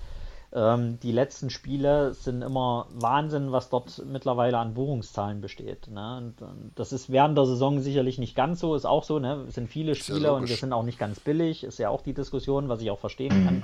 ähm, 0.55 1.01
die 1.01 1.11
letzten 1.11 1.51
Spiele 1.51 2.15
sind 2.15 2.43
immer 2.43 2.87
Wahnsinn, 2.95 3.51
was 3.51 3.71
dort 3.71 4.01
mittlerweile 4.07 4.59
an 4.59 4.75
Buchungszahlen 4.75 5.41
besteht. 5.41 5.89
Ne? 5.89 6.17
Und, 6.19 6.43
und 6.43 6.73
das 6.77 6.93
ist 6.93 7.11
während 7.11 7.37
der 7.37 7.47
Saison 7.47 7.81
sicherlich 7.81 8.19
nicht 8.19 8.37
ganz 8.37 8.61
so, 8.61 8.77
ist 8.77 8.85
auch 8.85 9.03
so. 9.03 9.19
Ne? 9.19 9.45
Es 9.49 9.57
sind 9.57 9.69
viele 9.69 9.97
Spiele 9.97 10.33
und 10.33 10.49
wir 10.49 10.57
sind 10.57 10.73
auch 10.73 10.85
nicht 10.85 10.99
ganz 10.99 11.19
billig. 11.19 11.65
Ist 11.65 11.79
ja 11.79 11.89
auch 11.89 12.03
die 12.03 12.15
Diskussion, 12.15 12.69
was 12.69 12.81
ich 12.81 12.91
auch 12.93 13.01
verstehen 13.01 13.45
kann. 13.45 13.57
Mhm. 13.57 13.63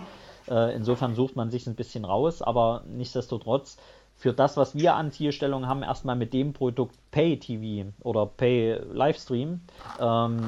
Äh, 0.54 0.74
insofern 0.74 1.14
sucht 1.14 1.36
man 1.36 1.50
sich 1.50 1.66
ein 1.68 1.76
bisschen 1.76 2.04
raus, 2.04 2.42
aber 2.42 2.82
nichtsdestotrotz 2.88 3.76
für 4.20 4.34
das, 4.34 4.58
was 4.58 4.74
wir 4.74 4.96
an 4.96 5.12
Zielstellungen 5.12 5.66
haben, 5.66 5.82
erstmal 5.82 6.14
mit 6.14 6.34
dem 6.34 6.52
Produkt 6.52 6.94
Pay 7.10 7.38
TV 7.38 7.88
oder 8.02 8.26
Pay 8.26 8.78
Livestream, 8.92 9.60
ähm, 9.98 10.46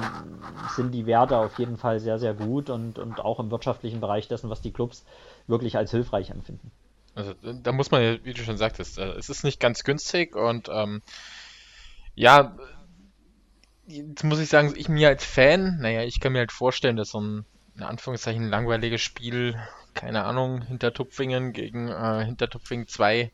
sind 0.75 0.91
die 0.91 1.07
Werte 1.07 1.37
auf 1.37 1.57
jeden 1.57 1.77
Fall 1.77 1.99
sehr, 1.99 2.19
sehr 2.19 2.35
gut 2.35 2.69
und, 2.69 2.99
und 2.99 3.19
auch 3.19 3.39
im 3.39 3.49
wirtschaftlichen 3.49 3.99
Bereich 3.99 4.27
dessen, 4.27 4.51
was 4.51 4.61
die 4.61 4.71
Clubs 4.71 5.05
wirklich 5.47 5.77
als 5.77 5.91
hilfreich 5.91 6.29
empfinden. 6.29 6.71
Also 7.15 7.33
da 7.33 7.71
muss 7.71 7.91
man 7.91 8.01
ja, 8.01 8.25
wie 8.25 8.33
du 8.33 8.43
schon 8.43 8.57
sagtest, 8.57 8.97
äh, 8.97 9.11
es 9.13 9.29
ist 9.29 9.43
nicht 9.43 9.59
ganz 9.59 9.83
günstig 9.83 10.35
und 10.35 10.69
ähm, 10.71 11.01
ja, 12.15 12.55
jetzt 13.87 14.23
muss 14.23 14.39
ich 14.39 14.49
sagen, 14.49 14.73
ich 14.75 14.89
mir 14.89 15.09
als 15.09 15.23
Fan, 15.23 15.77
naja, 15.79 16.03
ich 16.03 16.19
kann 16.19 16.33
mir 16.33 16.39
halt 16.39 16.51
vorstellen, 16.51 16.95
dass 16.95 17.09
so 17.09 17.21
ein 17.21 17.45
in 17.75 17.83
Anführungszeichen 17.83 18.49
langweiliges 18.49 19.01
Spiel, 19.01 19.55
keine 19.93 20.25
Ahnung, 20.25 20.61
Hintertupfingen 20.61 21.53
gegen 21.53 21.87
äh, 21.87 22.23
Hintertupfingen 22.25 22.87
2 22.87 23.31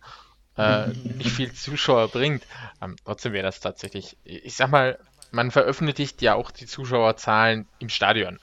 äh, 0.58 0.88
nicht 1.18 1.32
viel 1.32 1.52
Zuschauer 1.54 2.08
bringt. 2.10 2.46
Ähm, 2.82 2.96
trotzdem 3.04 3.34
wäre 3.34 3.46
das 3.46 3.60
tatsächlich, 3.60 4.18
ich 4.24 4.56
sag 4.56 4.70
mal, 4.70 4.98
man 5.32 5.52
veröffentlicht 5.52 6.22
ja 6.22 6.36
auch 6.36 6.52
die 6.52 6.66
Zuschauerzahlen 6.66 7.68
im 7.80 7.90
Stadion. 7.90 8.40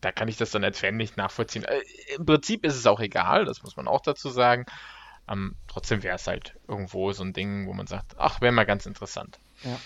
Da 0.00 0.12
kann 0.12 0.28
ich 0.28 0.36
das 0.36 0.50
dann 0.50 0.64
als 0.64 0.78
Fan 0.78 0.96
nicht 0.96 1.16
nachvollziehen. 1.16 1.64
Äh, 1.64 1.80
Im 2.16 2.26
Prinzip 2.26 2.64
ist 2.64 2.76
es 2.76 2.86
auch 2.86 3.00
egal, 3.00 3.44
das 3.44 3.62
muss 3.62 3.76
man 3.76 3.88
auch 3.88 4.00
dazu 4.00 4.28
sagen. 4.28 4.66
Ähm, 5.28 5.56
trotzdem 5.66 6.02
wäre 6.02 6.16
es 6.16 6.26
halt 6.26 6.54
irgendwo 6.68 7.12
so 7.12 7.22
ein 7.22 7.32
Ding, 7.32 7.66
wo 7.66 7.72
man 7.72 7.86
sagt, 7.86 8.14
ach, 8.16 8.40
wäre 8.40 8.52
mal 8.52 8.64
ganz 8.64 8.86
interessant. 8.86 9.38
Ja 9.62 9.78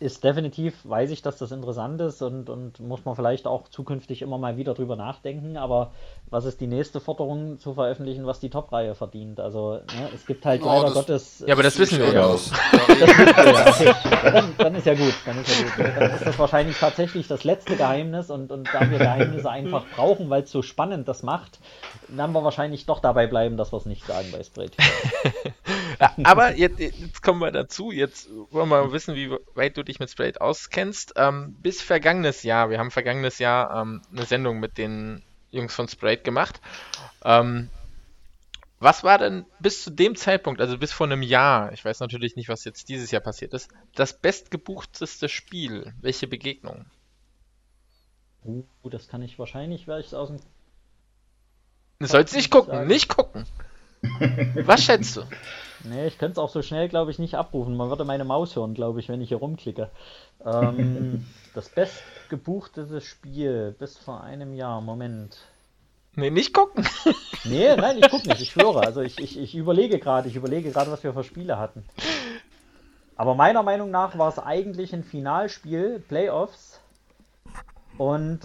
ist 0.00 0.22
definitiv, 0.22 0.88
weiß 0.88 1.10
ich, 1.10 1.22
dass 1.22 1.38
das 1.38 1.50
interessant 1.50 2.00
ist 2.00 2.22
und, 2.22 2.48
und 2.48 2.78
muss 2.78 3.04
man 3.04 3.16
vielleicht 3.16 3.46
auch 3.46 3.68
zukünftig 3.68 4.22
immer 4.22 4.38
mal 4.38 4.56
wieder 4.56 4.74
drüber 4.74 4.94
nachdenken. 4.94 5.56
Aber 5.56 5.92
was 6.30 6.44
ist 6.44 6.60
die 6.60 6.66
nächste 6.66 7.00
Forderung 7.00 7.58
zu 7.58 7.74
veröffentlichen, 7.74 8.26
was 8.26 8.40
die 8.40 8.50
Top-Reihe 8.50 8.94
verdient? 8.94 9.40
Also 9.40 9.74
ne, 9.74 10.10
es 10.14 10.26
gibt 10.26 10.44
halt 10.44 10.62
oh, 10.62 10.66
leider 10.66 10.92
Gottes. 10.92 11.44
Ja, 11.46 11.54
aber 11.54 11.62
das 11.62 11.78
wissen 11.78 11.98
wir 11.98 12.12
ja 12.12 12.26
auch. 12.26 12.40
dann, 14.22 14.54
dann, 14.58 14.74
ist 14.74 14.86
ja 14.86 14.94
gut. 14.94 15.14
Dann 15.24 15.40
ist 15.40 15.60
ja 15.60 15.66
gut. 15.66 15.96
Dann 15.96 16.10
ist 16.10 16.26
das 16.26 16.38
wahrscheinlich 16.38 16.78
tatsächlich 16.78 17.28
das 17.28 17.44
letzte 17.44 17.76
Geheimnis 17.76 18.30
und, 18.30 18.52
und 18.52 18.68
da 18.72 18.90
wir 18.90 18.98
Geheimnisse 18.98 19.48
einfach 19.50 19.84
brauchen, 19.94 20.28
weil 20.28 20.42
es 20.42 20.50
so 20.50 20.62
spannend 20.62 21.08
das 21.08 21.22
macht, 21.22 21.58
werden 22.08 22.32
wir 22.32 22.44
wahrscheinlich 22.44 22.86
doch 22.86 23.00
dabei 23.00 23.26
bleiben, 23.26 23.56
dass 23.56 23.72
wir 23.72 23.78
es 23.78 23.86
nicht 23.86 24.06
sagen 24.06 24.28
bei 24.32 24.42
Spray 24.42 24.68
ja, 26.00 26.12
aber 26.24 26.56
jetzt, 26.56 26.78
jetzt 26.78 27.22
kommen 27.22 27.40
wir 27.40 27.50
dazu. 27.50 27.90
Jetzt 27.90 28.28
wollen 28.50 28.68
wir 28.68 28.82
mal 28.82 28.92
wissen, 28.92 29.14
wie 29.14 29.30
weit 29.54 29.76
du 29.76 29.82
dich 29.82 29.98
mit 29.98 30.10
Sprayed 30.10 30.40
auskennst. 30.40 31.14
Ähm, 31.16 31.56
bis 31.62 31.80
vergangenes 31.82 32.42
Jahr, 32.42 32.70
wir 32.70 32.78
haben 32.78 32.90
vergangenes 32.90 33.38
Jahr 33.38 33.82
ähm, 33.82 34.02
eine 34.12 34.24
Sendung 34.24 34.60
mit 34.60 34.78
den 34.78 35.22
Jungs 35.50 35.74
von 35.74 35.88
Sprayed 35.88 36.24
gemacht. 36.24 36.60
Ähm, 37.24 37.70
was 38.80 39.02
war 39.02 39.18
denn 39.18 39.44
bis 39.58 39.82
zu 39.82 39.90
dem 39.90 40.14
Zeitpunkt, 40.14 40.60
also 40.60 40.78
bis 40.78 40.92
vor 40.92 41.06
einem 41.06 41.22
Jahr, 41.22 41.72
ich 41.72 41.84
weiß 41.84 41.98
natürlich 41.98 42.36
nicht, 42.36 42.48
was 42.48 42.64
jetzt 42.64 42.88
dieses 42.88 43.10
Jahr 43.10 43.22
passiert 43.22 43.52
ist, 43.52 43.70
das 43.94 44.12
bestgebuchteste 44.12 45.28
Spiel? 45.28 45.92
Welche 46.00 46.28
Begegnung? 46.28 46.86
Uh, 48.44 48.62
das 48.84 49.08
kann 49.08 49.22
ich 49.22 49.38
wahrscheinlich, 49.38 49.88
werde 49.88 50.00
ich 50.00 50.06
es 50.06 50.14
aus 50.14 50.28
dem. 50.28 50.38
Du 51.98 52.06
sollst 52.06 52.36
nicht 52.36 52.50
gucken, 52.50 52.72
sagen. 52.72 52.86
nicht 52.86 53.08
gucken. 53.08 53.46
Was 54.54 54.84
schätzt 54.84 55.16
du? 55.16 55.22
Nee, 55.84 56.08
ich 56.08 56.18
könnte 56.18 56.32
es 56.32 56.38
auch 56.38 56.48
so 56.48 56.60
schnell, 56.60 56.88
glaube 56.88 57.12
ich, 57.12 57.20
nicht 57.20 57.36
abrufen. 57.36 57.76
Man 57.76 57.88
würde 57.88 58.04
meine 58.04 58.24
Maus 58.24 58.56
hören, 58.56 58.74
glaube 58.74 58.98
ich, 58.98 59.08
wenn 59.08 59.20
ich 59.20 59.28
hier 59.28 59.36
rumklicke. 59.36 59.92
Ähm, 60.44 61.26
das 61.54 61.68
bestgebuchteste 61.68 63.00
Spiel 63.00 63.74
bis 63.78 63.98
vor 63.98 64.22
einem 64.22 64.54
Jahr. 64.54 64.80
Moment. 64.80 65.38
Nee, 66.14 66.30
nicht 66.30 66.52
gucken. 66.52 66.86
nee, 67.44 67.74
nein, 67.76 67.98
ich 67.98 68.10
gucke 68.10 68.28
nicht, 68.28 68.40
ich 68.40 68.50
schwöre. 68.50 68.80
Also 68.80 69.02
ich, 69.02 69.18
ich, 69.18 69.38
ich 69.38 69.54
überlege 69.54 69.98
gerade, 69.98 70.28
ich 70.28 70.36
überlege 70.36 70.70
gerade, 70.70 70.90
was 70.90 71.04
wir 71.04 71.12
für 71.12 71.24
Spiele 71.24 71.58
hatten. 71.58 71.84
Aber 73.16 73.34
meiner 73.34 73.62
Meinung 73.62 73.90
nach 73.90 74.18
war 74.18 74.28
es 74.28 74.38
eigentlich 74.38 74.92
ein 74.92 75.04
Finalspiel, 75.04 76.00
Playoffs. 76.00 76.80
Und. 77.96 78.40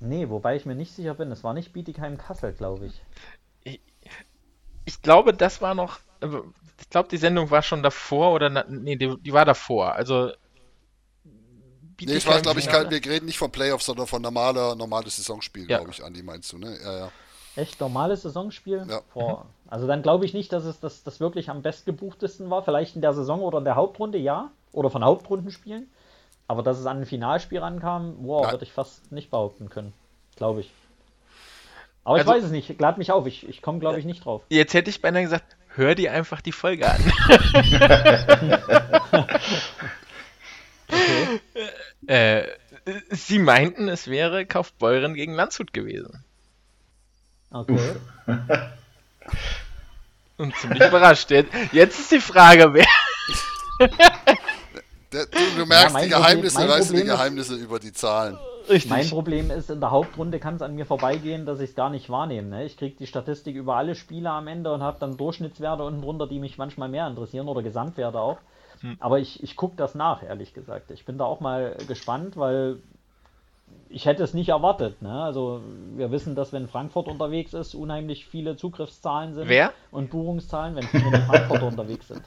Nee, 0.00 0.28
wobei 0.28 0.56
ich 0.56 0.66
mir 0.66 0.74
nicht 0.74 0.92
sicher 0.92 1.14
bin, 1.14 1.32
es 1.32 1.42
war 1.42 1.54
nicht 1.54 1.72
Bietigheim 1.72 2.18
Kassel, 2.18 2.52
glaube 2.52 2.86
ich 2.86 3.00
ich 4.84 5.02
glaube, 5.02 5.32
das 5.34 5.60
war 5.60 5.74
noch. 5.74 5.98
Ich 6.80 6.90
glaube, 6.90 7.08
die 7.08 7.16
Sendung 7.16 7.50
war 7.50 7.62
schon 7.62 7.82
davor 7.82 8.32
oder. 8.32 8.64
Nee, 8.68 8.96
die, 8.96 9.16
die 9.18 9.32
war 9.32 9.44
davor. 9.44 9.92
Also. 9.92 10.32
Nee, 12.00 12.14
es 12.14 12.26
war, 12.26 12.40
glaube 12.40 12.58
ich, 12.58 12.68
kein, 12.68 12.90
wir 12.90 13.04
reden 13.04 13.26
nicht 13.26 13.38
von 13.38 13.50
Playoffs, 13.50 13.86
sondern 13.86 14.06
von 14.06 14.20
normaler, 14.20 14.74
normales 14.74 15.16
Saisonspiel, 15.16 15.70
ja. 15.70 15.78
glaube 15.78 15.92
ich, 15.92 16.02
Andi, 16.02 16.22
meinst 16.22 16.52
du, 16.52 16.58
ne? 16.58 16.76
Ja, 16.82 16.98
ja. 16.98 17.10
Echt 17.56 17.80
normales 17.80 18.22
Saisonspiel? 18.22 18.84
Ja. 18.88 19.00
Boah. 19.14 19.46
Also 19.68 19.86
dann 19.86 20.02
glaube 20.02 20.24
ich 20.24 20.34
nicht, 20.34 20.52
dass 20.52 20.64
es 20.64 20.80
das, 20.80 21.04
das 21.04 21.20
wirklich 21.20 21.50
am 21.50 21.62
bestgebuchtesten 21.62 22.50
war. 22.50 22.64
Vielleicht 22.64 22.96
in 22.96 23.02
der 23.02 23.14
Saison 23.14 23.40
oder 23.40 23.58
in 23.58 23.64
der 23.64 23.76
Hauptrunde, 23.76 24.18
ja. 24.18 24.50
Oder 24.72 24.90
von 24.90 25.04
Hauptrundenspielen. 25.04 25.88
Aber 26.48 26.62
dass 26.62 26.78
es 26.78 26.86
an 26.86 26.98
ein 26.98 27.06
Finalspiel 27.06 27.60
rankam, 27.60 28.16
wow, 28.18 28.50
würde 28.50 28.64
ich 28.64 28.72
fast 28.72 29.10
nicht 29.12 29.30
behaupten 29.30 29.70
können. 29.70 29.92
Glaube 30.36 30.60
ich. 30.60 30.70
Aber 32.02 32.16
also, 32.16 32.30
ich 32.30 32.36
weiß 32.36 32.44
es 32.44 32.50
nicht. 32.50 32.80
Lad 32.80 32.98
mich 32.98 33.12
auf. 33.12 33.26
Ich, 33.26 33.48
ich 33.48 33.62
komme, 33.62 33.78
glaube 33.78 33.98
ich, 33.98 34.04
nicht 34.04 34.24
drauf. 34.24 34.42
Jetzt 34.50 34.74
hätte 34.74 34.90
ich 34.90 35.00
beinahe 35.00 35.22
gesagt, 35.22 35.56
hör 35.76 35.94
dir 35.94 36.12
einfach 36.12 36.40
die 36.40 36.52
Folge 36.52 36.90
an. 36.90 37.00
okay. 40.88 41.40
äh, 42.06 42.46
sie 43.10 43.38
meinten, 43.38 43.88
es 43.88 44.08
wäre 44.08 44.46
Kaufbeuren 44.46 45.14
gegen 45.14 45.34
Landshut 45.34 45.72
gewesen. 45.72 46.24
Okay. 47.50 47.96
Und 50.36 50.56
ziemlich 50.56 50.82
überrascht. 50.82 51.30
Jetzt 51.72 52.00
ist 52.00 52.10
die 52.10 52.20
Frage, 52.20 52.74
wer. 52.74 52.86
du, 55.10 55.26
du, 55.56 55.66
merkst 55.66 55.94
ja, 55.94 56.02
die 56.02 56.08
Geheimnisse, 56.08 56.56
Problem, 56.56 56.76
weißt 56.76 56.90
du 56.90 56.96
die 56.96 57.04
Geheimnisse 57.04 57.54
über 57.54 57.78
die 57.78 57.92
Zahlen. 57.92 58.36
Richtig. 58.68 58.90
Mein 58.90 59.08
Problem 59.08 59.50
ist, 59.50 59.70
in 59.70 59.80
der 59.80 59.90
Hauptrunde 59.90 60.38
kann 60.38 60.56
es 60.56 60.62
an 60.62 60.74
mir 60.74 60.86
vorbeigehen, 60.86 61.46
dass 61.46 61.60
ich 61.60 61.70
es 61.70 61.76
gar 61.76 61.90
nicht 61.90 62.08
wahrnehme. 62.08 62.48
Ne? 62.48 62.64
Ich 62.64 62.76
kriege 62.76 62.96
die 62.96 63.06
Statistik 63.06 63.56
über 63.56 63.76
alle 63.76 63.94
Spiele 63.94 64.30
am 64.30 64.46
Ende 64.46 64.72
und 64.72 64.82
habe 64.82 64.98
dann 64.98 65.16
Durchschnittswerte 65.16 65.82
unten 65.82 66.02
drunter, 66.02 66.26
die 66.26 66.38
mich 66.38 66.56
manchmal 66.56 66.88
mehr 66.88 67.06
interessieren 67.06 67.48
oder 67.48 67.62
Gesamtwerte 67.62 68.18
auch. 68.18 68.38
Hm. 68.80 68.96
Aber 69.00 69.18
ich, 69.18 69.42
ich 69.42 69.56
gucke 69.56 69.76
das 69.76 69.94
nach, 69.94 70.22
ehrlich 70.22 70.54
gesagt. 70.54 70.90
Ich 70.90 71.04
bin 71.04 71.18
da 71.18 71.24
auch 71.24 71.40
mal 71.40 71.76
gespannt, 71.86 72.36
weil 72.36 72.78
ich 73.94 74.06
hätte 74.06 74.24
es 74.24 74.34
nicht 74.34 74.48
erwartet. 74.48 75.00
Ne? 75.02 75.22
Also 75.22 75.60
wir 75.94 76.10
wissen, 76.10 76.34
dass 76.34 76.52
wenn 76.52 76.66
Frankfurt 76.66 77.06
unterwegs 77.06 77.54
ist, 77.54 77.74
unheimlich 77.74 78.26
viele 78.26 78.56
Zugriffszahlen 78.56 79.34
sind 79.34 79.48
Wer? 79.48 79.72
und 79.92 80.10
Buchungszahlen, 80.10 80.74
wenn 80.74 80.82
viele 80.82 81.20
Frankfurter 81.20 81.66
unterwegs 81.68 82.08
sind. 82.08 82.22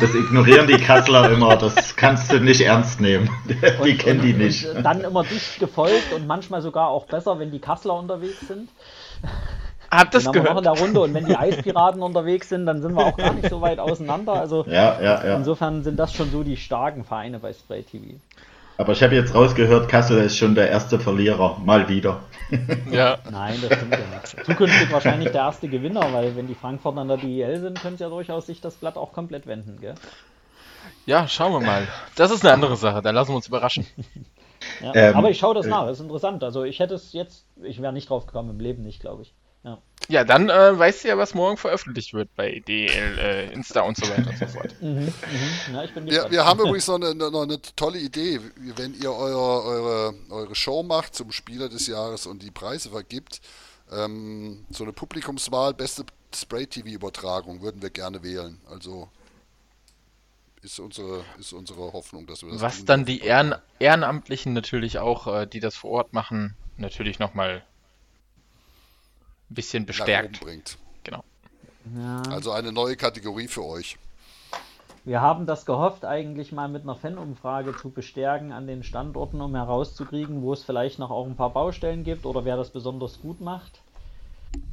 Das 0.00 0.12
ignorieren 0.12 0.66
die 0.66 0.78
Kassler 0.78 1.30
immer, 1.30 1.56
das 1.56 1.94
kannst 1.94 2.32
du 2.32 2.40
nicht 2.40 2.60
ernst 2.60 3.00
nehmen. 3.00 3.30
die 3.48 3.92
und, 3.92 3.98
kennen 3.98 4.20
die 4.20 4.32
nicht. 4.32 4.66
dann 4.82 5.02
immer 5.02 5.22
dicht 5.22 5.60
gefolgt 5.60 6.12
und 6.12 6.26
manchmal 6.26 6.60
sogar 6.60 6.88
auch 6.88 7.06
besser, 7.06 7.38
wenn 7.38 7.52
die 7.52 7.60
Kassler 7.60 7.94
unterwegs 7.94 8.40
sind. 8.48 8.68
Hab 9.92 10.10
das 10.10 10.24
gehört. 10.24 10.36
haben 10.36 10.44
wir 10.44 10.50
noch 10.50 10.58
in 10.58 10.64
der 10.64 10.86
Runde 10.86 11.00
und 11.02 11.14
wenn 11.14 11.26
die 11.26 11.36
Eispiraten 11.36 12.02
unterwegs 12.02 12.48
sind, 12.48 12.66
dann 12.66 12.82
sind 12.82 12.94
wir 12.94 13.06
auch 13.06 13.16
gar 13.16 13.34
nicht 13.34 13.48
so 13.48 13.60
weit 13.60 13.78
auseinander. 13.78 14.32
Also 14.32 14.64
Ja, 14.66 15.00
ja, 15.00 15.24
ja. 15.24 15.36
insofern 15.36 15.84
sind 15.84 15.98
das 15.98 16.14
schon 16.14 16.30
so 16.32 16.42
die 16.42 16.56
starken 16.56 17.04
Vereine 17.04 17.38
bei 17.38 17.52
Spray 17.52 17.82
TV. 17.82 18.16
Aber 18.82 18.94
ich 18.94 19.02
habe 19.04 19.14
jetzt 19.14 19.32
rausgehört, 19.32 19.88
Kassel 19.88 20.18
ist 20.24 20.36
schon 20.36 20.56
der 20.56 20.68
erste 20.68 20.98
Verlierer. 20.98 21.56
Mal 21.64 21.88
wieder. 21.88 22.24
Ja. 22.90 23.16
Nein, 23.30 23.58
das 23.62 23.78
stimmt 23.78 23.92
ja 23.92 23.98
nicht. 23.98 24.44
Zukünftig 24.44 24.92
wahrscheinlich 24.92 25.30
der 25.30 25.40
erste 25.40 25.68
Gewinner, 25.68 26.12
weil 26.12 26.36
wenn 26.36 26.48
die 26.48 26.54
Frankfurter 26.54 27.00
an 27.00 27.08
der 27.08 27.16
DEL 27.16 27.60
sind, 27.60 27.80
können 27.80 27.96
sie 27.96 28.02
ja 28.02 28.10
durchaus 28.10 28.44
sich 28.44 28.60
das 28.60 28.74
Blatt 28.74 28.98
auch 28.98 29.12
komplett 29.14 29.46
wenden, 29.46 29.80
gell? 29.80 29.94
ja, 31.06 31.26
schauen 31.28 31.52
wir 31.52 31.60
mal. 31.60 31.88
Das 32.16 32.30
ist 32.30 32.44
eine 32.44 32.52
andere 32.52 32.76
Sache, 32.76 33.00
da 33.00 33.10
lassen 33.10 33.30
wir 33.30 33.36
uns 33.36 33.48
überraschen. 33.48 33.86
Ja. 34.82 34.94
Ähm, 34.94 35.16
Aber 35.16 35.30
ich 35.30 35.38
schaue 35.38 35.54
das 35.54 35.64
äh, 35.64 35.70
nach, 35.70 35.86
das 35.86 35.98
ist 35.98 36.02
interessant. 36.02 36.44
Also 36.44 36.64
ich 36.64 36.78
hätte 36.78 36.94
es 36.94 37.14
jetzt, 37.14 37.46
ich 37.62 37.80
wäre 37.80 37.92
nicht 37.92 38.10
drauf 38.10 38.26
gekommen, 38.26 38.50
im 38.50 38.60
Leben 38.60 38.82
nicht, 38.82 39.00
glaube 39.00 39.22
ich. 39.22 39.32
Ja. 39.64 39.78
Ja, 40.08 40.24
dann 40.24 40.50
äh, 40.50 40.78
weißt 40.78 41.04
du 41.04 41.08
ja, 41.08 41.16
was 41.18 41.34
morgen 41.34 41.56
veröffentlicht 41.56 42.12
wird 42.12 42.34
bei 42.34 42.60
DL, 42.66 43.18
äh, 43.18 43.52
Insta 43.52 43.82
und 43.82 43.96
so 43.96 44.08
weiter 44.08 44.30
und 44.30 44.38
so 44.38 44.46
fort. 44.46 44.74
Mhm, 44.80 44.88
mhm. 44.88 45.74
Ja, 45.74 45.84
ich 45.84 45.94
bin 45.94 46.04
Wir, 46.04 46.10
gespannt. 46.12 46.32
wir 46.32 46.44
haben 46.44 46.60
übrigens 46.66 46.86
noch 46.88 46.96
eine, 46.96 47.14
noch 47.14 47.42
eine 47.42 47.62
tolle 47.76 47.98
Idee. 47.98 48.40
Wenn 48.76 48.94
ihr 48.94 49.12
eure, 49.12 49.62
eure, 49.62 50.14
eure 50.30 50.54
Show 50.54 50.82
macht 50.82 51.14
zum 51.14 51.30
Spieler 51.30 51.68
des 51.68 51.86
Jahres 51.86 52.26
und 52.26 52.42
die 52.42 52.50
Preise 52.50 52.90
vergibt, 52.90 53.40
ähm, 53.92 54.64
so 54.70 54.82
eine 54.84 54.92
Publikumswahl, 54.92 55.74
beste 55.74 56.04
Spray-TV-Übertragung 56.34 57.62
würden 57.62 57.80
wir 57.80 57.90
gerne 57.90 58.22
wählen. 58.22 58.58
Also 58.68 59.08
ist 60.62 60.78
unsere, 60.78 61.24
ist 61.38 61.52
unsere 61.52 61.92
Hoffnung, 61.92 62.26
dass 62.26 62.42
wir 62.42 62.52
das 62.52 62.60
Was 62.60 62.84
dann 62.84 63.04
die 63.04 63.20
Ehren 63.20 63.54
Ehrenamtlichen 63.78 64.52
natürlich 64.52 64.98
auch, 64.98 65.26
äh, 65.26 65.46
die 65.46 65.60
das 65.60 65.76
vor 65.76 65.90
Ort 65.90 66.12
machen, 66.12 66.56
natürlich 66.76 67.18
nochmal 67.18 67.64
ein 69.52 69.54
bisschen 69.54 69.86
bestärkt. 69.86 70.40
bringt. 70.40 70.78
Genau. 71.04 71.22
ja. 71.96 72.22
Also 72.30 72.52
eine 72.52 72.72
neue 72.72 72.96
Kategorie 72.96 73.48
für 73.48 73.64
euch. 73.64 73.98
Wir 75.04 75.20
haben 75.20 75.46
das 75.46 75.66
gehofft, 75.66 76.04
eigentlich 76.04 76.52
mal 76.52 76.68
mit 76.68 76.82
einer 76.82 76.94
Fanumfrage 76.94 77.76
zu 77.76 77.90
bestärken 77.90 78.52
an 78.52 78.68
den 78.68 78.84
Standorten, 78.84 79.40
um 79.40 79.54
herauszukriegen, 79.54 80.42
wo 80.42 80.52
es 80.52 80.62
vielleicht 80.62 81.00
noch 81.00 81.10
auch 81.10 81.26
ein 81.26 81.34
paar 81.34 81.50
Baustellen 81.50 82.04
gibt 82.04 82.24
oder 82.24 82.44
wer 82.44 82.56
das 82.56 82.70
besonders 82.70 83.20
gut 83.20 83.40
macht. 83.40 83.82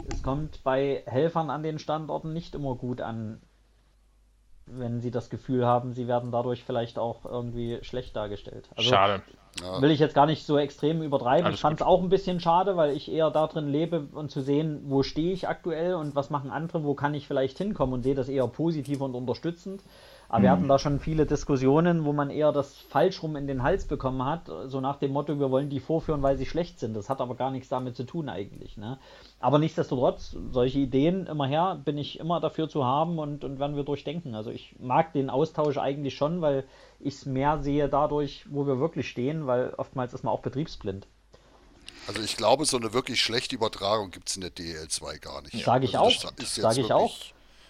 Es 0.08 0.22
kommt 0.22 0.64
bei 0.64 1.04
Helfern 1.08 1.50
an 1.50 1.64
den 1.64 1.80
Standorten 1.80 2.32
nicht 2.32 2.54
immer 2.54 2.76
gut 2.76 3.02
an, 3.02 3.42
wenn 4.68 5.02
sie 5.02 5.10
das 5.10 5.32
Gefühl 5.32 5.66
haben, 5.66 5.94
sie 5.94 6.08
werden 6.08 6.32
dadurch 6.32 6.64
vielleicht 6.64 7.00
auch 7.00 7.26
irgendwie 7.26 7.80
schlecht 7.82 8.16
dargestellt. 8.16 8.70
Also 8.76 8.88
Schade. 8.88 9.24
Ja. 9.62 9.82
will 9.82 9.92
ich 9.92 10.00
jetzt 10.00 10.16
gar 10.16 10.26
nicht 10.26 10.46
so 10.46 10.58
extrem 10.58 11.02
übertreiben. 11.02 11.46
Alles 11.46 11.56
ich 11.56 11.62
fand 11.62 11.82
es 11.82 11.86
auch 11.86 12.02
ein 12.02 12.10
bisschen 12.10 12.40
schade, 12.40 12.78
weil 12.78 12.96
ich 12.96 13.12
eher 13.12 13.32
darin 13.32 13.68
lebe 13.68 14.08
und 14.14 14.32
zu 14.32 14.42
sehen, 14.42 14.84
wo 14.86 15.04
stehe 15.04 15.34
ich 15.34 15.48
aktuell 15.48 15.96
und 15.96 16.16
was 16.16 16.30
machen 16.30 16.52
andere, 16.52 16.84
wo 16.84 16.94
kann 16.94 17.14
ich 17.14 17.28
vielleicht 17.28 17.58
hinkommen 17.58 17.94
und 17.94 18.04
sehe 18.04 18.16
das 18.16 18.30
eher 18.30 18.48
positiv 18.48 19.02
und 19.02 19.16
unterstützend. 19.16 19.82
Aber 20.30 20.44
wir 20.44 20.52
hatten 20.52 20.68
da 20.68 20.78
schon 20.78 21.00
viele 21.00 21.26
Diskussionen, 21.26 22.06
wo 22.06 22.14
man 22.14 22.30
eher 22.30 22.52
das 22.52 22.78
falsch 22.78 23.24
rum 23.24 23.36
in 23.36 23.48
den 23.48 23.64
Hals 23.64 23.86
bekommen 23.86 24.24
hat, 24.24 24.44
so 24.68 24.80
nach 24.80 24.98
dem 24.98 25.12
Motto, 25.12 25.40
wir 25.40 25.50
wollen 25.50 25.70
die 25.70 25.80
vorführen, 25.80 26.22
weil 26.22 26.38
sie 26.38 26.46
schlecht 26.46 26.80
sind. 26.80 26.96
Das 26.96 27.10
hat 27.10 27.20
aber 27.20 27.34
gar 27.34 27.50
nichts 27.50 27.68
damit 27.68 27.96
zu 27.96 28.04
tun 28.04 28.30
eigentlich. 28.30 28.78
Ne? 28.78 29.00
Aber 29.42 29.58
nichtsdestotrotz, 29.58 30.36
solche 30.52 30.80
Ideen 30.80 31.26
immer 31.26 31.48
her, 31.48 31.82
bin 31.84 31.98
ich 31.98 32.20
immer 32.20 32.42
dafür 32.42 32.68
zu 32.68 32.84
haben 32.84 33.20
und, 33.20 33.46
und 33.46 33.58
werden 33.58 33.78
wir 33.78 33.84
durchdenken. 33.84 34.36
Also 34.36 34.52
ich 34.52 34.76
mag 34.80 35.14
den 35.14 35.30
Austausch 35.30 35.78
eigentlich 35.78 36.16
schon, 36.16 36.42
weil 36.42 36.66
ich 37.00 37.16
es 37.16 37.26
mehr 37.26 37.64
sehe 37.64 37.88
dadurch, 37.88 38.46
wo 38.50 38.68
wir 38.68 38.80
wirklich 38.80 39.08
stehen, 39.08 39.48
weil 39.48 39.74
oftmals 39.78 40.14
ist 40.14 40.24
man 40.24 40.34
auch 40.34 40.42
betriebsblind. 40.42 41.08
Also 42.08 42.22
ich 42.22 42.36
glaube, 42.36 42.66
so 42.66 42.76
eine 42.76 42.94
wirklich 42.94 43.22
schlechte 43.22 43.56
Übertragung 43.56 44.12
gibt 44.12 44.30
es 44.30 44.36
in 44.36 44.42
der 44.42 44.52
DL2 44.52 45.20
gar 45.20 45.42
nicht. 45.42 45.64
Sag 45.64 45.84
ich 45.84 45.98
also 45.98 46.28
auch. 46.28 46.32
Das 46.34 46.46
ist 46.46 46.56
Sag 46.56 46.76
jetzt 46.76 46.86
ich 46.86 46.92
auch. 46.92 47.16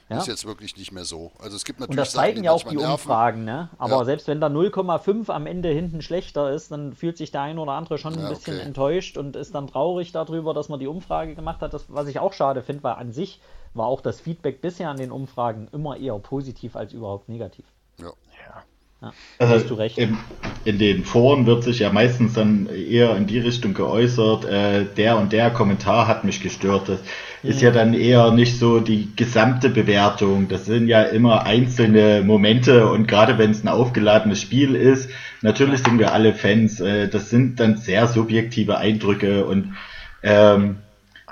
Ja. 0.09 0.17
Ist 0.17 0.27
jetzt 0.27 0.45
wirklich 0.47 0.75
nicht 0.75 0.91
mehr 0.91 1.05
so. 1.05 1.31
Also 1.39 1.55
es 1.55 1.63
gibt 1.65 1.79
natürlich 1.79 1.91
Und 1.91 1.97
das 1.97 2.13
Sachen, 2.13 2.25
zeigen 2.25 2.43
ja 2.43 2.51
auch 2.51 2.63
die 2.63 2.75
nerven. 2.75 2.91
Umfragen, 2.93 3.45
ne? 3.45 3.69
Aber 3.77 3.97
Ja. 3.97 4.05
selbst 4.05 4.27
wenn 4.27 4.41
da 4.41 4.47
0,5 4.49 5.29
am 5.29 5.45
Ende 5.45 5.69
hinten 5.69 6.01
schlechter 6.01 6.51
ist, 6.51 6.71
dann 6.71 6.93
fühlt 6.93 7.15
sich 7.15 7.29
der 7.29 7.41
ein 7.41 7.59
oder 7.59 7.73
andere 7.73 7.99
schon 7.99 8.15
ein 8.15 8.21
Ja, 8.23 8.29
bisschen 8.29 8.55
okay. 8.55 8.65
enttäuscht 8.65 9.17
und 9.19 9.35
ist 9.35 9.53
dann 9.53 9.67
traurig 9.67 10.11
darüber, 10.11 10.55
dass 10.55 10.67
man 10.67 10.79
die 10.79 10.87
Umfrage 10.87 11.35
gemacht 11.35 11.61
hat. 11.61 11.75
Das, 11.75 11.85
was 11.89 12.07
ich 12.07 12.19
auch 12.19 12.33
schade 12.33 12.63
finde, 12.63 12.81
weil 12.83 12.93
an 12.95 13.11
sich 13.11 13.39
war 13.75 13.85
auch 13.85 14.01
das 14.01 14.19
Feedback 14.19 14.61
bisher 14.61 14.89
an 14.89 14.97
den 14.97 15.11
Umfragen 15.11 15.67
immer 15.71 15.95
eher 15.95 16.17
positiv 16.17 16.75
als 16.75 16.91
überhaupt 16.91 17.29
negativ. 17.29 17.65
Ja. 17.99 18.07
Ja. 18.07 18.63
Ja, 19.01 19.13
Also 19.39 19.53
hast 19.55 19.69
du 19.69 19.73
recht. 19.75 19.97
In, 19.97 20.17
in 20.65 20.77
den 20.77 21.05
Foren 21.05 21.45
wird 21.45 21.63
sich 21.63 21.79
ja 21.79 21.91
meistens 21.91 22.33
dann 22.33 22.67
eher 22.67 23.15
in 23.15 23.27
die 23.27 23.39
Richtung 23.39 23.73
geäußert, 23.73 24.43
äh, 24.45 24.85
der 24.97 25.17
und 25.17 25.31
der 25.31 25.51
Kommentar 25.51 26.07
hat 26.07 26.25
mich 26.25 26.41
gestört. 26.41 26.89
Das 26.89 26.99
ist 27.41 27.61
ja 27.61 27.71
dann 27.71 27.93
eher 27.93 28.31
nicht 28.31 28.59
so 28.59 28.81
die 28.81 29.15
gesamte 29.15 29.69
Bewertung. 29.69 30.49
Das 30.49 30.65
sind 30.65 30.89
ja 30.89 31.03
immer 31.03 31.45
einzelne 31.45 32.23
Momente 32.23 32.89
und 32.89 33.07
gerade 33.07 33.37
wenn 33.37 33.51
es 33.51 33.63
ein 33.63 33.69
aufgeladenes 33.69 34.41
Spiel 34.41 34.75
ist, 34.75 35.09
natürlich 35.41 35.81
sind 35.81 35.97
wir 35.99 36.11
alle 36.11 36.33
Fans, 36.33 36.81
äh, 36.81 37.07
das 37.07 37.29
sind 37.29 37.61
dann 37.61 37.77
sehr 37.77 38.07
subjektive 38.07 38.77
Eindrücke 38.77 39.45
und 39.45 39.75
ähm, 40.23 40.79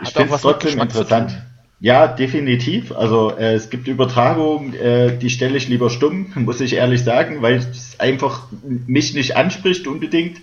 ich 0.02 0.08
Hat 0.08 0.14
finde 0.14 0.36
es 0.36 0.42
trotzdem 0.42 0.80
interessant. 0.80 1.42
Ja, 1.80 2.08
definitiv. 2.08 2.92
Also 2.92 3.32
äh, 3.38 3.54
es 3.54 3.70
gibt 3.70 3.88
Übertragungen, 3.88 4.74
äh, 4.74 5.16
die 5.18 5.30
stelle 5.30 5.58
ich 5.58 5.68
lieber 5.68 5.90
stumm, 5.90 6.32
muss 6.36 6.60
ich 6.60 6.74
ehrlich 6.74 7.04
sagen, 7.04 7.42
weil 7.42 7.58
es 7.58 8.00
einfach 8.00 8.48
mich 8.62 9.14
nicht 9.14 9.36
anspricht 9.36 9.88
unbedingt. 9.88 10.42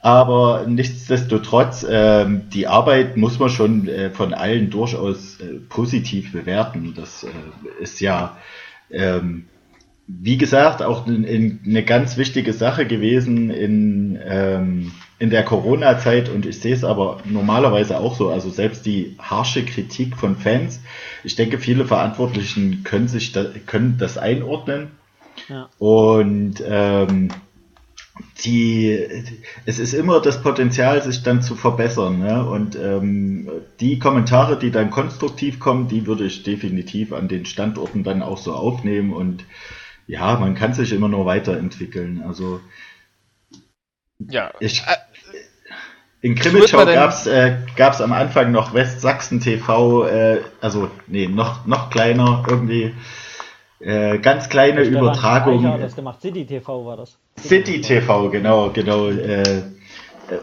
Aber 0.00 0.66
nichtsdestotrotz, 0.68 1.86
ähm, 1.88 2.42
die 2.52 2.66
Arbeit 2.66 3.16
muss 3.16 3.38
man 3.38 3.48
schon 3.48 3.88
äh, 3.88 4.10
von 4.10 4.34
allen 4.34 4.68
durchaus 4.68 5.40
äh, 5.40 5.60
positiv 5.68 6.32
bewerten. 6.32 6.92
Das 6.94 7.24
äh, 7.24 7.82
ist 7.82 8.00
ja, 8.00 8.36
ähm, 8.90 9.46
wie 10.06 10.36
gesagt, 10.36 10.82
auch 10.82 11.06
eine 11.06 11.84
ganz 11.84 12.18
wichtige 12.18 12.52
Sache 12.52 12.84
gewesen 12.84 13.48
in, 13.48 14.18
ähm, 14.22 14.92
in 15.18 15.30
der 15.30 15.44
Corona-Zeit 15.44 16.28
und 16.28 16.44
ich 16.44 16.60
sehe 16.60 16.74
es 16.74 16.84
aber 16.84 17.20
normalerweise 17.24 17.98
auch 17.98 18.16
so. 18.16 18.30
Also 18.30 18.50
selbst 18.50 18.84
die 18.84 19.16
harsche 19.18 19.64
Kritik 19.64 20.16
von 20.16 20.36
Fans, 20.36 20.80
ich 21.22 21.36
denke, 21.36 21.58
viele 21.58 21.84
Verantwortlichen 21.86 22.82
können 22.84 23.08
sich 23.08 23.32
da, 23.32 23.46
können 23.66 23.96
das 23.98 24.18
einordnen. 24.18 24.90
Ja. 25.48 25.68
Und 25.78 26.62
ähm, 26.66 27.28
die, 28.44 28.98
es 29.66 29.78
ist 29.78 29.94
immer 29.94 30.20
das 30.20 30.42
Potenzial, 30.42 31.02
sich 31.02 31.22
dann 31.22 31.42
zu 31.42 31.54
verbessern. 31.54 32.18
Ne? 32.18 32.44
Und 32.44 32.76
ähm, 32.76 33.48
die 33.80 33.98
Kommentare, 33.98 34.58
die 34.58 34.70
dann 34.70 34.90
konstruktiv 34.90 35.58
kommen, 35.58 35.88
die 35.88 36.06
würde 36.06 36.24
ich 36.24 36.42
definitiv 36.42 37.12
an 37.12 37.28
den 37.28 37.46
Standorten 37.46 38.04
dann 38.04 38.22
auch 38.22 38.38
so 38.38 38.52
aufnehmen. 38.52 39.12
Und 39.12 39.44
ja, 40.06 40.38
man 40.38 40.54
kann 40.54 40.74
sich 40.74 40.92
immer 40.92 41.08
nur 41.08 41.26
weiterentwickeln. 41.26 42.22
Also 42.26 42.60
Ja. 44.18 44.50
ich, 44.60 44.82
Äh, 44.82 44.96
in 46.20 46.34
Krimitschau 46.34 46.84
denn- 46.84 46.94
gab's 46.94 47.26
äh, 47.26 47.56
gab's 47.76 48.00
am 48.00 48.12
Anfang 48.12 48.50
noch 48.52 48.72
Westsachsen 48.72 49.40
TV, 49.40 50.06
äh, 50.06 50.40
also 50.60 50.90
nee, 51.06 51.26
noch, 51.28 51.66
noch 51.66 51.90
kleiner 51.90 52.44
irgendwie. 52.48 52.94
Äh, 53.80 54.18
ganz 54.20 54.48
kleine 54.48 54.84
Stefan 54.84 55.02
Übertragung. 55.02 55.66
Hat 55.66 55.82
das 55.82 55.94
gemacht. 55.96 56.22
City 56.22 56.46
TV 56.46 56.86
war 56.86 56.96
das. 56.96 57.18
City 57.38 57.80
TV, 57.82 58.30
genau, 58.30 58.70
genau. 58.70 59.08
Äh, 59.08 59.62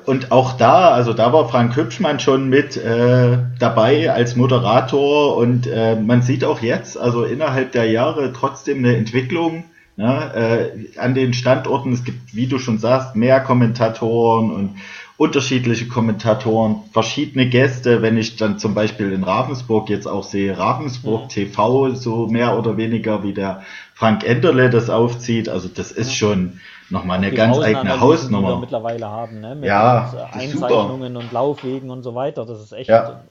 und 0.06 0.32
auch 0.32 0.58
da, 0.58 0.92
also 0.92 1.14
da 1.14 1.34
war 1.34 1.50
Frank 1.50 1.76
Hübschmann 1.76 2.20
schon 2.20 2.50
mit 2.50 2.78
äh, 2.78 3.40
dabei 3.58 4.12
als 4.12 4.36
Moderator 4.36 5.38
und 5.38 5.66
äh, 5.66 5.96
man 5.96 6.22
sieht 6.22 6.44
auch 6.46 6.62
jetzt, 6.62 7.00
also 7.00 7.24
innerhalb 7.24 7.72
der 7.72 7.86
Jahre 7.90 8.32
trotzdem 8.32 8.80
eine 8.80 8.96
Entwicklung 8.96 9.64
ne, 9.98 10.74
äh, 10.96 11.00
an 11.00 11.14
den 11.16 11.34
Standorten. 11.34 11.92
Es 11.94 12.04
gibt, 12.04 12.36
wie 12.36 12.48
du 12.48 12.60
schon 12.60 12.78
sagst, 12.78 13.16
mehr 13.16 13.40
Kommentatoren 13.42 14.52
und 14.52 14.76
unterschiedliche 15.18 15.88
Kommentatoren, 15.88 16.78
verschiedene 16.94 17.48
Gäste. 17.48 18.02
Wenn 18.02 18.18
ich 18.18 18.38
dann 18.38 18.58
zum 18.58 18.74
Beispiel 18.74 19.12
in 19.12 19.24
Ravensburg 19.24 19.90
jetzt 19.90 20.08
auch 20.08 20.24
sehe, 20.24 20.58
Ravensburg 20.58 21.22
Ja. 21.22 21.28
TV, 21.28 21.92
so 21.94 22.28
mehr 22.28 22.58
oder 22.58 22.76
weniger 22.78 23.22
wie 23.24 23.34
der 23.34 23.62
Frank 23.94 24.24
Enderle 24.28 24.70
das 24.72 24.90
aufzieht. 24.90 25.48
Also 25.48 25.68
das 25.68 25.92
ist 25.92 26.16
schon 26.16 26.60
nochmal 26.90 27.20
eine 27.20 27.32
ganz 27.32 27.56
Pausenanalysen, 27.56 27.78
eigene 27.78 27.94
Die 27.94 27.98
wir 28.00 28.02
Hausnummer. 28.02 28.60
mittlerweile 28.60 29.08
haben, 29.08 29.40
ne? 29.42 29.54
Mit 29.56 29.66
Ja, 29.66 30.06
ist 30.06 30.52
super. 30.54 30.66
Einzeichnungen 30.68 31.16
und 31.18 31.32
Laufwegen 31.32 31.90
und 31.92 32.02
so 32.02 32.16
weiter. 32.16 32.46
Das 32.46 32.60
ist 32.60 32.72
echt. 32.74 32.90
Ja. 32.90 33.22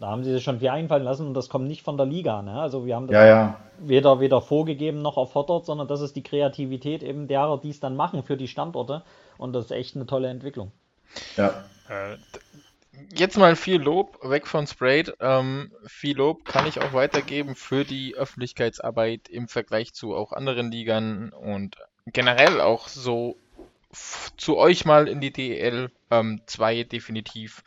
Da 0.00 0.08
haben 0.08 0.24
sie 0.24 0.32
sich 0.32 0.42
schon 0.42 0.60
viel 0.60 0.70
einfallen 0.70 1.04
lassen 1.04 1.26
und 1.26 1.34
das 1.34 1.48
kommt 1.48 1.68
nicht 1.68 1.82
von 1.82 1.96
der 1.96 2.06
Liga. 2.06 2.40
Ne? 2.40 2.58
Also 2.58 2.86
wir 2.86 2.96
haben 2.96 3.06
das 3.06 3.14
Ja, 3.14 3.26
ja. 3.26 3.60
weder, 3.78 4.18
weder 4.18 4.40
vorgegeben 4.40 5.02
noch 5.02 5.18
erfordert, 5.18 5.66
sondern 5.66 5.88
das 5.88 6.00
ist 6.00 6.16
die 6.16 6.22
Kreativität 6.22 7.02
eben 7.02 7.28
derer, 7.28 7.60
die 7.60 7.70
es 7.70 7.80
dann 7.80 7.96
machen 7.96 8.22
für 8.22 8.36
die 8.36 8.48
Standorte. 8.48 9.02
Und 9.36 9.52
das 9.52 9.66
ist 9.66 9.70
echt 9.72 9.96
eine 9.96 10.06
tolle 10.06 10.28
Entwicklung. 10.28 10.72
ja. 11.36 11.48
Äh, 11.88 12.16
jetzt 13.14 13.36
mal 13.36 13.56
viel 13.56 13.80
Lob 13.80 14.18
weg 14.22 14.46
von 14.46 14.66
Sprayed. 14.66 15.14
Ähm, 15.20 15.72
viel 15.86 16.16
Lob 16.16 16.44
kann 16.44 16.66
ich 16.66 16.80
auch 16.80 16.92
weitergeben 16.92 17.54
für 17.54 17.84
die 17.84 18.14
Öffentlichkeitsarbeit 18.14 19.28
im 19.28 19.48
Vergleich 19.48 19.92
zu 19.92 20.14
auch 20.14 20.32
anderen 20.32 20.70
Ligern 20.70 21.30
und 21.30 21.76
generell 22.06 22.60
auch 22.60 22.88
so 22.88 23.36
zu 24.36 24.56
euch 24.56 24.84
mal 24.84 25.08
in 25.08 25.20
die 25.20 25.32
DL 25.32 25.90
2 26.46 26.84
definitiv 26.84 27.62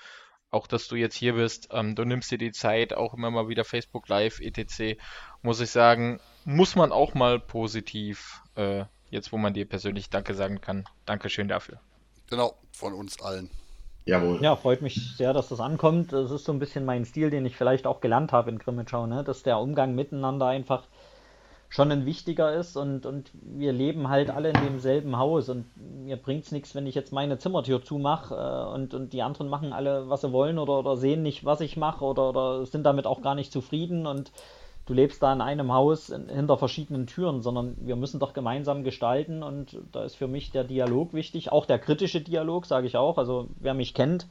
auch 0.53 0.67
dass 0.67 0.87
du 0.87 0.95
jetzt 0.95 1.15
hier 1.15 1.33
bist. 1.33 1.69
Ähm, 1.71 1.95
du 1.95 2.05
nimmst 2.05 2.31
dir 2.31 2.37
die 2.37 2.51
Zeit, 2.51 2.93
auch 2.93 3.13
immer 3.13 3.31
mal 3.31 3.47
wieder 3.47 3.65
Facebook 3.65 4.07
Live, 4.07 4.39
etc. 4.39 4.99
Muss 5.41 5.59
ich 5.59 5.71
sagen, 5.71 6.19
muss 6.45 6.75
man 6.75 6.91
auch 6.91 7.13
mal 7.13 7.39
positiv, 7.39 8.41
äh, 8.55 8.85
jetzt 9.09 9.31
wo 9.31 9.37
man 9.37 9.53
dir 9.53 9.67
persönlich 9.67 10.09
Danke 10.09 10.35
sagen 10.35 10.61
kann. 10.61 10.85
Dankeschön 11.05 11.47
dafür. 11.47 11.79
Genau, 12.29 12.55
von 12.71 12.93
uns 12.93 13.21
allen. 13.21 13.49
Jawohl. 14.05 14.41
Ja, 14.41 14.55
freut 14.55 14.81
mich 14.81 15.15
sehr, 15.15 15.33
dass 15.33 15.49
das 15.49 15.61
ankommt. 15.61 16.11
Das 16.11 16.29
ist 16.29 16.43
so 16.43 16.51
ein 16.51 16.59
bisschen 16.59 16.83
mein 16.83 17.05
Stil, 17.05 17.29
den 17.29 17.45
ich 17.45 17.55
vielleicht 17.55 17.87
auch 17.87 18.01
gelernt 18.01 18.33
habe 18.33 18.49
in 18.49 18.59
Grimmitschau, 18.59 19.07
ne? 19.07 19.23
dass 19.23 19.43
der 19.43 19.59
Umgang 19.59 19.95
miteinander 19.95 20.47
einfach 20.47 20.83
schon 21.73 21.91
ein 21.91 22.05
wichtiger 22.05 22.53
ist 22.53 22.77
und, 22.77 23.07
und 23.07 23.31
wir 23.33 23.73
leben 23.73 24.07
halt 24.07 24.29
alle 24.29 24.49
in 24.51 24.61
demselben 24.61 25.17
Haus 25.17 25.49
und 25.49 25.65
mir 25.75 26.17
bringt 26.17 26.43
es 26.43 26.51
nichts, 26.51 26.75
wenn 26.75 26.85
ich 26.85 26.93
jetzt 26.93 27.11
meine 27.11 27.39
Zimmertür 27.39 27.83
zumache 27.83 28.35
äh, 28.35 28.73
und, 28.75 28.93
und 28.93 29.11
die 29.11 29.23
anderen 29.23 29.49
machen 29.49 29.73
alle, 29.73 30.07
was 30.07 30.21
sie 30.21 30.31
wollen 30.31 30.59
oder, 30.59 30.77
oder 30.77 30.97
sehen 30.97 31.23
nicht, 31.23 31.45
was 31.45 31.61
ich 31.61 31.75
mache 31.75 32.05
oder, 32.05 32.29
oder 32.29 32.65
sind 32.67 32.83
damit 32.83 33.07
auch 33.07 33.23
gar 33.23 33.33
nicht 33.33 33.51
zufrieden 33.51 34.05
und 34.05 34.31
du 34.85 34.93
lebst 34.93 35.23
da 35.23 35.33
in 35.33 35.41
einem 35.41 35.73
Haus 35.73 36.11
in, 36.11 36.29
hinter 36.29 36.59
verschiedenen 36.59 37.07
Türen, 37.07 37.41
sondern 37.41 37.75
wir 37.79 37.95
müssen 37.95 38.19
doch 38.19 38.33
gemeinsam 38.33 38.83
gestalten 38.83 39.41
und 39.41 39.79
da 39.91 40.03
ist 40.03 40.15
für 40.15 40.27
mich 40.27 40.51
der 40.51 40.65
Dialog 40.65 41.15
wichtig, 41.15 41.51
auch 41.51 41.65
der 41.65 41.79
kritische 41.79 42.21
Dialog, 42.21 42.67
sage 42.67 42.85
ich 42.85 42.97
auch. 42.97 43.17
Also 43.17 43.47
wer 43.59 43.73
mich 43.73 43.95
kennt, 43.95 44.27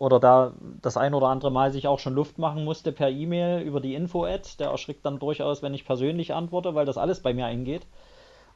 oder 0.00 0.18
da 0.18 0.54
das 0.80 0.96
ein 0.96 1.12
oder 1.12 1.28
andere 1.28 1.52
Mal 1.52 1.72
sich 1.72 1.86
auch 1.86 1.98
schon 1.98 2.14
Luft 2.14 2.38
machen 2.38 2.64
musste 2.64 2.90
per 2.90 3.10
E-Mail 3.10 3.60
über 3.60 3.80
die 3.80 3.94
Info-Ad. 3.94 4.48
Der 4.58 4.70
erschrickt 4.70 5.04
dann 5.04 5.18
durchaus, 5.18 5.62
wenn 5.62 5.74
ich 5.74 5.84
persönlich 5.84 6.32
antworte, 6.32 6.74
weil 6.74 6.86
das 6.86 6.96
alles 6.96 7.20
bei 7.20 7.34
mir 7.34 7.44
eingeht. 7.44 7.86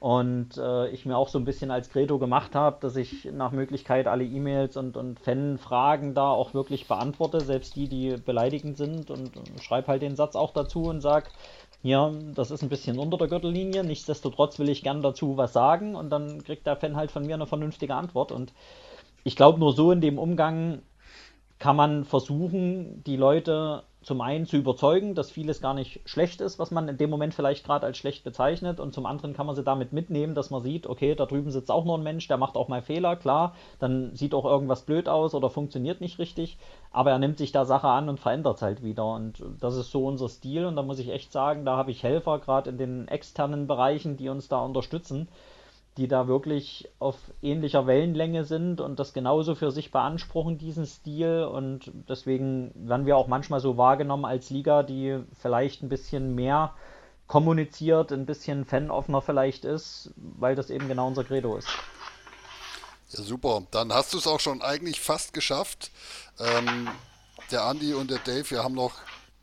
Und 0.00 0.56
äh, 0.56 0.88
ich 0.88 1.04
mir 1.04 1.18
auch 1.18 1.28
so 1.28 1.38
ein 1.38 1.44
bisschen 1.44 1.70
als 1.70 1.90
Credo 1.90 2.18
gemacht 2.18 2.54
habe, 2.54 2.78
dass 2.80 2.96
ich 2.96 3.26
nach 3.26 3.52
Möglichkeit 3.52 4.06
alle 4.06 4.24
E-Mails 4.24 4.78
und, 4.78 4.96
und 4.96 5.20
Fan-Fragen 5.20 6.14
da 6.14 6.30
auch 6.30 6.54
wirklich 6.54 6.88
beantworte, 6.88 7.40
selbst 7.42 7.76
die, 7.76 7.88
die 7.88 8.16
beleidigend 8.16 8.78
sind 8.78 9.10
und, 9.10 9.36
und 9.36 9.62
schreibe 9.62 9.88
halt 9.88 10.00
den 10.00 10.16
Satz 10.16 10.36
auch 10.36 10.52
dazu 10.52 10.84
und 10.84 11.02
sage, 11.02 11.26
ja, 11.82 12.10
das 12.34 12.50
ist 12.50 12.62
ein 12.62 12.70
bisschen 12.70 12.98
unter 12.98 13.18
der 13.18 13.28
Gürtellinie, 13.28 13.84
nichtsdestotrotz 13.84 14.58
will 14.58 14.70
ich 14.70 14.82
gern 14.82 15.02
dazu 15.02 15.36
was 15.36 15.52
sagen 15.52 15.94
und 15.94 16.08
dann 16.08 16.42
kriegt 16.42 16.66
der 16.66 16.76
Fan 16.76 16.96
halt 16.96 17.10
von 17.10 17.26
mir 17.26 17.34
eine 17.34 17.46
vernünftige 17.46 17.94
Antwort 17.94 18.32
und 18.32 18.52
ich 19.24 19.36
glaube, 19.36 19.58
nur 19.58 19.72
so 19.72 19.90
in 19.90 20.00
dem 20.00 20.18
Umgang 20.18 20.82
kann 21.58 21.76
man 21.76 22.04
versuchen, 22.04 23.02
die 23.04 23.16
Leute 23.16 23.84
zum 24.02 24.20
einen 24.20 24.46
zu 24.46 24.56
überzeugen, 24.58 25.14
dass 25.14 25.30
vieles 25.30 25.62
gar 25.62 25.72
nicht 25.72 26.00
schlecht 26.04 26.42
ist, 26.42 26.58
was 26.58 26.70
man 26.70 26.88
in 26.88 26.98
dem 26.98 27.08
Moment 27.08 27.32
vielleicht 27.32 27.64
gerade 27.64 27.86
als 27.86 27.96
schlecht 27.96 28.22
bezeichnet, 28.22 28.78
und 28.78 28.92
zum 28.92 29.06
anderen 29.06 29.32
kann 29.32 29.46
man 29.46 29.56
sie 29.56 29.64
damit 29.64 29.92
mitnehmen, 29.92 30.34
dass 30.34 30.50
man 30.50 30.62
sieht, 30.62 30.86
okay, 30.86 31.14
da 31.14 31.24
drüben 31.24 31.50
sitzt 31.50 31.70
auch 31.70 31.86
noch 31.86 31.96
ein 31.96 32.02
Mensch, 32.02 32.28
der 32.28 32.36
macht 32.36 32.56
auch 32.56 32.68
mal 32.68 32.82
Fehler, 32.82 33.16
klar, 33.16 33.54
dann 33.78 34.14
sieht 34.14 34.34
auch 34.34 34.44
irgendwas 34.44 34.82
blöd 34.82 35.08
aus 35.08 35.34
oder 35.34 35.48
funktioniert 35.48 36.02
nicht 36.02 36.18
richtig, 36.18 36.58
aber 36.92 37.12
er 37.12 37.18
nimmt 37.18 37.38
sich 37.38 37.50
da 37.50 37.64
Sache 37.64 37.88
an 37.88 38.10
und 38.10 38.20
verändert 38.20 38.56
es 38.56 38.62
halt 38.62 38.82
wieder. 38.82 39.06
Und 39.06 39.42
das 39.60 39.76
ist 39.76 39.90
so 39.90 40.06
unser 40.06 40.28
Stil, 40.28 40.66
und 40.66 40.76
da 40.76 40.82
muss 40.82 40.98
ich 40.98 41.08
echt 41.08 41.32
sagen, 41.32 41.64
da 41.64 41.76
habe 41.76 41.90
ich 41.90 42.02
Helfer, 42.02 42.38
gerade 42.40 42.68
in 42.68 42.76
den 42.76 43.08
externen 43.08 43.66
Bereichen, 43.66 44.18
die 44.18 44.28
uns 44.28 44.48
da 44.48 44.60
unterstützen 44.60 45.28
die 45.96 46.08
da 46.08 46.26
wirklich 46.26 46.88
auf 46.98 47.16
ähnlicher 47.40 47.86
Wellenlänge 47.86 48.44
sind 48.44 48.80
und 48.80 48.98
das 48.98 49.12
genauso 49.12 49.54
für 49.54 49.70
sich 49.70 49.92
beanspruchen, 49.92 50.58
diesen 50.58 50.86
Stil. 50.86 51.44
Und 51.44 51.92
deswegen 52.08 52.72
werden 52.74 53.06
wir 53.06 53.16
auch 53.16 53.28
manchmal 53.28 53.60
so 53.60 53.76
wahrgenommen 53.76 54.24
als 54.24 54.50
Liga, 54.50 54.82
die 54.82 55.20
vielleicht 55.40 55.82
ein 55.82 55.88
bisschen 55.88 56.34
mehr 56.34 56.74
kommuniziert, 57.26 58.12
ein 58.12 58.26
bisschen 58.26 58.64
fanoffener 58.64 59.22
vielleicht 59.22 59.64
ist, 59.64 60.10
weil 60.16 60.56
das 60.56 60.70
eben 60.70 60.88
genau 60.88 61.06
unser 61.06 61.24
Credo 61.24 61.56
ist. 61.56 61.68
Ja, 63.10 63.22
super. 63.22 63.62
Dann 63.70 63.92
hast 63.92 64.12
du 64.12 64.18
es 64.18 64.26
auch 64.26 64.40
schon 64.40 64.62
eigentlich 64.62 65.00
fast 65.00 65.32
geschafft. 65.32 65.90
Ähm, 66.40 66.88
der 67.50 67.62
Andi 67.64 67.94
und 67.94 68.10
der 68.10 68.18
Dave, 68.18 68.50
wir 68.50 68.64
haben 68.64 68.74
noch 68.74 68.94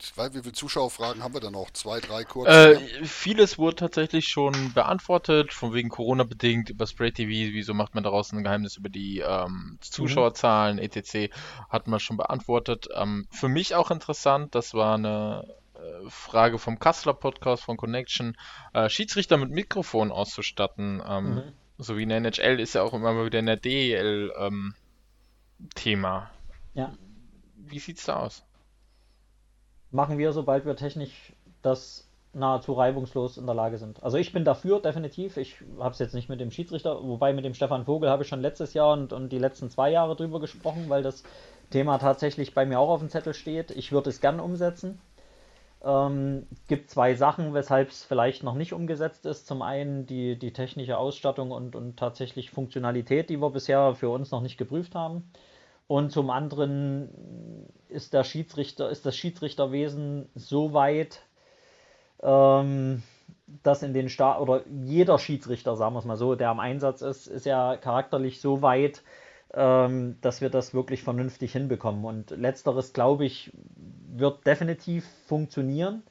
ich 0.02 0.16
weiß, 0.16 0.34
wie 0.34 0.40
viele 0.40 0.52
Zuschauerfragen 0.52 1.22
haben 1.22 1.32
wir 1.32 1.40
denn 1.40 1.52
noch? 1.52 1.70
Zwei, 1.70 2.00
drei 2.00 2.24
kurz? 2.24 2.48
Äh, 2.48 3.04
vieles 3.04 3.56
wurde 3.58 3.76
tatsächlich 3.76 4.28
schon 4.28 4.72
beantwortet, 4.72 5.52
von 5.52 5.72
wegen 5.72 5.88
Corona 5.88 6.24
bedingt, 6.24 6.70
über 6.70 6.86
Spray 6.86 7.12
TV, 7.12 7.52
wieso 7.52 7.72
macht 7.72 7.94
man 7.94 8.02
daraus 8.02 8.32
ein 8.32 8.42
Geheimnis 8.42 8.76
über 8.76 8.88
die 8.88 9.20
ähm, 9.20 9.78
Zuschauerzahlen, 9.80 10.76
mhm. 10.76 10.82
etc. 10.82 11.32
hat 11.68 11.86
man 11.86 12.00
schon 12.00 12.16
beantwortet. 12.16 12.88
Ähm, 12.96 13.28
für 13.30 13.48
mich 13.48 13.74
auch 13.74 13.90
interessant, 13.90 14.54
das 14.54 14.74
war 14.74 14.94
eine 14.96 15.46
äh, 15.74 16.10
Frage 16.10 16.58
vom 16.58 16.80
Kassler 16.80 17.14
Podcast 17.14 17.62
von 17.62 17.76
Connection, 17.76 18.36
äh, 18.72 18.88
Schiedsrichter 18.88 19.36
mit 19.36 19.50
Mikrofon 19.50 20.10
auszustatten. 20.10 21.00
Ähm, 21.06 21.34
mhm. 21.34 21.42
So 21.78 21.96
wie 21.96 22.02
in 22.02 22.08
der 22.08 22.18
NHL 22.18 22.58
ist 22.60 22.74
ja 22.74 22.82
auch 22.82 22.92
immer 22.92 23.24
wieder 23.24 23.38
in 23.38 23.46
der 23.46 23.56
DEL 23.56 24.32
ähm, 24.36 24.74
Thema. 25.74 26.30
Ja. 26.74 26.92
Wie 27.56 27.78
sieht's 27.78 28.04
da 28.04 28.16
aus? 28.16 28.44
Machen 29.92 30.18
wir, 30.18 30.32
sobald 30.32 30.64
wir 30.66 30.76
technisch 30.76 31.32
das 31.62 32.08
nahezu 32.34 32.72
reibungslos 32.72 33.36
in 33.36 33.46
der 33.46 33.54
Lage 33.54 33.78
sind. 33.78 34.02
Also 34.02 34.16
ich 34.16 34.32
bin 34.32 34.44
dafür, 34.44 34.80
definitiv. 34.80 35.36
Ich 35.36 35.56
habe 35.78 35.90
es 35.90 35.98
jetzt 35.98 36.14
nicht 36.14 36.28
mit 36.28 36.40
dem 36.40 36.50
Schiedsrichter, 36.50 37.02
wobei 37.02 37.32
mit 37.32 37.44
dem 37.44 37.54
Stefan 37.54 37.84
Vogel 37.84 38.08
habe 38.08 38.22
ich 38.22 38.28
schon 38.28 38.40
letztes 38.40 38.72
Jahr 38.74 38.94
und, 38.94 39.12
und 39.12 39.30
die 39.30 39.38
letzten 39.38 39.70
zwei 39.70 39.90
Jahre 39.90 40.16
drüber 40.16 40.40
gesprochen, 40.40 40.86
weil 40.88 41.02
das 41.02 41.22
Thema 41.70 41.98
tatsächlich 41.98 42.54
bei 42.54 42.64
mir 42.64 42.78
auch 42.78 42.88
auf 42.88 43.00
dem 43.00 43.10
Zettel 43.10 43.34
steht. 43.34 43.70
Ich 43.70 43.92
würde 43.92 44.10
es 44.10 44.20
gern 44.20 44.40
umsetzen. 44.40 44.98
Ähm, 45.84 46.46
gibt 46.68 46.90
zwei 46.90 47.14
Sachen, 47.14 47.54
weshalb 47.54 47.90
es 47.90 48.04
vielleicht 48.04 48.44
noch 48.44 48.54
nicht 48.54 48.72
umgesetzt 48.72 49.26
ist. 49.26 49.46
Zum 49.46 49.60
einen 49.60 50.06
die, 50.06 50.38
die 50.38 50.52
technische 50.52 50.96
Ausstattung 50.96 51.50
und, 51.50 51.76
und 51.76 51.98
tatsächlich 51.98 52.50
Funktionalität, 52.50 53.28
die 53.28 53.40
wir 53.40 53.50
bisher 53.50 53.94
für 53.94 54.08
uns 54.08 54.30
noch 54.30 54.40
nicht 54.40 54.56
geprüft 54.56 54.94
haben. 54.94 55.30
Und 55.86 56.10
zum 56.12 56.30
anderen 56.30 57.08
ist 57.88 58.14
der 58.14 58.24
Schiedsrichter, 58.24 58.90
ist 58.90 59.04
das 59.04 59.16
Schiedsrichterwesen 59.16 60.28
so 60.34 60.72
weit, 60.72 61.22
ähm, 62.22 63.02
dass 63.62 63.82
in 63.82 63.92
den 63.92 64.08
Staat 64.08 64.40
oder 64.40 64.62
jeder 64.84 65.18
Schiedsrichter, 65.18 65.76
sagen 65.76 65.94
wir 65.94 65.98
es 65.98 66.04
mal 66.04 66.16
so, 66.16 66.34
der 66.34 66.50
am 66.50 66.60
Einsatz 66.60 67.02
ist, 67.02 67.26
ist 67.26 67.44
ja 67.44 67.76
charakterlich 67.76 68.40
so 68.40 68.62
weit, 68.62 69.02
ähm, 69.54 70.16
dass 70.22 70.40
wir 70.40 70.48
das 70.48 70.72
wirklich 70.72 71.02
vernünftig 71.02 71.52
hinbekommen. 71.52 72.04
Und 72.04 72.30
letzteres, 72.30 72.92
glaube 72.92 73.24
ich, 73.26 73.52
wird 74.10 74.46
definitiv 74.46 75.06
funktionieren. 75.26 76.02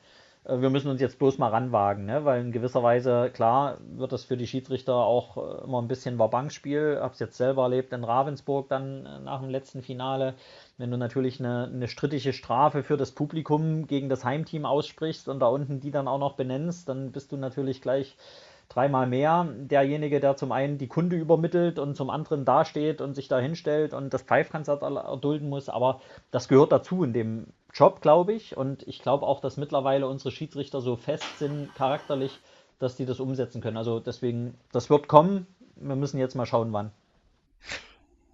Äh, 0.43 0.61
wir 0.61 0.69
müssen 0.69 0.89
uns 0.89 1.01
jetzt 1.01 1.19
bloß 1.19 1.37
mal 1.37 1.49
ranwagen, 1.49 2.05
ne? 2.05 2.25
weil 2.25 2.41
in 2.41 2.51
gewisser 2.51 2.83
Weise, 2.83 3.29
klar, 3.33 3.77
wird 3.81 4.11
das 4.11 4.25
für 4.25 4.37
die 4.37 4.47
Schiedsrichter 4.47 4.95
auch 4.95 5.37
äh, 5.37 5.63
immer 5.63 5.81
ein 5.81 5.87
bisschen 5.87 6.19
Wabankspiel. 6.19 6.99
Habe 7.01 7.13
es 7.13 7.19
jetzt 7.19 7.37
selber 7.37 7.63
erlebt 7.63 7.93
in 7.93 8.03
Ravensburg 8.03 8.69
dann 8.69 9.05
äh, 9.05 9.19
nach 9.19 9.41
dem 9.41 9.49
letzten 9.49 9.81
Finale. 9.81 10.35
Wenn 10.77 10.91
du 10.91 10.97
natürlich 10.97 11.39
eine, 11.39 11.65
eine 11.65 11.87
strittige 11.87 12.33
Strafe 12.33 12.83
für 12.83 12.97
das 12.97 13.11
Publikum 13.11 13.87
gegen 13.87 14.09
das 14.09 14.25
Heimteam 14.25 14.65
aussprichst 14.65 15.27
und 15.27 15.39
da 15.39 15.47
unten 15.47 15.79
die 15.79 15.91
dann 15.91 16.07
auch 16.07 16.19
noch 16.19 16.33
benennst, 16.33 16.89
dann 16.89 17.11
bist 17.11 17.31
du 17.31 17.37
natürlich 17.37 17.81
gleich 17.81 18.17
dreimal 18.71 19.05
mehr 19.05 19.49
derjenige, 19.53 20.21
der 20.21 20.37
zum 20.37 20.53
einen 20.53 20.77
die 20.77 20.87
Kunde 20.87 21.17
übermittelt 21.17 21.77
und 21.77 21.95
zum 21.97 22.09
anderen 22.09 22.45
dasteht 22.45 23.01
und 23.01 23.15
sich 23.15 23.27
da 23.27 23.37
hinstellt 23.37 23.93
und 23.93 24.13
das 24.13 24.21
Pfeifkonzert 24.21 24.81
erdulden 24.81 25.49
muss. 25.49 25.67
Aber 25.67 25.99
das 26.31 26.47
gehört 26.47 26.71
dazu 26.71 27.03
in 27.03 27.11
dem 27.11 27.47
Job, 27.73 28.01
glaube 28.01 28.33
ich. 28.33 28.57
Und 28.57 28.87
ich 28.87 29.01
glaube 29.01 29.25
auch, 29.25 29.41
dass 29.41 29.57
mittlerweile 29.57 30.07
unsere 30.07 30.31
Schiedsrichter 30.31 30.81
so 30.81 30.95
fest 30.95 31.39
sind, 31.39 31.73
charakterlich, 31.75 32.39
dass 32.79 32.95
die 32.95 33.05
das 33.05 33.19
umsetzen 33.19 33.61
können. 33.61 33.77
Also 33.77 33.99
deswegen, 33.99 34.55
das 34.71 34.89
wird 34.89 35.07
kommen. 35.07 35.47
Wir 35.75 35.95
müssen 35.95 36.19
jetzt 36.19 36.35
mal 36.35 36.45
schauen, 36.45 36.73
wann. 36.73 36.91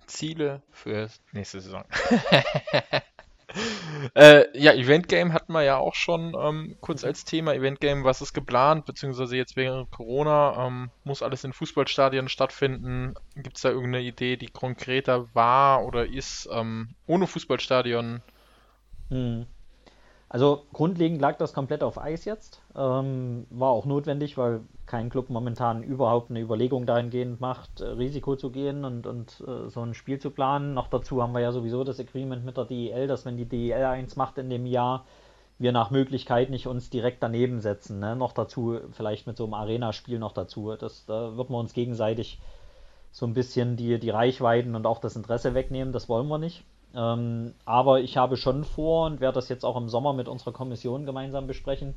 Ziele 0.07 0.61
für 0.71 1.09
nächste 1.33 1.61
Saison. 1.61 1.83
äh, 4.15 4.45
ja, 4.57 4.73
Event 4.73 5.07
Game 5.07 5.33
hatten 5.33 5.53
wir 5.53 5.63
ja 5.63 5.77
auch 5.77 5.95
schon 5.95 6.35
ähm, 6.39 6.77
kurz 6.81 7.03
als 7.03 7.25
Thema. 7.25 7.53
Event 7.53 7.79
Game, 7.79 8.03
was 8.03 8.21
ist 8.21 8.33
geplant, 8.33 8.85
beziehungsweise 8.85 9.35
jetzt 9.35 9.55
während 9.55 9.91
Corona 9.91 10.67
ähm, 10.67 10.91
muss 11.03 11.21
alles 11.21 11.43
in 11.43 11.53
Fußballstadien 11.53 12.29
stattfinden. 12.29 13.15
Gibt 13.35 13.57
es 13.57 13.63
da 13.63 13.69
irgendeine 13.69 14.03
Idee, 14.03 14.37
die 14.37 14.47
konkreter 14.47 15.33
war 15.33 15.85
oder 15.85 16.05
ist, 16.05 16.49
ähm, 16.51 16.95
ohne 17.05 17.27
Fußballstadion. 17.27 18.21
Also 20.29 20.63
grundlegend 20.73 21.21
lag 21.21 21.37
das 21.37 21.53
komplett 21.53 21.83
auf 21.83 21.97
Eis 21.97 22.25
jetzt. 22.25 22.61
Ähm, 22.75 23.47
war 23.49 23.69
auch 23.69 23.85
notwendig, 23.85 24.37
weil 24.37 24.61
kein 24.85 25.09
Club 25.09 25.29
momentan 25.29 25.83
überhaupt 25.83 26.29
eine 26.29 26.41
Überlegung 26.41 26.85
dahingehend 26.85 27.39
macht, 27.39 27.79
äh, 27.79 27.85
Risiko 27.85 28.35
zu 28.35 28.51
gehen 28.51 28.83
und, 28.83 29.07
und 29.07 29.41
äh, 29.47 29.69
so 29.69 29.81
ein 29.81 29.93
Spiel 29.93 30.19
zu 30.19 30.31
planen. 30.31 30.73
Noch 30.73 30.89
dazu 30.89 31.21
haben 31.21 31.33
wir 31.33 31.39
ja 31.39 31.53
sowieso 31.53 31.85
das 31.85 31.99
Agreement 31.99 32.43
mit 32.43 32.57
der 32.57 32.65
DEL, 32.65 33.07
dass 33.07 33.25
wenn 33.25 33.37
die 33.37 33.45
DEL 33.45 33.85
eins 33.85 34.17
macht 34.17 34.37
in 34.37 34.49
dem 34.49 34.65
Jahr, 34.65 35.05
wir 35.59 35.71
nach 35.71 35.91
Möglichkeit 35.91 36.49
nicht 36.49 36.67
uns 36.67 36.89
direkt 36.89 37.23
daneben 37.23 37.61
setzen. 37.61 37.99
Ne? 37.99 38.15
Noch 38.15 38.33
dazu, 38.33 38.79
vielleicht 38.91 39.27
mit 39.27 39.37
so 39.37 39.45
einem 39.45 39.53
Arena-Spiel 39.53 40.19
noch 40.19 40.33
dazu. 40.33 40.75
Das, 40.75 41.05
da 41.05 41.37
wird 41.37 41.49
man 41.49 41.61
uns 41.61 41.73
gegenseitig 41.73 42.39
so 43.11 43.25
ein 43.25 43.33
bisschen 43.33 43.77
die, 43.77 43.97
die 43.97 44.09
Reichweiten 44.09 44.75
und 44.75 44.85
auch 44.85 44.99
das 44.99 45.15
Interesse 45.15 45.53
wegnehmen. 45.53 45.93
Das 45.93 46.09
wollen 46.09 46.27
wir 46.27 46.37
nicht. 46.37 46.63
Ähm, 46.97 47.53
aber 47.63 47.99
ich 48.01 48.17
habe 48.17 48.37
schon 48.37 48.63
vor 48.63 49.05
und 49.05 49.21
werde 49.21 49.35
das 49.35 49.49
jetzt 49.49 49.63
auch 49.63 49.77
im 49.77 49.87
Sommer 49.87 50.13
mit 50.13 50.27
unserer 50.27 50.51
Kommission 50.51 51.05
gemeinsam 51.05 51.45
besprechen, 51.45 51.93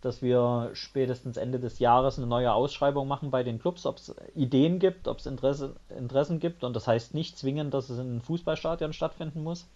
dass 0.00 0.22
wir 0.22 0.70
spätestens 0.72 1.36
Ende 1.36 1.60
des 1.60 1.78
Jahres 1.78 2.16
eine 2.16 2.26
neue 2.26 2.52
Ausschreibung 2.52 3.06
machen 3.06 3.30
bei 3.30 3.42
den 3.42 3.58
Clubs, 3.58 3.84
ob 3.84 3.98
es 3.98 4.14
Ideen 4.34 4.78
gibt, 4.78 5.06
ob 5.06 5.18
es 5.18 5.26
Interesse, 5.26 5.76
Interessen 5.90 6.40
gibt. 6.40 6.64
Und 6.64 6.74
das 6.74 6.88
heißt 6.88 7.12
nicht 7.12 7.36
zwingend, 7.36 7.74
dass 7.74 7.90
es 7.90 7.98
in 7.98 8.06
einem 8.06 8.20
Fußballstadion 8.22 8.94
stattfinden 8.94 9.42
muss. 9.42 9.68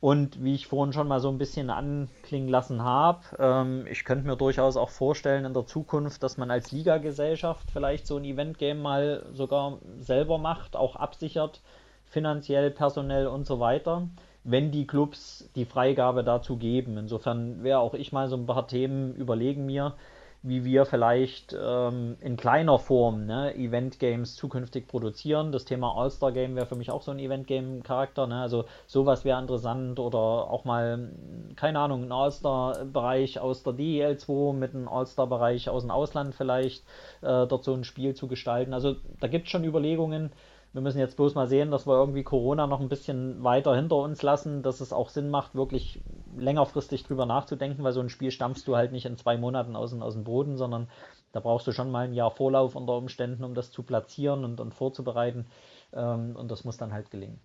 Und 0.00 0.42
wie 0.44 0.54
ich 0.54 0.66
vorhin 0.66 0.92
schon 0.92 1.08
mal 1.08 1.20
so 1.20 1.28
ein 1.28 1.38
bisschen 1.38 1.70
anklingen 1.70 2.48
lassen 2.48 2.82
habe, 2.82 3.20
ähm, 3.38 3.86
ich 3.90 4.04
könnte 4.04 4.26
mir 4.26 4.36
durchaus 4.36 4.76
auch 4.76 4.90
vorstellen 4.90 5.44
in 5.44 5.54
der 5.54 5.66
Zukunft, 5.66 6.22
dass 6.22 6.36
man 6.36 6.50
als 6.50 6.70
Liga-Gesellschaft 6.72 7.70
vielleicht 7.72 8.06
so 8.06 8.16
ein 8.16 8.24
Event-Game 8.24 8.80
mal 8.80 9.26
sogar 9.32 9.78
selber 9.98 10.38
macht, 10.38 10.76
auch 10.76 10.94
absichert, 10.94 11.60
finanziell, 12.08 12.70
personell 12.70 13.26
und 13.26 13.46
so 13.46 13.60
weiter, 13.60 14.08
wenn 14.44 14.70
die 14.70 14.86
Clubs 14.86 15.50
die 15.54 15.64
Freigabe 15.64 16.24
dazu 16.24 16.56
geben. 16.56 16.96
Insofern 16.96 17.62
wäre 17.62 17.80
auch 17.80 17.94
ich 17.94 18.12
mal 18.12 18.28
so 18.28 18.36
ein 18.36 18.46
paar 18.46 18.66
Themen 18.66 19.14
überlegen 19.14 19.66
mir, 19.66 19.94
wie 20.42 20.64
wir 20.64 20.86
vielleicht 20.86 21.54
ähm, 21.60 22.16
in 22.20 22.36
kleiner 22.36 22.78
Form 22.78 23.26
ne, 23.26 23.54
Event-Games 23.56 24.36
zukünftig 24.36 24.86
produzieren. 24.86 25.50
Das 25.50 25.64
Thema 25.64 25.96
All-Star-Game 25.96 26.54
wäre 26.54 26.66
für 26.66 26.76
mich 26.76 26.90
auch 26.92 27.02
so 27.02 27.10
ein 27.10 27.18
Event-Game-Charakter. 27.18 28.26
Ne? 28.28 28.40
Also 28.40 28.64
sowas 28.86 29.24
wäre 29.24 29.40
interessant 29.40 29.98
oder 29.98 30.18
auch 30.18 30.64
mal, 30.64 31.10
keine 31.56 31.80
Ahnung, 31.80 32.04
ein 32.04 32.12
All-Star-Bereich 32.12 33.40
aus 33.40 33.64
der 33.64 33.72
DEL2 33.72 34.52
mit 34.52 34.74
einem 34.74 34.88
All-Star-Bereich 34.88 35.68
aus 35.68 35.82
dem 35.82 35.90
Ausland 35.90 36.34
vielleicht 36.36 36.84
äh, 37.20 37.46
dort 37.46 37.64
so 37.64 37.74
ein 37.74 37.84
Spiel 37.84 38.14
zu 38.14 38.28
gestalten. 38.28 38.72
Also 38.72 38.94
da 39.20 39.26
gibt 39.26 39.46
es 39.46 39.50
schon 39.50 39.64
Überlegungen. 39.64 40.30
Wir 40.72 40.82
müssen 40.82 40.98
jetzt 40.98 41.16
bloß 41.16 41.34
mal 41.34 41.48
sehen, 41.48 41.70
dass 41.70 41.86
wir 41.86 41.94
irgendwie 41.94 42.22
Corona 42.22 42.66
noch 42.66 42.80
ein 42.80 42.90
bisschen 42.90 43.42
weiter 43.42 43.74
hinter 43.74 43.96
uns 43.96 44.22
lassen, 44.22 44.62
dass 44.62 44.80
es 44.80 44.92
auch 44.92 45.08
Sinn 45.08 45.30
macht, 45.30 45.54
wirklich 45.54 46.02
längerfristig 46.36 47.04
drüber 47.04 47.26
nachzudenken, 47.26 47.82
weil 47.82 47.92
so 47.92 48.00
ein 48.00 48.10
Spiel 48.10 48.30
stampfst 48.30 48.64
du 48.66 48.76
halt 48.76 48.92
nicht 48.92 49.06
in 49.06 49.16
zwei 49.16 49.38
Monaten 49.38 49.76
aus, 49.76 49.98
aus 49.98 50.14
dem 50.14 50.24
Boden, 50.24 50.56
sondern 50.56 50.88
da 51.32 51.40
brauchst 51.40 51.66
du 51.66 51.72
schon 51.72 51.90
mal 51.90 52.06
ein 52.06 52.14
Jahr 52.14 52.30
Vorlauf 52.30 52.74
unter 52.74 52.96
Umständen, 52.96 53.44
um 53.44 53.54
das 53.54 53.70
zu 53.70 53.82
platzieren 53.82 54.44
und, 54.44 54.60
und 54.60 54.74
vorzubereiten. 54.74 55.46
Ähm, 55.92 56.36
und 56.36 56.50
das 56.50 56.64
muss 56.64 56.76
dann 56.76 56.92
halt 56.92 57.10
gelingen. 57.10 57.40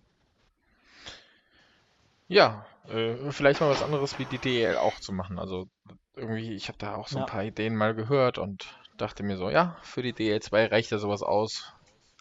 Ja, 2.28 2.66
äh, 2.88 3.30
vielleicht 3.30 3.60
mal 3.60 3.70
was 3.70 3.82
anderes 3.82 4.18
wie 4.18 4.24
die 4.24 4.38
DEL 4.38 4.76
auch 4.76 4.98
zu 5.00 5.12
machen. 5.12 5.38
Also 5.38 5.68
irgendwie, 6.14 6.52
ich 6.52 6.68
habe 6.68 6.78
da 6.78 6.96
auch 6.96 7.08
so 7.08 7.18
ein 7.18 7.22
ja. 7.22 7.26
paar 7.26 7.44
Ideen 7.44 7.76
mal 7.76 7.94
gehört 7.94 8.38
und 8.38 8.66
dachte 8.96 9.22
mir 9.22 9.36
so, 9.36 9.50
ja, 9.50 9.76
für 9.82 10.02
die 10.02 10.12
DL2 10.12 10.70
reicht 10.70 10.90
ja 10.90 10.98
sowas 10.98 11.22
aus. 11.22 11.72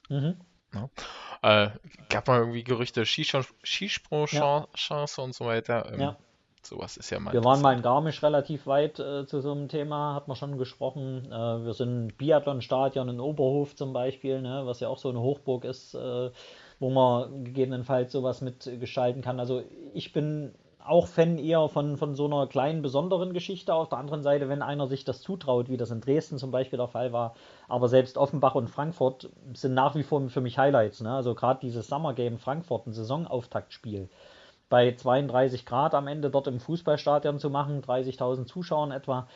Mhm. 0.09 0.35
Ja. 0.73 0.89
Äh, 1.41 1.69
gab 2.09 2.27
mal 2.27 2.39
irgendwie 2.39 2.63
Gerüchte, 2.63 3.05
Skisprung-Chance 3.05 4.71
ja. 4.89 5.23
und 5.23 5.35
so 5.35 5.45
weiter. 5.45 5.91
Ähm, 5.93 5.99
ja. 5.99 6.17
Sowas 6.65 6.95
ist 6.95 7.09
ja 7.09 7.19
mal. 7.19 7.33
Wir 7.33 7.43
waren 7.43 7.61
mal 7.61 7.75
in 7.75 7.81
Garmisch 7.81 8.23
relativ 8.23 8.67
weit 8.67 8.97
äh, 8.97 9.25
zu 9.25 9.41
so 9.41 9.51
einem 9.51 9.67
Thema, 9.67 10.15
hat 10.15 10.29
man 10.29 10.37
schon 10.37 10.57
gesprochen. 10.57 11.25
Äh, 11.29 11.65
wir 11.65 11.73
sind 11.73 12.17
Biathlon-Stadion 12.17 13.09
in 13.09 13.19
Oberhof 13.19 13.75
zum 13.75 13.91
Beispiel, 13.91 14.41
ne, 14.41 14.61
was 14.65 14.79
ja 14.79 14.87
auch 14.87 14.97
so 14.97 15.09
eine 15.09 15.19
Hochburg 15.19 15.65
ist, 15.65 15.93
äh, 15.93 16.31
wo 16.79 16.89
man 16.89 17.43
gegebenenfalls 17.43 18.13
sowas 18.13 18.39
mitgestalten 18.41 19.21
kann. 19.21 19.41
Also 19.41 19.63
ich 19.93 20.13
bin 20.13 20.55
auch 20.85 21.07
Fan 21.07 21.37
eher 21.37 21.67
von, 21.69 21.97
von 21.97 22.15
so 22.15 22.25
einer 22.25 22.47
kleinen, 22.47 22.81
besonderen 22.81 23.33
Geschichte. 23.33 23.73
Auf 23.73 23.89
der 23.89 23.99
anderen 23.99 24.23
Seite, 24.23 24.49
wenn 24.49 24.61
einer 24.61 24.87
sich 24.87 25.05
das 25.05 25.21
zutraut, 25.21 25.69
wie 25.69 25.77
das 25.77 25.91
in 25.91 26.01
Dresden 26.01 26.37
zum 26.37 26.51
Beispiel 26.51 26.77
der 26.77 26.87
Fall 26.87 27.13
war, 27.13 27.35
aber 27.67 27.87
selbst 27.87 28.17
Offenbach 28.17 28.55
und 28.55 28.69
Frankfurt 28.69 29.29
sind 29.53 29.73
nach 29.73 29.95
wie 29.95 30.03
vor 30.03 30.29
für 30.29 30.41
mich 30.41 30.57
Highlights. 30.57 31.01
Ne? 31.01 31.13
Also 31.13 31.35
gerade 31.35 31.59
dieses 31.61 31.87
Summer 31.87 32.13
Game 32.13 32.37
Frankfurt, 32.37 32.87
ein 32.87 32.93
Saisonauftaktspiel, 32.93 34.09
bei 34.69 34.95
32 34.95 35.65
Grad 35.65 35.93
am 35.93 36.07
Ende 36.07 36.29
dort 36.29 36.47
im 36.47 36.59
Fußballstadion 36.59 37.39
zu 37.39 37.49
machen, 37.49 37.81
30.000 37.81 38.45
Zuschauern 38.45 38.91
etwa, 38.91 39.27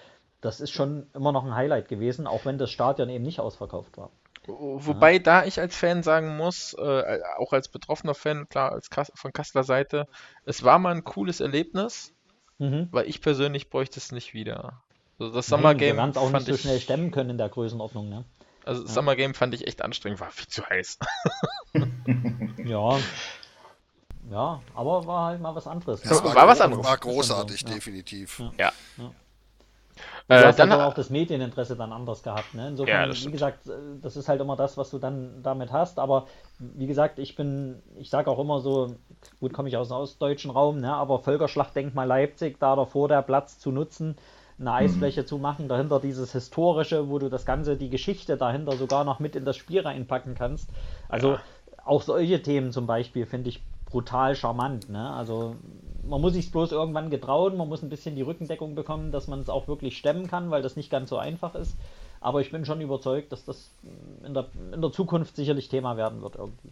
das 0.41 0.61
ist 0.61 0.71
schon 0.71 1.07
immer 1.13 1.31
noch 1.31 1.45
ein 1.45 1.55
Highlight 1.55 1.87
gewesen, 1.87 2.27
auch 2.27 2.45
wenn 2.45 2.57
das 2.57 2.71
Stadion 2.71 3.09
eben 3.09 3.23
nicht 3.23 3.39
ausverkauft 3.39 3.97
war. 3.97 4.11
Wobei 4.47 5.13
ja. 5.13 5.19
da 5.19 5.45
ich 5.45 5.59
als 5.59 5.75
Fan 5.75 6.03
sagen 6.03 6.37
muss, 6.37 6.73
äh, 6.73 7.19
auch 7.37 7.51
als 7.53 7.67
betroffener 7.67 8.15
Fan, 8.15 8.47
klar, 8.47 8.71
als 8.71 8.89
Kas 8.89 9.11
von 9.13 9.33
Kasseler 9.33 9.63
Seite, 9.63 10.07
es 10.45 10.63
war 10.63 10.79
mal 10.79 10.95
ein 10.95 11.03
cooles 11.03 11.41
Erlebnis, 11.41 12.13
mhm. 12.57 12.87
weil 12.91 13.07
ich 13.07 13.21
persönlich 13.21 13.69
bräuchte 13.69 13.99
es 13.99 14.11
nicht 14.11 14.33
wieder. 14.33 14.81
Also 15.19 15.33
das 15.33 15.47
Summer 15.47 15.75
Game. 15.75 15.95
Wir 15.95 16.01
werden 16.01 16.11
es 16.11 16.17
auch 16.17 16.31
nicht 16.31 16.45
so 16.45 16.53
ich, 16.53 16.61
schnell 16.61 16.79
stemmen 16.79 17.11
können 17.11 17.31
in 17.31 17.37
der 17.37 17.49
Größenordnung, 17.49 18.09
ne? 18.09 18.23
Also 18.63 18.83
ja. 18.83 18.87
Summer 18.87 19.15
Game 19.15 19.33
fand 19.33 19.53
ich 19.53 19.67
echt 19.67 19.81
anstrengend, 19.81 20.19
war 20.19 20.31
viel 20.31 20.47
zu 20.47 20.65
heiß. 20.65 20.99
ja. 22.65 22.99
Ja, 24.29 24.61
aber 24.75 25.07
war 25.07 25.27
halt 25.27 25.41
mal 25.41 25.55
was 25.55 25.67
anderes. 25.67 26.03
Ne? 26.03 26.11
war, 26.11 26.35
war 26.35 26.47
was 26.47 26.59
anderes. 26.59 26.85
War 26.85 26.97
großartig, 26.97 27.63
definitiv. 27.63 28.41
ja. 28.57 28.73
Ja. 30.29 30.37
Äh, 30.37 30.41
du 30.41 30.47
hast 30.47 30.59
dann 30.59 30.71
aber 30.71 30.85
auch 30.85 30.93
das 30.93 31.09
Medieninteresse 31.09 31.75
dann 31.75 31.91
anders 31.91 32.23
gehabt. 32.23 32.53
Ne? 32.53 32.69
Insofern, 32.69 33.11
ja, 33.11 33.25
wie 33.25 33.31
gesagt, 33.31 33.67
äh, 33.67 33.71
das 34.01 34.17
ist 34.17 34.27
halt 34.27 34.41
immer 34.41 34.55
das, 34.55 34.77
was 34.77 34.89
du 34.89 34.99
dann 34.99 35.41
damit 35.43 35.71
hast. 35.71 35.99
Aber 35.99 36.27
wie 36.59 36.87
gesagt, 36.87 37.19
ich 37.19 37.35
bin, 37.35 37.81
ich 37.97 38.09
sage 38.09 38.29
auch 38.29 38.39
immer 38.39 38.59
so, 38.59 38.95
gut 39.39 39.53
komme 39.53 39.69
ich 39.69 39.77
aus 39.77 39.89
dem 39.89 39.97
ostdeutschen 39.97 40.51
Raum, 40.51 40.79
ne? 40.79 40.93
aber 40.93 41.19
Völkerschlachtdenkmal 41.19 42.07
Leipzig, 42.07 42.59
da 42.59 42.75
davor 42.75 43.07
der 43.07 43.21
Platz 43.21 43.59
zu 43.59 43.71
nutzen, 43.71 44.15
eine 44.59 44.73
Eisfläche 44.73 45.21
mhm. 45.21 45.27
zu 45.27 45.37
machen, 45.37 45.67
dahinter 45.67 45.99
dieses 45.99 46.31
historische, 46.31 47.09
wo 47.09 47.19
du 47.19 47.29
das 47.29 47.45
Ganze, 47.45 47.77
die 47.77 47.89
Geschichte 47.89 48.37
dahinter 48.37 48.73
sogar 48.73 49.03
noch 49.03 49.19
mit 49.19 49.35
in 49.35 49.45
das 49.45 49.55
Spiel 49.55 49.81
reinpacken 49.81 50.35
kannst. 50.35 50.69
Also 51.09 51.33
ja. 51.33 51.39
auch 51.85 52.01
solche 52.01 52.41
Themen 52.41 52.71
zum 52.71 52.87
Beispiel 52.87 53.25
finde 53.25 53.49
ich 53.49 53.61
brutal 53.85 54.35
charmant. 54.35 54.89
Ne? 54.89 55.11
Also 55.11 55.55
man 56.07 56.21
muss 56.21 56.33
sich 56.33 56.51
bloß 56.51 56.71
irgendwann 56.71 57.09
getrauen, 57.09 57.57
man 57.57 57.67
muss 57.67 57.83
ein 57.83 57.89
bisschen 57.89 58.15
die 58.15 58.21
Rückendeckung 58.21 58.75
bekommen, 58.75 59.11
dass 59.11 59.27
man 59.27 59.39
es 59.39 59.49
auch 59.49 59.67
wirklich 59.67 59.97
stemmen 59.97 60.27
kann, 60.27 60.49
weil 60.49 60.61
das 60.61 60.75
nicht 60.75 60.89
ganz 60.89 61.09
so 61.09 61.17
einfach 61.17 61.55
ist. 61.55 61.75
Aber 62.19 62.41
ich 62.41 62.51
bin 62.51 62.65
schon 62.65 62.81
überzeugt, 62.81 63.31
dass 63.31 63.45
das 63.45 63.69
in 64.25 64.33
der, 64.33 64.47
in 64.73 64.81
der 64.81 64.91
Zukunft 64.91 65.35
sicherlich 65.35 65.69
Thema 65.69 65.97
werden 65.97 66.21
wird 66.21 66.35
irgendwie. 66.35 66.71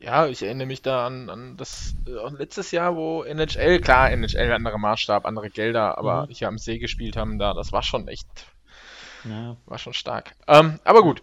Ja, 0.00 0.26
ich 0.26 0.42
erinnere 0.42 0.66
mich 0.66 0.82
da 0.82 1.06
an, 1.06 1.30
an 1.30 1.56
das 1.56 1.94
äh, 2.06 2.36
letztes 2.36 2.70
Jahr, 2.70 2.94
wo 2.94 3.22
NHL, 3.22 3.80
klar, 3.80 4.10
NHL 4.10 4.52
anderer 4.52 4.78
Maßstab, 4.78 5.24
andere 5.24 5.50
Gelder, 5.50 5.98
aber 5.98 6.26
mhm. 6.26 6.30
hier 6.30 6.48
am 6.48 6.58
See 6.58 6.78
gespielt 6.78 7.16
haben, 7.16 7.38
da, 7.38 7.54
das 7.54 7.72
war 7.72 7.82
schon 7.82 8.08
echt, 8.08 8.28
ja. 9.24 9.56
war 9.66 9.78
schon 9.78 9.94
stark. 9.94 10.34
Ähm, 10.46 10.78
aber 10.84 11.02
gut. 11.02 11.22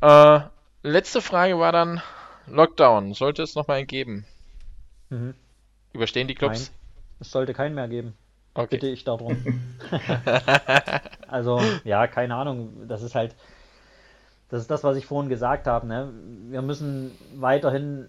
Äh, 0.00 0.40
letzte 0.82 1.20
Frage 1.20 1.58
war 1.58 1.72
dann 1.72 2.00
Lockdown. 2.46 3.12
Sollte 3.14 3.42
es 3.42 3.54
nochmal 3.54 3.84
geben? 3.84 4.24
Mhm. 5.10 5.34
Überstehen 5.96 6.28
die 6.28 6.34
Clubs? 6.34 6.70
Nein, 6.70 6.78
es 7.20 7.30
sollte 7.30 7.54
keinen 7.54 7.74
mehr 7.74 7.88
geben. 7.88 8.14
Okay. 8.54 8.76
Bitte 8.76 8.88
ich 8.88 9.04
darum. 9.04 9.36
also, 11.28 11.60
ja, 11.84 12.06
keine 12.06 12.34
Ahnung. 12.34 12.86
Das 12.88 13.02
ist 13.02 13.14
halt, 13.14 13.34
das 14.48 14.60
ist 14.62 14.70
das, 14.70 14.84
was 14.84 14.96
ich 14.96 15.06
vorhin 15.06 15.28
gesagt 15.28 15.66
habe. 15.66 15.86
Ne? 15.86 16.12
Wir 16.48 16.62
müssen 16.62 17.12
weiterhin 17.34 18.08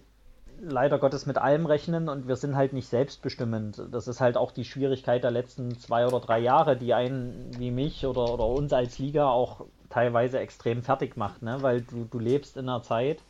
leider 0.60 0.98
Gottes 0.98 1.26
mit 1.26 1.38
allem 1.38 1.66
rechnen 1.66 2.08
und 2.08 2.28
wir 2.28 2.36
sind 2.36 2.56
halt 2.56 2.72
nicht 2.72 2.88
selbstbestimmend. 2.88 3.82
Das 3.90 4.08
ist 4.08 4.20
halt 4.20 4.36
auch 4.36 4.52
die 4.52 4.64
Schwierigkeit 4.64 5.22
der 5.22 5.30
letzten 5.30 5.78
zwei 5.78 6.06
oder 6.06 6.20
drei 6.20 6.40
Jahre, 6.40 6.76
die 6.76 6.94
einen 6.94 7.50
wie 7.58 7.70
mich 7.70 8.04
oder, 8.06 8.32
oder 8.32 8.46
uns 8.46 8.72
als 8.72 8.98
Liga 8.98 9.28
auch 9.28 9.66
teilweise 9.88 10.38
extrem 10.38 10.82
fertig 10.82 11.16
macht, 11.16 11.42
ne? 11.42 11.58
weil 11.62 11.82
du, 11.82 12.04
du 12.04 12.18
lebst 12.18 12.56
in 12.56 12.68
einer 12.68 12.82
Zeit, 12.82 13.22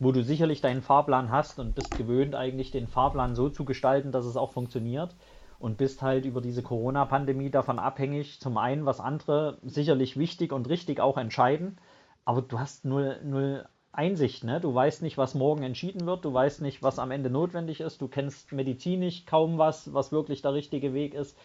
wo 0.00 0.12
du 0.12 0.24
sicherlich 0.24 0.62
deinen 0.62 0.82
Fahrplan 0.82 1.30
hast 1.30 1.60
und 1.60 1.74
bist 1.74 1.94
gewöhnt, 1.96 2.34
eigentlich 2.34 2.70
den 2.70 2.88
Fahrplan 2.88 3.34
so 3.36 3.50
zu 3.50 3.64
gestalten, 3.66 4.12
dass 4.12 4.24
es 4.24 4.36
auch 4.36 4.52
funktioniert 4.52 5.14
und 5.58 5.76
bist 5.76 6.00
halt 6.00 6.24
über 6.24 6.40
diese 6.40 6.62
Corona-Pandemie 6.62 7.50
davon 7.50 7.78
abhängig, 7.78 8.40
zum 8.40 8.56
einen, 8.56 8.86
was 8.86 8.98
andere 8.98 9.58
sicherlich 9.62 10.16
wichtig 10.16 10.52
und 10.52 10.68
richtig 10.70 11.00
auch 11.00 11.18
entscheiden, 11.18 11.78
aber 12.24 12.40
du 12.40 12.58
hast 12.58 12.86
null, 12.86 13.20
null 13.22 13.68
Einsicht, 13.92 14.44
ne? 14.44 14.60
Du 14.60 14.74
weißt 14.74 15.02
nicht, 15.02 15.18
was 15.18 15.34
morgen 15.34 15.64
entschieden 15.64 16.06
wird, 16.06 16.24
du 16.24 16.32
weißt 16.32 16.62
nicht, 16.62 16.82
was 16.82 16.98
am 16.98 17.10
Ende 17.10 17.28
notwendig 17.28 17.80
ist, 17.80 18.00
du 18.00 18.08
kennst 18.08 18.52
medizinisch 18.52 19.26
kaum 19.26 19.58
was, 19.58 19.92
was 19.92 20.12
wirklich 20.12 20.40
der 20.40 20.54
richtige 20.54 20.94
Weg 20.94 21.12
ist. 21.12 21.36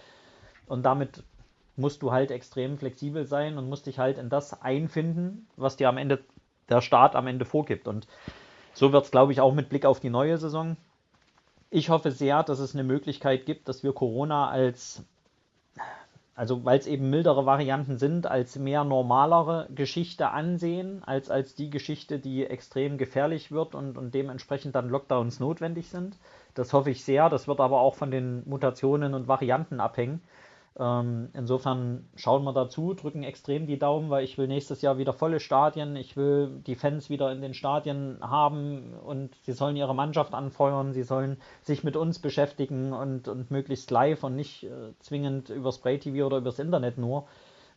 Und 0.68 0.84
damit 0.84 1.23
musst 1.76 2.02
du 2.02 2.11
halt 2.11 2.32
extrem 2.32 2.77
flexibel 2.77 3.26
sein 3.26 3.57
und 3.57 3.68
musst 3.68 3.88
dich 3.88 3.99
halt 3.99 4.18
in 4.18 4.30
das 4.30 4.61
einfinden, 4.61 5.48
was 5.57 5.76
dir 5.76 5.90
am 5.90 5.98
Ende 5.98 6.23
der 6.69 6.82
Staat 6.82 7.15
am 7.15 7.27
Ende 7.27 7.45
vorgibt. 7.45 7.88
Und 7.88 8.07
so 8.76 8.91
wird 8.91 9.06
es, 9.06 9.11
glaube 9.11 9.31
ich, 9.31 9.41
auch 9.41 9.53
mit 9.53 9.69
Blick 9.69 9.85
auf 9.85 9.99
die 9.99 10.10
neue 10.10 10.38
Saison. 10.38 10.76
Ich 11.72 11.89
hoffe 11.89 12.11
sehr, 12.11 12.43
dass 12.43 12.60
es 12.60 12.76
eine 12.76 12.84
Möglichkeit 12.84 13.45
gibt, 13.45 13.68
dass 13.68 13.84
wir 13.84 13.93
Corona 13.93 14.49
als, 14.49 15.02
also 16.35 16.64
weil 16.65 16.77
es 16.77 16.85
eben 16.85 17.10
mildere 17.10 17.45
Varianten 17.45 17.97
sind, 17.97 18.27
als 18.27 18.57
mehr 18.57 18.84
normalere 18.84 19.68
Geschichte 19.73 20.30
ansehen, 20.30 21.03
als 21.06 21.30
als 21.31 21.56
die 21.56 21.69
Geschichte, 21.69 22.19
die 22.19 22.45
extrem 22.45 22.97
gefährlich 22.97 23.52
wird 23.52 23.76
und, 23.76 23.97
und 23.97 24.14
dementsprechend 24.14 24.76
dann 24.76 24.89
Lockdowns 24.89 25.39
notwendig 25.39 25.89
sind. 25.89 26.18
Das 26.53 26.73
hoffe 26.73 26.91
ich 26.91 27.03
sehr. 27.03 27.30
Das 27.30 27.47
wird 27.47 27.61
aber 27.61 27.80
auch 27.80 27.95
von 27.95 28.11
den 28.11 28.43
Mutationen 28.47 29.14
und 29.14 29.27
Varianten 29.27 29.80
abhängen. 29.80 30.22
Ähm, 30.77 31.30
insofern 31.34 32.10
schauen 32.15 32.43
wir 32.43 32.52
dazu, 32.52 32.93
drücken 32.93 33.23
extrem 33.23 33.65
die 33.65 33.80
Daumen, 33.80 34.10
weil 34.10 34.26
ich 34.26 34.38
will 34.38 34.47
nächstes 34.47 34.81
Jahr 34.81 34.97
wieder 34.97 35.14
volle 35.14 35.39
Stadien. 35.39 35.95
Ich 35.95 36.18
will 36.18 36.61
die 36.68 36.76
Fans 36.76 37.10
wieder 37.10 37.31
in 37.31 37.41
den 37.41 37.53
Stadien 37.53 38.18
haben 38.22 38.93
und 38.93 39.34
sie 39.43 39.53
sollen 39.53 39.77
ihre 39.77 39.95
Mannschaft 39.95 40.34
anfeuern, 40.34 40.91
sie 40.91 41.03
sollen 41.03 41.38
sich 41.61 41.85
mit 41.85 41.95
uns 41.95 42.19
beschäftigen 42.19 42.91
und, 42.91 43.30
und 43.30 43.52
möglichst 43.52 43.89
live 43.89 44.23
und 44.26 44.35
nicht 44.35 44.64
äh, 44.65 44.93
zwingend 44.99 45.49
über 45.49 45.72
Spray 45.72 45.97
TV 45.97 46.26
oder 46.26 46.38
übers 46.38 46.60
Internet 46.60 46.97
nur, 46.97 47.27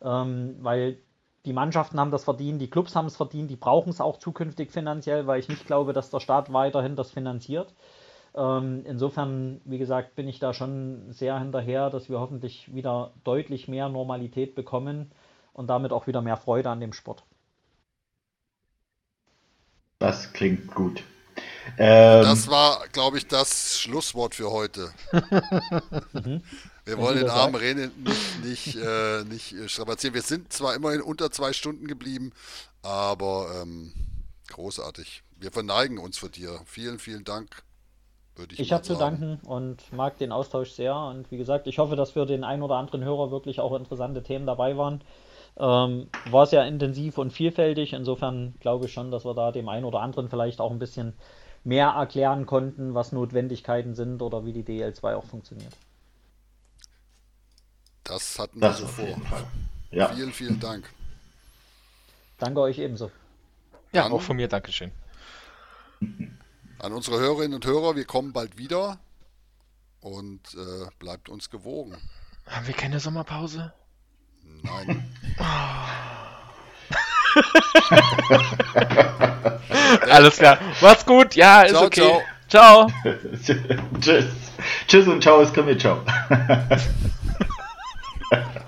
ähm, 0.02 0.56
weil 0.60 0.98
die 1.44 1.52
Mannschaften 1.52 2.00
haben 2.00 2.10
das 2.10 2.24
verdient, 2.24 2.60
die 2.60 2.68
Clubs 2.68 2.96
haben 2.96 3.06
es 3.06 3.16
verdient, 3.16 3.48
die 3.48 3.56
brauchen 3.56 3.90
es 3.90 4.00
auch 4.00 4.18
zukünftig 4.18 4.72
finanziell, 4.72 5.28
weil 5.28 5.38
ich 5.38 5.48
nicht 5.48 5.66
glaube, 5.66 5.92
dass 5.92 6.10
der 6.10 6.20
Staat 6.20 6.52
weiterhin 6.52 6.96
das 6.96 7.12
finanziert. 7.12 7.72
Ähm, 8.38 8.84
insofern, 8.86 9.60
wie 9.64 9.78
gesagt, 9.78 10.14
bin 10.14 10.28
ich 10.28 10.38
da 10.38 10.54
schon 10.54 11.10
sehr 11.10 11.38
hinterher, 11.38 11.90
dass 11.90 12.08
wir 12.08 12.20
hoffentlich 12.20 12.72
wieder 12.72 13.12
deutlich 13.24 13.66
mehr 13.66 13.88
Normalität 13.88 14.54
bekommen 14.54 15.10
und 15.52 15.66
damit 15.66 15.90
auch 15.90 16.06
wieder 16.06 16.22
mehr 16.22 16.36
Freude 16.36 16.70
an 16.70 16.78
dem 16.78 16.92
Sport. 16.92 17.24
Das 19.98 20.32
klingt 20.32 20.72
gut. 20.72 21.02
Ähm, 21.76 22.22
das 22.22 22.48
war, 22.48 22.86
glaube 22.92 23.18
ich, 23.18 23.26
das 23.26 23.80
Schlusswort 23.80 24.34
für 24.34 24.50
heute. 24.50 24.92
Mhm. 26.12 26.42
Wir 26.84 26.96
wollen 26.96 27.18
den 27.18 27.28
armen 27.28 27.54
René 27.54 27.90
nicht, 27.98 28.44
nicht, 28.44 28.76
äh, 28.76 29.22
nicht 29.24 29.52
äh, 29.52 29.68
strapazieren. 29.68 30.14
Wir 30.14 30.22
sind 30.22 30.50
zwar 30.54 30.74
immerhin 30.74 31.02
unter 31.02 31.30
zwei 31.30 31.52
Stunden 31.52 31.86
geblieben, 31.86 32.32
aber 32.80 33.60
ähm, 33.60 33.92
großartig. 34.48 35.22
Wir 35.36 35.52
verneigen 35.52 35.98
uns 35.98 36.16
vor 36.16 36.30
dir. 36.30 36.62
Vielen, 36.64 36.98
vielen 36.98 37.24
Dank. 37.24 37.62
Ich 38.50 38.60
ich 38.60 38.72
habe 38.72 38.82
zu 38.82 38.94
danken 38.94 39.40
und 39.46 39.92
mag 39.92 40.18
den 40.18 40.32
Austausch 40.32 40.70
sehr. 40.70 40.96
Und 40.96 41.30
wie 41.30 41.36
gesagt, 41.36 41.66
ich 41.66 41.78
hoffe, 41.78 41.96
dass 41.96 42.12
für 42.12 42.26
den 42.26 42.44
einen 42.44 42.62
oder 42.62 42.76
anderen 42.76 43.04
Hörer 43.04 43.30
wirklich 43.30 43.60
auch 43.60 43.74
interessante 43.74 44.22
Themen 44.22 44.46
dabei 44.46 44.76
waren. 44.76 45.00
Ähm, 45.56 46.08
war 46.30 46.46
sehr 46.46 46.66
intensiv 46.66 47.18
und 47.18 47.32
vielfältig. 47.32 47.92
Insofern 47.92 48.54
glaube 48.60 48.86
ich 48.86 48.92
schon, 48.92 49.10
dass 49.10 49.24
wir 49.24 49.34
da 49.34 49.50
dem 49.50 49.68
einen 49.68 49.84
oder 49.84 50.00
anderen 50.00 50.28
vielleicht 50.28 50.60
auch 50.60 50.70
ein 50.70 50.78
bisschen 50.78 51.14
mehr 51.64 51.88
erklären 51.88 52.46
konnten, 52.46 52.94
was 52.94 53.12
Notwendigkeiten 53.12 53.94
sind 53.94 54.22
oder 54.22 54.44
wie 54.44 54.52
die 54.52 54.62
DL2 54.62 55.14
auch 55.14 55.24
funktioniert. 55.24 55.72
Das 58.04 58.38
hatten 58.38 58.60
das 58.60 58.80
wir 58.80 58.86
so 58.86 58.92
vor. 58.92 59.20
Ja. 59.90 60.08
Vielen, 60.08 60.32
vielen 60.32 60.60
Dank. 60.60 60.88
Danke 62.38 62.60
euch 62.60 62.78
ebenso. 62.78 63.10
Ja, 63.92 64.06
An, 64.06 64.12
auch 64.12 64.22
von 64.22 64.36
mir 64.36 64.48
Dankeschön. 64.48 64.92
An 66.80 66.92
unsere 66.92 67.18
Hörerinnen 67.18 67.54
und 67.54 67.66
Hörer, 67.66 67.96
wir 67.96 68.04
kommen 68.04 68.32
bald 68.32 68.56
wieder 68.56 69.00
und 70.00 70.40
äh, 70.54 70.86
bleibt 71.00 71.28
uns 71.28 71.50
gewogen. 71.50 71.96
Haben 72.46 72.68
wir 72.68 72.74
keine 72.74 73.00
Sommerpause? 73.00 73.72
Nein. 74.62 75.12
Alles 80.08 80.36
klar. 80.36 80.58
Macht's 80.80 81.04
gut. 81.04 81.34
Ja, 81.34 81.62
ist 81.62 81.72
ciao, 81.72 81.86
okay. 81.86 82.20
Ciao. 82.48 82.86
ciao. 82.86 82.88
Tschüss. 84.00 84.26
Tschüss 84.86 85.08
und 85.08 85.20
ciao, 85.22 85.40
es 85.40 85.52
kommt 85.52 85.66
mit 85.66 85.80
ciao. 85.80 86.00